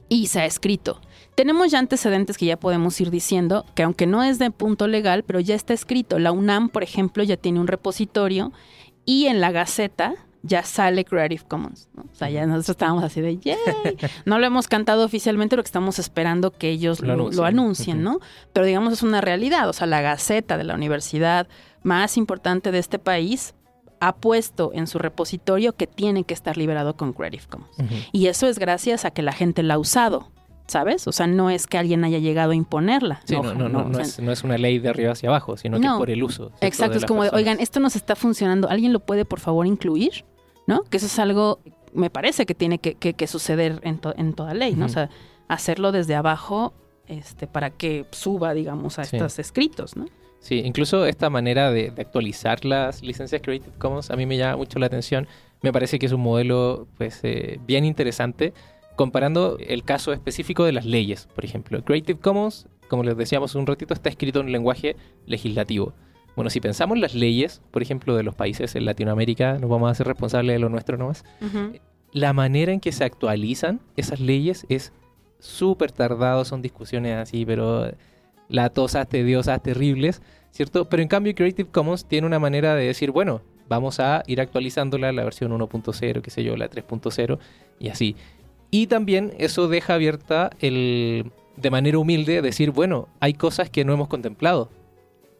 Y 0.08 0.28
se 0.28 0.40
ha 0.40 0.46
escrito. 0.46 1.00
Tenemos 1.36 1.70
ya 1.70 1.78
antecedentes 1.78 2.38
que 2.38 2.46
ya 2.46 2.56
podemos 2.58 2.98
ir 2.98 3.10
diciendo, 3.10 3.66
que 3.74 3.82
aunque 3.82 4.06
no 4.06 4.22
es 4.22 4.38
de 4.38 4.50
punto 4.50 4.88
legal, 4.88 5.22
pero 5.22 5.38
ya 5.38 5.54
está 5.54 5.74
escrito. 5.74 6.18
La 6.18 6.32
UNAM, 6.32 6.70
por 6.70 6.82
ejemplo, 6.82 7.22
ya 7.22 7.36
tiene 7.36 7.60
un 7.60 7.66
repositorio 7.66 8.52
y 9.04 9.26
en 9.26 9.42
la 9.42 9.52
Gaceta 9.52 10.14
ya 10.42 10.62
sale 10.62 11.04
Creative 11.04 11.44
Commons. 11.46 11.88
¿no? 11.94 12.04
O 12.04 12.14
sea, 12.14 12.30
ya 12.30 12.46
nosotros 12.46 12.70
estábamos 12.70 13.04
así 13.04 13.20
de, 13.20 13.36
¡yay! 13.36 13.56
No 14.24 14.38
lo 14.38 14.46
hemos 14.46 14.66
cantado 14.66 15.04
oficialmente, 15.04 15.56
lo 15.56 15.62
que 15.62 15.68
estamos 15.68 15.98
esperando 15.98 16.52
que 16.52 16.70
ellos 16.70 17.00
lo, 17.00 17.16
lo, 17.16 17.30
lo 17.30 17.44
anuncien, 17.44 18.02
¿no? 18.02 18.20
Pero 18.54 18.64
digamos, 18.64 18.94
es 18.94 19.02
una 19.02 19.20
realidad. 19.20 19.68
O 19.68 19.74
sea, 19.74 19.86
la 19.86 20.00
Gaceta 20.00 20.56
de 20.56 20.64
la 20.64 20.74
universidad 20.74 21.48
más 21.82 22.16
importante 22.16 22.72
de 22.72 22.78
este 22.78 22.98
país 22.98 23.54
ha 24.00 24.16
puesto 24.16 24.70
en 24.72 24.86
su 24.86 24.98
repositorio 24.98 25.74
que 25.74 25.86
tiene 25.86 26.24
que 26.24 26.32
estar 26.32 26.56
liberado 26.56 26.96
con 26.96 27.12
Creative 27.12 27.44
Commons. 27.48 27.78
Uh 27.78 27.82
-huh. 27.82 28.08
Y 28.12 28.26
eso 28.28 28.46
es 28.46 28.58
gracias 28.58 29.04
a 29.04 29.10
que 29.10 29.22
la 29.22 29.32
gente 29.32 29.62
la 29.62 29.74
ha 29.74 29.78
usado. 29.78 30.30
¿Sabes? 30.66 31.06
O 31.06 31.12
sea, 31.12 31.26
no 31.26 31.50
es 31.50 31.66
que 31.66 31.78
alguien 31.78 32.04
haya 32.04 32.18
llegado 32.18 32.52
a 32.52 32.54
imponerla. 32.54 33.20
Sí, 33.24 33.34
no, 33.34 33.42
no, 33.42 33.54
no, 33.54 33.68
no, 33.68 33.88
no 33.88 33.98
es, 34.00 34.18
no, 34.20 34.32
es, 34.32 34.44
una 34.44 34.58
ley 34.58 34.78
de 34.78 34.88
arriba 34.88 35.12
hacia 35.12 35.28
abajo, 35.28 35.56
sino 35.56 35.80
que 35.80 35.88
por 35.88 36.10
el 36.10 36.22
uso. 36.22 36.52
Exacto, 36.60 36.98
es 36.98 37.04
como 37.04 37.24
de, 37.24 37.30
oigan, 37.32 37.60
esto 37.60 37.80
nos 37.80 37.96
está 37.96 38.16
funcionando, 38.16 38.68
¿alguien 38.68 38.92
lo 38.92 39.00
puede 39.00 39.24
por 39.24 39.40
favor 39.40 39.66
incluir? 39.66 40.24
¿No? 40.66 40.82
Que 40.82 40.96
eso 40.96 41.06
es 41.06 41.18
algo, 41.18 41.60
me 41.92 42.10
parece 42.10 42.44
que 42.44 42.54
tiene 42.54 42.78
que, 42.78 42.94
que, 42.94 43.14
que 43.14 43.26
suceder 43.26 43.80
en, 43.82 43.98
to, 43.98 44.14
en, 44.16 44.34
toda 44.34 44.52
ley, 44.52 44.74
¿no? 44.74 44.86
Uh 44.86 44.88
-huh. 44.88 44.90
O 44.90 44.94
sea, 44.94 45.10
hacerlo 45.48 45.92
desde 45.92 46.16
abajo 46.16 46.74
este, 47.06 47.46
para 47.46 47.70
que 47.70 48.04
suba, 48.10 48.52
digamos, 48.52 48.98
a 48.98 49.04
sí. 49.04 49.16
estos 49.16 49.38
escritos, 49.38 49.96
¿no? 49.96 50.06
Sí, 50.40 50.62
incluso 50.64 51.06
esta 51.06 51.30
manera 51.30 51.70
de, 51.70 51.90
de, 51.90 52.02
actualizar 52.02 52.64
las 52.64 53.02
licencias 53.02 53.40
Creative 53.42 53.72
Commons 53.78 54.10
a 54.10 54.16
mí 54.16 54.26
me 54.26 54.36
llama 54.36 54.56
mucho 54.56 54.78
la 54.78 54.86
atención. 54.86 55.26
Me 55.62 55.72
parece 55.72 55.98
que 55.98 56.06
es 56.06 56.12
un 56.12 56.20
modelo 56.20 56.86
pues 56.98 57.20
eh, 57.22 57.58
bien 57.66 57.84
interesante 57.84 58.52
comparando 58.96 59.56
el 59.60 59.84
caso 59.84 60.12
específico 60.12 60.64
de 60.64 60.72
las 60.72 60.84
leyes, 60.84 61.28
por 61.34 61.44
ejemplo. 61.44 61.84
Creative 61.84 62.18
Commons, 62.18 62.66
como 62.88 63.04
les 63.04 63.16
decíamos 63.16 63.54
un 63.54 63.66
ratito, 63.66 63.94
está 63.94 64.08
escrito 64.08 64.40
en 64.40 64.46
un 64.46 64.52
lenguaje 64.52 64.96
legislativo. 65.26 65.92
Bueno, 66.34 66.50
si 66.50 66.60
pensamos 66.60 66.96
en 66.96 67.02
las 67.02 67.14
leyes, 67.14 67.62
por 67.70 67.82
ejemplo, 67.82 68.16
de 68.16 68.22
los 68.22 68.34
países 68.34 68.74
en 68.74 68.84
Latinoamérica, 68.84 69.58
nos 69.58 69.70
vamos 69.70 69.88
a 69.88 69.92
hacer 69.92 70.06
responsables 70.06 70.54
de 70.54 70.58
lo 70.58 70.68
nuestro 70.68 70.96
nomás. 70.98 71.24
Uh 71.40 71.44
-huh. 71.44 71.80
La 72.12 72.32
manera 72.32 72.72
en 72.72 72.80
que 72.80 72.92
se 72.92 73.04
actualizan 73.04 73.80
esas 73.96 74.20
leyes 74.20 74.66
es 74.68 74.92
súper 75.38 75.92
tardado, 75.92 76.44
son 76.44 76.62
discusiones 76.62 77.16
así, 77.16 77.44
pero 77.46 77.90
latosas, 78.48 79.08
tediosas, 79.08 79.62
terribles, 79.62 80.22
¿cierto? 80.50 80.86
Pero 80.86 81.02
en 81.02 81.08
cambio 81.08 81.34
Creative 81.34 81.68
Commons 81.70 82.06
tiene 82.06 82.26
una 82.26 82.38
manera 82.38 82.74
de 82.74 82.86
decir, 82.86 83.10
bueno, 83.10 83.42
vamos 83.68 84.00
a 84.00 84.22
ir 84.26 84.40
actualizándola, 84.40 85.12
la 85.12 85.24
versión 85.24 85.52
1.0, 85.52 86.22
qué 86.22 86.30
sé 86.30 86.44
yo, 86.44 86.56
la 86.56 86.70
3.0 86.70 87.38
y 87.78 87.88
así. 87.88 88.16
Y 88.70 88.86
también 88.88 89.32
eso 89.38 89.68
deja 89.68 89.94
abierta 89.94 90.50
el, 90.60 91.30
de 91.56 91.70
manera 91.70 91.98
humilde, 91.98 92.42
decir, 92.42 92.70
bueno, 92.70 93.08
hay 93.20 93.34
cosas 93.34 93.70
que 93.70 93.84
no 93.84 93.92
hemos 93.92 94.08
contemplado, 94.08 94.70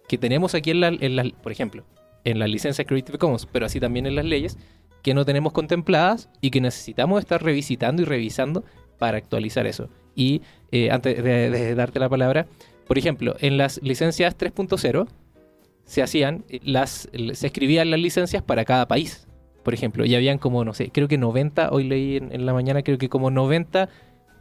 que 0.08 0.18
tenemos 0.18 0.54
aquí 0.54 0.70
en 0.70 0.80
la, 0.80 1.24
por 1.42 1.52
ejemplo, 1.52 1.84
en 2.24 2.38
la 2.38 2.46
licencia 2.46 2.84
Creative 2.84 3.18
Commons, 3.18 3.46
pero 3.46 3.66
así 3.66 3.80
también 3.80 4.06
en 4.06 4.14
las 4.14 4.24
leyes, 4.24 4.58
que 5.02 5.14
no 5.14 5.24
tenemos 5.24 5.52
contempladas 5.52 6.28
y 6.40 6.50
que 6.50 6.60
necesitamos 6.60 7.20
estar 7.20 7.42
revisitando 7.42 8.02
y 8.02 8.04
revisando 8.04 8.64
para 8.98 9.18
actualizar 9.18 9.66
eso. 9.66 9.88
Y 10.14 10.42
eh, 10.72 10.90
antes 10.90 11.22
de, 11.22 11.74
darte 11.74 12.00
la 12.00 12.08
palabra, 12.08 12.46
por 12.86 12.98
ejemplo, 12.98 13.36
en 13.40 13.56
las 13.56 13.80
licencias 13.82 14.36
3.0 14.36 15.06
se 15.84 16.02
hacían, 16.02 16.44
las, 16.62 17.08
se 17.34 17.46
escribían 17.46 17.90
las 17.90 18.00
licencias 18.00 18.42
para 18.42 18.64
cada 18.64 18.88
país, 18.88 19.25
por 19.66 19.74
ejemplo, 19.74 20.04
y 20.06 20.14
habían 20.14 20.38
como, 20.38 20.64
no 20.64 20.74
sé, 20.74 20.90
creo 20.90 21.08
que 21.08 21.18
90, 21.18 21.70
hoy 21.72 21.82
leí 21.82 22.18
en, 22.18 22.46
la 22.46 22.52
mañana, 22.52 22.84
creo 22.84 22.98
que 22.98 23.08
como 23.08 23.32
90 23.32 23.88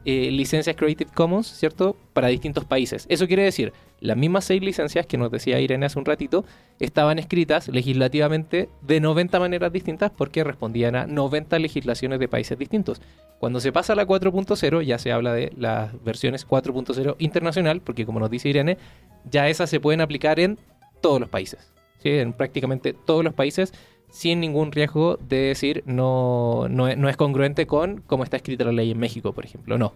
eh, 0.06 0.30
licencias 0.30 0.76
Creative 0.76 1.10
Commons, 1.12 1.48
¿cierto? 1.48 1.98
Para 2.14 2.28
distintos 2.28 2.64
países. 2.64 3.08
Eso 3.10 3.26
quiere 3.26 3.42
decir, 3.42 3.74
las 4.02 4.18
mismas 4.18 4.46
seis 4.46 4.62
licencias 4.62 5.08
que 5.08 5.18
nos 5.18 5.32
decía 5.32 5.60
Irene 5.60 5.88
hace 5.88 5.98
un 5.98 6.06
ratito, 6.06 6.46
estaban 6.80 7.18
escritas 7.18 7.70
legislativamente 7.70 8.70
de 8.84 9.00
90 9.00 9.40
maneras 9.40 9.74
distintas 9.74 10.12
porque 10.16 10.44
respondían 10.44 10.96
a 10.96 11.08
90 11.08 11.58
legislaciones 11.58 12.20
de 12.20 12.28
países 12.28 12.60
distintos. 12.60 13.02
Cuando 13.40 13.60
se 13.60 13.72
pasa 13.72 13.94
a 13.94 13.96
la 13.96 14.06
4.0 14.06 14.84
ya 14.84 15.00
se 15.00 15.12
habla 15.12 15.34
de 15.34 15.52
las 15.58 16.04
versiones 16.04 16.48
4.0 16.48 17.16
internacional, 17.18 17.82
porque 17.82 18.06
como 18.06 18.20
nos 18.20 18.30
dice 18.30 18.50
Irene, 18.50 18.78
ya 19.28 19.50
esas 19.50 19.72
se 19.72 19.80
pueden 19.80 20.02
aplicar 20.02 20.40
en 20.40 20.60
todos 21.02 21.20
los 21.20 21.30
países. 21.30 21.74
¿sí? 22.04 22.10
En 22.10 22.34
prácticamente 22.34 22.94
todos 22.94 23.24
los 23.24 23.34
países 23.34 23.74
sin 24.16 24.40
ningún 24.40 24.72
riesgo 24.72 25.20
de 25.28 25.36
decir 25.36 25.84
no, 25.86 26.70
no, 26.70 26.88
es 26.88 27.18
congruente 27.18 27.68
con 27.68 28.02
cómo 28.08 28.24
está 28.24 28.38
escrita 28.38 28.64
la 28.64 28.72
ley 28.72 28.92
en 28.92 28.98
México, 28.98 29.34
por 29.34 29.44
ejemplo. 29.44 29.78
No. 29.78 29.92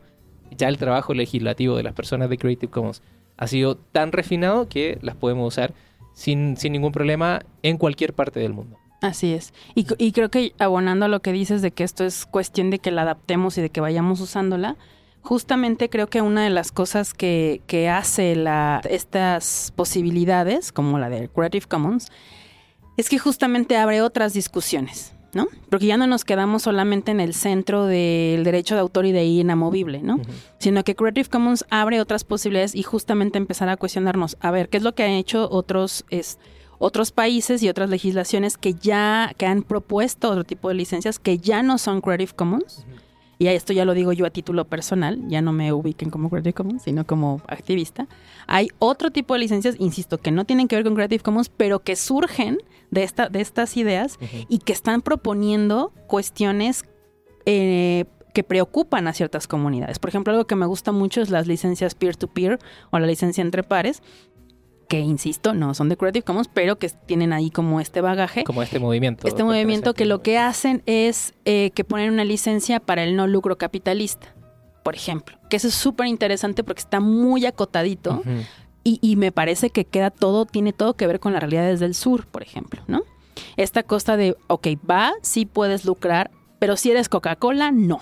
Ya 0.57 0.67
el 0.67 0.77
trabajo 0.77 1.13
legislativo 1.13 1.77
de 1.77 1.83
las 1.83 1.93
personas 1.93 2.29
de 2.29 2.37
Creative 2.37 2.69
Commons 2.69 3.01
ha 3.37 3.47
sido 3.47 3.77
tan 3.77 4.11
refinado 4.11 4.67
que 4.67 4.97
las 5.01 5.15
podemos 5.15 5.47
usar 5.47 5.73
sin, 6.13 6.57
sin 6.57 6.73
ningún 6.73 6.91
problema 6.91 7.43
en 7.63 7.77
cualquier 7.77 8.13
parte 8.13 8.41
del 8.41 8.51
mundo. 8.51 8.77
Así 9.01 9.31
es. 9.31 9.53
Y, 9.73 9.87
y, 9.97 10.11
creo 10.11 10.29
que 10.29 10.51
abonando 10.59 11.05
a 11.05 11.07
lo 11.07 11.21
que 11.21 11.31
dices 11.31 11.61
de 11.61 11.71
que 11.71 11.85
esto 11.85 12.03
es 12.03 12.25
cuestión 12.25 12.71
de 12.71 12.79
que 12.79 12.91
la 12.91 13.03
adaptemos 13.03 13.57
y 13.57 13.61
de 13.61 13.69
que 13.69 13.79
vayamos 13.79 14.19
usándola, 14.19 14.75
justamente 15.21 15.89
creo 15.89 16.07
que 16.07 16.21
una 16.21 16.43
de 16.43 16.49
las 16.49 16.73
cosas 16.73 17.13
que, 17.13 17.61
que 17.67 17.87
hace 17.87 18.35
la, 18.35 18.81
estas 18.89 19.71
posibilidades, 19.77 20.73
como 20.73 20.99
la 20.99 21.09
de 21.09 21.29
Creative 21.29 21.67
Commons, 21.67 22.11
es 22.99 23.07
que 23.07 23.17
justamente 23.17 23.77
abre 23.77 24.01
otras 24.01 24.33
discusiones. 24.33 25.13
¿no? 25.31 25.47
Porque 25.69 25.85
ya 25.85 25.95
no 25.95 26.07
nos 26.07 26.25
quedamos 26.25 26.63
solamente 26.63 27.11
en 27.11 27.19
el 27.19 27.35
centro 27.35 27.85
del 27.85 28.43
derecho 28.43 28.73
de 28.73 28.81
autor 28.81 29.05
y 29.05 29.11
de 29.11 29.25
inamovible, 29.25 30.01
¿no? 30.01 30.19
Sino 30.57 30.83
que 30.83 30.95
Creative 30.95 31.29
Commons 31.29 31.65
abre 31.69 32.01
otras 32.01 32.23
posibilidades 32.23 32.73
y 32.73 32.81
justamente 32.81 33.37
empezar 33.37 33.69
a 33.69 33.77
cuestionarnos, 33.77 34.37
a 34.39 34.49
ver, 34.49 34.69
¿qué 34.69 34.77
es 34.77 34.83
lo 34.83 34.95
que 34.95 35.03
han 35.03 35.11
hecho 35.11 35.47
otros, 35.51 36.03
es, 36.09 36.39
otros 36.79 37.11
países 37.11 37.61
y 37.61 37.69
otras 37.69 37.91
legislaciones 37.91 38.57
que 38.57 38.73
ya, 38.73 39.31
que 39.37 39.45
han 39.45 39.61
propuesto 39.61 40.31
otro 40.31 40.45
tipo 40.45 40.67
de 40.67 40.73
licencias 40.73 41.19
que 41.19 41.37
ya 41.37 41.61
no 41.61 41.77
son 41.77 42.01
Creative 42.01 42.33
Commons? 42.35 42.87
y 43.41 43.47
esto 43.47 43.71
ya 43.71 43.85
lo 43.85 43.93
digo 43.93 44.11
yo 44.11 44.25
a 44.25 44.29
título 44.29 44.65
personal, 44.65 45.17
ya 45.29 45.41
no 45.41 45.53
me 45.53 45.71
ubiquen 45.71 46.09
como 46.09 46.29
Creative 46.29 46.53
Commons, 46.53 46.83
sino 46.83 47.07
como 47.07 47.41
activista, 47.47 48.05
hay 48.47 48.67
otro 48.79 49.11
tipo 49.11 49.33
de 49.33 49.39
licencias, 49.39 49.75
insisto, 49.79 50.17
que 50.17 50.29
no 50.29 50.43
tienen 50.43 50.67
que 50.67 50.75
ver 50.75 50.83
con 50.83 50.93
Creative 50.93 51.23
Commons, 51.23 51.47
pero 51.47 51.79
que 51.79 51.95
surgen 51.95 52.57
de, 52.91 53.03
esta, 53.03 53.29
de 53.29 53.41
estas 53.41 53.77
ideas 53.77 54.17
y 54.47 54.59
que 54.59 54.73
están 54.73 55.01
proponiendo 55.01 55.93
cuestiones 56.07 56.83
eh, 57.45 58.05
que 58.33 58.43
preocupan 58.43 59.07
a 59.07 59.13
ciertas 59.13 59.47
comunidades. 59.47 59.99
Por 59.99 60.09
ejemplo, 60.09 60.31
algo 60.33 60.45
que 60.45 60.55
me 60.55 60.65
gusta 60.65 60.91
mucho 60.91 61.21
es 61.21 61.29
las 61.29 61.47
licencias 61.47 61.95
peer-to-peer 61.95 62.59
-peer, 62.59 62.65
o 62.91 62.99
la 62.99 63.07
licencia 63.07 63.41
entre 63.41 63.63
pares, 63.63 64.01
que 64.89 64.99
insisto, 64.99 65.53
no 65.53 65.73
son 65.75 65.87
de 65.87 65.97
Creative 65.97 66.23
Commons, 66.23 66.49
pero 66.51 66.79
que 66.79 66.89
tienen 66.89 67.31
ahí 67.31 67.51
como 67.51 67.79
este 67.79 68.01
bagaje. 68.01 68.43
Como 68.43 68.63
este 68.63 68.79
movimiento. 68.79 69.27
Este 69.27 69.43
movimiento 69.43 69.93
que 69.93 70.05
lo 70.05 70.23
que 70.23 70.39
hacen 70.39 70.81
es 70.87 71.35
eh, 71.45 71.71
que 71.75 71.83
ponen 71.83 72.11
una 72.11 72.25
licencia 72.25 72.79
para 72.79 73.03
el 73.03 73.15
no 73.15 73.27
lucro 73.27 73.57
capitalista, 73.57 74.33
por 74.83 74.95
ejemplo. 74.95 75.37
Que 75.47 75.57
eso 75.57 75.67
es 75.67 75.75
súper 75.75 76.07
interesante 76.07 76.63
porque 76.63 76.79
está 76.79 76.99
muy 76.99 77.45
acotadito 77.45 78.23
y, 78.83 78.99
y, 79.01 79.15
me 79.15 79.31
parece 79.31 79.69
que 79.69 79.85
queda 79.85 80.09
todo, 80.09 80.45
tiene 80.45 80.73
todo 80.73 80.95
que 80.95 81.07
ver 81.07 81.19
con 81.19 81.33
las 81.33 81.41
realidades 81.41 81.79
del 81.79 81.93
sur, 81.93 82.25
por 82.27 82.43
ejemplo, 82.43 82.81
¿no? 82.87 83.03
Esta 83.57 83.83
costa 83.83 84.17
de, 84.17 84.35
ok, 84.47 84.67
va, 84.89 85.13
sí 85.21 85.45
puedes 85.45 85.85
lucrar, 85.85 86.31
pero 86.59 86.77
si 86.77 86.91
eres 86.91 87.09
Coca-Cola, 87.09 87.71
no. 87.71 87.99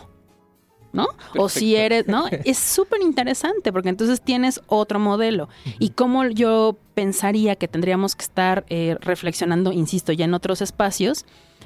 ¿no? 0.94 1.08
O 1.38 1.50
si 1.50 1.76
eres, 1.76 2.08
¿no? 2.08 2.26
Es 2.46 2.58
súper 2.58 3.02
interesante 3.02 3.72
porque 3.72 3.90
entonces 3.90 4.22
tienes 4.22 4.62
otro 4.68 5.00
modelo. 5.00 5.50
Y 5.80 5.92
como 5.92 6.26
yo 6.26 6.78
pensaría 6.94 7.56
que 7.56 7.68
tendríamos 7.68 8.16
que 8.16 8.24
estar 8.24 8.66
eh, 8.70 8.98
reflexionando, 9.00 9.72
insisto, 9.72 10.12
ya 10.12 10.26
en 10.26 10.34
otros 10.34 10.62
espacios, 10.62 11.26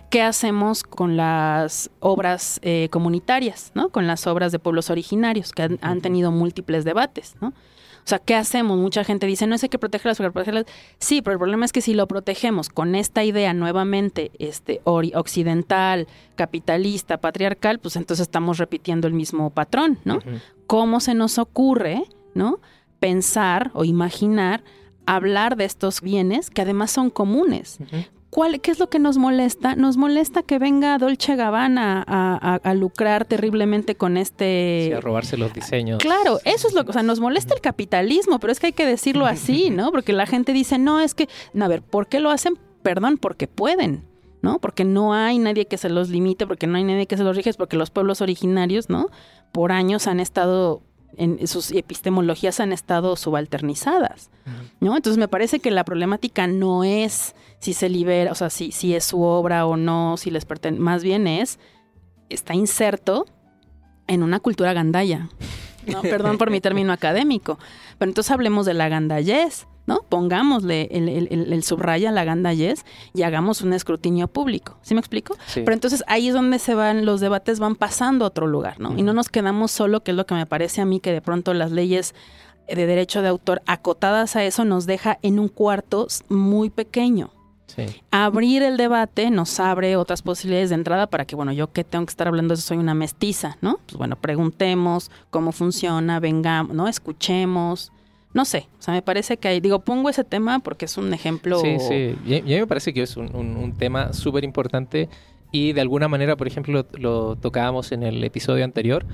¿qué 0.10 0.22
hacemos 0.22 0.84
con 0.84 1.16
las 1.16 1.90
obras 2.00 2.60
eh, 2.64 2.90
comunitarias, 2.92 3.72
¿no? 3.74 3.90
Con 3.90 4.08
las 4.08 4.28
obras 4.28 4.52
de 4.52 4.60
pueblos 4.60 4.90
originarios 4.90 5.54
que 5.54 5.64
han, 5.64 5.80
han 5.82 6.02
tenido 6.02 6.32
múltiples 6.32 6.84
debates, 6.84 7.36
¿no? 7.40 7.54
O 8.04 8.08
sea, 8.12 8.20
¿qué 8.20 8.36
hacemos? 8.36 8.78
Mucha 8.78 9.04
gente 9.04 9.28
dice, 9.28 9.48
no 9.48 9.58
sé 9.58 9.70
qué 9.70 9.78
protegerlas, 9.78 10.18
protegerlas. 10.18 10.66
Sí, 11.00 11.22
pero 11.22 11.34
el 11.34 11.40
problema 11.40 11.66
es 11.66 11.72
que 11.72 11.82
si 11.82 11.94
lo 11.94 12.08
protegemos 12.08 12.70
con 12.70 12.96
esta 12.96 13.24
idea 13.24 13.54
nuevamente 13.54 14.32
este, 14.40 14.82
occidental, 14.84 16.08
capitalista, 16.36 17.18
patriarcal, 17.18 17.80
pues 17.80 17.96
entonces 17.96 18.24
estamos 18.24 18.58
repitiendo 18.58 19.08
el 19.08 19.14
mismo 19.14 19.50
patrón, 19.52 20.00
¿no? 20.04 20.20
¿Cómo 20.68 21.00
se 21.00 21.14
nos 21.14 21.38
ocurre, 21.38 22.04
¿no? 22.34 22.60
Pensar 23.00 23.72
o 23.74 23.84
imaginar 23.84 24.64
hablar 25.06 25.56
de 25.56 25.66
estos 25.66 26.02
bienes 26.02 26.50
que 26.50 26.62
además 26.62 26.92
son 26.92 27.10
comunes. 27.10 27.80
¿Qué 28.62 28.72
es 28.72 28.80
lo 28.80 28.90
que 28.90 29.00
nos 29.00 29.18
molesta? 29.18 29.76
Nos 29.76 29.98
molesta 29.98 30.42
que 30.42 30.58
venga 30.58 30.98
Dolce 30.98 31.36
Gabbana 31.36 32.04
a, 32.08 32.74
lucrar 32.74 33.26
terriblemente 33.26 33.96
con 33.96 34.16
este... 34.18 34.86
Sí, 34.88 34.94
a 34.94 35.02
robarse 35.02 35.36
los 35.36 35.54
diseños. 35.54 36.00
Claro, 36.02 36.40
eso 36.46 36.68
es 36.68 36.74
lo 36.74 36.86
que... 36.86 36.92
O 36.92 36.94
sea, 36.94 37.04
nos 37.04 37.20
molesta 37.20 37.54
el 37.54 37.62
capitalismo, 37.62 38.40
pero 38.40 38.54
es 38.54 38.60
que 38.60 38.68
hay 38.68 38.74
que 38.74 38.86
decirlo 38.86 39.26
así, 39.26 39.70
¿no? 39.72 39.92
Porque 39.92 40.14
la 40.14 40.26
gente 40.26 40.54
dice, 40.54 40.78
no, 40.78 41.02
es 41.02 41.14
que... 41.14 41.28
A 41.60 41.68
ver, 41.68 41.82
¿por 41.82 42.08
qué 42.08 42.20
lo 42.20 42.30
hacen? 42.30 42.58
Perdón, 42.82 43.18
porque 43.18 43.48
pueden. 43.48 44.06
¿no? 44.42 44.60
Porque 44.60 44.86
no 44.86 45.14
hay 45.14 45.38
nadie 45.38 45.68
que 45.68 45.78
se 45.78 45.90
los 45.90 46.10
limite, 46.10 46.48
porque 46.48 46.68
no 46.68 46.78
hay 46.78 46.84
nadie 46.84 47.06
que 47.06 47.18
se 47.18 47.24
los 47.24 47.36
rige, 47.36 47.54
porque 47.54 47.78
los 47.78 47.92
pueblos 47.92 48.22
originarios, 48.22 48.90
¿no? 48.90 49.10
Por 49.52 49.72
años 49.72 50.08
han 50.08 50.20
estado 50.20 50.82
en 51.18 51.46
sus 51.48 51.72
epistemologías 51.72 52.60
han 52.60 52.72
estado 52.72 53.16
subalternizadas, 53.16 54.30
¿no? 54.80 54.96
Entonces 54.96 55.18
me 55.18 55.28
parece 55.28 55.60
que 55.60 55.72
la 55.72 55.84
problemática 55.84 56.48
no 56.48 56.84
es 56.84 57.36
si 57.62 57.74
se 57.74 57.90
libera, 57.90 58.32
o 58.32 58.36
sea, 58.36 58.50
si, 58.50 58.72
si 58.72 58.96
es 58.96 59.06
su 59.06 59.22
obra 59.22 59.66
o 59.68 59.78
no, 59.78 60.18
si 60.18 60.32
les 60.32 60.46
pertenece, 60.46 60.82
más 60.82 61.04
bien 61.04 61.28
es, 61.28 61.60
está 62.30 62.56
inserto 62.56 63.28
en 64.08 64.24
una 64.24 64.40
cultura 64.40 64.74
gandaya. 64.74 65.30
No, 65.86 66.02
perdón 66.02 66.40
por 66.40 66.50
mi 66.50 66.60
término 66.60 66.92
académico. 66.92 67.60
Pero 68.00 68.10
entonces 68.10 68.32
hablemos 68.32 68.66
de 68.66 68.74
la 68.74 68.90
gandayez, 68.90 69.68
¿no? 69.86 70.02
Pongámosle 70.10 70.90
el, 70.92 71.08
el, 71.08 71.54
el, 71.54 71.64
subraya 71.64 72.10
a 72.10 72.12
la 72.12 72.24
gandayez 72.24 72.84
y 73.14 73.22
hagamos 73.22 73.62
un 73.62 73.74
escrutinio 73.74 74.28
público. 74.28 74.80
¿Sí 74.82 74.96
me 74.96 75.00
explico? 75.00 75.38
Pero 75.54 75.74
entonces 75.74 76.04
ahí 76.08 76.30
es 76.30 76.34
donde 76.34 76.58
se 76.58 76.74
van, 76.74 77.06
los 77.06 77.22
debates 77.22 77.60
van 77.60 77.76
pasando 77.76 78.26
a 78.26 78.30
otro 78.30 78.48
lugar, 78.48 78.80
¿no? 78.80 78.98
Y 78.98 79.04
no 79.04 79.14
nos 79.14 79.30
quedamos 79.30 79.70
solo, 79.70 80.02
que 80.02 80.12
es 80.12 80.18
lo 80.18 80.26
que 80.26 80.34
me 80.34 80.48
parece 80.48 80.82
a 80.82 80.86
mí 80.86 81.00
que 81.00 81.12
de 81.12 81.22
pronto 81.22 81.54
las 81.54 81.72
leyes 81.72 82.16
de 82.68 82.88
derecho 82.88 83.22
de 83.22 83.28
autor 83.28 83.62
acotadas 83.68 84.36
a 84.36 84.44
eso 84.44 84.66
nos 84.66 84.88
deja 84.88 85.20
en 85.22 85.38
un 85.38 85.48
cuarto 85.48 86.08
muy 86.28 86.72
pequeño. 86.72 87.32
Abrir 88.12 88.64
el 88.64 88.78
debate 88.78 89.30
nos 89.32 89.60
abre 89.60 89.96
otras 89.96 90.22
posibilidades 90.22 90.70
de 90.70 90.76
entrada 90.76 91.08
para 91.08 91.26
que, 91.26 91.36
bueno, 91.36 91.52
yo 91.52 91.72
que 91.72 91.84
tengo 91.84 92.06
que 92.06 92.12
estar 92.12 92.28
hablando 92.28 92.54
de 92.54 92.60
eso, 92.60 92.68
soy 92.68 92.78
una 92.78 92.94
mestiza, 92.94 93.58
¿no? 93.62 93.80
Pues 93.86 93.98
bueno, 93.98 94.16
preguntemos 94.16 95.12
cómo 95.30 95.52
funciona, 95.52 96.20
vengamos, 96.20 96.76
¿no? 96.76 96.88
Escuchemos. 96.88 97.92
No 98.34 98.46
sé, 98.46 98.70
o 98.80 98.82
sea, 98.82 98.94
me 98.94 99.02
parece 99.02 99.36
que 99.38 99.50
hay, 99.50 99.60
digo, 99.60 99.80
pongo 99.80 100.10
ese 100.10 100.24
tema 100.24 100.60
porque 100.60 100.86
es 100.86 100.98
un 100.98 101.14
ejemplo. 101.14 101.60
Sí, 101.60 101.78
sí, 101.80 102.16
y, 102.26 102.36
a 102.38 102.42
mí 102.42 102.60
me 102.60 102.68
parece 102.68 102.94
que 102.94 103.02
es 103.02 103.18
un, 103.18 103.74
tema 103.78 104.14
súper 104.14 104.46
importante 104.46 105.10
y 105.52 105.74
de 105.74 105.82
alguna 105.82 106.08
manera, 106.08 106.38
por 106.38 106.48
ejemplo, 106.48 106.86
lo, 106.94 107.36
tocábamos 107.36 107.92
en 107.92 108.04
el 108.04 108.24
episodio 108.24 108.64
anterior, 108.64 109.06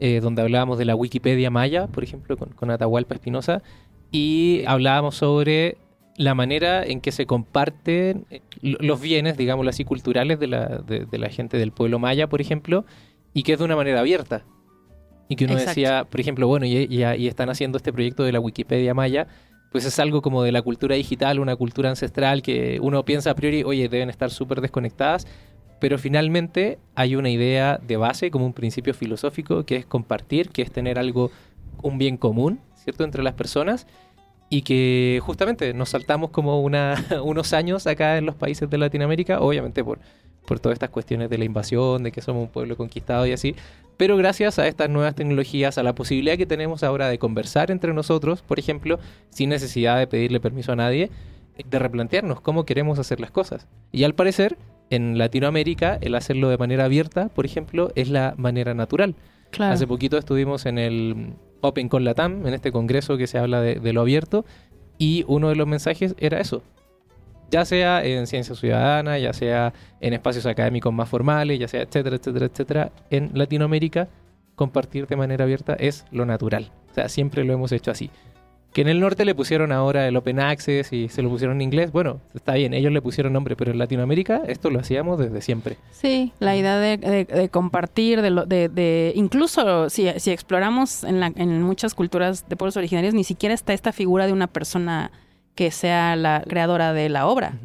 eh, 0.00 0.20
donde 0.20 0.42
hablábamos 0.42 0.76
de 0.76 0.84
la 0.84 0.94
Wikipedia 0.94 1.50
maya, 1.50 1.86
por 1.86 2.04
ejemplo, 2.04 2.36
con, 2.36 2.50
con 2.50 2.70
Atahualpa 2.70 3.14
Espinosa, 3.14 3.62
y 4.10 4.64
hablábamos 4.66 5.16
sobre 5.16 5.78
la 6.18 6.34
manera 6.34 6.84
en 6.84 7.00
que 7.00 7.12
se 7.12 7.26
comparten 7.26 8.26
eh, 8.28 8.42
los 8.60 9.00
bienes, 9.00 9.36
digámoslo 9.36 9.70
así, 9.70 9.84
culturales 9.84 10.38
de 10.40 10.48
la, 10.48 10.66
de, 10.66 11.06
la 11.16 11.30
gente 11.30 11.56
del 11.56 11.70
pueblo 11.70 12.00
maya, 12.00 12.28
por 12.28 12.40
ejemplo, 12.40 12.84
y 13.32 13.44
que 13.44 13.52
es 13.52 13.58
de 13.58 13.64
una 13.64 13.76
manera 13.76 14.00
abierta. 14.00 14.44
Y 15.28 15.36
que 15.36 15.44
uno 15.44 15.54
decía, 15.54 16.04
por 16.04 16.18
ejemplo, 16.18 16.48
bueno, 16.48 16.66
y, 16.66 16.88
y, 16.90 17.28
están 17.28 17.50
haciendo 17.50 17.76
este 17.76 17.92
proyecto 17.92 18.24
de 18.24 18.32
la 18.32 18.40
Wikipedia 18.40 18.94
maya, 18.94 19.28
pues 19.70 19.84
es 19.84 19.98
algo 20.00 20.20
como 20.20 20.42
de 20.42 20.50
la 20.50 20.60
cultura 20.60 20.96
digital, 20.96 21.38
una 21.38 21.54
cultura 21.54 21.88
ancestral 21.88 22.42
que 22.42 22.80
uno 22.82 23.04
piensa 23.04 23.30
a 23.30 23.34
priori, 23.34 23.62
oye, 23.62 23.88
deben 23.88 24.10
estar 24.10 24.30
súper 24.30 24.60
desconectadas, 24.60 25.24
pero 25.78 25.98
finalmente 25.98 26.80
hay 26.96 27.14
una 27.14 27.30
idea 27.30 27.78
de 27.86 27.96
base, 27.96 28.32
como 28.32 28.44
un 28.44 28.54
principio 28.54 28.92
filosófico, 28.92 29.64
que 29.64 29.76
es 29.76 29.86
compartir, 29.86 30.48
que 30.48 30.62
es 30.62 30.72
tener 30.72 30.98
algo, 30.98 31.30
un 31.80 31.96
bien 31.96 32.16
común, 32.16 32.58
¿cierto?, 32.74 33.04
entre 33.04 33.22
las 33.22 33.34
personas, 33.34 33.86
y 34.50 34.62
que 34.62 35.20
justamente 35.22 35.74
nos 35.74 35.90
saltamos 35.90 36.30
como 36.30 36.60
una, 36.62 37.04
unos 37.22 37.52
años 37.52 37.86
acá 37.86 38.18
en 38.18 38.26
los 38.26 38.34
países 38.34 38.68
de 38.70 38.78
Latinoamérica, 38.78 39.40
obviamente 39.40 39.84
por, 39.84 39.98
por 40.46 40.60
todas 40.60 40.76
estas 40.76 40.90
cuestiones 40.90 41.28
de 41.30 41.38
la 41.38 41.44
invasión, 41.44 42.02
de 42.02 42.12
que 42.12 42.20
somos 42.22 42.42
un 42.42 42.48
pueblo 42.48 42.76
conquistado 42.76 43.26
y 43.26 43.32
así, 43.32 43.54
pero 43.98 44.16
gracias 44.16 44.58
a 44.58 44.66
estas 44.66 44.88
nuevas 44.88 45.14
tecnologías, 45.14 45.76
a 45.76 45.82
la 45.82 45.94
posibilidad 45.94 46.36
que 46.36 46.46
tenemos 46.46 46.82
ahora 46.82 47.08
de 47.08 47.18
conversar 47.18 47.70
entre 47.70 47.92
nosotros, 47.92 48.42
por 48.42 48.58
ejemplo, 48.58 48.98
sin 49.28 49.50
necesidad 49.50 49.98
de 49.98 50.06
pedirle 50.06 50.40
permiso 50.40 50.72
a 50.72 50.76
nadie, 50.76 51.10
de 51.68 51.78
replantearnos 51.78 52.40
cómo 52.40 52.64
queremos 52.64 52.98
hacer 52.98 53.20
las 53.20 53.32
cosas. 53.32 53.66
Y 53.90 54.04
al 54.04 54.14
parecer, 54.14 54.56
en 54.90 55.18
Latinoamérica, 55.18 55.98
el 56.00 56.14
hacerlo 56.14 56.48
de 56.48 56.56
manera 56.58 56.84
abierta, 56.84 57.28
por 57.28 57.44
ejemplo, 57.44 57.90
es 57.96 58.08
la 58.08 58.34
manera 58.36 58.72
natural. 58.72 59.16
Hace 59.58 59.86
poquito 59.86 60.16
estuvimos 60.16 60.66
en 60.66 60.78
el 60.78 61.32
Open 61.60 61.88
con 61.88 62.04
Latam, 62.04 62.46
en 62.46 62.54
este 62.54 62.72
congreso 62.72 63.16
que 63.16 63.26
se 63.26 63.38
habla 63.38 63.60
de, 63.60 63.76
de 63.76 63.92
lo 63.92 64.00
abierto, 64.00 64.44
y 64.98 65.24
uno 65.28 65.48
de 65.48 65.56
los 65.56 65.66
mensajes 65.66 66.14
era 66.18 66.40
eso, 66.40 66.62
ya 67.50 67.64
sea 67.64 68.04
en 68.04 68.26
ciencia 68.26 68.54
ciudadana, 68.54 69.18
ya 69.18 69.32
sea 69.32 69.72
en 70.00 70.12
espacios 70.12 70.46
académicos 70.46 70.92
más 70.92 71.08
formales, 71.08 71.58
ya 71.58 71.68
sea 71.68 71.82
etcétera, 71.82 72.16
etcétera, 72.16 72.46
etcétera, 72.46 72.92
en 73.10 73.30
Latinoamérica 73.34 74.08
compartir 74.54 75.06
de 75.06 75.16
manera 75.16 75.44
abierta 75.44 75.74
es 75.74 76.04
lo 76.10 76.26
natural. 76.26 76.70
O 76.90 76.94
sea, 76.94 77.08
siempre 77.08 77.44
lo 77.44 77.52
hemos 77.52 77.72
hecho 77.72 77.90
así. 77.90 78.10
Que 78.78 78.82
en 78.82 78.88
el 78.88 79.00
norte 79.00 79.24
le 79.24 79.34
pusieron 79.34 79.72
ahora 79.72 80.06
el 80.06 80.16
Open 80.16 80.38
Access 80.38 80.92
y 80.92 81.08
se 81.08 81.20
lo 81.20 81.30
pusieron 81.30 81.56
en 81.56 81.62
inglés, 81.62 81.90
bueno, 81.90 82.20
está 82.32 82.54
bien, 82.54 82.74
ellos 82.74 82.92
le 82.92 83.02
pusieron 83.02 83.32
nombre, 83.32 83.56
pero 83.56 83.72
en 83.72 83.78
Latinoamérica 83.78 84.42
esto 84.46 84.70
lo 84.70 84.78
hacíamos 84.78 85.18
desde 85.18 85.40
siempre. 85.40 85.78
Sí, 85.90 86.32
la 86.38 86.56
idea 86.56 86.78
de, 86.78 87.48
compartir, 87.50 88.22
de, 88.22 88.68
de, 88.68 89.12
incluso 89.16 89.90
si, 89.90 90.08
si 90.20 90.30
exploramos 90.30 91.02
en, 91.02 91.18
la, 91.18 91.32
en 91.34 91.60
muchas 91.60 91.96
culturas 91.96 92.48
de 92.48 92.54
pueblos 92.54 92.76
originarios, 92.76 93.14
ni 93.14 93.24
siquiera 93.24 93.52
está 93.52 93.72
esta 93.72 93.90
figura 93.90 94.28
de 94.28 94.32
una 94.32 94.46
persona 94.46 95.10
que 95.56 95.72
sea 95.72 96.14
la 96.14 96.44
creadora 96.46 96.92
de 96.92 97.08
la 97.08 97.26
obra. 97.26 97.58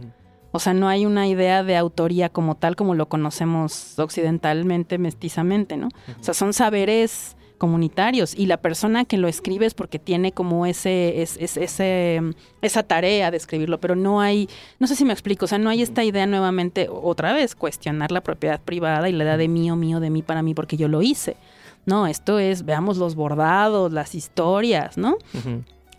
O 0.52 0.58
sea, 0.58 0.74
no 0.74 0.88
hay 0.88 1.06
una 1.06 1.28
idea 1.28 1.64
de 1.64 1.78
autoría 1.78 2.30
como 2.30 2.56
tal 2.56 2.76
como 2.76 2.96
lo 2.96 3.08
conocemos 3.08 4.00
occidentalmente, 4.00 4.98
mestizamente, 4.98 5.78
¿no? 5.78 5.90
O 5.90 6.24
sea, 6.24 6.34
son 6.34 6.54
saberes 6.54 7.38
comunitarios 7.58 8.36
y 8.36 8.46
la 8.46 8.58
persona 8.58 9.06
que 9.06 9.18
lo 9.18 9.28
escribe 9.28 9.66
es 9.66 9.74
porque 9.74 10.00
tiene 10.00 10.32
como 10.32 10.66
ese, 10.66 11.22
ese, 11.22 12.22
esa 12.62 12.84
tarea 12.84 13.32
de 13.32 13.38
escribirlo, 13.38 13.80
pero 13.80 13.96
no 13.96 14.22
hay, 14.22 14.50
no 14.80 14.88
sé 14.88 14.96
si 14.96 15.06
me 15.06 15.14
explico, 15.14 15.46
o 15.46 15.48
sea, 15.48 15.58
no 15.58 15.70
hay 15.70 15.82
esta 15.82 16.04
idea 16.04 16.26
nuevamente, 16.26 16.88
otra 16.90 17.34
vez, 17.34 17.56
cuestionar 17.56 18.12
la 18.12 18.22
propiedad 18.22 18.62
privada 18.62 19.10
y 19.10 19.14
la 19.14 19.24
idea 19.24 19.38
de 19.38 19.48
mío, 19.48 19.76
mío, 19.76 20.00
de 20.00 20.10
mí 20.10 20.22
para 20.22 20.42
mí 20.42 20.54
porque 20.54 20.78
yo 20.78 20.88
lo 20.88 21.02
hice. 21.02 21.38
No, 21.86 22.08
esto 22.08 22.40
es, 22.40 22.64
veamos 22.64 22.98
los 22.98 23.16
bordados, 23.16 23.92
las 23.92 24.16
historias, 24.16 24.98
¿no? 24.98 25.18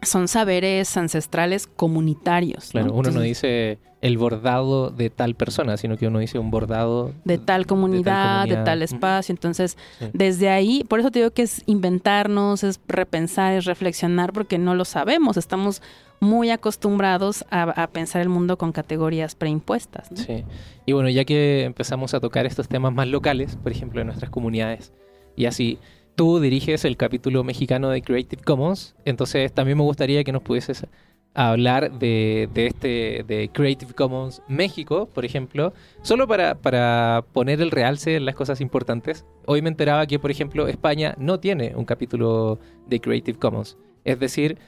son 0.02 0.28
saberes 0.28 0.96
ancestrales 0.96 1.66
comunitarios. 1.66 2.70
Claro, 2.70 2.92
uno 2.92 3.10
no 3.10 3.20
dice 3.20 3.78
el 4.04 4.18
bordado 4.18 4.90
de 4.90 5.08
tal 5.08 5.34
persona, 5.34 5.78
sino 5.78 5.96
que 5.96 6.06
uno 6.06 6.18
dice 6.18 6.38
un 6.38 6.50
bordado 6.50 7.14
de 7.24 7.38
tal 7.38 7.64
comunidad, 7.64 8.46
de 8.46 8.58
tal, 8.58 8.82
espacio. 8.82 9.32
Entonces, 9.32 9.78
desde 10.12 10.50
ahí, 10.50 10.84
por 10.84 11.00
eso 11.00 11.10
te 11.10 11.20
digo 11.20 11.30
que 11.30 11.40
es 11.40 11.62
inventarnos, 11.64 12.64
es 12.64 12.78
repensar, 12.86 13.54
es 13.54 13.64
reflexionar, 13.64 14.34
porque 14.34 14.58
no 14.58 14.74
lo 14.74 14.84
sabemos. 14.84 15.38
Estamos 15.38 15.80
muy 16.20 16.50
acostumbrados 16.50 17.46
a, 17.50 17.86
pensar 17.94 18.20
el 18.20 18.28
mundo 18.28 18.58
con 18.58 18.72
categorías 18.72 19.34
preimpuestas. 19.34 20.10
Sí. 20.14 20.44
Y 20.84 20.92
bueno, 20.92 21.08
ya 21.08 21.24
que 21.24 21.64
empezamos 21.64 22.12
a 22.12 22.20
tocar 22.20 22.44
estos 22.44 22.68
temas 22.68 22.92
más 22.92 23.08
locales, 23.08 23.56
por 23.56 23.72
ejemplo, 23.72 24.02
en 24.02 24.08
nuestras 24.08 24.30
comunidades, 24.30 24.92
y 25.34 25.46
así 25.46 25.78
tú 26.14 26.40
diriges 26.40 26.84
el 26.84 26.98
capítulo 26.98 27.42
mexicano 27.42 27.88
de 27.88 28.02
Creative 28.02 28.42
Commons, 28.42 28.94
entonces 29.06 29.50
también 29.54 29.78
me 29.78 29.84
gustaría 29.84 30.22
que 30.24 30.32
nos 30.32 30.42
pudieses 30.42 30.86
hablar 31.34 31.98
de, 31.98 32.48
este 32.54 33.24
de 33.26 33.50
Creative 33.52 33.92
Commons 33.92 34.42
México, 34.48 35.08
por 35.12 35.24
ejemplo, 35.24 35.72
solo 36.02 36.28
para, 36.28 36.54
para 36.54 37.24
poner 37.32 37.60
el 37.60 37.70
realce 37.70 38.16
en 38.16 38.24
las 38.24 38.34
cosas 38.34 38.60
importantes. 38.60 39.24
Hoy 39.46 39.60
me 39.60 39.68
enteraba 39.68 40.06
que, 40.06 40.18
por 40.18 40.30
ejemplo, 40.30 40.68
España 40.68 41.14
no 41.18 41.40
tiene 41.40 41.74
un 41.74 41.84
capítulo 41.84 42.60
de 42.86 43.00
Creative 43.00 43.38
Commons. 43.38 43.76
Es 44.04 44.18
decir, 44.20 44.58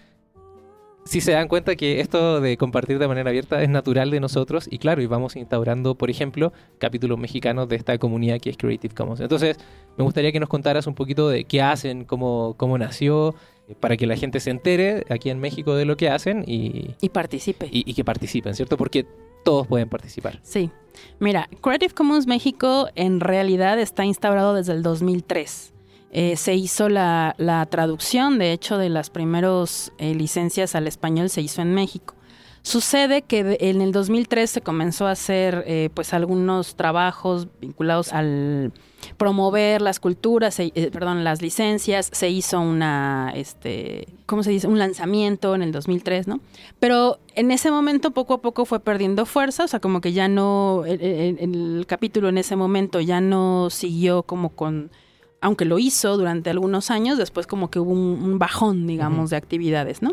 si 1.06 1.20
se 1.20 1.32
dan 1.32 1.46
cuenta 1.46 1.76
que 1.76 2.00
esto 2.00 2.40
de 2.40 2.56
compartir 2.56 2.98
de 2.98 3.06
manera 3.06 3.30
abierta 3.30 3.62
es 3.62 3.68
natural 3.68 4.10
de 4.10 4.18
nosotros 4.18 4.66
y 4.68 4.78
claro, 4.78 5.00
y 5.02 5.06
vamos 5.06 5.36
instaurando, 5.36 5.94
por 5.94 6.10
ejemplo, 6.10 6.52
capítulos 6.78 7.16
mexicanos 7.16 7.68
de 7.68 7.76
esta 7.76 7.96
comunidad 7.98 8.40
que 8.40 8.50
es 8.50 8.56
Creative 8.56 8.92
Commons. 8.92 9.20
Entonces, 9.20 9.56
me 9.96 10.02
gustaría 10.02 10.32
que 10.32 10.40
nos 10.40 10.48
contaras 10.48 10.88
un 10.88 10.96
poquito 10.96 11.28
de 11.28 11.44
qué 11.44 11.62
hacen, 11.62 12.04
cómo, 12.04 12.54
cómo 12.56 12.76
nació, 12.76 13.36
para 13.80 13.96
que 13.96 14.06
la 14.06 14.16
gente 14.16 14.40
se 14.40 14.50
entere 14.50 15.04
aquí 15.10 15.30
en 15.30 15.40
México 15.40 15.74
de 15.74 15.84
lo 15.84 15.96
que 15.96 16.08
hacen 16.08 16.44
y... 16.46 16.94
Y 17.00 17.08
participe. 17.08 17.68
Y, 17.70 17.88
y 17.90 17.94
que 17.94 18.04
participen, 18.04 18.54
¿cierto? 18.54 18.76
Porque 18.76 19.06
todos 19.44 19.66
pueden 19.66 19.88
participar. 19.88 20.40
Sí. 20.42 20.70
Mira, 21.18 21.48
Creative 21.60 21.94
Commons 21.94 22.26
México 22.26 22.88
en 22.94 23.20
realidad 23.20 23.78
está 23.78 24.04
instaurado 24.04 24.54
desde 24.54 24.72
el 24.72 24.82
2003. 24.82 25.72
Eh, 26.10 26.36
se 26.36 26.54
hizo 26.54 26.88
la, 26.88 27.34
traducción, 27.70 28.38
de 28.38 28.52
hecho, 28.52 28.78
de 28.78 28.88
las 28.88 29.10
primeras 29.10 29.92
eh, 29.98 30.14
licencias 30.14 30.74
al 30.74 30.86
español 30.86 31.30
se 31.30 31.42
hizo 31.42 31.62
en 31.62 31.74
México. 31.74 32.14
Sucede 32.62 33.22
que 33.22 33.58
en 33.60 33.80
el 33.80 33.92
2003 33.92 34.50
se 34.50 34.60
comenzó 34.60 35.06
a 35.06 35.12
hacer 35.12 35.62
eh, 35.66 35.90
pues 35.94 36.12
algunos 36.14 36.74
trabajos 36.74 37.48
vinculados 37.60 38.12
al 38.12 38.72
promover 39.16 39.82
las 39.82 40.00
culturas, 40.00 40.60
perdón, 40.92 41.24
las 41.24 41.42
licencias, 41.42 42.08
se 42.12 42.30
hizo 42.30 42.60
una, 42.60 43.32
este, 43.34 44.08
¿cómo 44.26 44.42
se 44.42 44.50
dice? 44.50 44.66
Un 44.66 44.78
lanzamiento 44.78 45.54
en 45.54 45.62
el 45.62 45.72
2003, 45.72 46.28
¿no? 46.28 46.40
Pero 46.80 47.18
en 47.34 47.50
ese 47.50 47.70
momento 47.70 48.10
poco 48.10 48.34
a 48.34 48.42
poco 48.42 48.64
fue 48.64 48.80
perdiendo 48.80 49.26
fuerza, 49.26 49.64
o 49.64 49.68
sea, 49.68 49.80
como 49.80 50.00
que 50.00 50.12
ya 50.12 50.28
no, 50.28 50.84
el 50.86 51.84
capítulo 51.86 52.28
en 52.28 52.38
ese 52.38 52.56
momento 52.56 53.00
ya 53.00 53.20
no 53.20 53.70
siguió 53.70 54.22
como 54.22 54.50
con 54.50 54.90
aunque 55.40 55.64
lo 55.64 55.78
hizo 55.78 56.16
durante 56.16 56.50
algunos 56.50 56.90
años, 56.90 57.18
después 57.18 57.46
como 57.46 57.70
que 57.70 57.78
hubo 57.78 57.92
un, 57.92 58.38
bajón, 58.38 58.86
digamos, 58.86 59.30
de 59.30 59.36
actividades, 59.36 60.02
¿no? 60.02 60.12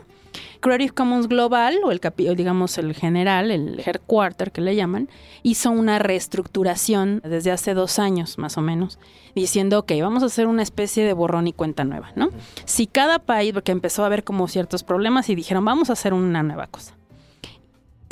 Creative 0.61 0.91
Commons 0.91 1.27
Global, 1.27 1.77
o 1.83 1.91
el 1.91 2.01
digamos 2.35 2.77
el 2.77 2.93
general, 2.93 3.51
el 3.51 3.81
headquarter 3.85 4.51
que 4.51 4.61
le 4.61 4.75
llaman, 4.75 5.09
hizo 5.43 5.69
una 5.71 5.99
reestructuración 5.99 7.21
desde 7.23 7.51
hace 7.51 7.73
dos 7.73 7.99
años 7.99 8.37
más 8.37 8.57
o 8.57 8.61
menos, 8.61 8.99
diciendo, 9.35 9.79
ok, 9.79 9.91
vamos 10.01 10.23
a 10.23 10.27
hacer 10.27 10.47
una 10.47 10.63
especie 10.63 11.05
de 11.05 11.13
borrón 11.13 11.47
y 11.47 11.53
cuenta 11.53 11.83
nueva, 11.83 12.11
¿no? 12.15 12.29
Si 12.65 12.87
cada 12.87 13.19
país, 13.19 13.53
porque 13.53 13.71
empezó 13.71 14.03
a 14.03 14.07
haber 14.07 14.23
como 14.23 14.47
ciertos 14.47 14.83
problemas 14.83 15.29
y 15.29 15.35
dijeron, 15.35 15.65
vamos 15.65 15.89
a 15.89 15.93
hacer 15.93 16.13
una 16.13 16.43
nueva 16.43 16.67
cosa 16.67 16.95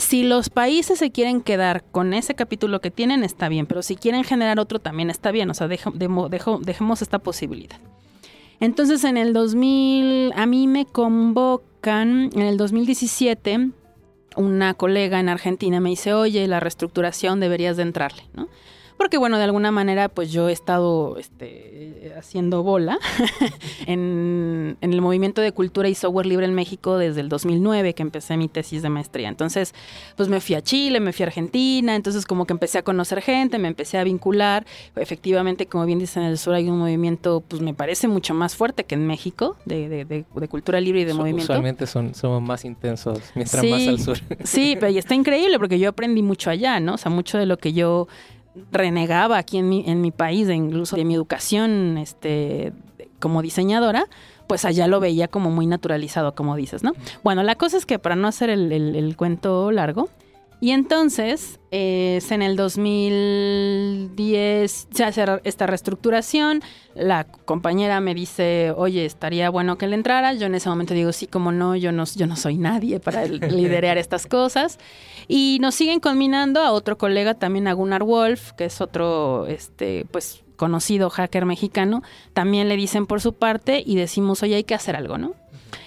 si 0.01 0.23
los 0.23 0.49
países 0.49 0.99
se 0.99 1.11
quieren 1.11 1.41
quedar 1.41 1.83
con 1.91 2.13
ese 2.13 2.33
capítulo 2.35 2.81
que 2.81 2.91
tienen, 2.91 3.23
está 3.23 3.47
bien, 3.49 3.65
pero 3.67 3.81
si 3.81 3.95
quieren 3.95 4.23
generar 4.23 4.59
otro, 4.59 4.79
también 4.79 5.09
está 5.09 5.31
bien, 5.31 5.49
o 5.49 5.53
sea, 5.53 5.67
dejemos 5.67 7.01
esta 7.01 7.19
posibilidad. 7.19 7.79
Entonces, 8.59 9.03
en 9.03 9.17
el 9.17 9.33
2000, 9.33 10.33
a 10.35 10.45
mí 10.45 10.67
me 10.67 10.85
convocan, 10.85 12.29
en 12.33 12.41
el 12.41 12.57
2017, 12.57 13.69
una 14.35 14.73
colega 14.73 15.19
en 15.19 15.29
Argentina 15.29 15.79
me 15.79 15.89
dice, 15.89 16.13
oye, 16.13 16.47
la 16.47 16.59
reestructuración 16.59 17.39
deberías 17.39 17.77
de 17.77 17.83
entrarle, 17.83 18.23
¿no? 18.33 18.47
Porque 19.01 19.17
bueno, 19.17 19.39
de 19.39 19.45
alguna 19.45 19.71
manera 19.71 20.09
pues 20.09 20.31
yo 20.31 20.47
he 20.47 20.51
estado 20.51 21.17
este, 21.17 22.13
haciendo 22.19 22.61
bola 22.61 22.99
en, 23.87 24.77
el 24.79 25.01
movimiento 25.01 25.41
de 25.41 25.51
cultura 25.53 25.89
y 25.89 25.95
software 25.95 26.27
libre 26.27 26.45
en 26.45 26.53
México 26.53 26.99
desde 26.99 27.21
el 27.21 27.27
2009 27.27 27.95
que 27.95 28.03
empecé 28.03 28.37
mi 28.37 28.47
tesis 28.47 28.83
de 28.83 28.89
maestría. 28.89 29.27
Entonces, 29.27 29.73
pues 30.15 30.29
me 30.29 30.39
fui 30.39 30.53
a 30.53 30.61
Chile, 30.61 30.99
me 30.99 31.13
fui 31.13 31.23
a 31.23 31.25
Argentina, 31.25 31.95
entonces 31.95 32.27
como 32.27 32.45
que 32.45 32.53
empecé 32.53 32.77
a 32.77 32.83
conocer 32.83 33.23
gente, 33.23 33.57
me 33.57 33.69
empecé 33.69 33.97
a 33.97 34.03
vincular. 34.03 34.67
Efectivamente, 34.95 35.65
como 35.65 35.83
bien 35.87 35.97
dicen 35.97 36.21
en 36.21 36.29
el 36.29 36.37
sur, 36.37 36.53
hay 36.53 36.69
un 36.69 36.77
movimiento, 36.77 37.43
pues 37.47 37.59
me 37.59 37.73
parece 37.73 38.07
mucho 38.07 38.35
más 38.35 38.55
fuerte 38.55 38.83
que 38.83 38.93
en 38.93 39.07
México 39.07 39.55
de, 39.65 40.25
cultura 40.47 40.79
libre 40.79 41.01
y 41.01 41.05
de 41.05 41.15
movimiento. 41.15 41.51
Usualmente 41.51 41.87
son, 41.87 42.13
somos 42.13 42.43
más 42.43 42.65
intensos 42.65 43.17
mientras 43.33 43.63
más 43.63 43.87
al 43.87 43.99
sur. 43.99 44.17
sí, 44.43 44.77
pero 44.79 44.91
y 44.91 44.99
está 44.99 45.15
increíble 45.15 45.57
porque 45.57 45.79
yo 45.79 45.89
aprendí 45.89 46.21
mucho 46.21 46.51
allá, 46.51 46.79
¿no? 46.79 46.93
O 46.93 46.97
sea, 46.99 47.09
mucho 47.09 47.39
de 47.39 47.47
lo 47.47 47.57
que 47.57 47.73
yo 47.73 48.07
renegaba 48.71 49.37
aquí 49.37 49.57
en 49.57 49.69
mi, 49.69 49.83
en 49.87 50.01
mi 50.01 50.11
país, 50.11 50.47
de 50.47 50.55
incluso 50.55 50.95
de 50.95 51.05
mi 51.05 51.15
educación 51.15 51.97
este, 51.97 52.73
como 53.19 53.41
diseñadora, 53.41 54.07
pues 54.47 54.65
allá 54.65 54.87
lo 54.87 54.99
veía 54.99 55.29
como 55.29 55.49
muy 55.49 55.65
naturalizado, 55.65 56.35
como 56.35 56.57
dices, 56.57 56.83
¿no? 56.83 56.91
Bueno, 57.23 57.43
la 57.43 57.55
cosa 57.55 57.77
es 57.77 57.85
que 57.85 57.99
para 57.99 58.17
no 58.17 58.27
hacer 58.27 58.49
el, 58.49 59.15
cuento 59.15 59.71
largo, 59.71 60.09
Y 60.63 60.69
entonces, 60.71 61.59
es 61.71 62.31
en 62.31 62.43
el 62.43 62.55
2010 62.55 64.89
se 64.91 65.03
hace 65.03 65.25
esta 65.43 65.65
reestructuración. 65.65 66.61
La 66.93 67.23
compañera 67.23 67.99
me 67.99 68.13
dice, 68.13 68.71
oye, 68.77 69.05
estaría 69.05 69.49
bueno 69.49 69.79
que 69.79 69.87
le 69.87 69.95
entrara. 69.95 70.33
Yo 70.33 70.45
en 70.45 70.53
ese 70.53 70.69
momento 70.69 70.93
digo, 70.93 71.13
sí, 71.13 71.25
como 71.25 71.51
no, 71.51 71.75
yo 71.75 71.91
no, 71.91 72.03
yo 72.05 72.27
no 72.27 72.35
soy 72.35 72.57
nadie 72.57 72.99
para 72.99 73.25
liderar 73.25 73.97
estas 73.97 74.27
cosas. 74.27 74.77
Y 75.27 75.57
nos 75.61 75.73
siguen 75.73 75.99
combinando 75.99 76.61
a 76.61 76.73
otro 76.73 76.95
colega, 76.95 77.33
también 77.33 77.67
a 77.67 77.73
Gunnar 77.73 78.03
Wolf, 78.03 78.51
que 78.51 78.65
es 78.65 78.81
otro, 78.81 79.47
este, 79.47 80.05
pues 80.11 80.43
conocido 80.57 81.09
hacker 81.09 81.47
mexicano, 81.47 82.03
también 82.33 82.69
le 82.69 82.75
dicen 82.75 83.07
por 83.07 83.19
su 83.19 83.33
parte 83.33 83.81
y 83.83 83.95
decimos, 83.95 84.43
oye, 84.43 84.57
hay 84.57 84.63
que 84.63 84.75
hacer 84.75 84.95
algo, 84.95 85.17
¿no? 85.17 85.33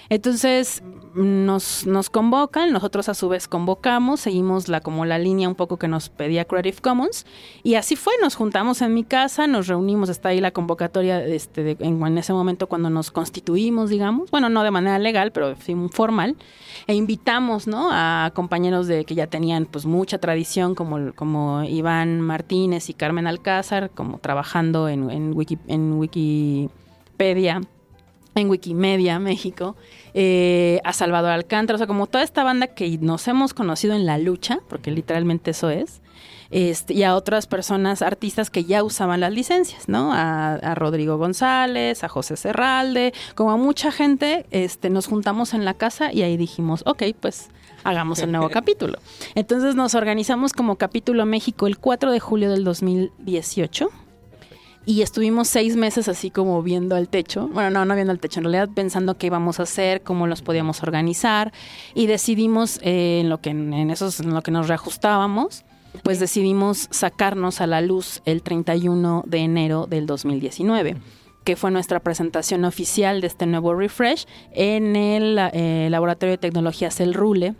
Entonces 0.09 0.83
nos, 1.15 1.87
nos 1.87 2.09
convocan, 2.09 2.73
nosotros 2.73 3.07
a 3.07 3.13
su 3.13 3.29
vez 3.29 3.47
convocamos, 3.47 4.19
seguimos 4.19 4.67
la, 4.67 4.81
como 4.81 5.05
la 5.05 5.17
línea 5.17 5.47
un 5.47 5.55
poco 5.55 5.77
que 5.77 5.87
nos 5.87 6.09
pedía 6.09 6.43
Creative 6.43 6.77
Commons 6.81 7.25
y 7.63 7.75
así 7.75 7.95
fue, 7.95 8.13
nos 8.21 8.35
juntamos 8.35 8.81
en 8.81 8.93
mi 8.93 9.05
casa, 9.05 9.47
nos 9.47 9.67
reunimos, 9.67 10.09
está 10.09 10.29
ahí 10.29 10.41
la 10.41 10.51
convocatoria 10.51 11.23
este, 11.23 11.77
en, 11.79 12.17
ese 12.17 12.33
momento 12.33 12.67
cuando 12.67 12.89
nos 12.89 13.11
constituimos, 13.11 13.89
digamos, 13.89 14.29
bueno, 14.29 14.49
no 14.49 14.63
de 14.63 14.71
manera 14.71 14.99
legal, 14.99 15.31
pero 15.31 15.55
sí 15.55 15.73
formal, 15.91 16.35
e 16.87 16.95
invitamos 16.95 17.65
¿no? 17.65 17.89
a 17.91 18.31
compañeros 18.35 18.87
de 18.87 19.05
que 19.05 19.15
ya 19.15 19.27
tenían 19.27 19.65
pues 19.65 19.85
mucha 19.85 20.17
tradición 20.17 20.75
como, 20.75 21.13
como 21.13 21.63
Iván 21.63 22.19
Martínez 22.19 22.89
y 22.89 22.93
Carmen 22.93 23.25
Alcázar, 23.25 23.89
como 23.91 24.17
trabajando 24.19 24.89
en, 24.89 25.33
Wiki, 25.33 25.57
en 25.67 25.93
Wikipedia 25.93 27.61
en 28.35 28.49
Wikimedia 28.49 29.17
México, 29.17 29.75
eh, 30.13 30.79
a 30.83 30.93
Salvador 30.93 31.31
Alcántara, 31.31 31.75
o 31.75 31.77
sea, 31.77 31.87
como 31.87 32.07
toda 32.07 32.23
esta 32.23 32.43
banda 32.43 32.67
que 32.67 32.97
nos 32.99 33.27
hemos 33.27 33.53
conocido 33.53 33.93
en 33.93 34.05
la 34.05 34.17
lucha, 34.17 34.59
porque 34.67 34.91
literalmente 34.91 35.51
eso 35.51 35.69
es, 35.69 36.01
este, 36.51 36.93
y 36.93 37.03
a 37.03 37.15
otras 37.15 37.47
personas, 37.47 38.01
artistas 38.01 38.49
que 38.49 38.65
ya 38.65 38.83
usaban 38.83 39.19
las 39.19 39.33
licencias, 39.33 39.89
¿no? 39.89 40.11
A, 40.13 40.75
Rodrigo 40.75 41.17
González, 41.17 42.03
a 42.03 42.09
José 42.09 42.37
Serralde, 42.37 43.13
como 43.33 43.51
a 43.51 43.57
mucha 43.57 43.91
gente, 43.91 44.45
este, 44.51 44.89
nos 44.89 45.07
juntamos 45.07 45.53
en 45.53 45.65
la 45.65 45.73
casa 45.73 46.11
y 46.13 46.21
ahí 46.21 46.37
dijimos, 46.37 46.83
ok, 46.85 47.03
pues 47.19 47.49
hagamos 47.83 48.19
el 48.19 48.31
nuevo 48.31 48.49
capítulo. 48.51 48.99
Entonces 49.35 49.75
nos 49.75 49.95
organizamos 49.95 50.53
como 50.53 50.75
Capítulo 50.75 51.25
México 51.25 51.67
el 51.67 51.77
4 51.77 52.11
de 52.11 52.19
julio 52.19 52.51
del 52.51 52.63
2018 52.63 53.89
y 54.85 55.01
estuvimos 55.01 55.47
seis 55.47 55.75
meses 55.75 56.07
así 56.07 56.29
como 56.29 56.61
viendo 56.61 56.95
al 56.95 57.07
techo, 57.07 57.47
bueno, 57.47 57.69
no, 57.69 57.85
no 57.85 57.95
viendo 57.95 58.11
al 58.11 58.19
techo, 58.19 58.39
en 58.39 58.45
realidad 58.45 58.69
pensando 58.73 59.17
qué 59.17 59.27
íbamos 59.27 59.59
a 59.59 59.63
hacer, 59.63 60.01
cómo 60.01 60.27
los 60.27 60.41
podíamos 60.41 60.83
organizar. 60.83 61.53
Y 61.93 62.07
decidimos 62.07 62.79
eh, 62.83 63.21
en 63.21 63.29
lo 63.29 63.39
que 63.39 63.49
en 63.49 63.89
esos 63.89 64.19
en 64.19 64.33
lo 64.33 64.41
que 64.41 64.51
nos 64.51 64.67
reajustábamos, 64.67 65.65
pues 66.03 66.19
decidimos 66.19 66.87
sacarnos 66.91 67.61
a 67.61 67.67
la 67.67 67.81
luz 67.81 68.21
el 68.25 68.41
31 68.41 69.23
de 69.25 69.37
enero 69.39 69.87
del 69.87 70.05
2019 70.05 70.97
que 71.45 71.55
fue 71.55 71.69
nuestra 71.69 71.99
presentación 71.99 72.65
oficial 72.65 73.21
de 73.21 73.27
este 73.27 73.45
nuevo 73.45 73.75
refresh 73.75 74.25
en 74.51 74.95
el 74.95 75.37
eh, 75.53 75.87
Laboratorio 75.91 76.31
de 76.31 76.37
Tecnologías 76.39 76.99
El 76.99 77.13
Rule, 77.13 77.53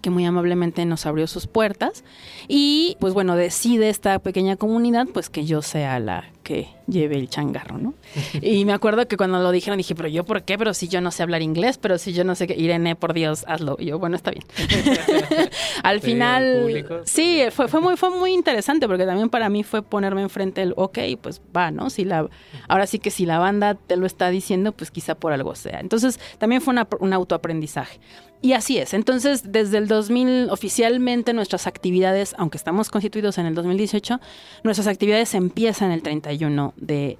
que 0.00 0.10
muy 0.10 0.24
amablemente 0.24 0.84
nos 0.86 1.04
abrió 1.06 1.26
sus 1.26 1.46
puertas. 1.46 2.04
Y 2.48 2.96
pues 3.00 3.12
bueno, 3.12 3.36
decide 3.36 3.90
esta 3.90 4.18
pequeña 4.18 4.56
comunidad 4.56 5.06
pues 5.12 5.28
que 5.28 5.44
yo 5.44 5.60
sea 5.60 6.00
la 6.00 6.24
que 6.42 6.68
lleve 6.86 7.16
el 7.16 7.28
changarro, 7.28 7.78
¿no? 7.78 7.94
y 8.40 8.64
me 8.64 8.72
acuerdo 8.72 9.06
que 9.08 9.16
cuando 9.16 9.40
lo 9.40 9.50
dijeron 9.50 9.78
dije, 9.78 9.94
pero 9.94 10.08
yo 10.08 10.24
por 10.24 10.42
qué, 10.42 10.58
pero 10.58 10.74
si 10.74 10.88
yo 10.88 11.00
no 11.00 11.10
sé 11.10 11.22
hablar 11.22 11.42
inglés, 11.42 11.78
pero 11.78 11.98
si 11.98 12.12
yo 12.12 12.24
no 12.24 12.34
sé 12.34 12.46
qué, 12.46 12.54
Irene, 12.54 12.96
por 12.96 13.14
Dios, 13.14 13.44
hazlo. 13.48 13.76
Y 13.78 13.86
yo, 13.86 13.98
bueno, 13.98 14.16
está 14.16 14.30
bien. 14.30 14.44
Al 15.82 16.00
final, 16.00 17.02
sí, 17.04 17.42
fue, 17.50 17.68
fue, 17.68 17.80
muy, 17.80 17.96
fue 17.96 18.10
muy 18.10 18.32
interesante 18.32 18.86
porque 18.86 19.06
también 19.06 19.30
para 19.30 19.48
mí 19.48 19.62
fue 19.62 19.82
ponerme 19.82 20.22
enfrente 20.22 20.62
el, 20.62 20.74
ok, 20.76 20.98
pues 21.20 21.40
va, 21.56 21.70
¿no? 21.70 21.90
Si 21.90 22.04
la, 22.04 22.28
ahora 22.68 22.86
sí 22.86 22.98
que 22.98 23.10
si 23.10 23.26
la 23.26 23.38
banda 23.38 23.74
te 23.74 23.96
lo 23.96 24.06
está 24.06 24.30
diciendo, 24.30 24.72
pues 24.72 24.90
quizá 24.90 25.14
por 25.14 25.32
algo 25.32 25.54
sea. 25.54 25.80
Entonces, 25.80 26.20
también 26.38 26.60
fue 26.60 26.74
un 27.00 27.12
autoaprendizaje. 27.12 28.00
Y 28.44 28.54
así 28.54 28.76
es. 28.76 28.92
Entonces, 28.92 29.52
desde 29.52 29.78
el 29.78 29.86
2000, 29.86 30.50
oficialmente 30.50 31.32
nuestras 31.32 31.68
actividades, 31.68 32.34
aunque 32.36 32.58
estamos 32.58 32.90
constituidos 32.90 33.38
en 33.38 33.46
el 33.46 33.54
2018, 33.54 34.20
nuestras 34.64 34.88
actividades 34.88 35.34
empiezan 35.34 35.92
el 35.92 36.02
31 36.02 36.31
de 36.76 37.18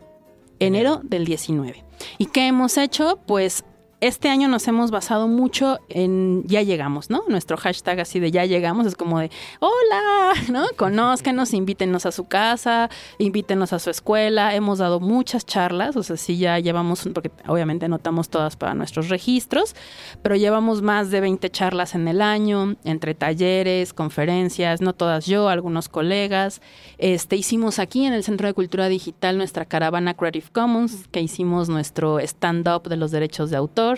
enero 0.58 1.00
del 1.02 1.24
19. 1.24 1.84
¿Y 2.18 2.26
qué 2.26 2.46
hemos 2.46 2.76
hecho? 2.78 3.18
Pues 3.26 3.64
este 4.02 4.28
año 4.28 4.48
nos 4.48 4.66
hemos 4.66 4.90
basado 4.90 5.28
mucho 5.28 5.78
en 5.88 6.42
ya 6.48 6.60
llegamos, 6.62 7.08
¿no? 7.08 7.22
Nuestro 7.28 7.56
hashtag 7.56 8.00
así 8.00 8.18
de 8.18 8.32
ya 8.32 8.44
llegamos 8.44 8.84
es 8.84 8.96
como 8.96 9.20
de 9.20 9.30
hola, 9.60 10.32
¿no? 10.50 10.66
Conózcanos, 10.76 11.54
invítenos 11.54 12.04
a 12.04 12.10
su 12.10 12.24
casa, 12.24 12.90
invítenos 13.18 13.72
a 13.72 13.78
su 13.78 13.90
escuela. 13.90 14.56
Hemos 14.56 14.80
dado 14.80 14.98
muchas 14.98 15.46
charlas, 15.46 15.94
o 15.94 16.02
sea, 16.02 16.16
sí 16.16 16.36
ya 16.36 16.58
llevamos, 16.58 17.08
porque 17.14 17.30
obviamente 17.46 17.86
anotamos 17.86 18.28
todas 18.28 18.56
para 18.56 18.74
nuestros 18.74 19.08
registros, 19.08 19.76
pero 20.20 20.34
llevamos 20.34 20.82
más 20.82 21.12
de 21.12 21.20
20 21.20 21.48
charlas 21.50 21.94
en 21.94 22.08
el 22.08 22.22
año, 22.22 22.74
entre 22.82 23.14
talleres, 23.14 23.92
conferencias, 23.92 24.80
no 24.80 24.94
todas 24.94 25.26
yo, 25.26 25.48
algunos 25.48 25.88
colegas. 25.88 26.60
Este, 26.98 27.36
hicimos 27.36 27.78
aquí 27.78 28.04
en 28.04 28.14
el 28.14 28.24
Centro 28.24 28.48
de 28.48 28.54
Cultura 28.54 28.88
Digital 28.88 29.38
nuestra 29.38 29.64
caravana 29.64 30.14
Creative 30.14 30.46
Commons, 30.50 31.06
que 31.12 31.20
hicimos 31.20 31.68
nuestro 31.68 32.18
stand-up 32.18 32.88
de 32.88 32.96
los 32.96 33.12
derechos 33.12 33.50
de 33.50 33.58
autor 33.58 33.91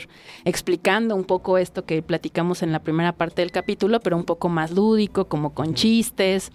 explicando 0.45 1.15
un 1.15 1.25
poco 1.25 1.59
esto 1.59 1.85
que 1.85 2.03
platicamos 2.03 2.63
en 2.63 2.73
la 2.73 2.81
primera 2.81 3.13
parte 3.13 3.43
del 3.43 3.51
capítulo, 3.51 4.01
pero 4.01 4.17
un 4.17 4.25
poco 4.25 4.49
más 4.49 4.71
lúdico, 4.71 5.27
como 5.27 5.55
con 5.55 5.75
chistes, 5.75 6.53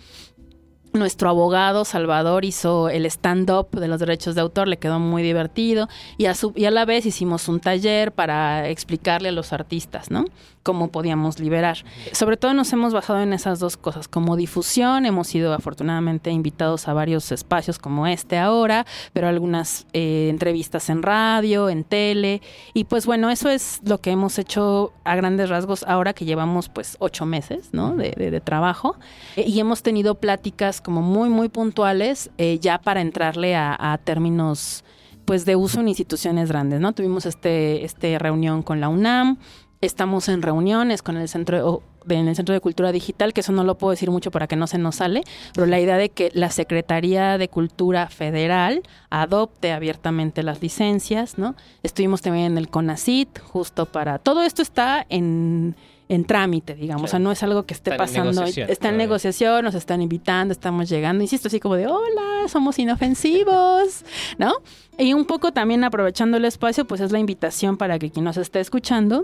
nuestro 0.93 1.29
abogado 1.29 1.85
Salvador 1.85 2.45
hizo 2.45 2.89
el 2.89 3.05
stand-up 3.05 3.69
de 3.71 3.87
los 3.87 3.99
derechos 3.99 4.35
de 4.35 4.41
autor, 4.41 4.67
le 4.67 4.77
quedó 4.77 4.99
muy 4.99 5.23
divertido 5.23 5.87
y 6.17 6.25
a, 6.25 6.35
su, 6.35 6.53
y 6.55 6.65
a 6.65 6.71
la 6.71 6.85
vez 6.85 7.05
hicimos 7.05 7.47
un 7.47 7.59
taller 7.59 8.11
para 8.11 8.67
explicarle 8.69 9.29
a 9.29 9.31
los 9.31 9.53
artistas, 9.53 10.11
¿no? 10.11 10.25
Cómo 10.63 10.89
podíamos 10.89 11.39
liberar. 11.39 11.77
Sobre 12.11 12.37
todo 12.37 12.53
nos 12.53 12.71
hemos 12.73 12.93
basado 12.93 13.21
en 13.21 13.33
esas 13.33 13.59
dos 13.59 13.77
cosas, 13.77 14.07
como 14.07 14.35
difusión, 14.35 15.05
hemos 15.05 15.27
sido 15.27 15.53
afortunadamente 15.53 16.31
invitados 16.31 16.87
a 16.87 16.93
varios 16.93 17.31
espacios 17.31 17.79
como 17.79 18.07
este 18.07 18.37
ahora, 18.37 18.85
pero 19.13 19.27
algunas 19.27 19.87
eh, 19.93 20.27
entrevistas 20.29 20.89
en 20.89 21.01
radio, 21.01 21.69
en 21.69 21.83
tele, 21.83 22.41
y 22.73 22.83
pues 22.83 23.05
bueno, 23.05 23.29
eso 23.29 23.49
es 23.49 23.79
lo 23.85 23.99
que 23.99 24.11
hemos 24.11 24.37
hecho 24.37 24.91
a 25.05 25.15
grandes 25.15 25.49
rasgos 25.49 25.83
ahora 25.83 26.13
que 26.13 26.25
llevamos 26.25 26.69
pues 26.69 26.97
ocho 26.99 27.25
meses, 27.25 27.69
¿no? 27.71 27.95
De, 27.95 28.11
de 28.11 28.41
trabajo, 28.41 28.97
y 29.35 29.59
hemos 29.59 29.81
tenido 29.81 30.15
pláticas 30.15 30.78
como 30.81 31.01
muy, 31.01 31.29
muy 31.29 31.49
puntuales 31.49 32.29
eh, 32.37 32.59
ya 32.59 32.79
para 32.79 33.01
entrarle 33.01 33.55
a, 33.55 33.99
términos 34.03 34.83
pues 35.25 35.45
de 35.45 35.55
uso 35.55 35.79
en 35.79 35.87
instituciones 35.89 36.49
grandes, 36.49 36.79
¿no? 36.79 36.93
Tuvimos 36.93 37.25
este, 37.25 37.85
este 37.85 38.17
reunión 38.17 38.63
con 38.63 38.79
la 38.81 38.89
UNAM, 38.89 39.37
estamos 39.81 40.27
en 40.27 40.41
reuniones 40.41 41.01
con 41.03 41.17
el 41.17 41.27
centro 41.27 41.83
en 42.07 42.27
el 42.27 42.35
Centro 42.35 42.53
de 42.53 42.61
Cultura 42.61 42.91
Digital, 42.91 43.33
que 43.33 43.41
eso 43.41 43.51
no 43.51 43.63
lo 43.63 43.77
puedo 43.77 43.91
decir 43.91 44.09
mucho 44.09 44.31
para 44.31 44.47
que 44.47 44.55
no 44.55 44.67
se 44.67 44.77
nos 44.77 44.95
sale, 44.95 45.23
pero 45.53 45.67
la 45.67 45.79
idea 45.79 45.97
de 45.97 46.09
que 46.09 46.31
la 46.33 46.49
Secretaría 46.49 47.37
de 47.37 47.49
Cultura 47.49 48.07
Federal 48.07 48.83
adopte 49.09 49.71
abiertamente 49.71 50.43
las 50.43 50.61
licencias, 50.61 51.37
¿no? 51.37 51.55
Estuvimos 51.83 52.21
también 52.21 52.45
en 52.53 52.57
el 52.57 52.69
CONACIT, 52.69 53.39
justo 53.39 53.85
para... 53.85 54.19
Todo 54.19 54.41
esto 54.43 54.61
está 54.61 55.05
en 55.09 55.75
en 56.09 56.25
trámite, 56.25 56.73
digamos. 56.73 57.03
O 57.03 57.07
sea, 57.07 57.19
no 57.19 57.31
es 57.31 57.41
algo 57.43 57.65
que 57.65 57.75
esté 57.75 57.95
pasando. 57.95 58.43
está 58.43 58.89
en 58.89 58.97
negociación, 58.97 59.63
nos 59.63 59.75
están 59.75 60.01
invitando, 60.01 60.51
estamos 60.51 60.89
llegando. 60.89 61.23
Insisto, 61.23 61.47
así 61.47 61.59
como 61.59 61.75
de, 61.75 61.85
hola, 61.85 62.47
somos 62.47 62.79
inofensivos, 62.79 64.03
¿no? 64.39 64.55
Y 64.97 65.13
un 65.13 65.25
poco 65.25 65.53
también 65.53 65.83
aprovechando 65.83 66.37
el 66.37 66.45
espacio, 66.45 66.85
pues 66.85 66.99
es 66.99 67.11
la 67.11 67.19
invitación 67.19 67.77
para 67.77 67.99
que 67.99 68.09
quien 68.09 68.25
nos 68.25 68.37
esté 68.37 68.59
escuchando, 68.59 69.23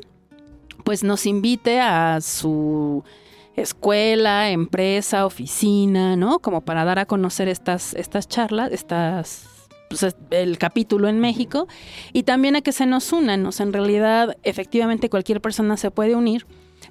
pues 0.83 1.03
nos 1.03 1.25
invite 1.25 1.81
a 1.81 2.21
su 2.21 3.03
escuela, 3.55 4.51
empresa, 4.51 5.25
oficina, 5.25 6.15
¿no? 6.15 6.37
Como 6.37 6.61
para 6.61 6.85
dar 6.85 6.99
a 6.99 7.07
conocer 7.07 7.47
estas, 7.47 7.95
estas 7.95 8.27
charlas, 8.27 8.71
estas 8.71 9.47
pues, 9.89 10.15
el 10.29 10.59
capítulo 10.59 11.07
en 11.07 11.19
México 11.19 11.67
y 12.13 12.23
también 12.23 12.55
a 12.55 12.61
que 12.61 12.71
se 12.71 12.85
nos 12.85 13.11
unan. 13.11 13.43
O 13.47 13.51
sea, 13.51 13.65
en 13.65 13.73
realidad, 13.73 14.37
efectivamente, 14.43 15.09
cualquier 15.09 15.41
persona 15.41 15.77
se 15.77 15.89
puede 15.89 16.15
unir 16.15 16.45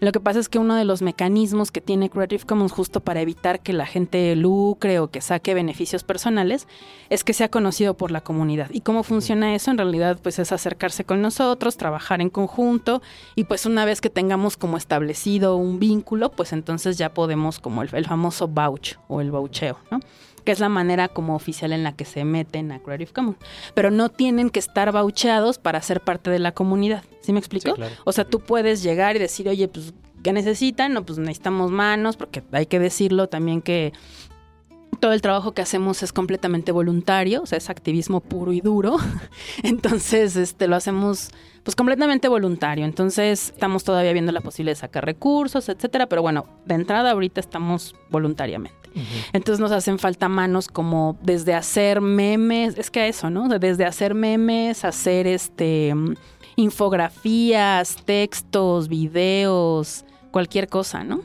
lo 0.04 0.12
que 0.12 0.20
pasa 0.20 0.38
es 0.38 0.48
que 0.48 0.58
uno 0.58 0.74
de 0.76 0.84
los 0.84 1.02
mecanismos 1.02 1.70
que 1.70 1.80
tiene 1.80 2.10
Creative 2.10 2.44
Commons 2.44 2.72
justo 2.72 3.00
para 3.00 3.20
evitar 3.20 3.60
que 3.60 3.72
la 3.72 3.86
gente 3.86 4.34
lucre 4.36 4.98
o 4.98 5.10
que 5.10 5.20
saque 5.20 5.54
beneficios 5.54 6.04
personales 6.04 6.68
es 7.10 7.24
que 7.24 7.32
sea 7.32 7.48
conocido 7.48 7.94
por 7.94 8.10
la 8.10 8.20
comunidad. 8.20 8.68
¿Y 8.70 8.80
cómo 8.80 9.02
funciona 9.02 9.54
eso? 9.54 9.70
En 9.70 9.78
realidad 9.78 10.18
pues 10.22 10.38
es 10.38 10.52
acercarse 10.52 11.04
con 11.04 11.22
nosotros, 11.22 11.76
trabajar 11.76 12.20
en 12.20 12.30
conjunto 12.30 13.02
y 13.34 13.44
pues 13.44 13.66
una 13.66 13.84
vez 13.84 14.00
que 14.00 14.10
tengamos 14.10 14.56
como 14.56 14.76
establecido 14.76 15.56
un 15.56 15.78
vínculo, 15.78 16.30
pues 16.30 16.52
entonces 16.52 16.98
ya 16.98 17.14
podemos 17.14 17.58
como 17.58 17.82
el, 17.82 17.94
el 17.94 18.06
famoso 18.06 18.48
vouch 18.48 18.96
o 19.08 19.20
el 19.20 19.30
voucheo, 19.30 19.78
¿no? 19.90 20.00
Que 20.44 20.52
es 20.52 20.60
la 20.60 20.68
manera 20.68 21.08
como 21.08 21.34
oficial 21.34 21.72
en 21.72 21.82
la 21.82 21.92
que 21.92 22.04
se 22.04 22.24
meten 22.24 22.70
a 22.72 22.80
Creative 22.80 23.12
Commons. 23.12 23.38
Pero 23.74 23.90
no 23.90 24.08
tienen 24.08 24.50
que 24.50 24.58
estar 24.58 24.92
baucheados 24.92 25.58
para 25.58 25.80
ser 25.82 26.00
parte 26.00 26.30
de 26.30 26.38
la 26.38 26.52
comunidad. 26.52 27.02
¿Sí 27.20 27.32
me 27.32 27.38
explico? 27.38 27.74
O 28.04 28.12
sea, 28.12 28.24
tú 28.24 28.40
puedes 28.40 28.82
llegar 28.82 29.16
y 29.16 29.18
decir, 29.18 29.48
oye, 29.48 29.68
pues 29.68 29.94
¿Qué 30.24 30.32
necesitan? 30.32 30.94
No, 30.94 31.04
pues 31.04 31.18
necesitamos 31.18 31.70
manos, 31.70 32.16
porque 32.16 32.42
hay 32.50 32.64
que 32.64 32.78
decirlo 32.78 33.28
también 33.28 33.60
que 33.60 33.92
todo 34.98 35.12
el 35.12 35.20
trabajo 35.20 35.52
que 35.52 35.60
hacemos 35.60 36.02
es 36.02 36.14
completamente 36.14 36.72
voluntario, 36.72 37.42
o 37.42 37.46
sea, 37.46 37.58
es 37.58 37.68
activismo 37.68 38.20
puro 38.20 38.54
y 38.54 38.62
duro. 38.62 38.96
Entonces, 39.62 40.36
este, 40.36 40.66
lo 40.66 40.76
hacemos 40.76 41.30
pues 41.64 41.74
completamente 41.74 42.28
voluntario. 42.28 42.84
Entonces, 42.84 43.50
estamos 43.54 43.82
todavía 43.84 44.12
viendo 44.12 44.32
la 44.32 44.42
posibilidad 44.42 44.76
de 44.76 44.80
sacar 44.80 45.04
recursos, 45.04 45.68
etcétera, 45.68 46.06
pero 46.06 46.22
bueno, 46.22 46.46
de 46.66 46.74
entrada 46.74 47.10
ahorita 47.10 47.40
estamos 47.40 47.96
voluntariamente. 48.10 48.84
Entonces 49.32 49.58
nos 49.58 49.72
hacen 49.72 49.98
falta 49.98 50.28
manos 50.28 50.68
como 50.68 51.18
desde 51.20 51.54
hacer 51.54 52.00
memes, 52.00 52.78
es 52.78 52.92
que 52.92 53.08
eso, 53.08 53.28
¿no? 53.28 53.48
Desde 53.48 53.84
hacer 53.84 54.14
memes, 54.14 54.84
hacer 54.84 55.26
este 55.26 55.92
infografías, 56.54 57.96
textos, 58.04 58.88
videos, 58.88 60.04
cualquier 60.30 60.68
cosa, 60.68 61.02
¿no? 61.02 61.22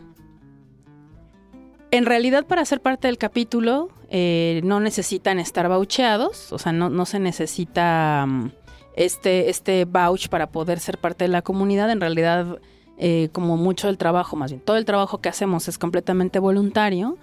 En 1.91 2.05
realidad, 2.05 2.45
para 2.45 2.65
ser 2.65 2.81
parte 2.81 3.07
del 3.07 3.17
capítulo, 3.17 3.89
eh, 4.09 4.61
no 4.63 4.79
necesitan 4.79 5.39
estar 5.39 5.67
baucheados, 5.69 6.51
o 6.51 6.59
sea, 6.59 6.71
no, 6.71 6.89
no 6.89 7.05
se 7.05 7.19
necesita 7.19 8.25
mm, 8.27 8.51
este, 8.99 9.49
este 9.49 9.85
vouch 9.85 10.27
para 10.27 10.51
poder 10.51 10.79
ser 10.79 10.97
parte 10.97 11.23
de 11.23 11.29
la 11.29 11.41
comunidad. 11.41 11.89
En 11.89 12.01
realidad, 12.01 12.59
eh, 12.97 13.29
como 13.31 13.57
mucho 13.57 13.87
del 13.87 13.97
trabajo, 13.97 14.35
más 14.35 14.51
bien 14.51 14.61
todo 14.61 14.77
el 14.77 14.85
trabajo 14.85 15.19
que 15.19 15.29
hacemos 15.29 15.67
es 15.67 15.77
completamente 15.77 16.39
voluntario 16.39 17.17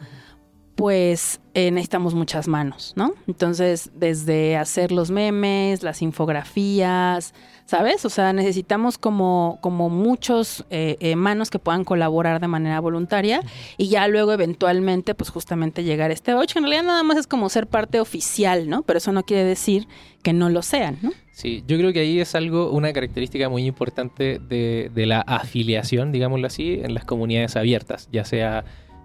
pues 0.76 1.40
eh, 1.54 1.70
necesitamos 1.70 2.14
muchas 2.14 2.48
manos, 2.48 2.92
¿no? 2.96 3.14
Entonces, 3.26 3.90
desde 3.94 4.58
hacer 4.58 4.92
los 4.92 5.10
memes, 5.10 5.82
las 5.82 6.02
infografías, 6.02 7.32
¿sabes? 7.64 8.04
O 8.04 8.10
sea, 8.10 8.34
necesitamos 8.34 8.98
como, 8.98 9.58
como 9.62 9.88
muchos 9.88 10.66
eh, 10.68 10.98
eh, 11.00 11.16
manos 11.16 11.48
que 11.48 11.58
puedan 11.58 11.84
colaborar 11.84 12.40
de 12.40 12.48
manera 12.48 12.78
voluntaria 12.80 13.40
y 13.78 13.88
ya 13.88 14.06
luego 14.06 14.32
eventualmente, 14.34 15.14
pues 15.14 15.30
justamente 15.30 15.82
llegar 15.82 16.10
a 16.10 16.14
este 16.14 16.34
voucher, 16.34 16.52
que 16.52 16.58
en 16.58 16.64
realidad 16.64 16.84
nada 16.84 17.02
más 17.02 17.16
es 17.16 17.26
como 17.26 17.48
ser 17.48 17.66
parte 17.66 17.98
oficial, 17.98 18.68
¿no? 18.68 18.82
Pero 18.82 18.98
eso 18.98 19.12
no 19.12 19.24
quiere 19.24 19.44
decir 19.44 19.88
que 20.22 20.34
no 20.34 20.50
lo 20.50 20.60
sean, 20.60 20.98
¿no? 21.00 21.10
Sí, 21.36 21.62
yo 21.66 21.76
creo 21.76 21.92
que 21.92 22.00
ahí 22.00 22.18
es 22.18 22.34
algo, 22.34 22.70
una 22.70 22.94
característica 22.94 23.50
muy 23.50 23.66
importante 23.66 24.38
de, 24.38 24.90
de 24.94 25.04
la 25.04 25.20
afiliación, 25.20 26.10
digámoslo 26.10 26.46
así, 26.46 26.80
en 26.82 26.94
las 26.94 27.04
comunidades 27.04 27.56
abiertas, 27.56 28.08
ya 28.10 28.24
sea 28.24 28.64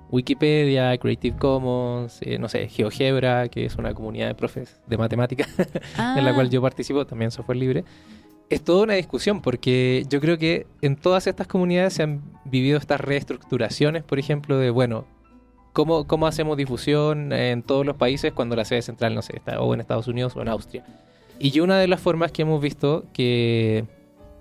Wikipedia, 0.09 0.97
Creative 0.97 1.35
Commons, 1.35 2.21
eh, 2.21 2.39
no 2.39 2.47
sé, 2.47 2.69
GeoGebra, 2.69 3.49
que 3.49 3.65
es 3.65 3.75
una 3.75 3.93
comunidad 3.93 4.27
de 4.27 4.35
profes 4.35 4.79
de 4.87 4.97
matemáticas 4.97 5.49
en 5.97 6.23
la 6.23 6.33
cual 6.33 6.49
yo 6.49 6.61
participo, 6.61 7.05
también 7.05 7.31
software 7.31 7.57
libre. 7.57 7.83
Es 8.49 8.63
toda 8.63 8.83
una 8.83 8.93
discusión 8.93 9.41
porque 9.41 10.05
yo 10.07 10.21
creo 10.21 10.37
que 10.37 10.67
en 10.81 10.95
todas 10.95 11.27
estas 11.27 11.47
comunidades 11.47 11.95
se 11.95 12.03
han 12.03 12.21
vivido 12.45 12.77
estas 12.77 13.01
reestructuraciones, 13.01 14.05
por 14.05 14.19
ejemplo, 14.19 14.57
de, 14.57 14.69
bueno, 14.69 15.03
¿cómo, 15.73 16.07
cómo 16.07 16.27
hacemos 16.27 16.55
difusión 16.55 17.33
en 17.33 17.61
todos 17.61 17.85
los 17.85 17.97
países 17.97 18.31
cuando 18.31 18.55
la 18.55 18.63
sede 18.63 18.83
central, 18.83 19.15
no 19.15 19.21
sé, 19.21 19.35
está 19.35 19.59
o 19.59 19.73
en 19.73 19.81
Estados 19.81 20.07
Unidos 20.07 20.33
o 20.37 20.41
en 20.41 20.47
Austria? 20.47 20.85
Y 21.41 21.59
una 21.59 21.79
de 21.79 21.87
las 21.87 21.99
formas 21.99 22.31
que 22.31 22.43
hemos 22.43 22.61
visto 22.61 23.05
que, 23.13 23.85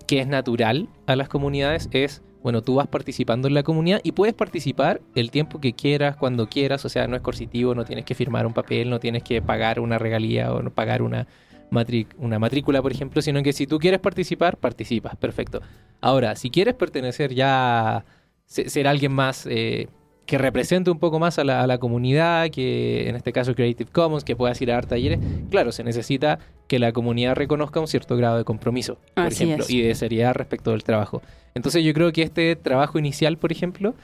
que 0.07 0.21
es 0.21 0.27
natural 0.27 0.89
a 1.07 1.17
las 1.17 1.29
comunidades 1.29 1.89
es 1.93 2.23
bueno, 2.43 2.63
tú 2.63 2.77
vas 2.77 2.89
participando 2.89 3.49
en 3.49 3.55
la 3.55 3.63
comunidad 3.63 4.01
y 4.03 4.13
puedes 4.13 4.35
participar 4.35 5.01
el 5.15 5.31
tiempo 5.31 5.61
que 5.61 5.75
quieras, 5.75 6.17
cuando 6.17 6.49
quieras, 6.49 6.85
o 6.85 6.89
sea, 6.89 7.07
no 7.07 7.17
es 7.17 7.23
coercitivo, 7.23 7.75
no 7.75 7.85
tienes 7.85 8.05
que 8.05 8.15
firmar 8.15 8.47
un 8.47 8.55
papel, 8.55 8.89
no 8.89 8.99
tienes 8.99 9.23
que 9.23 9.43
pagar 9.43 9.79
una 9.79 9.99
regalía 9.99 10.53
o 10.53 10.63
no 10.63 10.71
pagar 10.71 11.03
una, 11.03 11.27
matrícula, 11.71 12.81
por 12.81 12.93
ejemplo, 12.93 13.21
sino 13.21 13.43
que 13.43 13.53
si 13.53 13.67
tú 13.67 13.79
quieres 13.79 14.01
participar, 14.01 14.57
participas, 14.57 15.17
perfecto. 15.17 15.61
Ahora, 16.01 16.35
si 16.35 16.51
quieres 16.51 16.75
pertenecer 16.75 17.35
ya, 17.35 18.05
ser 18.47 18.89
alguien 18.89 19.13
más 19.13 19.47
eh, 19.47 19.89
que 20.31 20.39
represente 20.39 20.93
un 20.93 21.01
poco 21.01 21.19
más 21.19 21.41
a 21.41 21.45
la, 21.45 21.79
comunidad, 21.79 22.51
que 22.51 23.09
en 23.09 23.17
este 23.17 23.33
caso 23.33 23.57
Creative 23.57 23.91
Commons, 23.91 24.23
que 24.23 24.37
puedas 24.37 24.63
ir 24.63 24.71
a 24.71 24.75
dar 24.75 24.87
talleres, 24.87 25.19
claro, 25.51 25.73
se 25.73 25.83
necesita 25.83 26.39
que 26.69 26.79
la 26.79 26.93
comunidad 26.93 27.35
reconozca 27.35 27.81
un 27.81 27.89
cierto 27.89 28.17
grado 28.17 28.39
de 28.39 28.45
compromiso, 28.45 28.97
por 29.17 29.27
ejemplo, 29.27 29.65
y 29.69 29.83
de 29.83 29.93
seriedad 29.97 30.33
respecto 30.37 30.71
del 30.71 30.85
trabajo. 30.85 31.21
Entonces 31.57 31.83
yo 31.83 31.93
creo 31.95 32.13
que 32.13 32.23
este 32.23 32.55
trabajo 32.55 32.97
inicial, 32.97 33.39
por 33.39 33.51
ejemplo, 33.51 33.97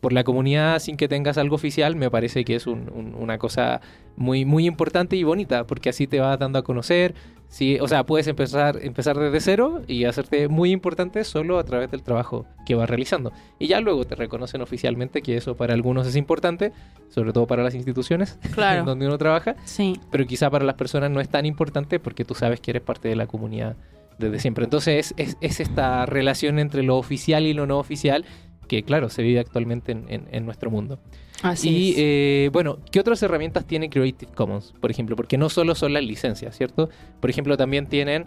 por 0.00 0.12
la 0.12 0.24
comunidad 0.24 0.78
sin 0.78 0.96
que 0.96 1.08
tengas 1.08 1.38
algo 1.38 1.56
oficial, 1.56 1.96
me 1.96 2.10
parece 2.10 2.44
que 2.44 2.54
es 2.54 2.66
una 2.66 3.38
cosa 3.38 3.80
muy, 4.16 4.44
muy 4.44 4.66
importante 4.66 5.16
y 5.16 5.24
bonita, 5.24 5.66
porque 5.66 5.88
así 5.88 6.06
te 6.06 6.20
va 6.20 6.36
dando 6.36 6.58
a 6.58 6.62
conocer. 6.62 7.14
Sí, 7.48 7.78
o 7.80 7.86
sea, 7.86 8.04
puedes 8.04 8.26
empezar, 8.26 8.78
empezar 8.82 9.16
desde 9.18 9.40
cero 9.40 9.82
y 9.86 10.04
hacerte 10.04 10.48
muy 10.48 10.72
importante 10.72 11.22
solo 11.22 11.58
a 11.58 11.64
través 11.64 11.90
del 11.90 12.02
trabajo 12.02 12.44
que 12.66 12.74
vas 12.74 12.90
realizando. 12.90 13.32
Y 13.58 13.68
ya 13.68 13.80
luego 13.80 14.04
te 14.04 14.16
reconocen 14.16 14.62
oficialmente 14.62 15.22
que 15.22 15.36
eso 15.36 15.56
para 15.56 15.72
algunos 15.72 16.06
es 16.08 16.16
importante, 16.16 16.72
sobre 17.08 17.32
todo 17.32 17.46
para 17.46 17.62
las 17.62 17.74
instituciones 17.74 18.38
claro. 18.52 18.84
donde 18.84 19.06
uno 19.06 19.16
trabaja. 19.16 19.54
Sí. 19.64 20.00
Pero 20.10 20.26
quizá 20.26 20.50
para 20.50 20.64
las 20.64 20.74
personas 20.74 21.10
no 21.10 21.20
es 21.20 21.28
tan 21.28 21.46
importante 21.46 22.00
porque 22.00 22.24
tú 22.24 22.34
sabes 22.34 22.60
que 22.60 22.72
eres 22.72 22.82
parte 22.82 23.08
de 23.08 23.16
la 23.16 23.28
comunidad 23.28 23.76
desde 24.18 24.40
siempre. 24.40 24.64
Entonces 24.64 25.14
es, 25.16 25.36
es, 25.40 25.60
esta 25.60 26.06
relación 26.06 26.58
entre 26.58 26.82
lo 26.82 26.96
oficial 26.96 27.46
y 27.46 27.52
lo 27.52 27.66
no 27.66 27.78
oficial 27.78 28.24
que, 28.66 28.82
claro, 28.82 29.08
se 29.08 29.22
vive 29.22 29.40
actualmente 29.40 29.92
en, 29.92 30.06
en, 30.08 30.44
nuestro 30.44 30.70
mundo. 30.70 30.98
Así 31.42 31.68
y 31.68 31.90
es. 31.90 31.96
Eh, 31.98 32.50
bueno, 32.52 32.78
¿qué 32.90 33.00
otras 33.00 33.22
herramientas 33.22 33.66
tiene 33.66 33.90
Creative 33.90 34.32
Commons, 34.32 34.74
por 34.80 34.90
ejemplo? 34.90 35.16
Porque 35.16 35.38
no 35.38 35.48
solo 35.48 35.74
son 35.74 35.92
las 35.92 36.04
licencias, 36.04 36.56
¿cierto? 36.56 36.88
Por 37.20 37.30
ejemplo, 37.30 37.56
también 37.56 37.86
tienen 37.86 38.26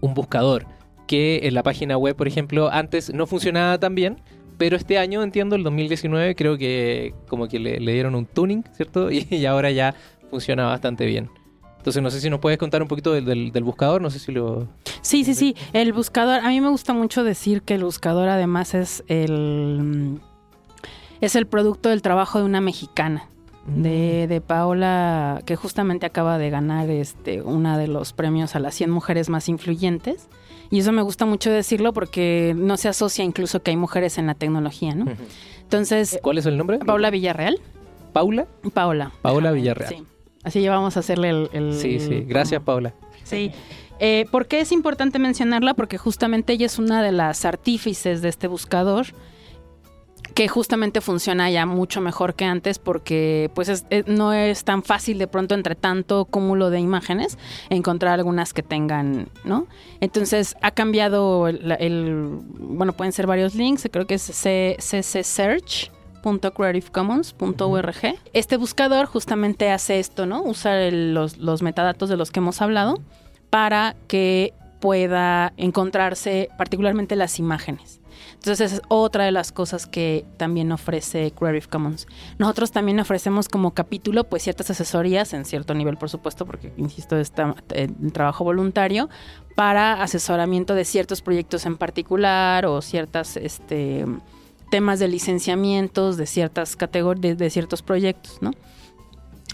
un 0.00 0.14
buscador 0.14 0.66
que 1.06 1.40
en 1.44 1.54
la 1.54 1.62
página 1.62 1.96
web, 1.96 2.14
por 2.14 2.28
ejemplo, 2.28 2.70
antes 2.70 3.12
no 3.12 3.26
funcionaba 3.26 3.78
tan 3.78 3.94
bien, 3.94 4.16
pero 4.58 4.76
este 4.76 4.98
año, 4.98 5.22
entiendo, 5.22 5.56
el 5.56 5.62
2019, 5.62 6.34
creo 6.34 6.58
que 6.58 7.14
como 7.28 7.48
que 7.48 7.58
le, 7.58 7.80
le 7.80 7.92
dieron 7.92 8.14
un 8.14 8.26
tuning, 8.26 8.62
¿cierto? 8.74 9.10
Y, 9.12 9.26
y 9.30 9.46
ahora 9.46 9.70
ya 9.70 9.94
funciona 10.30 10.66
bastante 10.66 11.06
bien. 11.06 11.30
Entonces 11.80 12.02
no 12.02 12.10
sé 12.10 12.20
si 12.20 12.28
nos 12.28 12.40
puedes 12.40 12.58
contar 12.58 12.82
un 12.82 12.88
poquito 12.88 13.10
del, 13.10 13.52
del, 13.52 13.64
buscador, 13.64 14.02
no 14.02 14.10
sé 14.10 14.18
si 14.18 14.32
lo... 14.32 14.68
Sí, 15.00 15.24
sí, 15.24 15.34
sí, 15.34 15.56
el 15.72 15.94
buscador, 15.94 16.40
a 16.40 16.48
mí 16.48 16.60
me 16.60 16.68
gusta 16.68 16.92
mucho 16.92 17.24
decir 17.24 17.62
que 17.62 17.76
el 17.76 17.84
buscador 17.84 18.28
además 18.28 18.74
es 18.74 19.02
el, 19.08 20.20
es 21.22 21.36
el 21.36 21.46
producto 21.46 21.88
del 21.88 22.02
trabajo 22.02 22.38
de 22.38 22.44
una 22.44 22.60
mexicana. 22.60 23.28
De, 23.66 24.24
mm. 24.26 24.28
de, 24.28 24.40
Paola, 24.42 25.40
que 25.46 25.56
justamente 25.56 26.04
acaba 26.04 26.36
de 26.36 26.50
ganar 26.50 26.90
este 26.90 27.40
uno 27.40 27.78
de 27.78 27.88
los 27.88 28.12
premios 28.12 28.54
a 28.56 28.58
las 28.58 28.74
100 28.74 28.90
mujeres 28.90 29.30
más 29.30 29.48
influyentes. 29.48 30.28
Y 30.70 30.80
eso 30.80 30.92
me 30.92 31.00
gusta 31.00 31.24
mucho 31.24 31.50
decirlo 31.50 31.94
porque 31.94 32.54
no 32.56 32.76
se 32.76 32.88
asocia 32.88 33.24
incluso 33.24 33.62
que 33.62 33.70
hay 33.70 33.78
mujeres 33.78 34.18
en 34.18 34.26
la 34.26 34.34
tecnología, 34.34 34.94
¿no? 34.94 35.06
Entonces... 35.62 36.18
¿Cuál 36.22 36.36
es 36.36 36.44
el 36.44 36.58
nombre? 36.58 36.78
Paula 36.80 37.10
Villarreal. 37.10 37.58
¿Paula? 38.12 38.46
Paola. 38.74 39.12
Paola 39.22 39.50
Villarreal. 39.52 39.94
Sí. 39.94 40.04
Así 40.42 40.62
ya 40.62 40.70
vamos 40.70 40.96
a 40.96 41.00
hacerle 41.00 41.48
el... 41.52 41.74
sí, 41.74 42.00
sí. 42.00 42.24
Gracias, 42.26 42.62
Paula. 42.62 42.94
Sí. 43.24 43.52
Eh, 43.98 44.26
¿Por 44.30 44.46
qué 44.46 44.60
es 44.60 44.72
importante 44.72 45.18
mencionarla? 45.18 45.74
Porque 45.74 45.98
justamente 45.98 46.54
ella 46.54 46.66
es 46.66 46.78
una 46.78 47.02
de 47.02 47.12
las 47.12 47.44
artífices 47.44 48.22
de 48.22 48.30
este 48.30 48.46
buscador 48.46 49.08
que 50.34 50.48
justamente 50.48 51.00
funciona 51.00 51.50
ya 51.50 51.66
mucho 51.66 52.00
mejor 52.00 52.34
que 52.34 52.44
antes 52.44 52.78
porque 52.78 53.50
pues 53.54 53.84
no 54.06 54.32
es 54.32 54.64
tan 54.64 54.82
fácil 54.82 55.18
de 55.18 55.26
pronto 55.26 55.54
entre 55.54 55.74
tanto 55.74 56.24
cúmulo 56.24 56.70
de 56.70 56.78
imágenes 56.80 57.36
encontrar 57.68 58.14
algunas 58.14 58.54
que 58.54 58.62
tengan, 58.62 59.28
¿no? 59.44 59.66
Entonces 60.00 60.56
ha 60.62 60.70
cambiado 60.70 61.48
el, 61.48 62.38
bueno, 62.58 62.92
pueden 62.92 63.12
ser 63.12 63.26
varios 63.26 63.54
links, 63.54 63.88
creo 63.90 64.06
que 64.06 64.14
es 64.14 64.22
CC 64.22 65.22
Search 65.24 65.90
.creativecommons.org. 66.22 68.18
Este 68.32 68.56
buscador 68.56 69.06
justamente 69.06 69.70
hace 69.70 69.98
esto, 69.98 70.26
¿no? 70.26 70.42
Usa 70.42 70.90
los, 70.90 71.38
los 71.38 71.62
metadatos 71.62 72.08
de 72.08 72.16
los 72.16 72.30
que 72.30 72.40
hemos 72.40 72.60
hablado 72.62 73.00
para 73.50 73.96
que 74.06 74.54
pueda 74.80 75.52
encontrarse 75.56 76.48
particularmente 76.56 77.14
las 77.16 77.38
imágenes. 77.38 78.00
Entonces 78.34 78.72
es 78.72 78.82
otra 78.88 79.24
de 79.24 79.32
las 79.32 79.52
cosas 79.52 79.86
que 79.86 80.24
también 80.36 80.72
ofrece 80.72 81.32
Creative 81.32 81.66
Commons. 81.66 82.06
Nosotros 82.38 82.70
también 82.70 82.98
ofrecemos 83.00 83.48
como 83.48 83.72
capítulo 83.72 84.24
pues 84.24 84.42
ciertas 84.42 84.70
asesorías 84.70 85.32
en 85.34 85.44
cierto 85.44 85.74
nivel 85.74 85.96
por 85.96 86.08
supuesto 86.08 86.46
porque 86.46 86.72
insisto 86.76 87.18
está 87.18 87.54
en 87.70 88.10
trabajo 88.10 88.44
voluntario 88.44 89.08
para 89.54 90.02
asesoramiento 90.02 90.74
de 90.74 90.84
ciertos 90.84 91.22
proyectos 91.22 91.66
en 91.66 91.76
particular 91.76 92.66
o 92.66 92.80
ciertas 92.80 93.36
este 93.36 94.06
temas 94.70 94.98
de 94.98 95.08
licenciamientos 95.08 96.16
de 96.16 96.26
ciertas 96.26 96.76
categorías, 96.76 97.36
de, 97.36 97.50
ciertos 97.50 97.82
proyectos, 97.82 98.38
¿no? 98.40 98.52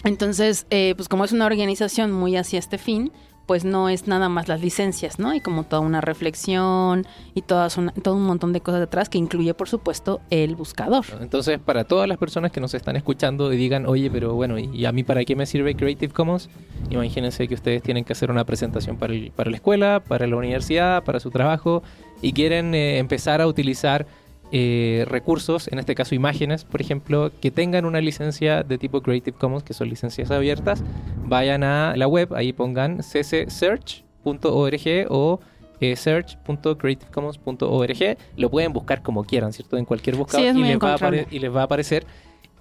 Entonces, 0.03 0.67
eh, 0.69 0.93
pues 0.95 1.09
como 1.09 1.25
es 1.25 1.31
una 1.31 1.45
organización 1.45 2.11
muy 2.11 2.37
hacia 2.37 2.59
este 2.59 2.77
fin, 2.77 3.11
pues 3.47 3.63
no 3.63 3.87
es 3.87 4.07
nada 4.07 4.27
más 4.27 4.49
las 4.49 4.61
licencias, 4.61 5.19
¿no? 5.19 5.29
Hay 5.29 5.39
como 5.39 5.63
toda 5.63 5.79
una 5.79 6.01
reflexión 6.01 7.07
y 7.33 7.41
todas 7.41 7.79
todo 8.03 8.15
un 8.15 8.23
montón 8.23 8.51
de 8.51 8.59
cosas 8.59 8.81
detrás 8.81 9.07
que 9.07 9.17
incluye, 9.17 9.53
por 9.53 9.69
supuesto, 9.69 10.19
el 10.29 10.55
buscador. 10.55 11.05
Entonces, 11.21 11.57
para 11.57 11.85
todas 11.85 12.09
las 12.09 12.17
personas 12.17 12.51
que 12.51 12.59
nos 12.59 12.73
están 12.73 12.97
escuchando 12.97 13.51
y 13.51 13.57
digan, 13.57 13.85
oye, 13.85 14.11
pero 14.11 14.33
bueno, 14.33 14.59
¿y 14.59 14.85
a 14.85 14.91
mí 14.91 15.03
para 15.03 15.23
qué 15.23 15.37
me 15.37 15.45
sirve 15.45 15.75
Creative 15.75 16.13
Commons? 16.13 16.49
Imagínense 16.89 17.47
que 17.47 17.55
ustedes 17.55 17.81
tienen 17.81 18.03
que 18.03 18.11
hacer 18.11 18.29
una 18.29 18.43
presentación 18.43 18.97
para, 18.97 19.13
para 19.33 19.49
la 19.49 19.55
escuela, 19.55 20.03
para 20.05 20.27
la 20.27 20.35
universidad, 20.35 21.03
para 21.05 21.21
su 21.21 21.31
trabajo 21.31 21.83
y 22.21 22.33
quieren 22.33 22.75
eh, 22.75 22.97
empezar 22.97 23.39
a 23.41 23.47
utilizar 23.47 24.05
eh, 24.51 25.05
recursos, 25.07 25.67
en 25.71 25.79
este 25.79 25.95
caso 25.95 26.13
imágenes, 26.15 26.63
por 26.63 26.81
ejemplo, 26.81 27.31
que 27.41 27.51
tengan 27.51 27.85
una 27.85 28.01
licencia 28.01 28.63
de 28.63 28.77
tipo 28.77 29.01
Creative 29.01 29.37
Commons, 29.37 29.63
que 29.63 29.73
son 29.73 29.89
licencias 29.89 30.31
abiertas, 30.31 30.83
vayan 31.25 31.63
a 31.63 31.95
la 31.97 32.07
web, 32.07 32.33
ahí 32.33 32.53
pongan 32.53 32.99
ccsearch.org 32.99 35.07
o 35.09 35.39
eh, 35.79 35.95
search.creativecommons.org. 35.95 38.17
Lo 38.37 38.49
pueden 38.49 38.73
buscar 38.73 39.01
como 39.01 39.23
quieran, 39.23 39.53
¿cierto? 39.53 39.77
En 39.77 39.85
cualquier 39.85 40.15
buscador 40.15 40.53
Sí, 40.53 40.59
y, 40.59 40.63
les 40.63 40.79
va 40.79 40.95
a 40.95 41.11
y 41.29 41.39
les 41.39 41.55
va 41.55 41.61
a 41.61 41.65
aparecer. 41.65 42.05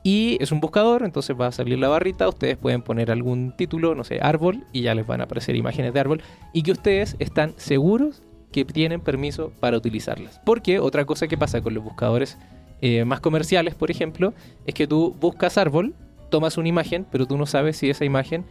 Y 0.02 0.36
es 0.40 0.52
un 0.52 0.60
buscador, 0.60 1.02
entonces 1.02 1.34
va 1.38 1.48
a 1.48 1.52
salir 1.52 1.78
la 1.78 1.88
barrita. 1.88 2.28
Ustedes 2.28 2.56
pueden 2.56 2.82
poner 2.82 3.10
algún 3.10 3.54
título, 3.56 3.94
no 3.94 4.04
sé, 4.04 4.20
árbol, 4.20 4.64
y 4.72 4.82
ya 4.82 4.94
les 4.94 5.06
van 5.06 5.20
a 5.20 5.24
aparecer 5.24 5.56
imágenes 5.56 5.92
de 5.94 6.00
árbol. 6.00 6.22
Y 6.52 6.62
que 6.62 6.72
ustedes 6.72 7.16
están 7.18 7.54
seguros 7.56 8.22
que 8.52 8.64
tienen 8.64 9.00
permiso 9.00 9.52
para 9.60 9.76
utilizarlas. 9.76 10.40
Porque 10.44 10.78
otra 10.78 11.04
cosa 11.04 11.28
que 11.28 11.36
pasa 11.36 11.60
con 11.60 11.74
los 11.74 11.84
buscadores 11.84 12.38
eh, 12.80 13.04
más 13.04 13.20
comerciales, 13.20 13.74
por 13.74 13.90
ejemplo, 13.90 14.34
es 14.66 14.74
que 14.74 14.86
tú 14.86 15.14
buscas 15.20 15.58
árbol, 15.58 15.94
tomas 16.30 16.58
una 16.58 16.68
imagen, 16.68 17.06
pero 17.10 17.26
tú 17.26 17.36
no 17.36 17.46
sabes 17.46 17.76
si 17.76 17.90
esa 17.90 18.04
imagen 18.04 18.44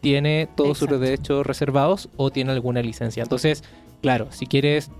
tiene 0.00 0.48
todos 0.56 0.78
sus 0.78 0.88
derechos 0.88 1.46
reservados 1.46 2.08
o 2.16 2.30
tiene 2.30 2.52
alguna 2.52 2.82
licencia. 2.82 3.22
Entonces, 3.22 3.62
claro, 4.00 4.28
si 4.30 4.46
quieres 4.46 4.90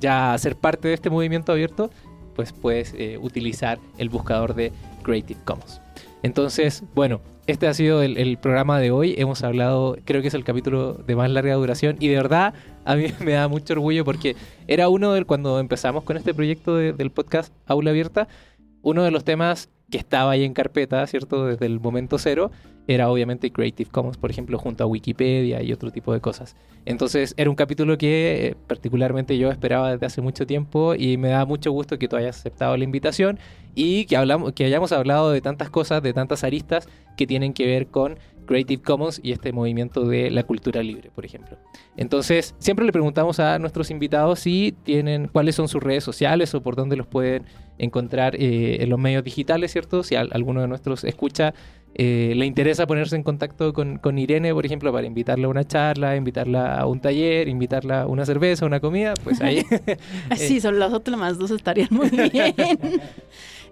ya 0.00 0.36
ser 0.38 0.56
parte 0.56 0.88
de 0.88 0.94
este 0.94 1.10
movimiento 1.10 1.52
abierto, 1.52 1.90
pues 2.34 2.52
puedes 2.52 2.94
eh, 2.96 3.18
utilizar 3.20 3.78
el 3.98 4.08
buscador 4.08 4.54
de 4.54 4.72
Creative 5.02 5.40
Commons. 5.44 5.80
Entonces, 6.22 6.82
bueno, 6.94 7.20
este 7.46 7.66
ha 7.66 7.74
sido 7.74 8.02
el, 8.02 8.16
el 8.16 8.38
programa 8.38 8.78
de 8.80 8.90
hoy. 8.90 9.14
Hemos 9.18 9.42
hablado, 9.42 9.96
creo 10.04 10.22
que 10.22 10.28
es 10.28 10.34
el 10.34 10.44
capítulo 10.44 10.94
de 10.94 11.16
más 11.16 11.30
larga 11.30 11.54
duración 11.54 11.96
y 12.00 12.08
de 12.08 12.16
verdad 12.16 12.54
a 12.90 12.96
mí 12.96 13.06
me 13.20 13.32
da 13.32 13.48
mucho 13.48 13.74
orgullo 13.74 14.04
porque 14.04 14.36
era 14.66 14.88
uno 14.88 15.12
de 15.12 15.24
cuando 15.24 15.58
empezamos 15.60 16.04
con 16.04 16.16
este 16.16 16.34
proyecto 16.34 16.76
de- 16.76 16.92
del 16.92 17.10
podcast 17.10 17.52
Aula 17.66 17.90
Abierta, 17.90 18.28
uno 18.82 19.02
de 19.02 19.10
los 19.10 19.24
temas 19.24 19.70
que 19.90 19.98
estaba 19.98 20.32
ahí 20.32 20.44
en 20.44 20.54
carpeta, 20.54 21.06
¿cierto? 21.06 21.46
Desde 21.46 21.66
el 21.66 21.78
momento 21.78 22.18
cero, 22.18 22.50
era 22.86 23.10
obviamente 23.10 23.50
Creative 23.50 23.88
Commons, 23.90 24.16
por 24.16 24.30
ejemplo, 24.30 24.58
junto 24.58 24.84
a 24.84 24.86
Wikipedia 24.86 25.62
y 25.62 25.72
otro 25.72 25.90
tipo 25.90 26.12
de 26.12 26.20
cosas. 26.20 26.56
Entonces 26.84 27.32
era 27.36 27.48
un 27.48 27.56
capítulo 27.56 27.96
que 27.96 28.48
eh, 28.48 28.56
particularmente 28.66 29.38
yo 29.38 29.50
esperaba 29.50 29.92
desde 29.92 30.06
hace 30.06 30.20
mucho 30.20 30.46
tiempo 30.46 30.94
y 30.94 31.16
me 31.16 31.28
da 31.28 31.44
mucho 31.46 31.70
gusto 31.72 31.98
que 31.98 32.08
tú 32.08 32.16
hayas 32.16 32.38
aceptado 32.38 32.76
la 32.76 32.84
invitación 32.84 33.38
y 33.74 34.04
que, 34.06 34.16
hablamos, 34.16 34.52
que 34.52 34.64
hayamos 34.64 34.92
hablado 34.92 35.30
de 35.30 35.40
tantas 35.40 35.70
cosas, 35.70 36.02
de 36.02 36.12
tantas 36.12 36.44
aristas 36.44 36.88
que 37.16 37.26
tienen 37.26 37.52
que 37.54 37.66
ver 37.66 37.86
con 37.86 38.18
Creative 38.46 38.82
Commons 38.82 39.20
y 39.22 39.32
este 39.32 39.52
movimiento 39.52 40.04
de 40.06 40.30
la 40.30 40.42
cultura 40.44 40.82
libre, 40.82 41.10
por 41.14 41.24
ejemplo. 41.24 41.56
Entonces, 41.96 42.54
siempre 42.58 42.84
le 42.84 42.92
preguntamos 42.92 43.40
a 43.40 43.58
nuestros 43.58 43.90
invitados 43.90 44.40
si 44.40 44.74
tienen, 44.84 45.28
cuáles 45.28 45.54
son 45.54 45.68
sus 45.68 45.82
redes 45.82 46.04
sociales 46.04 46.54
o 46.54 46.62
por 46.62 46.76
dónde 46.76 46.96
los 46.96 47.06
pueden 47.06 47.44
encontrar 47.78 48.36
eh, 48.36 48.78
en 48.82 48.88
los 48.90 48.98
medios 48.98 49.24
digitales, 49.24 49.72
¿cierto? 49.72 50.02
Si 50.02 50.14
a- 50.14 50.20
alguno 50.30 50.60
de 50.60 50.68
nuestros 50.68 51.04
escucha 51.04 51.54
eh, 51.96 52.32
le 52.34 52.44
interesa 52.44 52.88
ponerse 52.88 53.14
en 53.14 53.22
contacto 53.22 53.72
con, 53.72 53.98
con 53.98 54.18
Irene, 54.18 54.52
por 54.52 54.66
ejemplo, 54.66 54.92
para 54.92 55.06
invitarla 55.06 55.46
a 55.46 55.50
una 55.50 55.64
charla, 55.64 56.16
invitarla 56.16 56.76
a 56.76 56.86
un 56.86 57.00
taller, 57.00 57.46
invitarla 57.48 58.02
a 58.02 58.06
una 58.08 58.26
cerveza, 58.26 58.66
una 58.66 58.80
comida, 58.80 59.14
pues 59.22 59.40
ahí. 59.40 59.64
Sí, 60.36 60.60
son 60.60 60.80
las 60.80 60.92
otras 60.92 61.16
más 61.16 61.38
dos 61.38 61.52
estarían 61.52 61.88
muy 61.92 62.08
bien. 62.32 62.54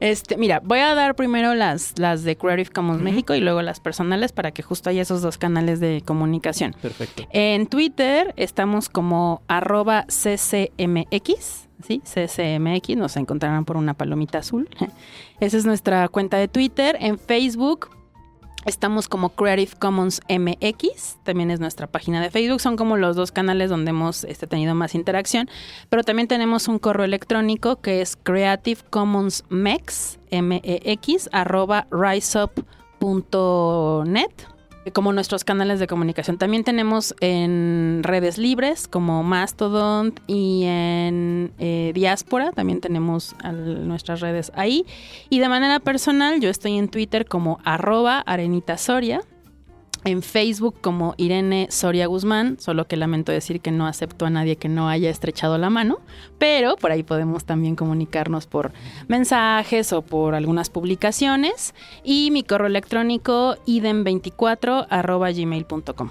Este, 0.02 0.36
mira, 0.36 0.60
voy 0.64 0.80
a 0.80 0.96
dar 0.96 1.14
primero 1.14 1.54
las, 1.54 1.96
las 1.96 2.24
de 2.24 2.36
Creative 2.36 2.70
Commons. 2.70 3.00
México 3.00 3.36
y 3.36 3.40
luego 3.40 3.62
las 3.62 3.78
personales 3.78 4.32
para 4.32 4.50
que 4.50 4.60
justo 4.60 4.90
haya 4.90 5.02
esos 5.02 5.22
dos 5.22 5.38
canales 5.38 5.78
de 5.78 6.02
comunicación. 6.04 6.74
Perfecto. 6.82 7.22
En 7.30 7.68
Twitter 7.68 8.34
estamos 8.36 8.88
como 8.88 9.42
arroba 9.46 10.04
ccmx, 10.08 11.68
¿sí? 11.86 12.02
ccmx, 12.04 12.96
nos 12.96 13.16
encontrarán 13.16 13.64
por 13.64 13.76
una 13.76 13.94
palomita 13.94 14.38
azul. 14.38 14.68
Esa 15.40 15.56
es 15.56 15.66
nuestra 15.66 16.08
cuenta 16.08 16.36
de 16.36 16.48
Twitter. 16.48 16.96
En 16.98 17.16
Facebook 17.16 17.90
estamos 18.66 19.08
como 19.08 19.30
Creative 19.30 19.72
Commons 19.78 20.20
MX, 20.28 21.18
también 21.24 21.50
es 21.50 21.60
nuestra 21.60 21.86
página 21.86 22.20
de 22.20 22.30
Facebook. 22.30 22.60
Son 22.60 22.76
como 22.76 22.96
los 22.96 23.16
dos 23.16 23.32
canales 23.32 23.70
donde 23.70 23.90
hemos 23.90 24.24
este, 24.24 24.46
tenido 24.46 24.74
más 24.74 24.94
interacción. 24.94 25.48
Pero 25.88 26.02
también 26.04 26.28
tenemos 26.28 26.68
un 26.68 26.78
correo 26.78 27.04
electrónico 27.04 27.76
que 27.80 28.00
es 28.00 28.16
Creative 28.16 28.80
Commons 28.90 29.44
Mex, 29.48 30.18
M-E-X, 30.30 31.28
arroba 31.32 31.86
riseup.net 31.90 32.62
como 34.90 35.12
nuestros 35.12 35.44
canales 35.44 35.78
de 35.78 35.86
comunicación. 35.86 36.38
También 36.38 36.64
tenemos 36.64 37.14
en 37.20 38.00
redes 38.02 38.38
libres 38.38 38.88
como 38.88 39.22
Mastodon 39.22 40.14
y 40.26 40.64
en 40.64 41.52
eh, 41.58 41.92
Diáspora, 41.94 42.52
también 42.52 42.80
tenemos 42.80 43.36
nuestras 43.44 44.20
redes 44.20 44.50
ahí. 44.54 44.84
Y 45.30 45.38
de 45.38 45.48
manera 45.48 45.78
personal, 45.80 46.40
yo 46.40 46.50
estoy 46.50 46.78
en 46.78 46.88
Twitter 46.88 47.26
como 47.26 47.58
arroba 47.64 48.20
Arenita 48.20 48.76
Soria, 48.76 49.22
en 50.04 50.22
Facebook 50.22 50.76
como 50.80 51.14
Irene 51.16 51.68
Soria 51.70 52.06
Guzmán, 52.06 52.58
solo 52.58 52.86
que 52.86 52.96
lamento 52.96 53.32
decir 53.32 53.60
que 53.60 53.70
no 53.70 53.86
acepto 53.86 54.26
a 54.26 54.30
nadie 54.30 54.56
que 54.56 54.68
no 54.68 54.88
haya 54.88 55.10
estrechado 55.10 55.58
la 55.58 55.70
mano, 55.70 56.00
pero 56.38 56.76
por 56.76 56.90
ahí 56.90 57.02
podemos 57.02 57.44
también 57.44 57.76
comunicarnos 57.76 58.46
por 58.46 58.72
mensajes 59.08 59.92
o 59.92 60.02
por 60.02 60.34
algunas 60.34 60.70
publicaciones. 60.70 61.74
Y 62.02 62.30
mi 62.30 62.42
correo 62.42 62.66
electrónico 62.66 63.56
idem24 63.66 64.86
arroba 64.88 65.30
gmail.com. 65.30 66.10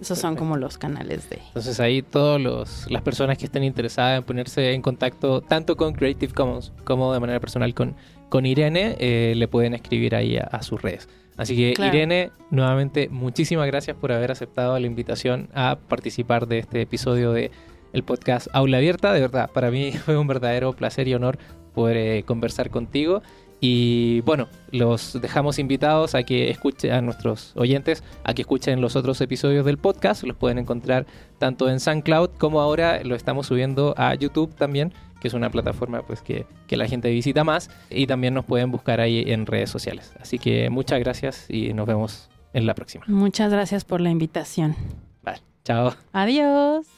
Esos 0.00 0.18
son 0.18 0.34
como 0.34 0.56
los 0.56 0.78
canales 0.78 1.30
de... 1.30 1.38
Entonces 1.46 1.78
ahí 1.78 2.02
todas 2.02 2.88
las 2.90 3.02
personas 3.02 3.38
que 3.38 3.44
estén 3.44 3.62
interesadas 3.62 4.18
en 4.18 4.24
ponerse 4.24 4.72
en 4.72 4.82
contacto 4.82 5.42
tanto 5.42 5.76
con 5.76 5.92
Creative 5.92 6.32
Commons 6.32 6.72
como 6.82 7.12
de 7.12 7.20
manera 7.20 7.38
personal 7.38 7.72
con, 7.72 7.94
con 8.28 8.44
Irene, 8.44 8.96
eh, 8.98 9.34
le 9.36 9.46
pueden 9.46 9.74
escribir 9.74 10.16
ahí 10.16 10.38
a, 10.38 10.42
a 10.42 10.62
sus 10.62 10.82
redes. 10.82 11.08
Así 11.36 11.56
que 11.56 11.74
Claro. 11.74 11.94
Irene, 11.94 12.30
nuevamente 12.50 13.08
muchísimas 13.10 13.66
gracias 13.66 13.96
por 13.96 14.12
haber 14.12 14.30
aceptado 14.30 14.78
la 14.78 14.86
invitación 14.86 15.48
a 15.54 15.78
participar 15.88 16.46
de 16.46 16.58
este 16.58 16.82
episodio 16.82 17.32
de 17.32 17.50
el 17.92 18.02
podcast 18.02 18.48
Aula 18.52 18.78
Abierta. 18.78 19.12
De 19.12 19.20
verdad, 19.20 19.50
para 19.52 19.70
mí 19.70 19.92
fue 20.04 20.16
un 20.16 20.26
verdadero 20.26 20.72
placer 20.72 21.08
y 21.08 21.14
honor 21.14 21.38
poder 21.74 21.96
eh, 21.96 22.22
conversar 22.24 22.70
contigo. 22.70 23.22
Y 23.64 24.22
bueno, 24.22 24.48
los 24.72 25.20
dejamos 25.22 25.60
invitados 25.60 26.16
a 26.16 26.24
que 26.24 26.50
escuchen 26.50 26.90
a 26.90 27.00
nuestros 27.00 27.52
oyentes 27.54 28.02
a 28.24 28.34
que 28.34 28.42
escuchen 28.42 28.80
los 28.80 28.96
otros 28.96 29.20
episodios 29.20 29.64
del 29.64 29.78
podcast. 29.78 30.24
Los 30.24 30.36
pueden 30.36 30.58
encontrar 30.58 31.06
tanto 31.38 31.68
en 31.70 31.78
SoundCloud 31.78 32.30
como 32.38 32.60
ahora 32.60 33.04
lo 33.04 33.14
estamos 33.14 33.46
subiendo 33.46 33.94
a 33.96 34.16
YouTube 34.16 34.52
también, 34.56 34.92
que 35.22 35.28
es 35.28 35.34
una 35.34 35.50
plataforma 35.50 36.02
pues 36.02 36.20
que, 36.20 36.46
que 36.66 36.76
la 36.76 36.88
gente 36.88 37.08
visita 37.08 37.44
más. 37.44 37.70
Y 37.88 38.08
también 38.08 38.34
nos 38.34 38.44
pueden 38.44 38.72
buscar 38.72 39.00
ahí 39.00 39.22
en 39.28 39.46
redes 39.46 39.70
sociales. 39.70 40.12
Así 40.20 40.40
que 40.40 40.68
muchas 40.68 40.98
gracias 40.98 41.46
y 41.48 41.72
nos 41.72 41.86
vemos 41.86 42.28
en 42.52 42.66
la 42.66 42.74
próxima. 42.74 43.04
Muchas 43.06 43.52
gracias 43.52 43.84
por 43.84 44.00
la 44.00 44.10
invitación. 44.10 44.74
Vale, 45.22 45.38
chao. 45.64 45.94
Adiós. 46.12 46.88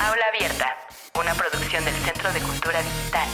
Aula 0.00 0.24
Abierta, 0.34 0.66
una 1.20 1.32
producción 1.34 1.84
del 1.84 1.94
Centro 1.94 2.32
de 2.32 2.40
Cultura 2.40 2.82
Digital. 2.82 3.28